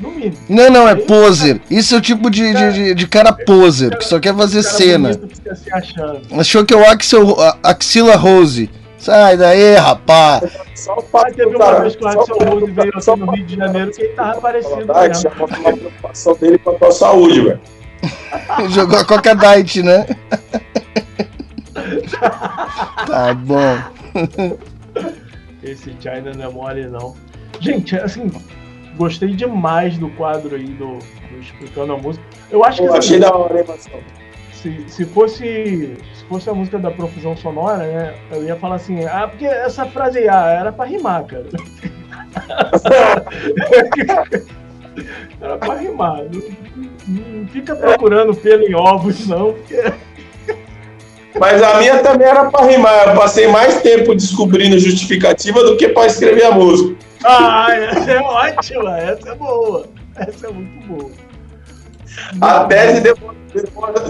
No 0.00 0.10
mínimo. 0.10 0.36
Não, 0.48 0.68
não, 0.70 0.88
é 0.88 0.96
poser. 0.96 1.60
Isso 1.70 1.94
é 1.94 1.98
o 1.98 2.00
tipo 2.00 2.28
de, 2.28 2.52
de, 2.52 2.72
de- 2.72 2.94
de 2.94 3.06
cara 3.06 3.32
poser, 3.32 3.96
que 3.96 4.04
só 4.04 4.18
quer 4.18 4.34
fazer 4.34 4.60
O 4.60 4.62
cara 4.64 4.74
cena. 4.76 5.12
se 5.54 5.72
achando. 5.72 6.20
Achou 6.40 6.64
que 6.66 6.74
é 6.74 6.76
o 6.76 6.84
Axel, 6.84 7.40
a- 7.40 7.58
Axila 7.62 8.16
Rose. 8.16 8.68
Sai 8.98 9.36
daí, 9.36 9.74
rapaz. 9.76 10.50
Só 10.74 10.94
o 10.94 10.98
Ah, 10.98 11.02
fato 11.12 11.34
teve 11.34 11.54
uma 11.54 11.58
cara. 11.64 11.80
vez 11.82 11.94
que 11.96 12.04
o 12.04 12.08
Axel 12.08 12.36
Rose 12.38 12.72
veio 12.72 12.88
aqui 12.96 13.20
no 13.20 13.30
Rio 13.32 13.44
de 13.44 13.56
Janeiro 13.56 13.90
que 13.92 14.02
ele 14.02 14.12
tava 14.14 14.40
parecido 14.40 14.76
Verdade, 14.76 15.22
já 15.22 15.28
mesmo. 15.30 15.40
mostra 15.46 15.60
uma 15.60 15.72
preocupação 15.76 16.34
dele 16.36 16.58
com 16.58 16.70
a 16.70 16.74
tua 16.74 16.90
saúde, 16.92 17.40
velho. 17.42 17.60
Jogou 18.70 18.98
a 18.98 19.04
Coca 19.04 19.34
Diet, 19.36 19.82
né? 19.82 20.06
tá 23.06 23.34
bom. 23.34 23.76
Esse 25.62 25.94
China 26.00 26.32
não 26.36 26.44
é 26.44 26.48
mole, 26.48 26.86
não. 26.86 27.14
Gente, 27.60 27.96
assim, 27.96 28.30
gostei 28.96 29.34
demais 29.34 29.98
do 29.98 30.08
quadro 30.10 30.56
aí 30.56 30.66
do, 30.66 30.98
do 30.98 31.40
Explicando 31.40 31.94
a 31.94 31.98
Música. 31.98 32.24
Eu 32.50 32.64
acho 32.64 32.82
que 32.82 32.88
assim, 32.88 32.98
achei 32.98 33.20
da 33.20 33.34
hora, 33.34 33.60
hein, 33.60 33.66
se, 34.52 34.84
se 34.88 35.04
fosse 35.04 35.96
se 36.24 36.28
fosse 36.28 36.48
a 36.48 36.54
música 36.54 36.78
da 36.78 36.90
profusão 36.90 37.36
sonora, 37.36 37.86
né? 37.86 38.14
Eu 38.30 38.42
ia 38.44 38.56
falar 38.56 38.76
assim, 38.76 39.04
ah, 39.04 39.28
porque 39.28 39.44
essa 39.44 39.84
frase 39.84 40.20
aí, 40.20 40.28
ah, 40.28 40.46
era 40.46 40.72
pra 40.72 40.86
rimar, 40.86 41.24
cara. 41.24 41.44
era 45.40 45.56
pra 45.58 45.74
rimar. 45.74 46.22
Não, 46.24 46.42
não 47.06 47.46
fica 47.48 47.76
procurando 47.76 48.34
pelo 48.34 48.64
em 48.64 48.74
ovos, 48.74 49.26
não, 49.26 49.52
porque 49.52 49.92
Mas 51.38 51.62
a 51.62 51.78
minha 51.78 51.98
também 51.98 52.28
era 52.28 52.44
pra 52.50 52.64
rimar. 52.64 53.08
Eu 53.08 53.14
passei 53.16 53.46
mais 53.48 53.80
tempo 53.82 54.14
descobrindo 54.14 54.78
justificativa 54.78 55.62
do 55.64 55.76
que 55.76 55.88
pra 55.88 56.06
escrever 56.06 56.44
a 56.44 56.52
música. 56.52 56.94
Ah, 57.24 57.66
essa 57.74 58.10
é 58.12 58.20
ótima, 58.20 58.98
essa 58.98 59.30
é 59.30 59.34
boa. 59.34 59.86
Essa 60.16 60.46
é 60.46 60.50
muito 60.50 60.86
boa. 60.86 61.10
A 62.40 62.64
tese 62.66 63.00
demorou, 63.00 63.34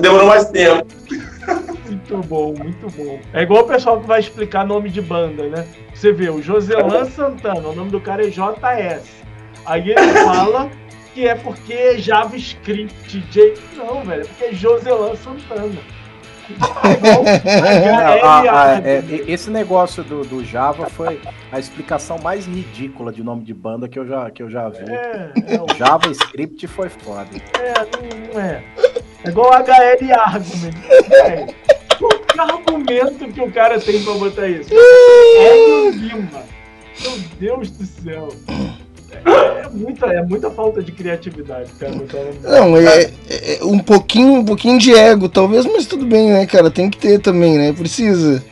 demorou- 0.00 0.26
mais 0.26 0.50
tempo. 0.50 0.86
Muito 1.86 2.16
bom, 2.28 2.54
muito 2.58 2.86
bom. 2.96 3.18
É 3.32 3.42
igual 3.42 3.62
o 3.64 3.66
pessoal 3.66 4.00
que 4.00 4.06
vai 4.06 4.20
explicar 4.20 4.66
nome 4.66 4.90
de 4.90 5.00
banda, 5.00 5.44
né? 5.44 5.66
Você 5.94 6.12
vê, 6.12 6.28
o 6.28 6.42
Joselan 6.42 7.04
Santana, 7.06 7.68
o 7.68 7.74
nome 7.74 7.90
do 7.90 8.00
cara 8.00 8.26
é 8.26 8.30
JS. 8.30 9.04
Aí 9.64 9.90
ele 9.90 10.12
fala 10.24 10.70
que 11.14 11.26
é 11.26 11.34
porque 11.34 11.72
é 11.72 11.96
JavaScript. 11.96 13.24
Não, 13.76 14.02
velho, 14.02 14.22
é 14.22 14.24
porque 14.24 14.44
é 14.44 14.52
Joselan 14.52 15.14
Santana. 15.16 15.78
A- 18.22 18.80
é, 18.84 19.00
e- 19.08 19.24
esse 19.32 19.50
negócio 19.50 20.02
do, 20.04 20.22
do 20.24 20.44
Java 20.44 20.86
foi 20.86 21.20
a 21.52 21.58
explicação 21.58 22.18
mais 22.18 22.46
ridícula 22.46 23.12
de 23.12 23.22
nome 23.22 23.42
de 23.44 23.54
banda 23.54 23.88
que 23.88 23.98
eu 23.98 24.06
já, 24.06 24.30
que 24.30 24.42
eu 24.42 24.50
já 24.50 24.68
vi. 24.68 24.90
É, 24.90 25.30
é, 25.46 25.60
o- 25.62 25.66
JavaScript 25.76 26.66
foi 26.66 26.88
foda. 26.88 27.26
é, 27.58 28.34
não, 28.34 28.40
é. 28.40 28.62
É 29.24 29.28
igual 29.28 29.52
HL 29.52 30.12
Argument. 30.12 30.74
É. 31.12 31.46
Que 32.34 32.40
argumento 32.40 33.28
que 33.32 33.40
o 33.40 33.50
cara 33.52 33.78
tem 33.80 34.02
pra 34.02 34.12
botar 34.14 34.48
isso? 34.48 34.68
Hélio 34.74 35.90
Lima. 35.90 36.42
Meu 37.00 37.18
Deus 37.38 37.70
do 37.70 37.84
céu. 37.86 38.28
É, 39.26 39.68
muita, 39.72 40.06
é 40.06 40.22
muita 40.22 40.50
falta 40.50 40.82
de 40.82 40.92
criatividade, 40.92 41.70
cara. 41.78 41.94
Não, 42.42 42.76
é, 42.76 43.10
é- 43.28 43.58
é 43.60 43.64
um 43.64 43.78
pouquinho, 43.78 44.34
um 44.34 44.44
pouquinho 44.44 44.78
de 44.78 44.94
ego, 44.94 45.28
talvez, 45.28 45.64
mas 45.66 45.86
tudo 45.86 46.04
bem, 46.04 46.30
né, 46.30 46.46
cara? 46.46 46.70
Tem 46.70 46.90
que 46.90 46.98
ter 46.98 47.18
também, 47.20 47.56
né? 47.56 47.72
Precisa. 47.72 48.44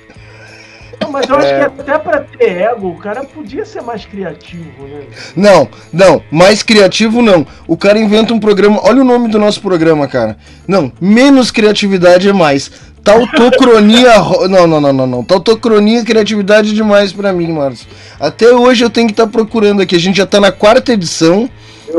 Mas 1.13 1.29
eu 1.29 1.37
acho 1.37 1.47
É. 1.47 1.69
que 1.69 1.81
até 1.83 1.99
pra 1.99 2.21
ter 2.21 2.51
ego, 2.63 2.89
o 2.89 2.97
cara 2.97 3.23
podia 3.25 3.65
ser 3.65 3.83
mais 3.83 4.05
criativo, 4.07 4.83
né? 4.89 5.03
Não, 5.37 5.69
não, 5.93 6.23
mais 6.31 6.63
criativo 6.63 7.21
não. 7.23 7.47
O 7.67 7.77
cara 7.77 7.99
inventa 7.99 8.33
um 8.33 8.41
programa. 8.41 8.81
Olha 8.83 9.03
o 9.03 9.05
nome 9.05 9.29
do 9.29 9.39
nosso 9.39 9.61
programa, 9.61 10.09
cara. 10.09 10.37
Não, 10.67 10.91
menos 11.01 11.51
criatividade 11.51 12.29
é 12.29 12.33
mais. 12.33 12.71
Tautocronia. 13.05 14.17
ro- 14.19 14.49
Não, 14.49 14.67
não, 14.67 14.81
não, 14.81 14.93
não, 14.93 15.07
não. 15.07 15.25
Tautocronia 15.25 16.05
criatividade 16.05 16.71
é 16.71 16.75
demais 16.75 17.13
pra 17.13 17.33
mim, 17.33 17.53
Márcio. 17.53 17.87
Até 18.19 18.51
hoje 18.53 18.85
eu 18.85 18.91
tenho 18.91 19.07
que 19.09 19.13
estar 19.13 19.27
procurando 19.27 19.83
aqui. 19.83 19.95
A 19.97 20.01
gente 20.01 20.17
já 20.17 20.27
tá 20.27 20.41
na 20.41 20.51
quarta 20.53 20.93
edição 20.93 21.49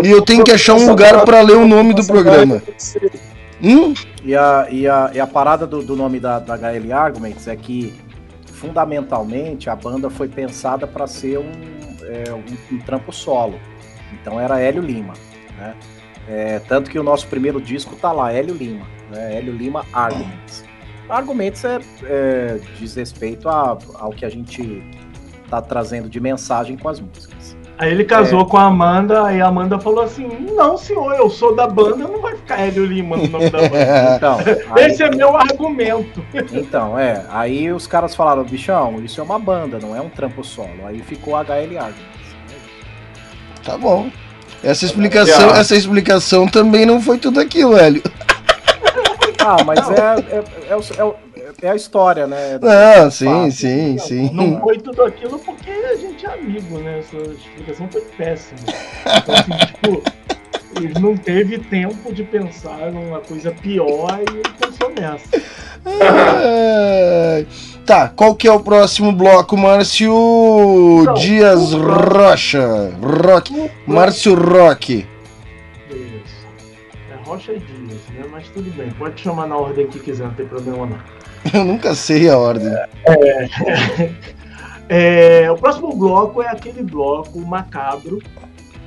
e 0.02 0.10
eu 0.10 0.22
tenho 0.22 0.44
que 0.44 0.52
achar 0.52 0.74
um 0.74 0.88
lugar 0.88 1.24
pra 1.24 1.42
ler 1.42 1.58
o 1.58 1.68
nome 1.68 1.94
do 1.94 2.04
programa. 2.06 2.62
Hum? 3.62 3.94
E 4.26 4.36
a, 4.36 4.68
e 4.72 4.88
a, 4.88 5.12
e 5.14 5.20
a 5.20 5.28
parada 5.28 5.66
do, 5.68 5.82
do 5.84 5.96
nome 5.96 6.20
da, 6.20 6.40
da 6.40 6.56
HL 6.58 6.92
Arguments 6.94 7.48
é 7.48 7.56
que, 7.56 7.94
fundamentalmente, 8.64 9.70
a 9.70 9.76
banda 9.76 10.10
foi 10.10 10.30
pensada 10.30 10.88
para 10.88 11.06
ser 11.06 11.38
um, 11.38 11.52
é, 12.04 12.32
um, 12.34 12.76
um 12.76 12.80
trampo 12.80 13.12
solo. 13.12 13.60
Então 14.14 14.40
era 14.40 14.58
Hélio 14.60 14.82
Lima. 14.82 15.14
Né? 15.58 15.76
É, 16.30 16.60
tanto 16.60 16.90
que 16.90 16.98
o 16.98 17.04
nosso 17.04 17.28
primeiro 17.28 17.60
disco 17.60 17.98
tá 17.98 18.14
lá, 18.14 18.32
Hélio 18.32 18.56
Lima. 18.56 18.88
Né? 19.12 19.36
Hélio 19.38 19.54
Lima 19.54 19.86
Arguments. 19.92 20.64
Arguments 21.10 21.66
é, 21.66 21.80
é, 22.06 22.60
diz 22.80 22.96
respeito 22.96 23.50
a- 23.50 23.78
ao 23.96 24.12
que 24.12 24.26
a 24.26 24.30
gente 24.30 24.82
tá 25.50 25.62
trazendo 25.62 26.08
de 26.10 26.22
mensagem 26.22 26.78
com 26.78 26.88
as 26.88 27.02
músicas. 27.02 27.43
Aí 27.78 27.92
ele 27.92 28.06
casou 28.06 28.46
com 28.46 28.58
a 28.58 28.66
Amanda, 28.66 29.26
aí 29.26 29.42
a 29.42 29.48
Amanda 29.48 29.80
falou 29.80 30.04
assim: 30.04 30.28
Não, 30.56 30.78
senhor, 30.78 31.16
eu 31.16 31.30
sou 31.30 31.56
da 31.56 31.68
banda, 31.68 32.08
não 32.08 32.22
vai 32.22 32.36
ficar 32.36 32.60
Hélio 32.60 32.86
Lima 32.86 33.18
no 33.18 33.28
nome 33.28 33.50
da 33.50 33.62
banda. 33.62 34.14
Então, 34.16 34.38
aí- 34.76 34.86
Esse 34.86 35.04
é 35.04 35.10
meu 35.10 35.36
argumento. 35.36 36.24
Então, 36.54 36.98
é. 36.98 37.26
Aí 37.30 37.72
os 37.72 37.88
caras 37.88 38.16
falaram, 38.16 38.44
bichão, 38.44 39.02
isso 39.04 39.20
é 39.20 39.24
uma 39.24 39.40
banda, 39.40 39.80
não 39.80 39.96
é 39.96 40.02
um 40.02 40.10
trampo 40.10 40.44
solo. 40.44 40.86
Aí 40.86 41.00
ficou 41.02 41.36
HL 41.36 41.78
Arguments. 41.78 42.36
Tá 43.64 43.78
bom. 43.78 44.10
Essa 44.64 44.86
explicação, 44.86 45.50
essa 45.56 45.76
explicação 45.76 46.48
também 46.48 46.86
não 46.86 47.02
foi 47.02 47.18
tudo 47.18 47.40
aquilo, 47.40 47.76
Hélio. 47.76 48.04
Ah, 49.46 49.62
mas 49.66 49.90
é, 49.90 50.36
é, 50.36 50.44
é, 50.70 51.02
é 51.02 51.14
é 51.64 51.70
a 51.70 51.76
história, 51.76 52.28
né? 52.28 52.60
Ah, 52.62 53.10
sim, 53.10 53.26
Fato. 53.26 53.52
sim, 53.52 53.98
sim. 53.98 54.30
Não 54.34 54.60
foi 54.60 54.78
tudo 54.80 55.02
aquilo 55.02 55.40
porque 55.40 55.63
é 56.26 56.34
amigo, 56.34 56.80
né? 56.80 57.00
Essa 57.00 57.18
explicação 57.18 57.88
foi 57.92 58.02
péssima. 58.18 58.60
Então, 59.18 59.36
assim, 59.36 59.52
tipo, 59.68 60.04
ele 60.76 61.00
não 61.00 61.16
teve 61.16 61.60
tempo 61.60 62.14
de 62.14 62.24
pensar 62.24 62.92
numa 62.92 63.20
coisa 63.20 63.52
pior 63.52 64.20
e 64.20 64.34
ele 64.34 64.44
pensou 64.60 64.92
nessa. 64.92 65.42
Tá, 67.86 68.08
qual 68.08 68.34
que 68.34 68.48
é 68.48 68.52
o 68.52 68.62
próximo 68.62 69.12
bloco, 69.12 69.58
Márcio 69.58 70.14
Não, 71.06 71.14
Dias 71.16 71.74
Rocha? 71.74 72.94
Rock. 73.02 73.72
Márcio 73.86 74.36
Rock. 74.36 75.06
Isso. 75.90 76.48
É 77.12 77.28
Rocha 77.28 77.52
Dias, 77.54 78.02
né? 78.14 78.26
Mas 78.32 78.48
tudo 78.48 78.72
bem, 78.72 78.90
pode 78.92 79.20
chamar 79.22 79.48
na 79.48 79.58
ordem 79.58 79.88
que 79.88 80.00
quiser, 80.00 80.24
não 80.24 80.34
tem 80.34 80.46
problema 80.46 80.86
não. 80.86 80.98
Eu 81.54 81.66
nunca 81.66 81.94
sei 81.94 82.30
a 82.30 82.38
ordem. 82.38 82.74
É, 83.06 84.10
o 85.50 85.58
próximo 85.58 85.96
bloco 85.96 86.42
é 86.42 86.50
aquele 86.50 86.84
bloco 86.84 87.40
macabro 87.40 88.20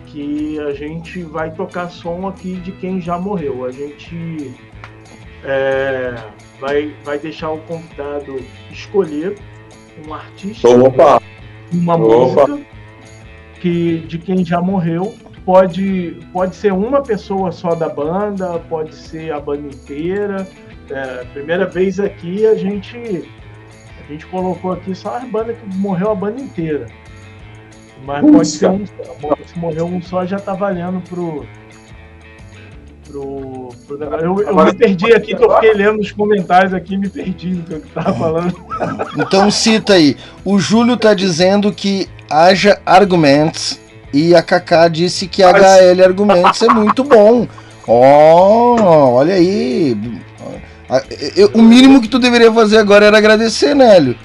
que 0.06 0.59
a 0.60 0.73
gente 0.73 1.23
vai 1.23 1.51
tocar 1.51 1.90
som 1.90 2.27
aqui 2.27 2.56
de 2.56 2.73
quem 2.73 3.01
já 3.01 3.18
morreu. 3.18 3.64
A 3.64 3.70
gente 3.70 4.55
é, 5.44 6.14
vai, 6.60 6.94
vai 7.05 7.18
deixar 7.18 7.51
o 7.51 7.59
convidado 7.62 8.40
escolher 8.70 9.36
um 10.06 10.12
artista, 10.12 10.68
Opa, 10.68 11.20
uma 11.73 11.97
Opa. 11.97 12.47
música 12.47 12.66
que 13.60 13.98
de 14.01 14.18
quem 14.18 14.44
já 14.44 14.60
morreu. 14.60 15.14
Pode, 15.44 16.18
pode 16.32 16.56
ser 16.56 16.73
uma 16.73 17.02
pessoa 17.02 17.52
só 17.52 17.74
da 17.74 17.89
banda, 17.89 18.59
pode 18.68 18.94
ser 18.94 19.32
a 19.32 19.39
banda 19.39 19.68
inteira. 19.68 20.47
É, 20.90 21.24
primeira 21.32 21.66
vez 21.66 22.01
aqui 22.01 22.44
a 22.47 22.55
gente 22.56 23.28
a 24.09 24.12
gente 24.12 24.27
colocou 24.27 24.73
aqui 24.73 24.95
só 24.95 25.16
as 25.16 25.24
bandas 25.24 25.57
que 25.57 25.77
morreu 25.77 26.11
a 26.11 26.15
banda 26.15 26.41
inteira. 26.41 26.87
Mas 28.05 28.20
Putz, 28.20 28.33
pode 28.33 28.49
ser 28.49 28.70
um 28.70 28.87
só. 28.87 29.37
Se 29.47 29.59
morreu 29.59 29.87
um 29.87 30.03
só, 30.03 30.24
já 30.24 30.39
tá 30.39 30.55
valendo 30.55 31.03
pro. 31.09 31.45
pro, 33.09 33.69
pro 33.87 34.05
eu, 34.05 34.41
eu 34.43 34.65
me 34.65 34.74
perdi 34.74 35.12
aqui, 35.12 35.35
que 35.35 35.45
eu 35.45 35.53
fiquei 35.55 35.74
lendo 35.74 36.01
os 36.01 36.12
comentários 36.12 36.73
aqui 36.73 36.95
e 36.95 36.99
me 36.99 37.09
perdi 37.09 37.49
no 37.49 37.65
que 37.65 37.73
eu 37.73 37.81
tava 37.95 38.15
falando. 38.15 38.55
Então 39.19 39.51
cita 39.51 39.95
aí. 39.95 40.16
O 40.45 40.59
Júlio 40.59 40.97
tá 40.97 41.15
dizendo 41.15 41.73
que 41.73 42.09
haja 42.31 42.81
argumentos 42.87 43.81
e 44.12 44.35
a 44.35 44.43
Kaká 44.43 44.87
disse 44.89 45.27
que 45.27 45.43
HL 45.43 46.03
argumentos 46.05 46.62
é 46.62 46.69
muito 46.69 47.03
bom. 47.03 47.49
Ó, 47.89 49.15
olha 49.15 49.35
aí. 49.35 49.97
Ah, 50.88 51.02
eu- 51.36 51.50
o 51.54 51.62
mínimo 51.62 52.00
que 52.00 52.08
tu 52.08 52.18
deveria 52.18 52.52
fazer 52.52 52.78
agora 52.78 53.06
era 53.06 53.18
agradecer, 53.18 53.74
né, 53.74 53.96
Hélio? 53.96 54.16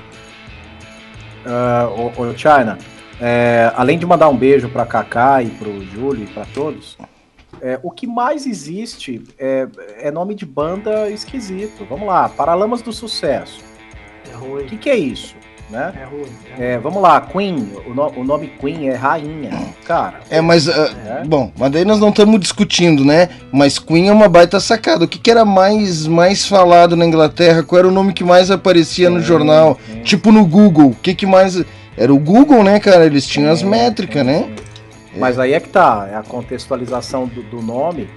Ah, 1.46 1.90
ô, 1.90 2.22
ô, 2.22 2.38
China, 2.38 2.78
é, 3.20 3.72
além 3.76 3.98
de 3.98 4.06
mandar 4.06 4.30
um 4.30 4.38
beijo 4.38 4.70
pra 4.70 4.86
Kaká 4.86 5.42
e 5.42 5.50
pro 5.50 5.84
Júlio 5.86 6.24
e 6.24 6.28
pra 6.28 6.46
todos, 6.54 6.98
é, 7.62 7.80
o 7.82 7.90
que 7.90 8.06
mais 8.06 8.46
existe 8.46 9.24
é, 9.40 9.68
é 9.98 10.12
nome 10.12 10.36
de 10.36 10.46
banda 10.46 11.10
esquisito. 11.10 11.86
Vamos 11.90 12.08
lá, 12.08 12.30
Paralamas 12.30 12.82
do 12.82 12.94
Sucesso. 12.94 13.60
É 14.32 14.36
O 14.36 14.40
ruim, 14.40 14.66
que, 14.68 14.78
que 14.78 14.90
é 14.90 14.96
isso? 14.96 15.36
Né? 15.72 15.94
é 16.02 16.04
ruim. 16.04 16.26
É 16.60 16.74
É, 16.74 16.78
vamos 16.80 17.02
lá, 17.02 17.22
Queen, 17.22 17.72
o, 17.88 17.94
no- 17.94 18.12
o 18.20 18.24
nome 18.26 18.48
Queen 18.60 18.90
é 18.90 18.94
rainha. 18.96 19.52
Cara, 19.86 20.20
É, 20.30 20.42
mas. 20.42 20.68
ah, 20.68 20.92
É. 21.22 21.24
Bom, 21.26 21.52
mas 21.58 21.72
daí 21.72 21.86
nós 21.86 22.00
não 22.00 22.10
estamos 22.10 22.40
discutindo, 22.42 23.06
né? 23.06 23.30
Mas 23.52 23.80
Queen 23.80 24.10
é 24.10 24.12
uma 24.12 24.28
baita 24.28 24.60
sacada. 24.60 25.06
O 25.06 25.08
que, 25.08 25.18
que 25.18 25.32
era 25.32 25.46
mais, 25.46 26.06
mais 26.08 26.46
falado 26.46 26.96
na 26.98 27.06
Inglaterra? 27.06 27.64
Qual 27.64 27.80
era 27.80 27.88
o 27.88 27.92
nome 27.92 28.12
que 28.14 28.24
mais 28.24 28.52
aparecia 28.52 29.10
no 29.10 29.20
Sim, 29.22 29.26
jornal? 29.26 29.80
sim. 29.90 30.02
Tipo 30.02 30.32
no 30.32 30.46
Google. 30.46 30.88
O 30.90 30.96
que, 30.96 31.16
que 31.16 31.26
mais. 31.26 31.64
Era 31.98 32.14
o 32.14 32.20
Google, 32.20 32.64
né, 32.64 32.80
cara? 32.80 33.06
Eles 33.06 33.26
tinham 33.26 33.52
as 33.52 33.60
Sim, 33.60 33.68
métricas, 33.70 34.22
sim, 34.26 34.28
né? 34.28 34.50
Mas 35.18 35.38
aí 35.40 35.54
é 35.54 35.60
que 35.60 35.70
tá, 35.70 36.08
é 36.12 36.16
a 36.16 36.24
contextualização 36.24 37.28
do, 37.28 37.44
do 37.44 37.62
nome 37.62 38.10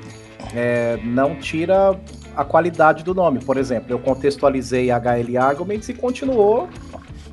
é, 0.54 0.96
não 1.04 1.34
tira 1.34 1.96
a 2.36 2.44
qualidade 2.44 3.02
do 3.02 3.14
nome. 3.14 3.40
Por 3.40 3.56
exemplo, 3.56 3.86
eu 3.90 3.98
contextualizei 3.98 4.90
HL 4.90 5.36
Arguments 5.38 5.88
e 5.88 5.94
continuou 5.94 6.68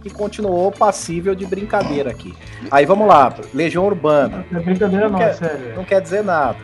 e 0.04 0.10
continuou 0.10 0.72
passível 0.72 1.36
de 1.36 1.46
brincadeira 1.46 2.10
aqui. 2.12 2.34
Aí 2.70 2.86
vamos 2.86 3.08
lá, 3.08 3.34
Legião 3.54 3.86
Urbana, 3.86 4.46
Não 4.52 4.60
é 4.60 4.64
brincadeira 4.64 5.06
não, 5.10 5.18
Não 5.18 5.22
é 5.22 5.28
quer- 5.30 5.36
sério. 5.36 5.74
não 5.76 5.84
quer 5.84 6.02
dizer 6.02 6.24
nada. 6.24 6.58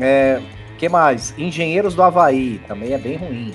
É, 0.00 0.40
que 0.78 0.88
mais? 0.88 1.34
Engenheiros 1.36 1.94
do 1.94 2.02
Havaí, 2.02 2.60
também 2.68 2.92
é 2.92 2.98
bem 2.98 3.16
ruim. 3.16 3.52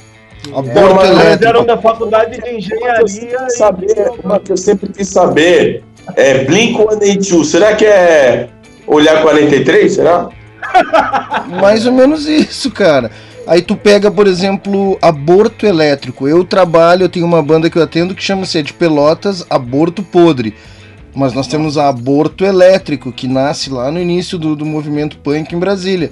Aborto 0.54 0.95
Mas 0.95 1.10
elétrico. 1.10 1.45
eram 1.45 1.66
da 1.66 1.78
faculdade 1.78 2.41
de 2.41 2.50
engenharia 2.50 3.06
e... 3.48 3.50
saber, 3.52 4.12
uma 4.22 4.40
que 4.41 4.52
eu 4.52 4.58
sempre 4.58 4.91
quis 4.91 5.08
saber 5.08 5.84
é 6.18 6.44
Blink-182. 6.44 7.45
Será 7.45 7.76
que 7.76 7.86
é 7.86 8.50
Olhar 8.86 9.22
43? 9.22 9.94
Será? 9.94 10.28
Mais 11.62 11.86
ou 11.86 11.94
menos 11.94 12.26
isso, 12.28 12.70
cara. 12.72 13.10
Aí 13.45 13.61
tu 13.61 13.76
pega, 13.76 14.10
por 14.10 14.26
exemplo, 14.26 14.98
aborto 15.02 15.65
elétrico. 15.65 16.28
Eu 16.28 16.44
trabalho, 16.45 17.03
eu 17.03 17.10
tenho 17.10 17.26
uma 17.26 17.41
banda 17.41 17.70
que 17.70 17.78
eu 17.78 17.84
atendo 17.84 18.15
que 18.15 18.24
chama-se 18.24 18.64
de 18.64 18.74
Pelotas 18.74 19.45
Aborto 19.49 20.02
Podre. 20.02 20.53
Mas 21.15 21.34
nós 21.34 21.45
temos 21.45 21.78
a 21.78 21.90
Aborto 21.90 22.44
Elétrico, 22.44 23.11
que 23.11 23.28
nasce 23.28 23.70
lá 23.70 23.91
no 23.91 23.99
início 23.99 24.38
do, 24.38 24.56
do 24.56 24.65
movimento 24.65 25.18
punk 25.18 25.53
em 25.53 25.60
Brasília. 25.60 26.10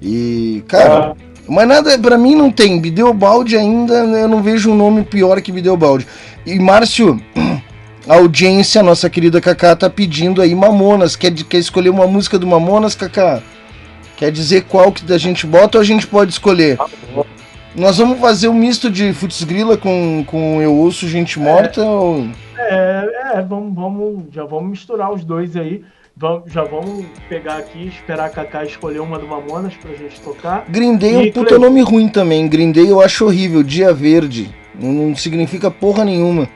E, 0.00 0.62
cara, 0.68 1.14
mas 1.48 1.66
nada, 1.66 1.98
pra 1.98 2.18
mim 2.18 2.34
não 2.34 2.50
tem. 2.50 2.78
Bideobaldi 2.78 3.56
ainda, 3.56 3.94
eu 3.94 4.28
não 4.28 4.42
vejo 4.42 4.70
um 4.70 4.74
nome 4.74 5.04
pior 5.04 5.40
que 5.40 5.52
Bideobaldi. 5.52 6.06
E 6.44 6.58
Márcio, 6.58 7.18
a 8.06 8.14
audiência, 8.14 8.82
nossa 8.82 9.08
querida 9.08 9.40
Kaká, 9.40 9.74
tá 9.74 9.88
pedindo 9.88 10.42
aí 10.42 10.54
Mamonas. 10.54 11.16
Quer, 11.16 11.32
quer 11.32 11.58
escolher 11.58 11.90
uma 11.90 12.06
música 12.06 12.38
do 12.38 12.46
Mamonas, 12.46 12.94
Kaká? 12.94 13.42
Quer 14.22 14.30
dizer 14.30 14.66
qual 14.68 14.92
que 14.92 15.12
a 15.12 15.18
gente 15.18 15.44
bota 15.44 15.78
ou 15.78 15.82
a 15.82 15.84
gente 15.84 16.06
pode 16.06 16.30
escolher? 16.30 16.78
Nós 17.74 17.98
vamos 17.98 18.20
fazer 18.20 18.46
um 18.46 18.54
misto 18.54 18.88
de 18.88 19.12
Futs 19.12 19.42
Grila 19.42 19.76
com, 19.76 20.22
com 20.28 20.62
Eu 20.62 20.72
Ouço 20.76 21.08
Gente 21.08 21.40
Morta 21.40 21.82
ou... 21.82 22.28
É, 22.56 23.32
é 23.34 23.42
vamos, 23.42 23.74
vamos, 23.74 24.24
já 24.32 24.44
vamos 24.44 24.70
misturar 24.70 25.12
os 25.12 25.24
dois 25.24 25.56
aí. 25.56 25.82
Vamos, 26.16 26.52
já 26.52 26.62
vamos 26.62 27.04
pegar 27.28 27.56
aqui, 27.56 27.88
esperar 27.88 28.26
a 28.26 28.28
Kaká 28.28 28.64
escolher 28.64 29.00
uma 29.00 29.18
do 29.18 29.26
Mamonas 29.26 29.74
pra 29.74 29.92
gente 29.92 30.20
tocar. 30.20 30.66
Green 30.68 30.96
Day 30.96 31.14
é 31.14 31.18
um 31.18 31.32
puta 31.32 31.58
nome 31.58 31.80
ruim 31.80 32.06
também. 32.06 32.46
Green 32.46 32.70
Day 32.70 32.88
eu 32.88 33.00
acho 33.00 33.24
horrível. 33.24 33.60
Dia 33.64 33.92
Verde. 33.92 34.54
Não, 34.80 34.92
não 34.92 35.16
significa 35.16 35.68
porra 35.68 36.04
nenhuma. 36.04 36.48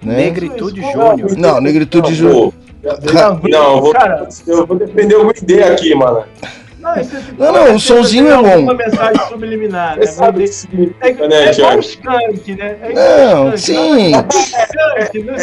Né? 0.00 0.14
Negritude 0.14 0.80
Júnior. 0.80 1.36
Não, 1.36 1.60
Negritude 1.60 2.14
Júnior. 2.14 2.54
Não, 3.12 3.40
eu 3.42 3.80
vou, 3.80 3.92
Cara, 3.92 4.28
eu 4.46 4.64
vou 4.64 4.78
defender 4.78 5.16
o 5.16 5.26
Green 5.26 5.44
Day 5.44 5.62
aqui, 5.64 5.92
mano. 5.92 6.22
Não, 6.80 7.00
isso 7.00 7.16
é- 7.16 7.20
Não, 7.38 7.52
não, 7.52 7.74
o 7.74 7.80
sonzinho 7.80 8.28
é 8.30 8.36
bom. 8.36 8.58
Uma 8.60 8.74
mensagem 8.74 9.28
subliminar, 9.28 9.98
né? 9.98 10.06
Sabe 10.06 10.38
o 10.38 10.42
que 10.44 10.48
É, 10.48 10.52
significa, 10.52 11.24
é 11.24 11.28
né, 11.28 11.50
igual 11.52 11.78
skunk, 11.80 12.54
né? 12.54 12.76
É 12.82 12.90
igual 12.90 13.44
Não, 13.50 13.56
sim. 13.56 14.10
Skunk, 14.10 15.22
não 15.24 15.38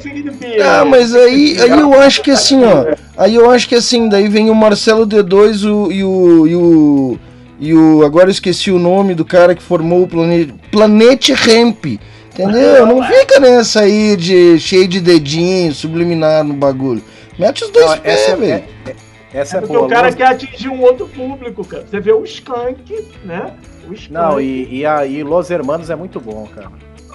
significa-. 0.00 0.80
Ah, 0.80 0.84
mas 0.84 1.14
aí, 1.14 1.56
aí 1.60 1.70
eu 1.80 1.94
acho 2.00 2.22
que 2.22 2.30
assim, 2.30 2.62
ó. 2.64 2.94
Aí 3.16 3.34
eu 3.34 3.50
acho 3.50 3.68
que 3.68 3.74
assim, 3.74 4.08
daí 4.08 4.28
vem 4.28 4.50
o 4.50 4.54
Marcelo 4.54 5.06
D2 5.06 5.64
o, 5.64 5.90
e 5.92 6.04
o. 6.04 6.46
E 6.46 6.56
o. 6.56 7.18
E 7.60 7.74
o. 7.74 8.04
Agora 8.04 8.26
eu 8.26 8.30
esqueci 8.32 8.70
o 8.70 8.78
nome 8.78 9.14
do 9.14 9.24
cara 9.24 9.54
que 9.54 9.62
formou 9.62 10.02
o 10.02 10.08
Planet. 10.08 10.50
Planet 10.70 11.28
Ramp. 11.30 11.86
Entendeu? 12.32 12.84
Não 12.84 13.00
fica 13.00 13.38
nessa 13.38 13.82
aí 13.82 14.16
de 14.16 14.58
cheio 14.58 14.88
de 14.88 15.00
dedinho, 15.00 15.72
subliminar 15.72 16.42
no 16.42 16.52
bagulho. 16.52 17.00
Mete 17.38 17.62
os 17.64 17.70
dois 17.70 17.86
Não, 17.86 17.98
pés, 17.98 18.26
velho. 18.26 18.44
é, 18.44 18.64
é- 18.90 18.94
essa 19.34 19.56
é 19.58 19.60
Porque 19.60 19.74
boa. 19.74 19.86
o 19.86 19.88
cara 19.90 20.12
quer 20.12 20.28
atingir 20.28 20.68
um 20.68 20.80
outro 20.82 21.06
público, 21.08 21.64
cara. 21.64 21.84
Você 21.88 22.00
vê 22.00 22.12
o 22.12 22.24
skunk, 22.24 23.08
né? 23.24 23.52
O 23.88 23.92
skunk. 23.92 24.12
Não, 24.12 24.40
e, 24.40 24.78
e 24.80 24.86
aí 24.86 25.22
Los 25.22 25.50
Hermanos 25.50 25.90
é 25.90 25.96
muito 25.96 26.20
bom, 26.20 26.48
cara. 26.54 26.70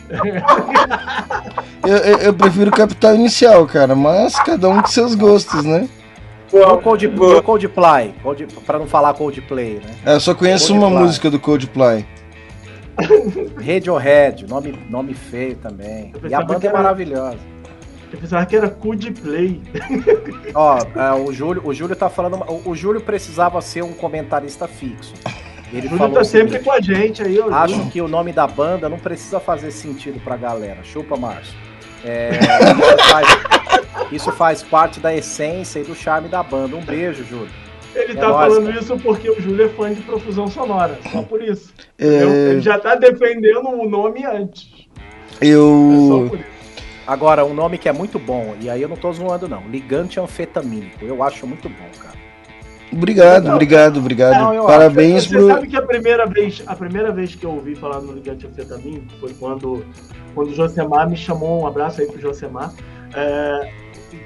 Eu, 1.81 1.95
eu, 1.97 2.17
eu 2.17 2.33
prefiro 2.33 2.71
Capital 2.71 3.15
Inicial, 3.15 3.65
cara, 3.65 3.95
mas 3.95 4.35
cada 4.39 4.67
um 4.67 4.81
com 4.81 4.87
seus 4.87 5.15
gostos, 5.15 5.63
né? 5.63 5.87
E 6.51 6.57
o 6.57 6.77
Cold, 6.79 7.05
e 7.05 7.07
o 7.07 7.41
Coldplay, 7.43 8.13
Cold, 8.21 8.47
pra 8.65 8.77
não 8.77 8.85
falar 8.85 9.13
Coldplay, 9.13 9.75
né? 9.75 9.91
É, 10.05 10.15
Eu 10.15 10.19
só 10.19 10.35
conheço 10.35 10.73
uma 10.73 10.81
Coldplay. 10.81 11.03
música 11.05 11.29
do 11.31 11.39
Coldplay. 11.39 12.05
Radiohead, 13.65 14.45
nome, 14.47 14.77
nome 14.89 15.13
feio 15.13 15.55
também. 15.55 16.11
E 16.27 16.33
a 16.33 16.41
banda 16.41 16.67
é 16.67 16.73
maravilhosa. 16.73 17.37
Eu 18.11 18.17
pensava 18.19 18.45
que 18.45 18.55
era 18.55 18.69
cu 18.69 18.95
de 18.95 19.11
play. 19.11 19.61
Ó, 20.55 20.77
é, 20.95 21.13
o 21.13 21.31
Júlio, 21.31 21.61
o 21.65 21.73
Júlio 21.73 21.95
tá 21.95 22.09
falando. 22.09 22.35
O, 22.47 22.71
o 22.71 22.75
Júlio 22.75 23.01
precisava 23.01 23.61
ser 23.61 23.83
um 23.83 23.93
comentarista 23.93 24.67
fixo. 24.67 25.13
Ele 25.71 25.81
O 25.81 25.83
Júlio 25.83 25.97
falou 25.97 26.13
tá 26.15 26.23
sempre 26.23 26.53
seguinte, 26.53 26.65
com 26.65 26.71
a 26.71 26.81
gente 26.81 27.21
aí, 27.21 27.39
ó. 27.39 27.53
Acho 27.53 27.75
Júlio. 27.75 27.91
que 27.91 28.01
o 28.01 28.07
nome 28.07 28.33
da 28.33 28.47
banda 28.47 28.89
não 28.89 28.97
precisa 28.97 29.39
fazer 29.39 29.69
sentido 29.71 30.19
pra 30.23 30.35
galera. 30.35 30.83
Chupa, 30.83 31.15
Márcio. 31.15 31.53
É, 32.03 32.31
isso, 32.31 33.09
faz, 33.11 33.27
isso 34.11 34.31
faz 34.31 34.63
parte 34.63 34.99
da 34.99 35.13
essência 35.13 35.79
e 35.79 35.83
do 35.83 35.93
charme 35.93 36.27
da 36.29 36.41
banda. 36.41 36.75
Um 36.75 36.81
beijo, 36.81 37.23
Júlio. 37.25 37.49
Ele 37.93 38.13
É 38.13 38.15
tá 38.15 38.29
nóis, 38.29 38.53
falando 38.53 38.67
cara. 38.67 38.79
isso 38.79 38.97
porque 38.99 39.29
o 39.29 39.39
Júlio 39.41 39.65
é 39.65 39.69
fã 39.69 39.93
de 39.93 40.01
profusão 40.01 40.47
sonora. 40.47 40.97
Só 41.11 41.21
por 41.21 41.43
isso. 41.43 41.71
É, 41.99 42.05
Ele 42.51 42.61
já 42.61 42.79
tá 42.79 42.95
defendendo 42.95 43.67
o 43.69 43.87
nome 43.87 44.25
antes. 44.25 44.67
É 45.41 45.45
só 45.45 45.51
eu. 45.51 46.27
por 46.29 46.39
isso. 46.39 46.58
Agora, 47.09 47.43
um 47.43 47.55
nome 47.55 47.79
que 47.79 47.89
é 47.89 47.91
muito 47.91 48.19
bom, 48.19 48.55
e 48.61 48.69
aí 48.69 48.83
eu 48.83 48.87
não 48.87 48.95
tô 48.95 49.11
zoando, 49.11 49.49
não. 49.49 49.67
Ligante 49.67 50.19
anfetamínico. 50.19 51.03
Eu 51.03 51.23
acho 51.23 51.47
muito 51.47 51.67
bom, 51.67 51.89
cara. 51.99 52.13
Obrigado, 52.93 53.45
Não, 53.45 53.55
obrigado, 53.55 53.97
obrigado. 53.97 54.53
não, 54.53 54.67
Parabéns 54.67 55.25
Você 55.25 55.35
pro. 55.35 55.47
sabe 55.47 55.67
que 55.67 55.75
a 55.75 55.81
primeira 55.81 56.27
vez, 56.27 56.61
a 56.67 56.75
primeira 56.75 57.11
vez 57.11 57.33
que 57.33 57.43
eu 57.43 57.49
ouvi 57.49 57.73
falar 57.73 57.99
no 58.01 58.13
ligante 58.13 58.45
anfetamina 58.45 59.01
foi 59.19 59.33
quando, 59.33 59.83
quando 60.35 60.51
o 60.51 60.53
Josemar 60.53 61.09
me 61.09 61.17
chamou, 61.17 61.63
um 61.63 61.65
abraço 61.65 61.99
aí 61.99 62.05
pro 62.05 62.21
Josemar. 62.21 62.71
É, 63.15 63.71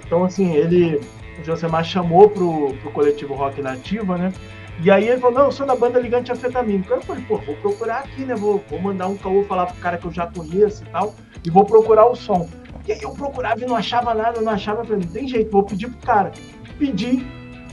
então, 0.05 0.25
assim, 0.25 0.53
ele, 0.53 0.99
o 1.39 1.43
Josemar 1.45 1.85
chamou 1.85 2.29
pro, 2.31 2.73
pro 2.81 2.91
coletivo 2.91 3.33
Rock 3.33 3.61
Nativa, 3.61 4.17
né? 4.17 4.33
E 4.81 4.91
aí 4.91 5.07
ele 5.07 5.21
falou, 5.21 5.39
não, 5.39 5.45
eu 5.45 5.51
sou 5.53 5.65
da 5.65 5.75
banda 5.75 6.01
Ligante 6.01 6.33
Anfetamínico. 6.33 6.91
Aí 6.91 6.99
eu 6.99 7.03
falei, 7.03 7.23
pô, 7.29 7.37
vou 7.37 7.55
procurar 7.55 7.99
aqui, 7.99 8.25
né? 8.25 8.35
Vou, 8.35 8.61
vou 8.69 8.81
mandar 8.81 9.07
um 9.07 9.15
caô 9.15 9.45
falar 9.45 9.67
pro 9.67 9.75
cara 9.75 9.97
que 9.97 10.05
eu 10.05 10.11
já 10.11 10.27
conheço 10.27 10.83
e 10.83 10.87
tal, 10.87 11.15
e 11.45 11.49
vou 11.49 11.63
procurar 11.63 12.07
o 12.07 12.15
som. 12.15 12.49
E 12.87 12.91
aí 12.91 13.01
eu 13.01 13.11
procurava 13.11 13.61
e 13.61 13.65
não 13.65 13.75
achava 13.75 14.13
nada, 14.13 14.41
não 14.41 14.51
achava, 14.51 14.83
falei, 14.83 15.01
não 15.05 15.11
tem 15.11 15.27
jeito, 15.27 15.51
vou 15.51 15.63
pedir 15.63 15.87
pro 15.89 16.05
cara. 16.05 16.31
Pedi, 16.77 17.25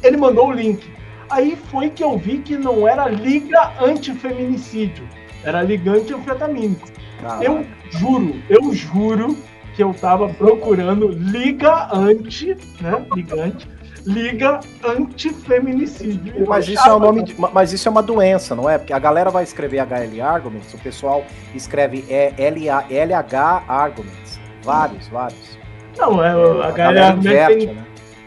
ele 0.02 0.16
mandou 0.16 0.48
o 0.48 0.52
link. 0.52 0.88
Aí 1.28 1.56
foi 1.70 1.90
que 1.90 2.02
eu 2.02 2.16
vi 2.18 2.38
que 2.38 2.56
não 2.56 2.86
era 2.88 3.08
Liga 3.08 3.72
Antifeminicídio, 3.80 5.08
era 5.44 5.62
Ligante 5.62 6.12
Anfetamínico. 6.12 6.88
Caralho. 7.20 7.44
Eu 7.44 7.66
juro, 7.90 8.34
eu 8.48 8.72
juro 8.74 9.36
que 9.74 9.82
eu 9.82 9.92
tava 9.94 10.28
procurando 10.28 11.08
Liga 11.08 11.88
Anti, 11.94 12.56
né? 12.80 13.04
Ligante, 13.14 13.68
Liga 14.06 14.60
Antifeminicídio. 14.84 16.46
Mas 16.46 16.68
isso, 16.68 16.88
é 16.88 16.94
um 16.94 16.98
nome 16.98 17.22
de- 17.22 17.34
mas 17.38 17.72
isso 17.72 17.88
é 17.88 17.90
uma 17.90 18.02
doença, 18.02 18.54
não 18.54 18.68
é? 18.68 18.78
Porque 18.78 18.92
a 18.92 18.98
galera 18.98 19.30
vai 19.30 19.44
escrever 19.44 19.78
HL 19.80 20.20
Arguments, 20.22 20.72
o 20.74 20.78
pessoal 20.78 21.24
escreve 21.54 22.04
é, 22.08 22.32
LH 22.38 23.64
Arguments. 23.68 24.29
Vários, 24.62 25.08
vários. 25.08 25.58
Não, 25.98 26.22
é, 26.24 26.28
a 26.30 26.32
A 26.68 26.70
galera 26.70 26.72
galera 26.72 27.16
inverte, 27.16 27.56
tem, 27.66 27.74
né? 27.74 27.84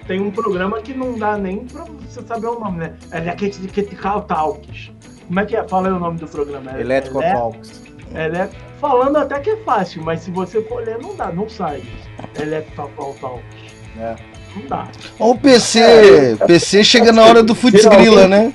tem 0.08 0.22
um 0.22 0.32
programa 0.32 0.82
que 0.82 0.94
não 0.94 1.18
dá 1.18 1.38
nem 1.38 1.66
pra 1.66 1.84
você 1.86 2.22
saber 2.22 2.48
o 2.48 2.60
nome, 2.60 2.80
né? 2.80 2.94
É 3.12 3.18
Electrical 3.20 4.22
Talks. 4.24 4.92
Como 5.28 5.40
é 5.40 5.46
que 5.46 5.56
é? 5.56 5.68
Fala 5.68 5.88
aí 5.88 5.94
o 5.94 6.00
nome 6.00 6.20
do 6.20 6.28
programa. 6.28 6.72
É, 6.78 6.82
Electrical 6.82 7.22
é, 7.24 7.34
Talks. 7.34 7.82
Ele 8.14 8.50
falando 8.80 9.18
até 9.18 9.40
que 9.40 9.50
é 9.52 9.58
fácil, 9.58 10.04
mas 10.04 10.20
se 10.22 10.30
você 10.32 10.62
for 10.64 10.84
ler, 10.84 11.00
não 11.00 11.16
dá, 11.16 11.32
não 11.32 11.48
sai. 11.50 11.82
Electrical 12.40 13.16
Talks. 13.20 13.44
É. 14.00 14.16
Não 14.56 14.68
dá. 14.68 14.88
Ó, 15.20 15.32
o 15.32 15.38
PC. 15.38 16.38
PC 16.46 16.84
chega 16.84 17.12
na 17.12 17.24
hora 17.24 17.42
do 17.42 17.56
Futs 17.56 17.86
Grila, 17.86 18.28
né? 18.28 18.54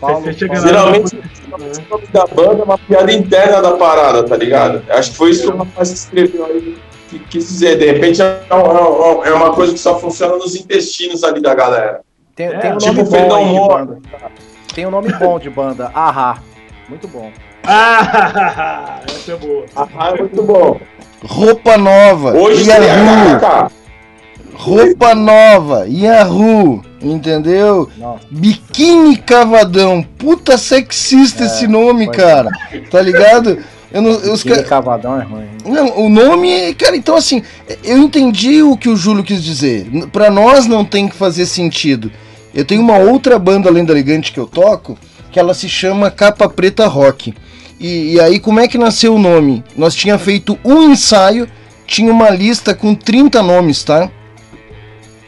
Paulo, 0.00 0.20
Você 0.22 0.32
chega 0.34 0.54
Paulo- 0.54 0.68
Geralmente- 0.68 1.16
né? 1.16 1.22
Nome 1.58 2.06
da 2.12 2.26
banda 2.26 2.60
é 2.60 2.64
uma 2.64 2.78
piada 2.78 3.12
interna 3.12 3.60
da 3.60 3.72
parada, 3.72 4.22
tá 4.24 4.36
ligado? 4.36 4.82
Acho 4.90 5.10
que 5.10 5.16
foi 5.16 5.30
isso 5.30 5.42
que 5.42 5.52
o 5.52 5.56
rapaz 5.56 5.90
escreveu 5.90 6.44
aí. 6.46 6.78
Que 7.08 7.18
quis 7.18 7.48
dizer, 7.48 7.76
de 7.78 7.86
repente 7.86 8.22
é 8.22 8.40
uma, 8.50 9.26
é 9.26 9.32
uma 9.32 9.52
coisa 9.52 9.72
que 9.72 9.78
só 9.78 9.98
funciona 9.98 10.36
nos 10.36 10.54
intestinos 10.54 11.24
ali 11.24 11.40
da 11.40 11.54
galera. 11.54 12.02
Tem, 12.36 12.46
É, 12.46 12.58
tem 12.58 12.72
um 12.72 12.78
tipo 12.78 13.02
nome 13.02 13.28
bom 13.28 13.52
de 13.52 13.68
banda. 13.68 13.98
Tem 14.74 14.86
um 14.86 14.90
nome 14.90 15.12
bom 15.12 15.38
de 15.38 15.50
banda. 15.50 15.90
Ahá. 15.94 16.38
Muito 16.88 17.08
bom. 17.08 17.30
Ah, 17.64 19.00
essa 19.06 19.32
é 19.32 19.36
boa. 19.36 19.64
Ah, 19.76 20.12
é 20.14 20.18
muito 20.18 20.42
bom. 20.42 20.80
Roupa 21.22 21.76
nova. 21.76 22.32
Hoje. 22.32 22.64
KKK. 22.64 23.79
Roupa 24.60 25.14
nova. 25.14 25.86
Yahoo. 25.88 26.82
Entendeu? 27.02 27.88
Nossa. 27.96 28.20
Biquíni 28.30 29.16
Cavadão. 29.16 30.04
Puta 30.18 30.58
sexista 30.58 31.44
esse 31.44 31.66
nome, 31.66 32.04
pois 32.06 32.16
cara. 32.16 32.50
Tá 32.90 33.00
ligado? 33.00 33.58
Eu 33.90 34.02
não, 34.02 34.10
os 34.10 34.40
Aquele 34.40 34.62
ca- 34.62 34.68
cavadão 34.68 35.20
é 35.20 35.24
ruim. 35.24 35.46
Não, 35.66 35.98
o 35.98 36.08
nome, 36.08 36.74
cara, 36.74 36.94
então 36.96 37.16
assim, 37.16 37.42
eu 37.82 37.98
entendi 37.98 38.62
o 38.62 38.76
que 38.76 38.88
o 38.88 38.96
Júlio 38.96 39.24
quis 39.24 39.42
dizer. 39.42 39.90
Pra 40.12 40.30
nós 40.30 40.66
não 40.66 40.84
tem 40.84 41.08
que 41.08 41.16
fazer 41.16 41.46
sentido. 41.46 42.10
Eu 42.54 42.64
tenho 42.64 42.82
uma 42.82 42.98
outra 42.98 43.38
banda 43.38 43.68
além 43.68 43.84
da 43.84 43.92
Elegante 43.92 44.30
que 44.32 44.38
eu 44.38 44.46
toco, 44.46 44.96
que 45.32 45.40
ela 45.40 45.54
se 45.54 45.68
chama 45.68 46.10
Capa 46.10 46.48
Preta 46.48 46.86
Rock. 46.86 47.34
E, 47.80 48.12
e 48.14 48.20
aí, 48.20 48.38
como 48.38 48.60
é 48.60 48.68
que 48.68 48.76
nasceu 48.78 49.14
o 49.14 49.18
nome? 49.18 49.64
Nós 49.76 49.94
tinha 49.94 50.18
feito 50.18 50.58
um 50.64 50.90
ensaio, 50.92 51.48
tinha 51.86 52.12
uma 52.12 52.28
lista 52.30 52.74
com 52.74 52.94
30 52.94 53.42
nomes, 53.42 53.82
tá? 53.82 54.08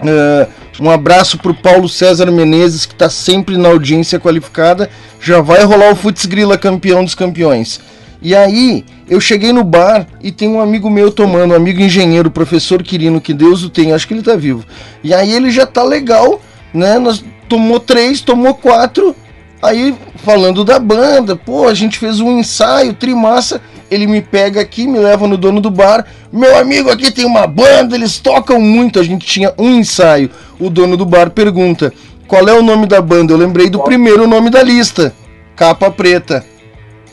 Ah, 0.08 0.48
um 0.80 0.90
abraço 0.90 1.38
pro 1.38 1.54
Paulo 1.54 1.88
César 1.88 2.30
Menezes, 2.30 2.86
que 2.86 2.94
tá 2.94 3.08
sempre 3.08 3.56
na 3.56 3.68
audiência 3.68 4.18
qualificada. 4.18 4.90
Já 5.20 5.40
vai 5.40 5.62
rolar 5.64 5.92
o 5.92 5.96
Futs 5.96 6.26
Grila 6.26 6.58
campeão 6.58 7.04
dos 7.04 7.14
campeões. 7.14 7.80
E 8.20 8.34
aí, 8.34 8.84
eu 9.08 9.20
cheguei 9.20 9.52
no 9.52 9.64
bar 9.64 10.06
e 10.22 10.30
tem 10.30 10.48
um 10.48 10.60
amigo 10.60 10.88
meu 10.88 11.10
tomando, 11.10 11.52
um 11.52 11.56
amigo 11.56 11.80
engenheiro, 11.80 12.30
professor 12.30 12.82
Quirino, 12.82 13.20
que 13.20 13.34
Deus 13.34 13.64
o 13.64 13.68
tenha, 13.68 13.94
acho 13.94 14.06
que 14.06 14.14
ele 14.14 14.22
tá 14.22 14.36
vivo. 14.36 14.64
E 15.02 15.12
aí 15.12 15.32
ele 15.32 15.50
já 15.50 15.66
tá 15.66 15.82
legal, 15.82 16.40
né? 16.72 16.98
Nós 16.98 17.24
tomou 17.48 17.80
três, 17.80 18.20
tomou 18.20 18.54
quatro. 18.54 19.14
Aí, 19.60 19.94
falando 20.16 20.64
da 20.64 20.78
banda, 20.78 21.36
pô, 21.36 21.68
a 21.68 21.74
gente 21.74 21.98
fez 21.98 22.20
um 22.20 22.38
ensaio, 22.38 22.94
trimassa. 22.94 23.60
Ele 23.92 24.06
me 24.06 24.22
pega 24.22 24.58
aqui, 24.58 24.86
me 24.86 24.98
leva 24.98 25.28
no 25.28 25.36
dono 25.36 25.60
do 25.60 25.70
bar. 25.70 26.06
Meu 26.32 26.56
amigo, 26.56 26.90
aqui 26.90 27.10
tem 27.10 27.26
uma 27.26 27.46
banda, 27.46 27.94
eles 27.94 28.18
tocam 28.18 28.58
muito. 28.58 28.98
A 28.98 29.02
gente 29.02 29.26
tinha 29.26 29.52
um 29.58 29.78
ensaio. 29.78 30.30
O 30.58 30.70
dono 30.70 30.96
do 30.96 31.04
bar 31.04 31.28
pergunta: 31.30 31.92
qual 32.26 32.48
é 32.48 32.54
o 32.54 32.62
nome 32.62 32.86
da 32.86 33.02
banda? 33.02 33.34
Eu 33.34 33.36
lembrei 33.36 33.68
do 33.68 33.80
primeiro 33.80 34.26
nome 34.26 34.48
da 34.48 34.62
lista: 34.62 35.12
Capa 35.54 35.90
Preta. 35.90 36.42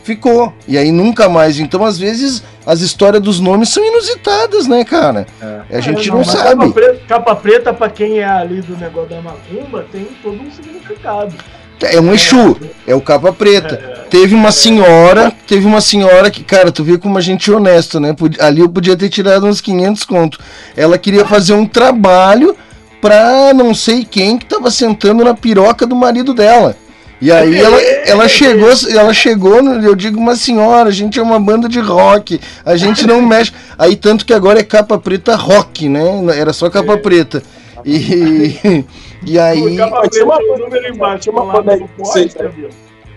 Ficou. 0.03 0.53
E 0.65 0.77
aí 0.77 0.89
nunca 0.89 1.27
mais. 1.27 1.59
Então, 1.59 1.83
às 1.83 1.99
vezes, 1.99 2.41
as 2.65 2.79
histórias 2.79 3.21
dos 3.21 3.41
nomes 3.41 3.67
são 3.67 3.85
inusitadas, 3.85 4.65
né, 4.65 4.85
cara? 4.85 5.27
A 5.69 5.81
gente 5.81 6.07
É, 6.07 6.11
não, 6.11 6.19
mas 6.19 6.27
sabe. 6.27 6.61
Capa 6.61 6.71
preta, 6.71 7.01
capa 7.07 7.35
preta, 7.35 7.73
pra 7.73 7.89
quem 7.89 8.19
é 8.19 8.25
ali 8.25 8.61
do 8.61 8.77
negócio 8.77 9.09
da 9.09 9.21
macumba, 9.21 9.85
tem 9.91 10.07
todo 10.23 10.41
um 10.41 10.49
significado. 10.49 11.35
É 11.81 11.99
um 11.99 12.13
Exu, 12.13 12.57
é 12.85 12.93
o 12.93 13.01
capa 13.01 13.31
preta. 13.31 14.05
Teve 14.09 14.35
uma 14.35 14.51
senhora, 14.51 15.31
teve 15.47 15.65
uma 15.65 15.79
senhora 15.79 16.31
que, 16.31 16.43
cara, 16.43 16.71
tu 16.71 16.83
vê 16.83 16.97
como 16.97 17.17
a 17.17 17.21
gente 17.21 17.49
é 17.49 17.53
honesto, 17.53 17.99
né? 17.99 18.15
Ali 18.39 18.61
eu 18.61 18.69
podia 18.69 18.97
ter 18.97 19.09
tirado 19.09 19.45
uns 19.45 19.61
500 19.61 20.03
conto. 20.03 20.39
Ela 20.75 20.97
queria 20.97 21.25
fazer 21.25 21.53
um 21.53 21.65
trabalho 21.65 22.55
pra 22.99 23.53
não 23.53 23.73
sei 23.73 24.03
quem 24.03 24.37
que 24.37 24.45
tava 24.45 24.69
sentando 24.71 25.23
na 25.23 25.33
piroca 25.33 25.85
do 25.85 25.95
marido 25.95 26.33
dela. 26.33 26.75
E 27.21 27.31
aí 27.31 27.59
ela, 27.59 27.81
ela 27.81 28.27
chegou, 28.29 28.69
ela 28.89 29.13
chegou, 29.13 29.59
eu 29.81 29.93
digo, 29.93 30.17
uma 30.17 30.37
senhora, 30.37 30.87
a 30.87 30.91
gente 30.91 31.19
é 31.19 31.21
uma 31.21 31.39
banda 31.39 31.67
de 31.67 31.79
rock, 31.79 32.39
a 32.65 32.77
gente 32.77 33.05
não 33.05 33.21
mexe. 33.21 33.51
Aí 33.77 33.95
tanto 33.95 34.25
que 34.25 34.33
agora 34.33 34.59
é 34.59 34.63
capa 34.63 34.97
preta 34.97 35.35
rock, 35.35 35.89
né? 35.89 36.01
Era 36.35 36.53
só 36.53 36.69
capa 36.69 36.97
preta. 36.97 37.43
E, 37.85 38.85
e 39.25 39.37
aí. 39.39 39.61
Tinha 39.75 39.85
uma- 40.25 40.39
número 40.57 40.87
embaixo, 40.93 41.19
tinha 41.23 41.33
uma 41.33 41.51
banda 41.51 41.73
aí? 41.73 41.85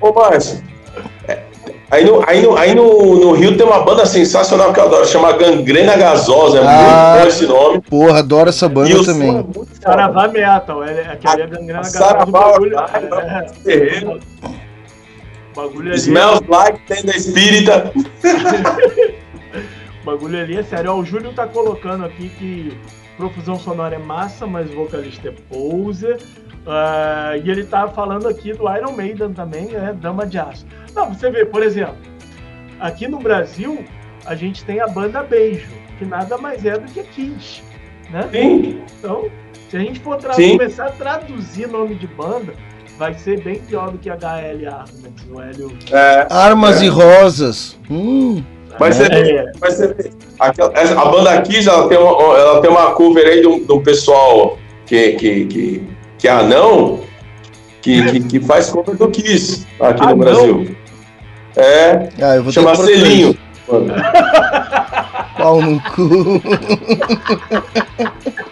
Ô, 0.01 0.13
Márcio. 0.13 0.63
é, 1.29 1.43
Aí, 1.91 2.07
no, 2.07 2.23
aí, 2.27 2.41
no, 2.41 2.57
aí 2.57 2.75
no, 2.75 3.17
no 3.17 3.33
Rio 3.33 3.55
tem 3.55 3.67
uma 3.67 3.85
banda 3.85 4.07
sensacional 4.07 4.73
que 4.73 4.81
eu 4.81 4.85
adoro, 4.85 5.05
chama 5.07 5.31
Gangrena 5.33 5.95
Gasosa. 5.95 6.61
É 6.61 6.63
Ah. 6.67 7.11
muito 7.13 7.23
bom 7.23 7.29
esse 7.29 7.47
nome. 7.47 7.81
Porra, 7.83 8.19
adoro 8.21 8.49
essa 8.49 8.67
banda 8.67 8.89
E 8.91 9.05
também. 9.05 9.31
som 9.31 9.63
é. 9.63 9.65
Saravá 9.83 10.27
Metal, 10.29 10.83
é, 10.85 11.01
aquele 11.13 11.43
é 11.43 11.47
gangrena 11.47 11.79
gasosa 11.81 11.99
Saravá, 11.99 12.53
bagulho. 12.53 12.79
é, 12.79 13.41
terreno. 13.63 14.19
o 14.43 15.55
bagulho 15.55 15.89
ali, 15.91 15.99
Smells 15.99 16.43
like 16.49 16.79
tenda 16.87 17.15
espírita. 17.15 17.93
o 20.03 20.05
bagulho 20.07 20.41
ali 20.41 20.57
é 20.59 20.63
sério. 20.63 20.93
Ó, 20.93 20.97
o 20.99 21.05
Júlio 21.05 21.33
tá 21.35 21.47
colocando 21.47 22.07
aqui 22.07 22.31
que 22.31 22.77
profusão 23.17 23.59
sonora 23.59 23.95
é 23.95 23.99
massa, 23.99 24.47
mas 24.47 24.71
o 24.71 24.75
vocalista 24.77 25.29
é 25.29 25.33
poser. 25.33 26.19
Ah, 26.67 27.33
e 27.43 27.51
ele 27.51 27.65
tá 27.65 27.89
falando 27.89 28.29
aqui 28.29 28.53
do 28.53 28.73
Iron 28.75 28.93
Maiden 28.93 29.33
também, 29.33 29.67
né? 29.67 29.97
Dama 30.01 30.27
de 30.27 30.39
Aço. 30.39 30.65
Não, 30.95 31.13
você 31.13 31.31
vê, 31.31 31.45
por 31.45 31.63
exemplo, 31.63 31.97
aqui 32.79 33.09
no 33.09 33.19
Brasil 33.19 33.85
a 34.25 34.35
gente 34.37 34.65
tem 34.65 34.81
a 34.81 34.87
banda 34.87 35.23
Beijo, 35.23 35.67
que 35.99 36.05
nada 36.05 36.39
mais 36.39 36.65
é 36.65 36.79
do 36.79 36.91
que 36.93 37.03
Kiss, 37.03 37.63
né? 38.11 38.29
Sim. 38.31 38.83
Então, 38.99 39.29
se 39.69 39.77
a 39.77 39.81
gente 39.81 39.99
for 40.01 40.19
começar 40.23 40.87
a 40.87 40.91
traduzir 40.93 41.67
nome 41.67 41.97
de 41.97 42.07
banda, 42.07 42.55
vai 42.97 43.15
ser 43.15 43.43
bem 43.43 43.59
pior 43.59 43.91
do 43.91 43.99
que 43.99 44.09
HL 44.09 44.67
Armaments, 44.69 45.27
o 45.29 45.41
Hélio. 45.41 45.77
É, 45.91 46.27
Armas 46.31 46.81
É. 46.81 46.85
e 46.85 46.89
rosas. 46.89 47.77
Hum, 47.91 48.45
mas 48.79 48.97
você 48.97 49.05
É, 49.05 49.53
mas 49.61 49.75
você 49.75 49.89
vê. 49.89 50.11
A 50.39 51.05
banda 51.07 51.41
Kiss, 51.43 51.69
ela 51.69 51.89
tem 51.89 51.99
uma, 51.99 52.11
ela 52.37 52.61
tem 52.61 52.71
uma 52.71 52.93
cover 52.93 53.27
aí 53.27 53.43
do, 53.43 53.61
do 53.61 53.81
pessoal 53.81 54.59
que, 54.87 55.13
que, 55.13 55.45
que, 55.47 55.83
que 56.19 56.29
é 56.29 56.31
anão, 56.31 57.01
que, 57.81 58.11
que, 58.11 58.21
que 58.21 58.41
faz 58.41 58.71
cover 58.71 58.97
do 58.97 59.09
Kiss 59.11 59.67
aqui 59.81 60.07
no? 60.07 60.17
Brasil. 60.17 60.77
É, 61.57 62.09
ah, 62.21 62.37
eu 62.37 62.45
vou 62.45 62.53
chama 62.53 62.75
Selinho. 62.75 63.37
Pau 65.37 65.61
no 65.61 65.81
cu. 65.81 66.43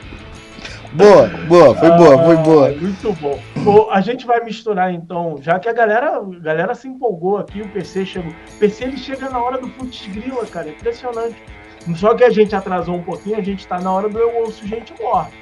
boa, 0.92 1.28
boa, 1.48 1.74
foi 1.74 1.90
boa, 1.90 2.24
foi 2.24 2.36
Ah, 2.36 2.40
boa. 2.40 2.68
Muito 2.70 3.12
bom. 3.14 3.90
A 3.90 4.00
gente 4.00 4.26
vai 4.26 4.42
misturar 4.44 4.92
então, 4.92 5.38
já 5.42 5.58
que 5.58 5.68
a 5.68 5.72
galera, 5.72 6.18
a 6.18 6.38
galera 6.40 6.74
se 6.74 6.88
empolgou 6.88 7.38
aqui, 7.38 7.60
o 7.60 7.68
PC 7.68 8.06
chegou. 8.06 8.30
O 8.30 8.58
PC 8.58 8.84
ele 8.84 8.96
chega 8.96 9.28
na 9.28 9.40
hora 9.40 9.58
do 9.58 9.68
putz 9.68 10.06
grila, 10.06 10.46
cara, 10.46 10.68
é 10.68 10.72
impressionante. 10.72 11.36
Só 11.96 12.14
que 12.14 12.24
a 12.24 12.30
gente 12.30 12.54
atrasou 12.54 12.94
um 12.94 13.02
pouquinho, 13.02 13.36
a 13.36 13.42
gente 13.42 13.66
tá 13.66 13.80
na 13.80 13.90
hora 13.92 14.08
do 14.08 14.18
eu 14.18 14.36
ouço 14.38 14.66
gente 14.66 14.92
morta. 15.00 15.32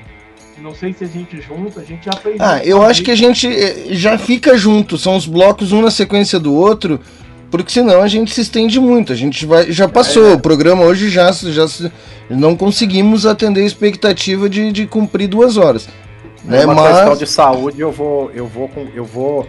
Não 0.58 0.74
sei 0.74 0.92
se 0.92 1.04
a 1.04 1.06
gente 1.06 1.40
junta, 1.40 1.80
a 1.80 1.84
gente 1.84 2.04
já 2.04 2.12
fez. 2.12 2.40
Ah, 2.40 2.64
eu 2.64 2.82
acho 2.82 3.02
que 3.02 3.10
a 3.10 3.14
gente 3.14 3.46
eh, 3.46 3.94
já 3.94 4.18
fica 4.18 4.56
junto, 4.56 4.98
são 4.98 5.16
os 5.16 5.26
blocos 5.26 5.72
um 5.72 5.82
na 5.82 5.90
sequência 5.90 6.38
do 6.38 6.52
outro, 6.52 7.00
porque 7.50 7.70
senão 7.72 8.02
a 8.02 8.08
gente 8.08 8.32
se 8.34 8.40
estende 8.40 8.78
muito. 8.80 9.12
A 9.12 9.16
gente 9.16 9.44
vai, 9.46 9.70
já 9.72 9.88
passou, 9.88 10.34
o 10.34 10.40
programa 10.40 10.84
hoje 10.84 11.08
já, 11.08 11.30
já 11.32 11.66
não 12.28 12.56
conseguimos 12.56 13.24
atender 13.26 13.62
a 13.62 13.66
expectativa 13.66 14.48
de, 14.48 14.70
de 14.72 14.86
cumprir 14.86 15.28
duas 15.28 15.56
horas. 15.56 15.88
Né? 16.44 16.62
É 16.62 16.66
uma 16.66 16.86
questão 16.88 17.08
Mas 17.10 17.18
de 17.18 17.26
saúde, 17.26 17.80
eu 17.80 17.90
vou, 17.92 18.30
eu 18.32 18.46
vou 18.46 18.68
com, 18.68 18.86
eu 18.94 19.04
vou 19.04 19.46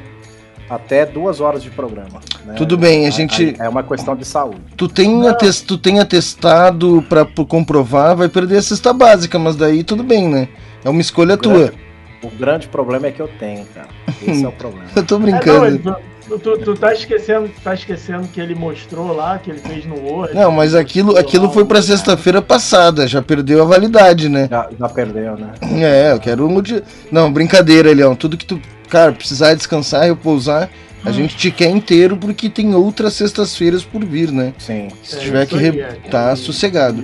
até 0.69 1.05
duas 1.05 1.39
horas 1.41 1.63
de 1.63 1.69
programa. 1.69 2.19
né? 2.45 2.53
Tudo 2.55 2.77
bem, 2.77 3.07
a 3.07 3.09
gente- 3.09 3.55
É 3.59 3.67
uma 3.67 3.81
questão 3.83 4.15
de 4.15 4.23
saúde. 4.25 4.61
tu 4.77 4.87
tem, 4.87 5.09
Não. 5.17 5.27
ates- 5.29 5.61
tu 5.61 5.77
tem 5.77 5.99
atestado 5.99 7.03
pra 7.09 7.25
pra 7.25 7.45
comprovar, 7.45 8.15
vai 8.15 8.29
perder 8.29 8.57
a 8.57 8.61
cesta 8.61 8.93
básica, 8.93 9.37
mas 9.39 9.55
daí 9.55 9.83
tudo 9.83 10.03
bem, 10.03 10.27
né? 10.27 10.47
É 10.83 10.89
uma 10.89 11.01
escolha 11.01 11.35
tua. 11.37 11.73
O 12.21 12.29
grande 12.29 12.67
problema 12.67 13.07
é 13.07 13.11
que 13.11 13.21
eu 13.21 13.27
tenho, 13.39 13.65
cara. 13.73 13.87
Esse 14.27 14.43
é 14.43 14.47
o 14.47 14.51
problema. 14.53 14.85
Eu 14.95 15.03
tô 15.05 15.15
É, 15.15 15.19
brincando. 15.19 15.81
não, 15.83 15.95
tu, 16.29 16.39
tu, 16.39 16.57
tu 16.59 16.73
tá 16.75 16.93
esquecendo, 16.93 17.49
tá 17.63 17.73
esquecendo 17.73 18.27
que 18.27 18.39
ele 18.39 18.53
mostrou 18.53 19.15
lá, 19.15 19.39
que 19.39 19.49
ele 19.49 19.59
fez 19.59 19.85
no 19.85 19.95
Word. 19.95 20.35
Não, 20.35 20.51
mas 20.51 20.75
aquilo, 20.75 21.17
aquilo 21.17 21.49
foi 21.51 21.65
pra 21.65 21.81
sexta-feira 21.81 22.41
passada, 22.41 23.07
já 23.07 23.21
perdeu 23.21 23.61
a 23.61 23.65
validade, 23.65 24.29
né? 24.29 24.47
Já, 24.49 24.69
já 24.79 24.89
perdeu, 24.89 25.35
né? 25.35 25.51
É, 25.61 26.11
eu 26.11 26.19
quero 26.19 26.47
um 26.47 26.61
de. 26.61 26.83
Não, 27.11 27.31
brincadeira, 27.31 27.91
Leão. 27.91 28.15
Tudo 28.15 28.37
que 28.37 28.45
tu, 28.45 28.61
cara, 28.89 29.11
precisar 29.11 29.53
descansar, 29.55 30.03
repousar, 30.03 30.69
a 31.03 31.11
gente 31.11 31.35
te 31.35 31.49
quer 31.49 31.69
inteiro 31.69 32.17
porque 32.17 32.49
tem 32.49 32.75
outras 32.75 33.13
sextas-feiras 33.13 33.83
por 33.83 34.03
vir, 34.03 34.31
né? 34.31 34.53
Sim. 34.59 34.89
Se 35.03 35.17
É 35.17 35.19
tiver 35.19 35.45
que 35.47 35.57
re... 35.57 35.79
é. 35.79 35.93
tá 36.11 36.35
sossegado. 36.35 37.03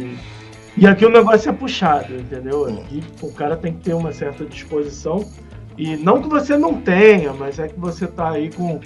E 0.78 0.86
aqui 0.86 1.06
o 1.06 1.10
negócio 1.10 1.50
é 1.50 1.54
puxado, 1.54 2.14
entendeu? 2.14 2.66
Aqui 2.66 3.02
o 3.22 3.32
cara 3.32 3.56
tem 3.56 3.72
que 3.74 3.80
ter 3.80 3.94
uma 3.94 4.12
certa 4.12 4.44
disposição. 4.46 5.26
E 5.78 5.96
não 5.96 6.22
que 6.22 6.28
você 6.28 6.58
não 6.58 6.74
tenha, 6.74 7.34
mas 7.34 7.60
é 7.60 7.68
que 7.68 7.80
você 7.80 8.08
tá 8.08 8.32
aí 8.32 8.50
com 8.50 8.80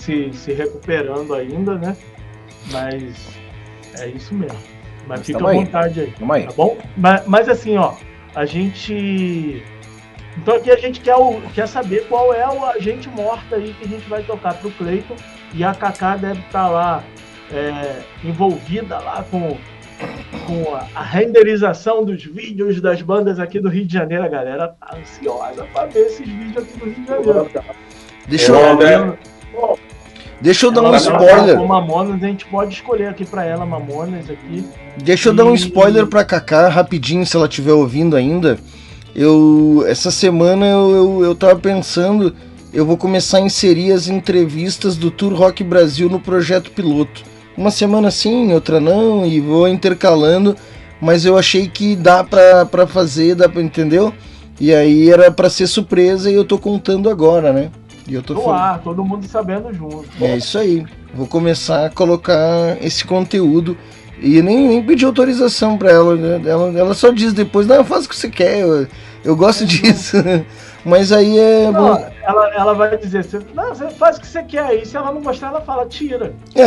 se, 0.00 0.30
se 0.32 0.52
recuperando 0.52 1.34
ainda, 1.34 1.74
né? 1.76 1.96
Mas 2.70 3.28
é 3.98 4.08
isso 4.08 4.34
mesmo. 4.34 4.58
Mas 5.06 5.18
Mas 5.20 5.26
fica 5.26 5.38
à 5.38 5.52
vontade 5.64 6.00
aí, 6.00 6.14
aí. 6.30 6.46
tá 6.46 6.52
bom? 6.56 6.76
Mas, 6.96 7.26
mas 7.26 7.48
assim, 7.48 7.76
ó, 7.76 7.94
a 8.34 8.44
gente. 8.44 9.62
Então 10.38 10.54
aqui 10.56 10.70
a 10.70 10.76
gente 10.76 11.00
quer, 11.00 11.16
o- 11.16 11.40
quer 11.54 11.66
saber 11.66 12.06
qual 12.08 12.32
é 12.32 12.46
o 12.48 12.64
agente 12.64 13.08
morta 13.08 13.56
aí 13.56 13.74
que 13.78 13.84
a 13.84 13.88
gente 13.88 14.08
vai 14.08 14.22
tocar 14.22 14.54
pro 14.54 14.70
Cleiton. 14.70 15.16
E 15.52 15.64
a 15.64 15.74
Kaká 15.74 16.16
deve 16.16 16.38
estar 16.40 16.68
lá 16.68 17.02
é, 17.52 18.00
envolvida 18.24 18.98
lá 18.98 19.24
com 19.30 19.56
com 20.46 20.74
a, 20.74 20.86
a 20.94 21.02
renderização 21.02 22.02
dos 22.04 22.24
vídeos 22.24 22.80
das 22.80 23.02
bandas 23.02 23.38
aqui 23.38 23.60
do 23.60 23.68
Rio 23.68 23.84
de 23.84 23.92
Janeiro. 23.92 24.24
A 24.24 24.28
galera 24.28 24.68
tá 24.68 24.96
ansiosa 24.96 25.66
pra 25.72 25.84
ver 25.86 26.06
esses 26.06 26.26
vídeos 26.26 26.56
aqui 26.64 26.78
do 26.78 26.84
Rio 26.86 26.94
de 26.94 27.06
Janeiro. 27.06 27.50
Deixa 28.28 28.52
eu, 28.52 28.70
André. 28.72 29.18
Deixa 30.40 30.66
eu 30.66 30.70
dar 30.72 30.82
um 30.82 30.86
Ela 30.88 30.96
spoiler. 30.96 31.56
Com 31.56 31.66
Mamonas, 31.66 32.22
a 32.22 32.26
gente 32.26 32.46
pode 32.46 32.74
escolher 32.74 33.06
aqui 33.08 33.24
pra 33.24 33.44
ela 33.44 33.64
Mamonas 33.66 34.28
aqui. 34.30 34.64
Deixa 35.02 35.28
eu 35.28 35.34
dar 35.34 35.44
um 35.44 35.52
E- 35.54 35.58
spoiler 35.58 36.06
pra 36.06 36.24
Kaká 36.24 36.68
rapidinho, 36.68 37.24
se 37.26 37.36
ela 37.36 37.46
estiver 37.46 37.72
ouvindo 37.72 38.16
ainda. 38.16 38.58
Eu. 39.14 39.84
Essa 39.86 40.10
semana 40.10 40.66
eu, 40.66 40.90
eu, 40.90 41.24
eu 41.24 41.34
tava 41.34 41.56
pensando. 41.56 42.34
Eu 42.72 42.86
vou 42.86 42.96
começar 42.96 43.38
a 43.38 43.40
inserir 43.40 43.90
as 43.92 44.06
entrevistas 44.06 44.96
do 44.96 45.10
Tour 45.10 45.32
Rock 45.34 45.64
Brasil 45.64 46.08
no 46.08 46.20
projeto 46.20 46.70
piloto. 46.70 47.22
Uma 47.56 47.70
semana 47.72 48.12
sim, 48.12 48.52
outra 48.52 48.78
não, 48.78 49.26
e 49.26 49.40
vou 49.40 49.66
intercalando. 49.66 50.56
Mas 51.00 51.24
eu 51.24 51.36
achei 51.36 51.66
que 51.66 51.96
dá 51.96 52.22
pra, 52.22 52.64
pra 52.64 52.86
fazer, 52.86 53.34
dá 53.34 53.48
pra. 53.48 53.60
Entendeu? 53.60 54.12
E 54.60 54.72
aí 54.74 55.10
era 55.10 55.30
pra 55.32 55.50
ser 55.50 55.66
surpresa 55.66 56.30
e 56.30 56.34
eu 56.34 56.44
tô 56.44 56.58
contando 56.58 57.08
agora, 57.10 57.52
né? 57.52 57.70
E 58.10 58.14
eu 58.14 58.22
tô 58.22 58.34
No 58.34 58.42
falando. 58.42 58.58
ar, 58.60 58.80
todo 58.82 59.04
mundo 59.04 59.24
sabendo 59.28 59.72
junto. 59.72 60.04
É 60.20 60.36
isso 60.36 60.58
aí. 60.58 60.84
Vou 61.14 61.28
começar 61.28 61.86
a 61.86 61.90
colocar 61.90 62.76
esse 62.82 63.04
conteúdo. 63.04 63.76
E 64.20 64.42
nem, 64.42 64.68
nem 64.68 64.82
pedir 64.82 65.04
autorização 65.06 65.78
pra 65.78 65.92
ela, 65.92 66.16
né? 66.16 66.42
ela. 66.44 66.76
Ela 66.76 66.92
só 66.94 67.10
diz 67.10 67.32
depois, 67.32 67.66
não, 67.68 67.84
faz 67.84 68.04
o 68.04 68.08
que 68.08 68.16
você 68.16 68.28
quer, 68.28 68.58
eu, 68.58 68.86
eu 69.24 69.36
gosto 69.36 69.64
disso. 69.64 70.16
Mas 70.84 71.12
aí 71.12 71.38
é 71.38 71.70
Não, 71.70 71.94
bom. 71.94 72.10
ela, 72.22 72.54
ela 72.54 72.74
vai 72.74 72.96
dizer, 72.96 73.24
não, 73.54 73.68
você 73.74 73.88
faz 73.90 74.16
o 74.16 74.20
que 74.20 74.26
você 74.26 74.42
quer 74.42 74.64
aí. 74.64 74.84
Se 74.84 74.96
ela 74.96 75.12
não 75.12 75.22
gostar, 75.22 75.48
ela 75.48 75.60
fala, 75.60 75.86
tira. 75.86 76.32
É, 76.54 76.62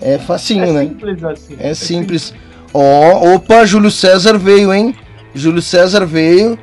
é 0.00 0.14
É 0.14 0.18
facinho, 0.18 0.72
né? 0.72 0.84
simples 0.84 1.22
assim. 1.22 1.56
É 1.58 1.74
simples. 1.74 2.34
Ó, 2.72 3.34
opa, 3.34 3.66
Júlio 3.66 3.90
César 3.90 4.38
veio, 4.38 4.72
hein? 4.72 4.94
Júlio 5.34 5.60
César 5.60 6.06
veio. 6.06 6.58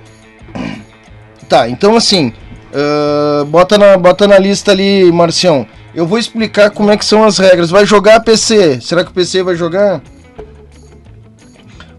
Tá, 1.48 1.70
então 1.70 1.96
assim, 1.96 2.34
ah, 2.76 3.46
bota, 3.46 3.78
na, 3.78 3.98
bota 3.98 4.28
na 4.28 4.38
lista 4.38 4.72
ali, 4.72 5.10
Marcião. 5.12 5.66
Eu 5.94 6.06
vou 6.06 6.20
explicar 6.20 6.70
como 6.72 6.92
é 6.92 6.98
que 6.98 7.06
são 7.06 7.24
as 7.24 7.38
regras. 7.38 7.70
Vai 7.70 7.86
jogar 7.86 8.20
PC? 8.20 8.82
Será 8.82 9.04
que 9.04 9.12
o 9.12 9.14
PC 9.14 9.44
vai 9.44 9.56
jogar? 9.56 10.02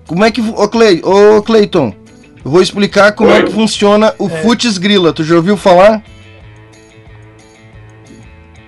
Como 0.06 0.22
é 0.24 0.30
que. 0.30 0.40
Ô, 0.40 0.68
Clay, 0.68 1.00
ô 1.02 1.42
Cleiton, 1.42 1.94
eu 2.44 2.50
vou 2.50 2.60
explicar 2.60 3.12
como 3.12 3.30
é 3.30 3.42
que 3.42 3.52
funciona 3.52 4.14
o 4.18 4.28
Futs 4.28 4.76
Grilla. 4.76 5.12
Tu 5.12 5.24
já 5.24 5.34
ouviu 5.36 5.56
falar? 5.56 6.02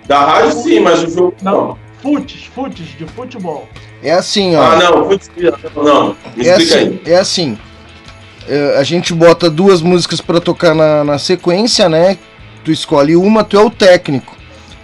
Da 0.06 0.24
rádio 0.24 0.52
sim, 0.62 0.80
mas 0.80 1.04
o 1.04 1.10
jogo 1.10 1.34
não. 1.42 1.68
Não, 1.68 1.78
futes, 2.02 2.44
futes 2.54 2.86
de 2.96 3.04
futebol. 3.06 3.68
É 4.02 4.12
assim, 4.12 4.56
ó. 4.56 4.62
Ah, 4.62 4.76
não, 4.76 5.08
putz, 5.08 5.30
não. 5.76 6.16
Me 6.34 6.48
É 6.48 6.56
explica 6.56 6.74
assim, 6.78 7.00
aí. 7.04 7.12
é 7.12 7.16
assim. 7.18 7.58
É, 8.48 8.78
a 8.78 8.82
gente 8.82 9.12
bota 9.12 9.50
duas 9.50 9.82
músicas 9.82 10.20
pra 10.20 10.40
tocar 10.40 10.74
na, 10.74 11.04
na 11.04 11.18
sequência, 11.18 11.88
né? 11.88 12.16
Tu 12.64 12.72
escolhe 12.72 13.14
uma, 13.14 13.44
tu 13.44 13.58
é 13.58 13.62
o 13.62 13.70
técnico. 13.70 14.36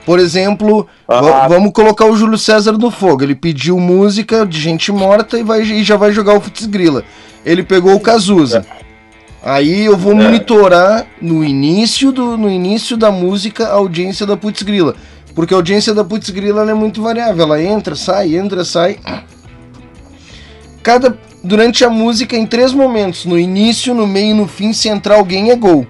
Por 0.04 0.18
exemplo, 0.18 0.86
Ah. 1.08 1.20
va- 1.20 1.48
vamos 1.48 1.72
colocar 1.72 2.04
o 2.04 2.14
Júlio 2.16 2.36
César 2.36 2.72
no 2.72 2.90
fogo. 2.90 3.22
Ele 3.22 3.34
pediu 3.34 3.78
música 3.80 4.44
de 4.44 4.60
gente 4.60 4.92
morta 4.92 5.38
e, 5.38 5.42
vai, 5.42 5.62
e 5.62 5.82
já 5.82 5.96
vai 5.96 6.12
jogar 6.12 6.34
o 6.36 6.40
Futs 6.40 6.66
Grila. 6.66 7.04
Ele 7.44 7.62
pegou 7.62 7.94
o 7.94 8.00
Cazuza. 8.00 8.66
Aí 9.42 9.84
eu 9.86 9.96
vou 9.96 10.12
É. 10.12 10.14
monitorar 10.16 11.06
no 11.20 11.42
início, 11.44 12.12
do, 12.12 12.36
no 12.36 12.50
início 12.50 12.96
da 12.96 13.10
música 13.10 13.68
a 13.68 13.72
audiência 13.74 14.26
da 14.26 14.36
Putz 14.36 14.62
Grila. 14.62 14.94
Porque 15.34 15.52
a 15.52 15.56
audiência 15.56 15.92
da 15.94 16.04
Putz 16.04 16.30
Grila 16.30 16.60
ela 16.62 16.70
é 16.70 16.74
muito 16.74 17.02
variável. 17.02 17.42
Ela 17.44 17.62
entra, 17.62 17.94
sai, 17.96 18.36
entra, 18.36 18.64
sai. 18.64 18.98
Cada, 20.82 21.16
durante 21.44 21.84
a 21.84 21.90
música, 21.90 22.36
em 22.36 22.46
três 22.46 22.72
momentos: 22.72 23.24
no 23.24 23.38
início, 23.38 23.94
no 23.94 24.06
meio 24.06 24.30
e 24.30 24.34
no 24.34 24.48
fim, 24.48 24.72
se 24.72 24.88
entrar 24.88 25.16
alguém 25.16 25.50
é 25.50 25.56
gol. 25.56 25.86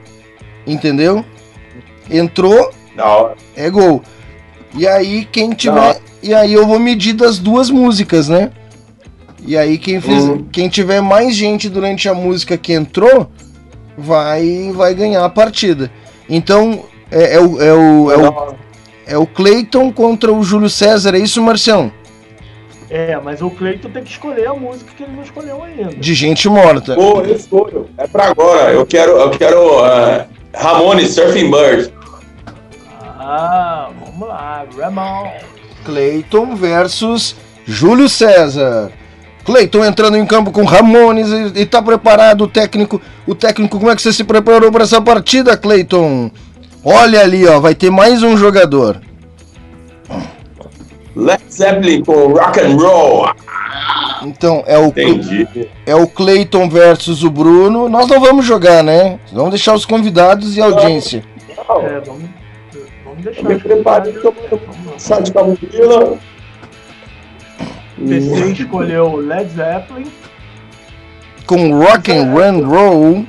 Entendeu? 0.66 1.24
Entrou, 2.10 2.70
hora. 2.98 3.34
é 3.56 3.70
gol. 3.70 4.02
E 4.76 4.86
aí 4.86 5.24
quem 5.30 5.50
tiver, 5.50 6.00
e 6.22 6.34
aí 6.34 6.52
eu 6.52 6.66
vou 6.66 6.78
medir 6.78 7.12
das 7.14 7.38
duas 7.38 7.70
músicas, 7.70 8.28
né? 8.28 8.50
E 9.46 9.56
aí 9.56 9.78
quem 9.78 10.00
fiz, 10.00 10.24
Uhum. 10.24 10.46
quem 10.50 10.68
tiver 10.68 11.00
mais 11.00 11.34
gente 11.34 11.68
durante 11.68 12.08
a 12.08 12.14
música 12.14 12.56
que 12.56 12.72
entrou, 12.72 13.30
vai 13.96 14.72
vai 14.74 14.94
ganhar 14.94 15.24
a 15.24 15.28
partida. 15.30 15.90
Então 16.28 16.84
é, 17.10 17.36
é 17.36 17.40
o, 17.40 17.60
é 17.62 17.72
o, 17.72 18.10
é 18.10 18.16
o 18.16 18.54
é 19.06 19.18
o 19.18 19.26
Clayton 19.26 19.92
contra 19.92 20.32
o 20.32 20.42
Júlio 20.42 20.70
César, 20.70 21.14
é 21.14 21.18
isso, 21.18 21.42
Marcião? 21.42 21.92
É, 22.90 23.18
mas 23.22 23.40
o 23.40 23.50
Cleiton 23.50 23.90
tem 23.90 24.02
que 24.02 24.10
escolher 24.10 24.46
a 24.46 24.54
música 24.54 24.92
que 24.96 25.02
ele 25.02 25.12
não 25.12 25.22
escolheu 25.22 25.62
ainda. 25.62 25.94
De 25.94 26.14
gente 26.14 26.48
morta. 26.48 26.94
Pô, 26.94 27.20
eu 27.20 27.34
escolho. 27.34 27.88
É 27.96 28.06
pra 28.06 28.28
agora. 28.28 28.72
Eu 28.72 28.84
quero, 28.84 29.12
eu 29.12 29.30
quero 29.30 29.78
uh, 29.78 30.24
Ramones 30.54 31.14
Surfing 31.14 31.50
Bird. 31.50 31.92
Ah, 33.18 33.88
vamos 34.04 34.28
lá, 34.28 34.66
Ramon. 34.78 35.30
Clayton 35.84 36.54
versus 36.56 37.34
Júlio 37.64 38.08
César. 38.08 38.92
Clayton 39.44 39.84
entrando 39.84 40.16
em 40.16 40.26
campo 40.26 40.50
com 40.50 40.64
Ramones 40.64 41.28
e, 41.28 41.60
e 41.60 41.66
tá 41.66 41.82
preparado 41.82 42.44
o 42.44 42.48
técnico. 42.48 43.00
O 43.26 43.34
técnico, 43.34 43.78
como 43.78 43.90
é 43.90 43.96
que 43.96 44.02
você 44.02 44.12
se 44.12 44.24
preparou 44.24 44.70
para 44.70 44.84
essa 44.84 45.00
partida, 45.00 45.56
Clayton? 45.56 46.30
Olha 46.84 47.20
ali, 47.20 47.46
ó, 47.46 47.60
vai 47.60 47.74
ter 47.74 47.90
mais 47.90 48.22
um 48.22 48.36
jogador. 48.36 49.00
Led 51.16 51.42
Zeppelin 51.48 52.04
com 52.04 52.28
Rock 52.28 52.60
and 52.60 52.76
Roll. 52.76 53.28
Então, 54.22 54.64
é 54.66 54.78
o, 54.78 54.86
Entendi. 54.86 55.68
é 55.86 55.94
o 55.94 56.06
Clayton 56.06 56.68
versus 56.68 57.22
o 57.22 57.30
Bruno. 57.30 57.88
Nós 57.88 58.08
não 58.08 58.20
vamos 58.20 58.44
jogar, 58.44 58.82
né? 58.82 59.18
Vamos 59.32 59.50
deixar 59.50 59.74
os 59.74 59.84
convidados 59.84 60.56
e 60.56 60.62
a 60.62 60.64
audiência. 60.64 61.22
É, 61.48 62.00
vamos, 62.00 62.24
vamos 63.04 63.22
deixar. 63.22 63.42
Eu 63.42 63.48
me 63.48 63.58
preparei. 63.60 64.14
Sá 64.96 65.20
de 65.20 65.32
camomila. 65.32 66.18
O 67.98 68.08
PC 68.08 68.52
escolheu 68.52 69.16
Led 69.16 69.50
Zeppelin. 69.50 70.10
Com 71.46 71.78
Rock 71.78 72.10
and 72.10 72.32
Run 72.32 72.66
Roll. 72.66 73.26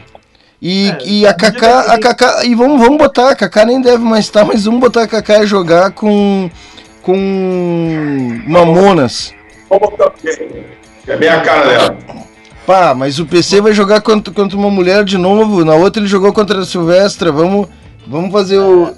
E, 0.61 0.89
É, 0.89 0.97
e 1.05 1.27
a 1.27 1.33
Kaká, 1.33 1.81
a 1.93 1.99
Kaká, 1.99 2.45
e 2.45 2.55
vamos, 2.55 2.81
vamos 2.81 2.97
botar, 2.97 3.29
a 3.29 3.35
Kaká 3.35 3.65
nem 3.65 3.79
deve 3.81 4.03
mais 4.03 4.25
estar, 4.25 4.43
mas 4.45 4.65
vamos 4.65 4.79
botar 4.79 5.03
a 5.03 5.07
Kaká 5.07 5.45
jogar 5.45 5.91
com 5.91 6.49
com 7.05 8.41
Mamonas. 8.47 9.31
É 11.07 11.15
bem 11.15 11.29
a 11.29 11.41
cara 11.41 11.67
dela. 11.67 11.97
Pá, 12.65 12.95
mas 12.95 13.19
o 13.19 13.27
PC 13.27 13.61
vai 13.61 13.73
jogar 13.73 14.01
contra, 14.01 14.33
contra 14.33 14.57
uma 14.57 14.71
mulher 14.71 15.03
de 15.03 15.17
novo, 15.17 15.63
na 15.63 15.75
outra 15.75 16.01
ele 16.01 16.09
jogou 16.09 16.33
contra 16.33 16.59
a 16.59 16.65
Silvestra. 16.65 17.31
Vamos 17.31 17.67
vamos 18.07 18.31
fazer 18.31 18.59
o 18.59 18.91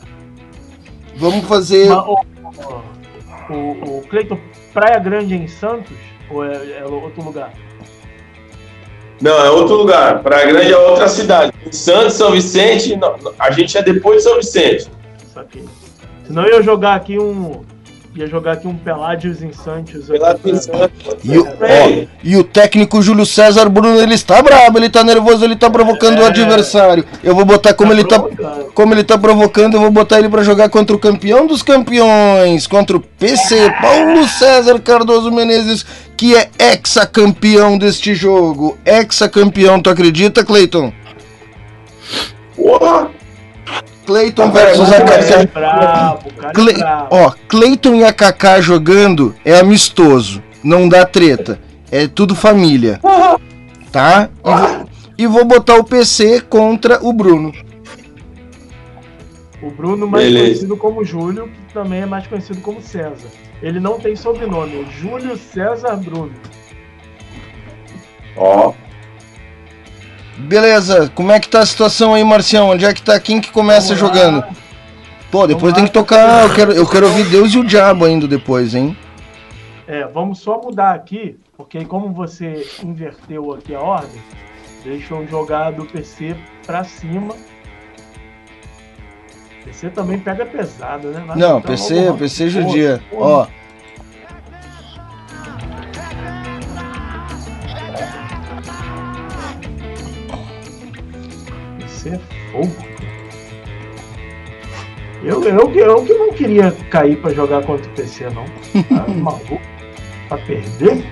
Vamos 1.17 1.45
fazer 1.45 1.89
Mas, 1.89 2.05
o, 2.05 3.53
o, 3.53 3.97
o 3.97 4.01
Cleiton, 4.07 4.37
Praia 4.73 4.99
Grande 4.99 5.35
em 5.35 5.47
Santos? 5.47 5.97
Ou 6.29 6.45
é, 6.45 6.79
é 6.79 6.85
outro 6.85 7.23
lugar? 7.23 7.51
Não, 9.19 9.43
é 9.43 9.49
outro 9.49 9.75
lugar. 9.75 10.21
Praia 10.21 10.45
Grande 10.45 10.71
é 10.71 10.77
outra 10.77 11.07
cidade. 11.07 11.51
Em 11.65 11.71
Santos, 11.71 12.13
São 12.13 12.31
Vicente, 12.31 12.95
não, 12.95 13.15
a 13.39 13.51
gente 13.51 13.77
é 13.77 13.81
depois 13.81 14.17
de 14.17 14.23
São 14.23 14.37
Vicente. 14.37 14.89
Saquei. 15.33 15.65
Senão 16.25 16.45
eu 16.45 16.57
ia 16.57 16.61
jogar 16.61 16.95
aqui 16.95 17.17
um. 17.17 17.63
Ia 18.17 18.25
jogar 18.25 18.53
aqui 18.53 18.67
um 18.67 18.75
Peládios 18.75 19.43
em 19.43 19.51
Santos. 19.53 20.07
Pela 20.07 20.31
aqui 20.31 20.51
pra-. 20.67 20.89
E 21.23 21.37
o, 21.37 21.45
ó, 21.45 22.05
e 22.23 22.35
o 22.35 22.43
técnico 22.43 22.99
Júlio 22.99 23.27
César 23.27 23.69
Bruno, 23.69 24.01
ele 24.01 24.15
está 24.15 24.41
brabo, 24.41 24.79
ele 24.79 24.87
está 24.87 25.03
nervoso, 25.03 25.45
ele 25.45 25.53
está 25.53 25.69
provocando 25.69 26.17
o 26.17 26.23
É. 26.23 26.25
adversário. 26.27 27.05
Eu 27.23 27.35
vou 27.35 27.45
botar 27.45 27.75
como 27.75 27.93
ele 27.93 28.03
tá 28.03 28.17
provocando. 28.19 28.73
como 28.73 28.93
ele 28.95 29.03
tá 29.03 29.17
provocando, 29.19 29.73
eu 29.75 29.81
vou 29.81 29.91
botar 29.91 30.17
ele 30.17 30.29
para 30.29 30.41
jogar 30.41 30.67
contra 30.69 30.95
o 30.95 30.99
campeão 30.99 31.45
dos 31.45 31.61
campeões, 31.61 32.65
contra 32.65 32.97
o 32.97 32.99
PC 32.99 33.71
Paulo 33.79 34.27
César 34.27 34.79
Cardoso 34.79 35.31
Menezes, 35.31 35.85
que 36.17 36.35
é 36.35 36.49
ex-campeão 36.57 37.77
deste 37.77 38.15
jogo. 38.15 38.75
Ex-campeão, 38.83 39.79
tu 39.79 39.91
acredita, 39.91 40.43
Cleiton? 40.43 40.91
Porra! 42.55 43.11
Cleiton 44.07 44.49
versus 44.51 44.89
é 44.89 45.45
brabo, 45.45 46.29
o 46.29 46.33
cara 46.33 46.49
é 46.49 46.53
Cle... 46.53 46.73
brabo. 46.73 47.07
Ó, 47.11 47.31
Cleiton 47.49 47.95
e 47.95 48.05
a 48.05 48.13
Kaká 48.13 48.61
jogando 48.61 49.35
é 49.43 49.59
amistoso, 49.59 50.41
não 50.63 50.87
dá 50.87 51.05
treta. 51.05 51.59
É 51.91 52.07
tudo 52.07 52.33
família. 52.33 53.01
Tá? 53.91 54.29
E 54.45 54.49
vou, 54.49 54.89
e 55.17 55.27
vou 55.27 55.45
botar 55.45 55.75
o 55.75 55.83
PC 55.83 56.41
contra 56.41 57.05
o 57.05 57.11
Bruno. 57.11 57.51
O 59.61 59.71
Bruno, 59.71 60.07
mais 60.07 60.25
Beleza. 60.25 60.45
conhecido 60.45 60.77
como 60.77 61.03
Júlio, 61.03 61.49
que 61.67 61.73
também 61.73 62.01
é 62.01 62.05
mais 62.05 62.27
conhecido 62.27 62.61
como 62.61 62.81
César. 62.81 63.29
Ele 63.61 63.79
não 63.79 63.99
tem 63.99 64.15
sobrenome, 64.15 64.81
é 64.81 64.91
Júlio 64.91 65.35
César 65.35 65.95
Bruno. 65.97 66.33
Ó, 68.37 68.73
Beleza, 70.37 71.11
como 71.15 71.31
é 71.31 71.39
que 71.39 71.49
tá 71.49 71.59
a 71.61 71.65
situação 71.65 72.13
aí, 72.13 72.23
Marcião? 72.23 72.69
Onde 72.69 72.85
é 72.85 72.93
que 72.93 73.01
tá? 73.01 73.19
Quem 73.19 73.41
que 73.41 73.51
começa 73.51 73.95
Vamos 73.95 74.01
lá. 74.01 74.07
jogando? 74.23 74.43
Pô, 75.31 75.47
depois 75.47 75.73
Vamos 75.73 75.75
tem 75.75 75.83
lá. 75.83 75.87
que 75.87 75.93
tocar. 75.93 76.43
Eu 76.47 76.53
quero, 76.53 76.71
eu 76.73 76.87
quero 76.87 77.07
ouvir 77.07 77.25
Deus 77.25 77.53
e 77.53 77.57
o 77.57 77.63
Diabo 77.63 78.05
ainda 78.05 78.27
depois, 78.27 78.75
hein? 78.75 78.95
É, 79.87 80.05
vamos 80.05 80.39
só 80.39 80.61
mudar 80.61 80.93
aqui, 80.93 81.37
porque 81.55 81.83
como 81.85 82.11
você 82.13 82.67
inverteu 82.83 83.53
aqui 83.53 83.73
a 83.73 83.79
ordem, 83.81 84.21
deixa 84.83 85.13
eu 85.15 85.25
jogar 85.27 85.71
do 85.71 85.85
PC 85.85 86.35
pra 86.65 86.83
cima. 86.83 87.33
PC 89.65 89.89
também 89.89 90.19
pega 90.19 90.45
pesado, 90.45 91.09
né? 91.09 91.23
Mas 91.25 91.37
Não, 91.37 91.57
então 91.59 91.61
PC, 91.71 92.09
lá. 92.09 92.17
PC 92.17 92.49
judia. 92.49 93.01
Ó, 93.13 93.47
É 102.05 102.19
fogo. 102.51 102.75
Eu, 105.23 105.43
eu, 105.43 105.71
eu 105.73 106.05
que 106.05 106.13
não 106.13 106.31
queria 106.31 106.71
cair 106.91 107.17
pra 107.17 107.33
jogar 107.33 107.63
contra 107.65 107.89
o 107.89 107.95
PC, 107.95 108.29
não. 108.29 108.45
Tá 108.83 109.07
maluco? 109.11 109.59
Pra 110.29 110.37
perder? 110.37 111.03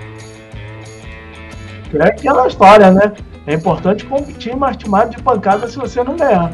É 1.94 2.07
aquela 2.07 2.48
história, 2.48 2.91
né? 2.91 3.14
É 3.48 3.53
importante 3.53 4.06
competir 4.06 4.56
mais 4.56 4.78
timado 4.78 5.16
de 5.16 5.22
pancada 5.22 5.68
se 5.68 5.78
você 5.78 6.03
não 6.03 6.16
ganhar. 6.16 6.52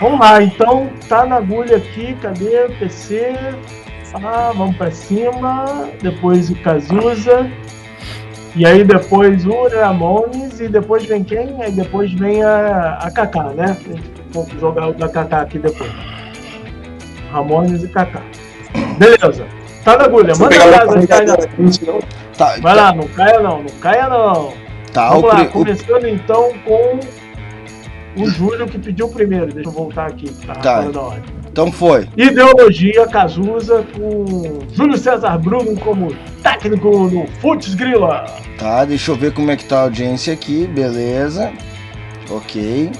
Vamos 0.00 0.20
lá, 0.20 0.42
então 0.42 0.90
tá 1.08 1.24
na 1.24 1.36
agulha 1.36 1.76
aqui, 1.76 2.14
cadê? 2.20 2.68
PC. 2.78 3.34
Ah, 4.14 4.52
vamos 4.54 4.76
pra 4.76 4.90
cima. 4.90 5.88
Depois 6.00 6.50
o 6.50 6.56
Cazuza. 6.56 7.50
E 8.56 8.64
aí 8.64 8.84
depois 8.84 9.44
o 9.44 9.68
Ramones 9.68 10.60
e 10.60 10.68
depois 10.68 11.04
vem 11.06 11.24
quem? 11.24 11.60
Aí 11.60 11.72
depois 11.72 12.12
vem 12.12 12.42
a, 12.42 12.98
a 13.00 13.10
Kaká, 13.10 13.44
né? 13.50 13.76
Vou 14.30 14.46
jogar 14.60 14.88
o 14.88 14.94
da 14.94 15.08
Kaká 15.08 15.40
aqui 15.42 15.58
depois. 15.58 15.90
Ramones 17.32 17.82
e 17.82 17.88
Kaká. 17.88 18.22
Beleza. 18.98 19.44
Tá 19.84 19.98
na 19.98 20.04
agulha, 20.04 20.32
manda 20.38 20.56
brasa, 20.66 20.96
não 20.96 21.06
cai 21.06 21.26
não. 21.26 21.36
tá. 22.38 22.56
Vai 22.60 22.74
lá, 22.74 22.94
não 22.94 23.06
caia 23.08 23.40
não, 23.40 23.58
não 23.58 23.68
caia 23.80 24.08
não. 24.08 24.54
Tá, 24.92 25.10
Vamos 25.10 25.24
lá, 25.24 25.42
o- 25.42 25.48
começando 25.50 26.06
então 26.06 26.52
com 26.64 27.00
o 28.22 28.26
Júlio 28.30 28.66
que 28.66 28.78
pediu 28.78 29.08
primeiro. 29.08 29.52
Deixa 29.52 29.68
eu 29.68 29.72
voltar 29.72 30.06
aqui, 30.06 30.32
tá, 30.46 30.54
Tá. 30.54 30.76
fora 30.78 30.92
da 30.92 31.00
ordem. 31.02 31.33
Então 31.54 31.70
foi. 31.70 32.08
Ideologia 32.16 33.06
Cazuza 33.06 33.86
com 33.94 34.58
Júlio 34.72 34.98
César 34.98 35.38
Bruno 35.38 35.78
como 35.78 36.12
técnico 36.42 37.08
no 37.08 37.28
Futs 37.40 37.76
Grila. 37.76 38.26
Tá, 38.58 38.84
deixa 38.84 39.12
eu 39.12 39.16
ver 39.16 39.32
como 39.32 39.52
é 39.52 39.56
que 39.56 39.64
tá 39.64 39.78
a 39.78 39.82
audiência 39.82 40.32
aqui, 40.34 40.66
beleza. 40.66 41.52
Ok. 42.28 42.90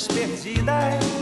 vidas 0.00 0.08
perdidas. 0.08 1.19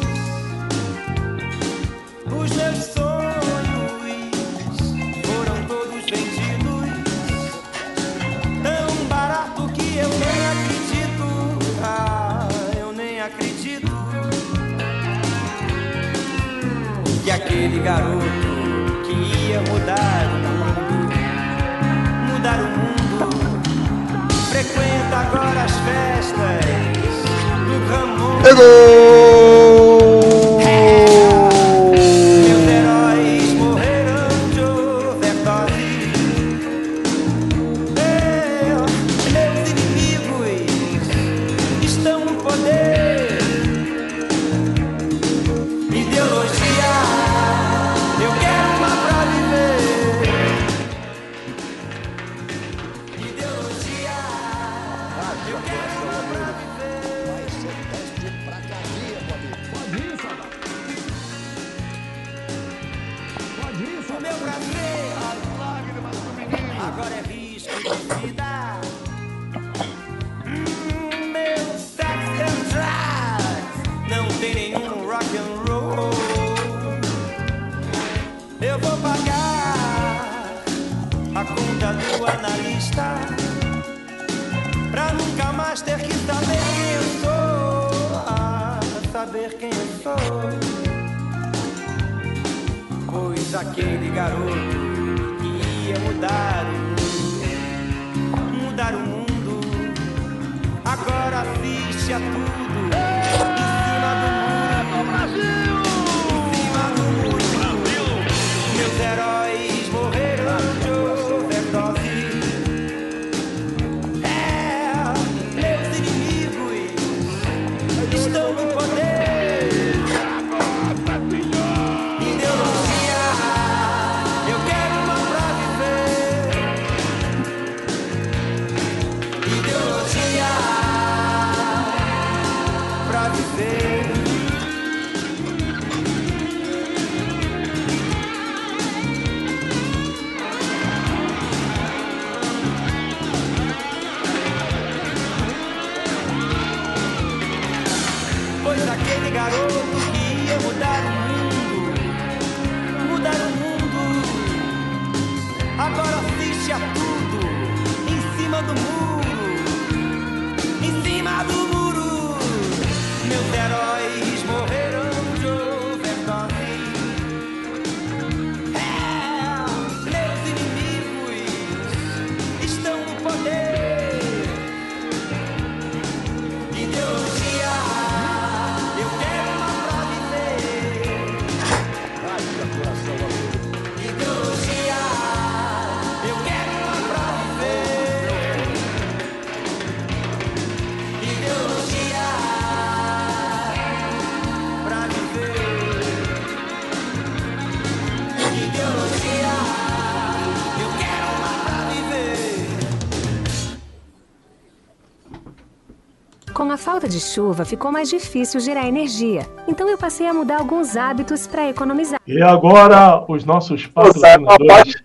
falta 206.88 207.06
de 207.06 207.20
chuva 207.20 207.66
ficou 207.66 207.92
mais 207.92 208.08
difícil 208.08 208.58
gerar 208.60 208.88
energia, 208.88 209.42
então 209.66 209.86
eu 209.90 209.98
passei 209.98 210.26
a 210.26 210.32
mudar 210.32 210.56
alguns 210.56 210.96
hábitos 210.96 211.46
para 211.46 211.68
economizar. 211.68 212.18
E 212.26 212.40
agora 212.42 213.26
os 213.28 213.44
nossos 213.44 213.86
patrocinadores. 213.86 214.94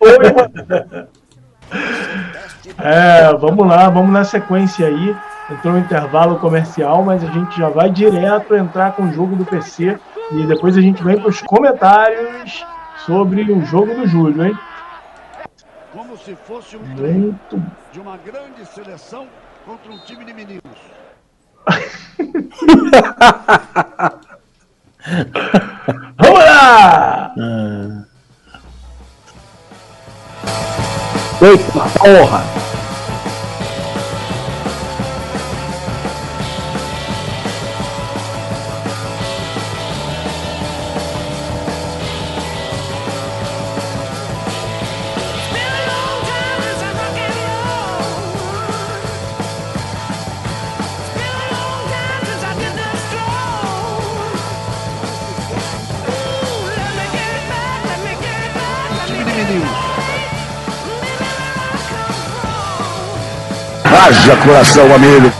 é, 2.78 3.36
vamos 3.36 3.66
lá, 3.66 3.90
vamos 3.90 4.10
na 4.10 4.24
sequência 4.24 4.86
aí. 4.86 5.14
Entrou 5.50 5.74
um 5.74 5.78
intervalo 5.78 6.38
comercial, 6.38 7.04
mas 7.04 7.22
a 7.22 7.26
gente 7.26 7.58
já 7.58 7.68
vai 7.68 7.90
direto 7.90 8.54
entrar 8.54 8.92
com 8.96 9.02
o 9.02 9.12
jogo 9.12 9.36
do 9.36 9.44
PC 9.44 9.98
e 10.32 10.46
depois 10.46 10.78
a 10.78 10.80
gente 10.80 11.04
vem 11.04 11.20
para 11.20 11.28
os 11.28 11.42
comentários 11.42 12.64
sobre 13.04 13.42
o 13.52 13.62
jogo 13.62 13.94
do 13.94 14.06
Júlio, 14.06 14.46
hein? 14.46 14.58
Como 15.92 16.16
se 16.16 16.34
fosse 16.34 16.78
um 16.78 16.80
Muito... 16.80 17.62
de 17.92 18.00
uma 18.00 18.16
grande 18.16 18.64
seleção 18.64 19.26
contra 19.66 19.92
um 19.92 19.98
time 19.98 20.24
de 20.24 20.32
meninos. 20.32 21.03
Vamos 26.16 26.38
lá! 26.38 27.32
Ah. 27.38 28.04
Eita 31.42 31.80
porra! 31.98 32.63
Abraça 64.34 64.80
coração, 64.80 64.94
amigo. 64.94 65.32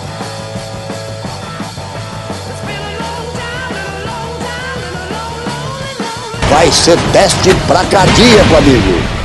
Vai 6.48 6.70
ser 6.70 6.98
teste 7.12 7.54
pra 7.66 7.84
cardíaco, 7.84 8.56
amigo. 8.56 9.23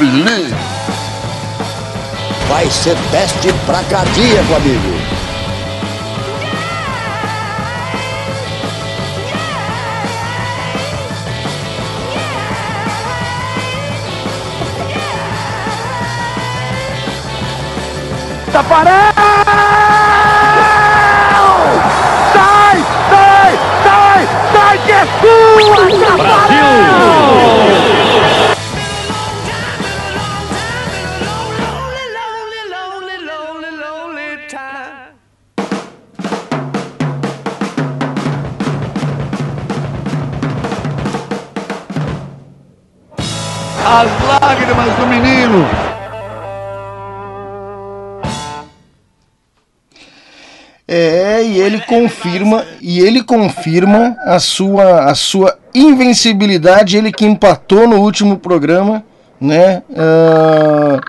Filhinhos! 0.00 0.54
Vai 2.48 2.70
ser 2.70 2.96
teste 3.10 3.52
pra 3.66 3.82
cardíaco, 3.84 4.54
amigo. 4.54 4.98
Taparão! 18.52 18.90
Sai, 22.32 22.84
sai, 23.10 23.58
sai, 23.84 24.28
sai 24.52 24.78
que 24.78 24.92
é 24.92 25.06
sua, 25.20 26.16
Brasil! 26.16 26.39
Ele 51.70 51.80
confirma, 51.82 52.64
e 52.80 53.00
ele 53.00 53.22
confirma 53.22 54.16
a 54.24 54.38
sua, 54.38 55.04
a 55.04 55.14
sua 55.14 55.56
invencibilidade, 55.74 56.96
ele 56.96 57.12
que 57.12 57.24
empatou 57.24 57.86
no 57.86 57.96
último 57.96 58.38
programa, 58.38 59.04
né? 59.40 59.82
Ah, 59.96 61.00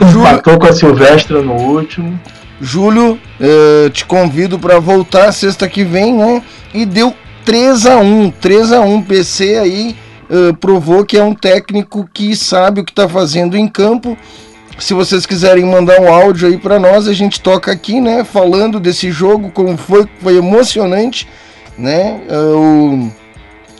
Empatou 0.00 0.58
com 0.58 0.66
a 0.66 0.72
Silvestra 0.72 1.42
no 1.42 1.54
último. 1.54 2.18
Júlio, 2.60 3.18
eh, 3.40 3.90
te 3.92 4.04
convido 4.04 4.58
para 4.58 4.78
voltar 4.78 5.32
sexta 5.32 5.68
que 5.68 5.84
vem, 5.84 6.14
né? 6.14 6.42
E 6.72 6.86
deu 6.86 7.14
3 7.44 7.86
a 7.86 7.96
1 7.98 8.30
3 8.40 8.72
a 8.72 8.80
1 8.80 9.02
PC 9.02 9.58
aí 9.58 9.96
eh, 10.30 10.52
provou 10.60 11.04
que 11.04 11.16
é 11.16 11.24
um 11.24 11.34
técnico 11.34 12.08
que 12.12 12.34
sabe 12.36 12.80
o 12.80 12.84
que 12.84 12.92
está 12.92 13.08
fazendo 13.08 13.56
em 13.56 13.68
campo. 13.68 14.16
Se 14.78 14.94
vocês 14.94 15.26
quiserem 15.26 15.64
mandar 15.64 16.00
um 16.00 16.12
áudio 16.12 16.48
aí 16.48 16.58
para 16.58 16.78
nós, 16.78 17.06
a 17.06 17.12
gente 17.12 17.40
toca 17.40 17.70
aqui, 17.70 18.00
né? 18.00 18.24
Falando 18.24 18.80
desse 18.80 19.10
jogo, 19.10 19.50
como 19.50 19.76
foi, 19.76 20.06
foi 20.20 20.36
emocionante, 20.36 21.28
né? 21.76 22.20
Eh, 22.28 23.10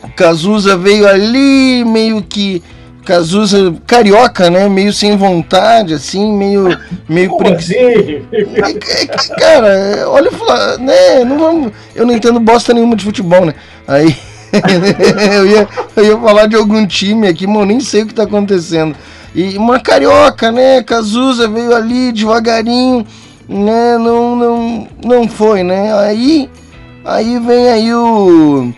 o 0.03 0.09
Cazuza 0.15 0.77
veio 0.77 1.07
ali 1.07 1.83
meio 1.85 2.21
que 2.21 2.61
Cazuza 3.05 3.75
carioca, 3.85 4.49
né? 4.49 4.69
Meio 4.69 4.93
sem 4.93 5.17
vontade, 5.17 5.93
assim, 5.93 6.31
meio 6.31 6.77
meio 7.07 7.29
Como 7.29 7.53
assim? 7.53 7.75
Cara, 9.37 10.05
olha, 10.07 10.31
né? 10.79 11.25
Não 11.25 11.37
vamos, 11.37 11.71
eu 11.93 12.05
não 12.05 12.13
entendo 12.13 12.39
bosta 12.39 12.73
nenhuma 12.73 12.95
de 12.95 13.03
futebol, 13.03 13.45
né? 13.45 13.53
Aí 13.85 14.15
eu, 15.35 15.45
ia, 15.47 15.67
eu 15.97 16.05
ia 16.05 16.17
falar 16.17 16.47
de 16.47 16.55
algum 16.55 16.85
time 16.85 17.27
aqui, 17.27 17.45
mas 17.45 17.57
eu 17.57 17.65
nem 17.65 17.79
sei 17.81 18.03
o 18.03 18.07
que 18.07 18.13
tá 18.13 18.23
acontecendo. 18.23 18.95
E 19.35 19.57
uma 19.57 19.79
carioca, 19.79 20.51
né? 20.51 20.83
Cazuza 20.83 21.47
veio 21.47 21.75
ali 21.75 22.11
devagarinho, 22.11 23.05
né? 23.49 23.97
Não, 23.97 24.35
não, 24.35 24.87
não 25.03 25.27
foi, 25.27 25.63
né? 25.63 25.93
Aí, 25.99 26.49
aí 27.03 27.39
vem 27.39 27.67
aí 27.69 27.93
o 27.93 28.71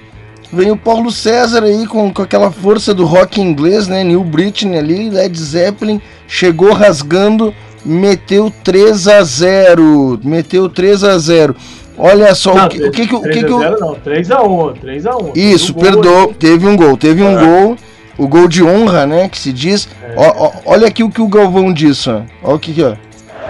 Vem 0.53 0.71
o 0.71 0.77
Paulo 0.77 1.11
César 1.11 1.63
aí 1.63 1.85
com, 1.85 2.13
com 2.13 2.21
aquela 2.21 2.49
força 2.49 2.93
do 2.93 3.03
rock 3.03 3.41
inglês, 3.41 3.89
né? 3.89 4.03
New 4.05 4.23
Britney 4.23 4.77
ali, 4.79 5.09
Led 5.09 5.37
Zeppelin, 5.37 5.99
chegou 6.27 6.71
rasgando, 6.71 7.53
meteu 7.83 8.49
3 8.63 9.07
a 9.09 9.21
0 9.23 10.17
Meteu 10.23 10.69
3 10.69 11.03
a 11.03 11.17
0 11.17 11.55
Olha 11.97 12.33
só 12.35 12.53
Não, 12.55 12.65
o 12.67 12.69
que 12.69 12.83
o 12.83 12.91
que, 12.91 13.07
que, 13.07 13.15
o 13.15 13.21
que, 13.21 13.43
que 13.43 13.51
eu- 13.51 13.57
3x0 13.59 13.79
não, 13.79 13.95
3x1, 13.95 14.73
3x1. 14.81 15.31
Isso, 15.35 15.73
Teve 15.73 15.87
um 15.89 15.91
gol 15.91 16.01
perdoou. 16.03 16.27
aí. 16.29 16.33
Teve 16.35 16.67
um 16.67 16.75
gol, 16.77 16.97
teve 16.97 17.23
um 17.23 17.37
É. 17.39 17.45
gol. 17.45 17.75
O 18.17 18.27
gol 18.27 18.47
de 18.47 18.63
honra, 18.63 19.05
né? 19.05 19.27
Que 19.27 19.37
se 19.37 19.51
diz. 19.51 19.87
Ó, 20.15 20.45
ó, 20.45 20.51
olha 20.65 20.87
aqui 20.87 21.03
o 21.03 21.09
que 21.09 21.21
o 21.21 21.27
Galvão 21.27 21.73
disse, 21.73 22.09
ó. 22.09 22.21
Olha 22.43 22.55
o 22.55 22.59
que, 22.59 22.73
que 22.73 22.83
ó. 22.83 22.95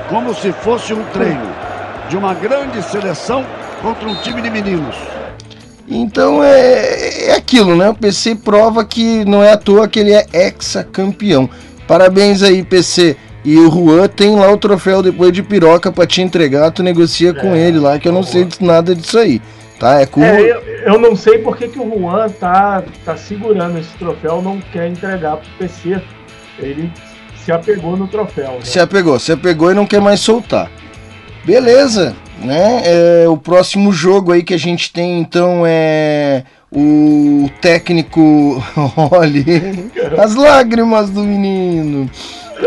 Como 0.10 0.34
se 0.34 0.52
fosse 0.52 0.94
um 0.94 1.04
treino 1.06 1.48
de 2.10 2.18
uma 2.18 2.34
grande 2.34 2.82
seleção 2.84 3.46
contra 3.82 4.08
um 4.08 4.16
time 4.16 4.42
de 4.42 4.50
meninos. 4.50 4.96
Então 5.88 6.44
é, 6.44 7.28
é 7.28 7.36
aquilo, 7.36 7.76
né? 7.76 7.90
O 7.90 7.94
PC 7.94 8.36
prova 8.36 8.84
que 8.84 9.24
não 9.26 9.44
é 9.44 9.52
à 9.52 9.58
toa 9.58 9.88
que 9.88 10.00
ele 10.00 10.14
é 10.14 10.26
ex-campeão. 10.34 11.50
Parabéns 11.88 12.42
aí, 12.42 12.64
PC. 12.64 13.16
E 13.44 13.60
o 13.60 13.70
Juan 13.70 14.08
tem 14.08 14.36
lá 14.36 14.52
o 14.52 14.58
troféu 14.58 15.04
depois 15.04 15.32
de 15.32 15.44
piroca 15.44 15.92
pra 15.92 16.08
te 16.08 16.20
entregar, 16.20 16.72
tu 16.72 16.82
negocia 16.82 17.32
com 17.32 17.56
ele 17.56 17.78
lá, 17.78 18.00
que 18.00 18.08
eu 18.08 18.12
não 18.12 18.24
sei 18.24 18.46
de 18.46 18.64
nada 18.64 18.96
disso 18.96 19.20
aí. 19.20 19.40
Tá? 19.80 20.02
É 20.02 20.06
com 20.06 20.24
É, 20.24 20.42
eu, 20.42 20.62
eu 20.62 21.00
não 21.00 21.16
sei 21.16 21.40
por 21.40 21.58
que, 21.58 21.68
que 21.68 21.80
o 21.80 22.00
Juan 22.00 22.30
tá, 22.30 22.84
tá 23.04 23.18
segurando 23.18 23.78
esse 23.78 23.96
troféu, 23.98 24.42
não 24.42 24.60
quer 24.62 24.88
entregar 24.88 25.38
pro 25.38 25.50
PC. 25.60 26.02
Ele 26.60 26.92
se 27.44 27.52
apegou 27.52 27.98
no 27.98 28.08
troféu. 28.08 28.54
Né? 28.54 28.60
Se 28.64 28.80
apegou, 28.80 29.20
se 29.20 29.32
apegou 29.32 29.72
e 29.72 29.76
não 29.76 29.86
quer 29.86 30.02
mais 30.02 30.20
soltar. 30.20 30.72
Beleza, 31.44 32.16
né? 32.40 32.82
É, 32.86 33.30
o 33.30 33.38
próximo 33.38 33.92
jogo 33.92 34.32
aí 34.32 34.42
que 34.42 34.54
a 34.54 34.60
gente 34.60 34.92
tem 34.92 35.20
então 35.20 35.64
é 35.66 36.44
o 36.72 37.50
técnico. 37.62 38.64
Olha, 39.12 39.44
as 40.18 40.36
lágrimas 40.36 41.10
do 41.10 41.24
menino. 41.24 42.10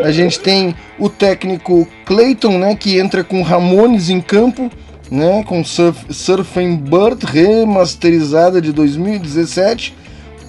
A 0.02 0.10
gente 0.10 0.38
tem 0.38 0.74
o 0.98 1.08
técnico 1.08 1.88
Clayton, 2.04 2.58
né? 2.58 2.76
Que 2.76 2.98
entra 2.98 3.24
com 3.24 3.42
Ramones 3.42 4.10
em 4.10 4.20
campo, 4.20 4.70
né? 5.10 5.42
Com 5.44 5.64
Surf, 5.64 6.12
Surfing 6.12 6.76
Bird 6.76 7.24
remasterizada 7.26 8.60
de 8.60 8.72
2017 8.72 9.94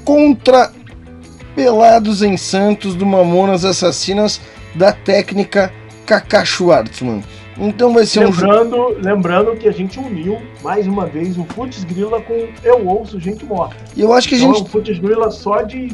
contra 0.05 0.71
Pelados 1.55 2.21
em 2.21 2.37
Santos 2.37 2.95
do 2.95 3.05
Mamonas 3.05 3.65
Assassinas 3.65 4.39
da 4.75 4.91
técnica 4.91 5.71
Kaká 6.05 6.45
Schwartzman. 6.45 7.23
Então 7.57 7.93
vai 7.93 8.05
ser 8.05 8.25
um 8.25 8.31
jogo. 8.31 8.47
Lembrando, 8.53 8.97
lembrando 9.03 9.55
que 9.57 9.67
a 9.67 9.71
gente 9.73 9.99
uniu 9.99 10.37
mais 10.63 10.87
uma 10.87 11.05
vez 11.05 11.37
o 11.37 11.43
Futs 11.43 11.83
Grila 11.83 12.21
com 12.21 12.47
Eu 12.63 12.87
Ouço 12.87 13.19
Gente 13.19 13.43
Morta. 13.45 13.75
E 13.97 14.01
eu 14.01 14.13
acho 14.13 14.29
que 14.29 14.35
a 14.35 14.37
Então 14.37 14.53
gente- 14.53 14.73
é 14.73 14.79
um 14.95 15.01
Grila 15.01 15.29
só 15.29 15.61
de, 15.63 15.89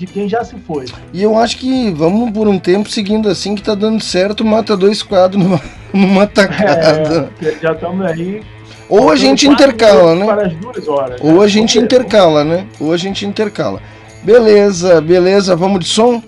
de 0.00 0.06
quem 0.06 0.26
já 0.26 0.42
se 0.42 0.56
foi. 0.66 0.86
E 1.12 1.22
eu 1.22 1.36
acho 1.36 1.58
que 1.58 1.90
vamos 1.90 2.30
por 2.30 2.48
um 2.48 2.58
tempo 2.58 2.88
seguindo 2.88 3.28
assim 3.28 3.54
que 3.54 3.62
tá 3.62 3.74
dando 3.74 4.02
certo, 4.02 4.42
mata 4.42 4.74
dois 4.74 5.02
quadros 5.02 5.42
numa, 5.42 5.60
numa 5.92 6.26
tacada. 6.26 7.30
É, 7.42 7.54
já 7.60 7.72
estamos 7.72 8.06
aí. 8.06 8.42
Ou 8.88 9.10
a 9.10 9.16
gente 9.16 9.46
intercala, 9.46 10.14
né? 10.14 10.24
Para 10.24 10.46
as 10.46 10.54
duas 10.54 10.88
horas. 10.88 11.20
Ou 11.20 11.34
né? 11.34 11.44
a 11.44 11.46
gente 11.46 11.74
Vamos 11.74 11.90
ver, 11.90 12.00
intercala, 12.00 12.44
né? 12.44 12.66
Ou 12.80 12.92
a 12.92 12.96
gente 12.96 13.26
intercala. 13.26 13.80
Beleza, 14.22 15.02
beleza, 15.02 15.54
vamos 15.54 15.80
de 15.80 15.86
som? 15.86 16.22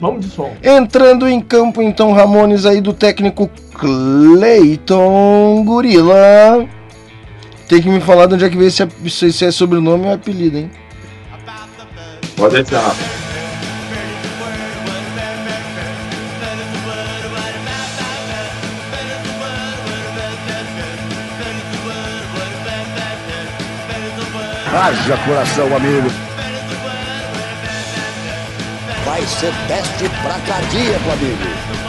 Vamos 0.00 0.26
de 0.26 0.32
som. 0.32 0.50
Entrando 0.60 1.28
em 1.28 1.40
campo, 1.40 1.80
então, 1.80 2.12
Ramones 2.12 2.66
aí 2.66 2.80
do 2.80 2.92
técnico 2.92 3.48
Cleiton 3.78 5.62
Gorila. 5.64 6.68
Tem 7.68 7.80
que 7.80 7.88
me 7.88 8.00
falar 8.00 8.26
de 8.26 8.34
onde 8.34 8.44
é 8.44 8.50
que 8.50 8.56
veio 8.56 8.68
esse, 8.68 8.86
se 9.08 9.32
se 9.32 9.44
é 9.44 9.50
sobrenome 9.52 10.06
ou 10.06 10.12
apelido, 10.12 10.58
hein? 10.58 10.70
Pode 12.36 12.62
deixar. 12.62 12.94
Haja 24.74 25.16
coração, 25.26 25.76
amigo. 25.76 26.10
Vai 29.04 29.26
ser 29.26 29.52
teste 29.68 30.08
pra 30.22 30.38
cardíaco, 30.46 31.10
amigo. 31.10 31.81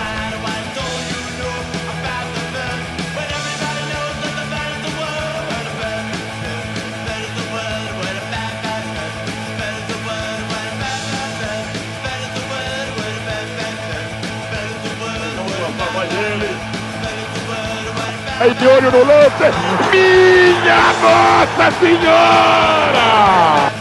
Aí 18.43 18.53
de 18.55 18.67
olho 18.67 18.91
no 18.91 19.05
lance. 19.05 19.43
Minha 19.89 20.93
Nossa 21.01 21.71
Senhora! 21.79 23.71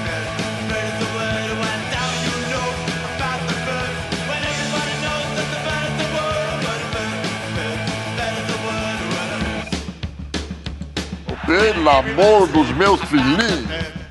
Pelo 11.45 11.91
amor 11.91 12.47
dos 12.47 12.71
meus 12.77 13.01
filhinhos! 13.03 14.02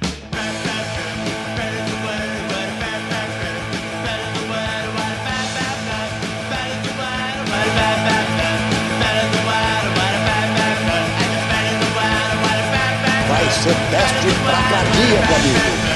Ser 13.62 13.76
teste 13.92 14.28
pra 14.44 14.54
cardíaco, 14.54 15.34
amigo. 15.36 15.92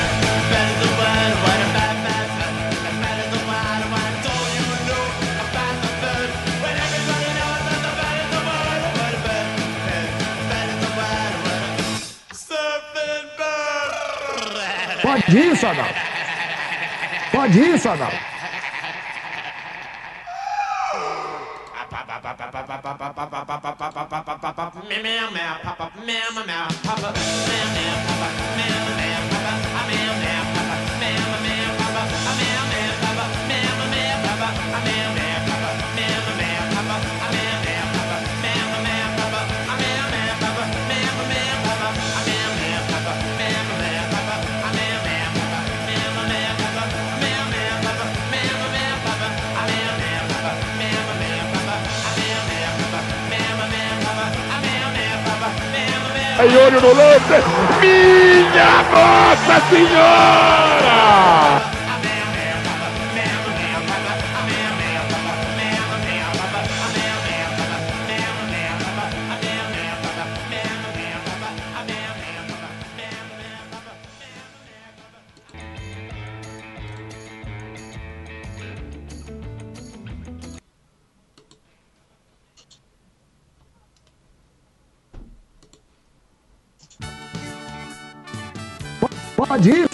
Pode 15.02 15.40
isso, 15.40 15.66
Adal. 15.66 15.90
Pode 17.32 17.60
isso, 22.96 23.04
Adal. 26.88 27.14
Aí 56.38 56.58
olho 56.58 56.82
no 56.82 56.94
lance. 56.94 57.44
Minha 57.82 58.84
Nossa 58.92 59.62
Senhora! 59.70 61.65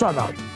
Pode 0.01 0.17
isso, 0.33 0.50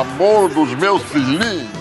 amor 0.00 0.48
dos 0.48 0.74
meus 0.74 1.02
filhinhos! 1.04 1.73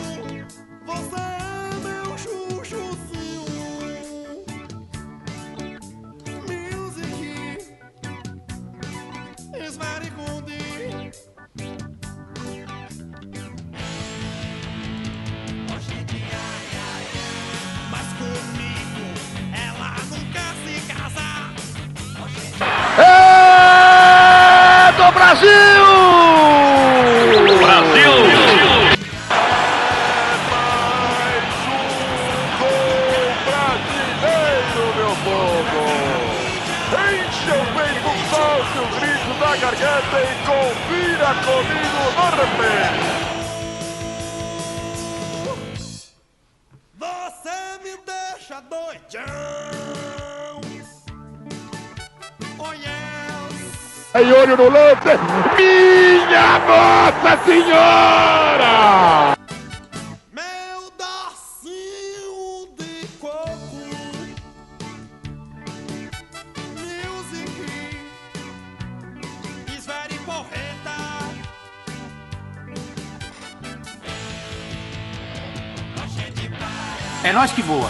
É 77.23 77.31
nós 77.31 77.53
que 77.53 77.61
voa. 77.61 77.89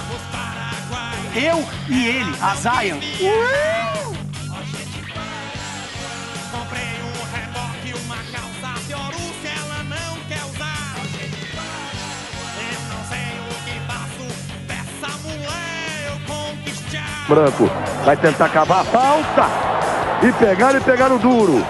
Eu 1.35 1.67
e 1.89 2.07
ele, 2.07 2.35
a 2.39 2.53
Zion. 2.55 2.99
Branco 17.27 17.67
vai 18.05 18.15
tentar 18.15 18.45
acabar 18.45 18.81
a 18.81 18.83
falta. 18.83 19.47
E 20.21 20.31
pegar 20.33 20.75
e 20.75 20.79
pegar 20.79 21.11
o 21.11 21.17
duro. 21.17 21.65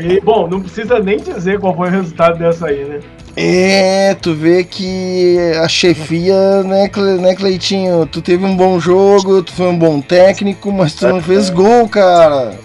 E, 0.00 0.20
bom, 0.20 0.48
não 0.48 0.60
precisa 0.60 0.98
nem 0.98 1.18
dizer 1.18 1.58
qual 1.60 1.74
foi 1.76 1.88
o 1.88 1.90
resultado 1.90 2.38
dessa 2.38 2.66
aí, 2.66 2.84
né? 2.84 3.00
É, 3.36 4.14
tu 4.20 4.34
vê 4.34 4.64
que 4.64 5.36
a 5.62 5.68
chefia, 5.68 6.62
né, 6.64 6.88
Cle- 6.88 7.18
né, 7.20 7.34
Cleitinho? 7.34 8.04
Tu 8.06 8.20
teve 8.20 8.44
um 8.44 8.56
bom 8.56 8.80
jogo, 8.80 9.42
tu 9.42 9.52
foi 9.52 9.66
um 9.68 9.78
bom 9.78 10.00
técnico, 10.00 10.72
mas 10.72 10.94
tu 10.94 11.06
não 11.06 11.22
fez 11.22 11.48
gol, 11.48 11.88
cara. 11.88 12.58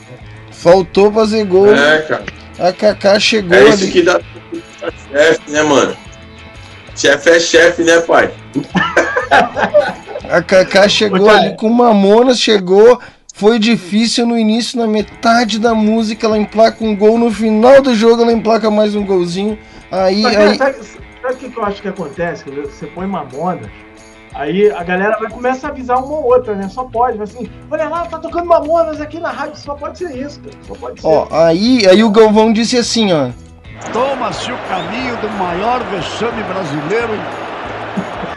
Faltou 0.51 1.11
fazer 1.11 1.45
gol. 1.45 1.73
É, 1.73 1.99
cara. 2.01 2.23
A 2.57 2.71
Kaká 2.73 3.19
chegou 3.19 3.55
É 3.57 3.69
isso 3.69 3.83
ali. 3.83 3.91
que 3.91 4.01
dá 4.01 4.19
chefe, 5.11 5.51
né, 5.51 5.61
mano? 5.61 5.95
Chefe 6.95 7.29
é 7.29 7.39
chefe, 7.39 7.83
né, 7.83 7.99
pai? 8.01 8.31
A 10.29 10.41
Kaká 10.41 10.87
chegou 10.89 11.29
ali 11.29 11.55
com 11.55 11.69
Mamonas, 11.69 12.39
chegou. 12.39 12.99
Foi 13.37 13.59
difícil 13.59 14.25
no 14.25 14.39
início, 14.39 14.79
na 14.79 14.87
metade 14.87 15.59
da 15.59 15.73
música, 15.73 16.25
ela 16.25 16.37
emplaca 16.37 16.81
um 16.81 16.95
gol. 16.95 17.17
No 17.17 17.29
final 17.29 17.81
do 17.81 17.93
jogo, 17.93 18.21
ela 18.21 18.31
emplaca 18.31 18.71
mais 18.71 18.95
um 18.95 19.05
golzinho. 19.05 19.59
Aí, 19.91 20.21
Mas, 20.21 20.37
aí, 20.37 20.55
sabe, 20.55 20.77
sabe 21.21 21.33
o 21.33 21.37
que, 21.37 21.49
que 21.49 21.57
eu 21.59 21.65
acho 21.65 21.81
que 21.81 21.87
acontece? 21.89 22.45
Que 22.45 22.51
Você 22.51 22.87
põe 22.87 23.05
Mamonas, 23.05 23.67
aí 24.33 24.71
a 24.71 24.81
galera 24.85 25.17
vai 25.19 25.29
começar 25.29 25.67
a 25.67 25.71
avisar 25.71 25.97
uma 25.97 26.15
ou 26.15 26.27
outra, 26.27 26.55
né? 26.55 26.69
Só 26.69 26.85
pode, 26.85 27.17
vai 27.17 27.25
assim, 27.25 27.49
olha 27.69 27.89
lá, 27.89 28.05
tá 28.05 28.19
tocando 28.19 28.45
Mamonas 28.45 29.01
aqui 29.01 29.19
na 29.19 29.31
rádio, 29.31 29.57
só 29.57 29.75
pode 29.75 29.97
ser 29.97 30.15
isso, 30.15 30.39
cara. 30.39 30.55
Só 30.65 30.73
pode 30.75 31.01
ser. 31.01 31.05
ó, 31.05 31.27
aí, 31.29 31.85
aí 31.89 32.05
o 32.05 32.11
Galvão 32.11 32.53
disse 32.53 32.77
assim, 32.77 33.11
ó. 33.11 33.31
Toma-se 33.91 34.49
o 34.49 34.57
caminho 34.69 35.17
do 35.17 35.29
maior 35.31 35.83
vexame 35.89 36.41
brasileiro 36.43 37.13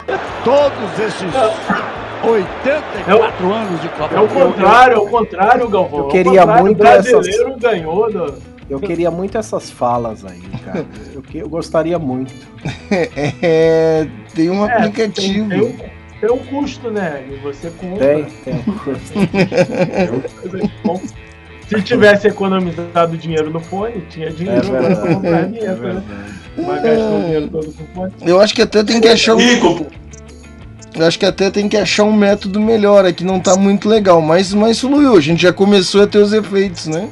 em 0.09 0.43
todos 0.43 0.99
esses 0.99 1.88
84 2.23 3.53
anos 3.53 3.81
de 3.81 3.89
Copa 3.89 4.15
É 4.15 4.19
o 4.19 4.27
contrário, 4.27 4.93
é 4.95 4.97
o 4.99 5.07
contrário, 5.07 5.67
Galvão. 5.69 5.99
Eu 5.99 6.05
É 6.05 6.07
o 6.07 6.11
queria 6.11 6.39
contrário, 6.41 6.63
muito 6.63 6.77
O 6.77 6.81
brasileiro 6.81 7.57
ganhou. 7.57 8.11
Do... 8.11 8.33
Eu 8.69 8.79
queria 8.79 9.09
muito 9.09 9.37
essas 9.37 9.71
falas 9.71 10.23
aí, 10.25 10.41
cara. 10.63 10.85
Eu, 11.13 11.21
que- 11.23 11.39
eu 11.39 11.49
gostaria 11.49 11.97
muito. 11.97 12.33
É, 13.41 14.05
tem 14.35 14.49
um 14.49 14.63
É, 14.65 14.73
aplicativo. 14.77 15.49
Tem, 15.49 15.59
tem, 15.59 15.69
um, 15.69 15.77
tem 16.21 16.31
um 16.31 16.37
custo, 16.37 16.91
né? 16.91 17.23
E 17.31 17.35
você 17.37 17.71
compra. 17.71 18.05
Tem, 18.15 18.25
tem. 18.25 18.63
Se 21.67 21.81
tivesse 21.83 22.27
economizado 22.27 23.15
dinheiro 23.17 23.49
no 23.51 23.59
fone, 23.59 24.01
tinha 24.09 24.31
dinheiro 24.31 24.65
É 24.65 24.69
pra 24.69 24.79
verdade, 24.81 25.13
comprar 25.13 25.29
é 25.39 25.45
vinheta, 25.45 25.67
né? 25.67 25.75
verdade. 25.75 26.05
Mas 26.57 26.81
gastou 26.83 27.17
o 27.17 27.21
dinheiro 27.23 27.47
todo 27.47 27.73
com 27.73 27.85
fone. 27.93 28.13
Eu 28.25 28.41
acho 28.41 28.55
que 28.55 28.61
até 28.63 28.83
tem 28.83 28.99
que 28.99 29.07
achar 29.07 29.35
um. 29.35 29.37
Rico. 29.37 29.85
Eu 30.99 31.07
acho 31.07 31.17
que 31.17 31.25
até 31.25 31.49
tem 31.49 31.69
que 31.69 31.77
achar 31.77 32.03
um 32.03 32.11
método 32.13 32.59
melhor 32.59 33.05
aqui, 33.05 33.23
não 33.23 33.39
tá 33.39 33.55
muito 33.55 33.87
legal, 33.87 34.21
mas, 34.21 34.53
mas 34.53 34.81
fluiu, 34.81 35.15
a 35.15 35.21
gente 35.21 35.41
já 35.41 35.53
começou 35.53 36.03
a 36.03 36.07
ter 36.07 36.17
os 36.17 36.33
efeitos, 36.33 36.87
né? 36.87 37.09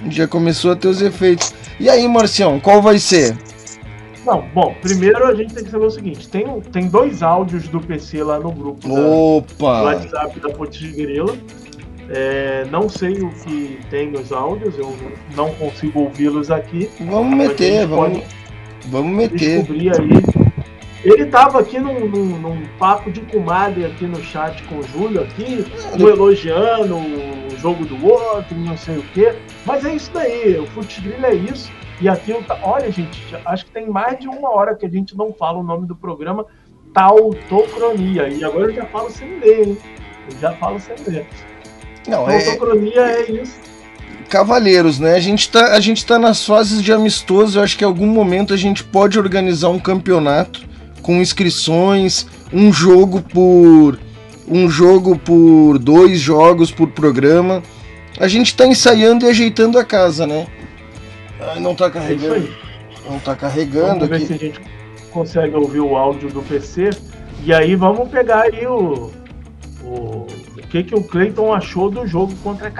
A 0.00 0.04
gente 0.04 0.16
já 0.16 0.28
começou 0.28 0.70
a 0.70 0.76
ter 0.76 0.88
os 0.88 1.02
efeitos. 1.02 1.52
E 1.80 1.90
aí, 1.90 2.06
Marcião, 2.06 2.60
qual 2.60 2.80
vai 2.80 2.98
ser? 2.98 3.36
Não, 4.24 4.44
bom, 4.54 4.74
primeiro 4.82 5.24
a 5.26 5.34
gente 5.34 5.54
tem 5.54 5.64
que 5.64 5.70
saber 5.70 5.86
o 5.86 5.90
seguinte: 5.90 6.28
tem, 6.28 6.46
tem 6.72 6.88
dois 6.88 7.22
áudios 7.22 7.68
do 7.68 7.80
PC 7.80 8.22
lá 8.22 8.38
no 8.38 8.50
grupo 8.50 8.88
da- 8.88 8.94
do 8.94 9.36
Opa! 9.36 9.82
WhatsApp 9.82 10.40
da 10.40 10.48
Putz 10.50 10.80
Grila. 10.80 11.36
É, 12.08 12.64
não 12.70 12.88
sei 12.88 13.14
o 13.14 13.30
que 13.30 13.80
tem 13.90 14.12
nos 14.12 14.30
áudios, 14.30 14.78
eu 14.78 14.96
não 15.36 15.50
consigo 15.54 16.00
ouvi-los 16.02 16.52
aqui. 16.52 16.88
Vamos 17.00 17.36
meter, 17.36 17.84
vamos, 17.86 18.22
vamos 18.86 19.12
meter. 19.16 19.58
descobrir 19.62 19.90
aí. 19.90 20.45
Ele 21.04 21.26
tava 21.26 21.60
aqui 21.60 21.78
num, 21.78 22.00
num- 22.06 22.38
num 22.38 22.62
papo 22.78 23.10
de 23.10 23.20
comadre 23.20 23.84
aqui 23.84 24.06
no 24.06 24.22
chat 24.22 24.62
com 24.64 24.76
o 24.78 24.82
Júlio 24.82 25.22
aqui, 25.22 25.64
um 26.00 26.08
elogiando 26.08 26.96
o 26.96 27.56
jogo 27.58 27.84
do 27.84 28.04
outro, 28.06 28.56
não 28.56 28.76
sei 28.76 28.96
o 28.98 29.02
quê. 29.14 29.34
Mas 29.64 29.84
é 29.84 29.94
isso 29.94 30.10
daí, 30.12 30.58
o 30.58 30.66
Futegrilho 30.66 31.24
é 31.24 31.34
isso. 31.34 31.70
E 32.00 32.08
aqui, 32.08 32.34
olha, 32.62 32.90
gente, 32.90 33.22
acho 33.44 33.64
que 33.66 33.70
tem 33.70 33.88
mais 33.88 34.18
de 34.18 34.26
uma 34.28 34.50
hora 34.50 34.74
que 34.74 34.84
a 34.84 34.88
gente 34.88 35.16
não 35.16 35.32
fala 35.32 35.58
o 35.58 35.62
nome 35.62 35.86
do 35.86 35.94
programa, 35.94 36.44
Tautocronia. 36.92 38.28
E 38.28 38.42
agora 38.44 38.66
eu 38.66 38.74
já 38.74 38.84
falo 38.86 39.10
sem 39.10 39.38
ler, 39.38 39.68
hein? 39.68 39.78
Eu 40.30 40.38
já 40.40 40.52
falo 40.52 40.80
sem 40.80 40.96
ler. 41.06 41.26
Não, 42.08 42.28
é 42.28 42.38
Tautocronia 42.42 43.00
é 43.00 43.30
isso. 43.30 43.56
Cavaleiros, 44.28 44.98
né? 44.98 45.14
A 45.14 45.20
gente, 45.20 45.48
tá, 45.50 45.72
a 45.74 45.80
gente 45.80 46.04
tá 46.04 46.18
nas 46.18 46.44
fases 46.44 46.82
de 46.82 46.92
amistoso, 46.92 47.58
eu 47.58 47.62
acho 47.62 47.78
que 47.78 47.84
em 47.84 47.86
algum 47.86 48.06
momento 48.06 48.52
a 48.52 48.56
gente 48.56 48.82
pode 48.82 49.18
organizar 49.18 49.68
um 49.68 49.78
campeonato 49.78 50.66
com 51.06 51.22
inscrições, 51.22 52.26
um 52.52 52.72
jogo 52.72 53.22
por. 53.22 53.96
um 54.48 54.68
jogo 54.68 55.16
por 55.16 55.78
dois 55.78 56.18
jogos 56.18 56.72
por 56.72 56.88
programa. 56.88 57.62
A 58.18 58.26
gente 58.26 58.56
tá 58.56 58.66
ensaiando 58.66 59.24
e 59.24 59.28
ajeitando 59.28 59.78
a 59.78 59.84
casa, 59.84 60.26
né? 60.26 60.48
Ai, 61.40 61.60
não 61.60 61.76
tá 61.76 61.86
É 61.86 61.90
carregando. 61.90 62.48
Não 63.08 63.20
tá 63.20 63.36
carregando 63.36 64.00
Vamos 64.00 64.08
ver 64.08 64.16
aqui. 64.16 64.26
se 64.26 64.32
a 64.32 64.36
gente 64.36 64.60
consegue 65.12 65.54
ouvir 65.54 65.78
o 65.80 65.96
áudio 65.96 66.28
do 66.28 66.42
PC. 66.42 66.90
E 67.44 67.54
aí 67.54 67.76
vamos 67.76 68.08
pegar 68.08 68.42
aí 68.42 68.66
o. 68.66 69.12
O, 69.84 70.26
o 70.56 70.62
que, 70.68 70.82
que 70.82 70.94
o 70.96 71.04
Cleiton 71.04 71.52
achou 71.54 71.88
do 71.88 72.04
jogo 72.04 72.34
contra 72.42 72.66
a 72.66 72.70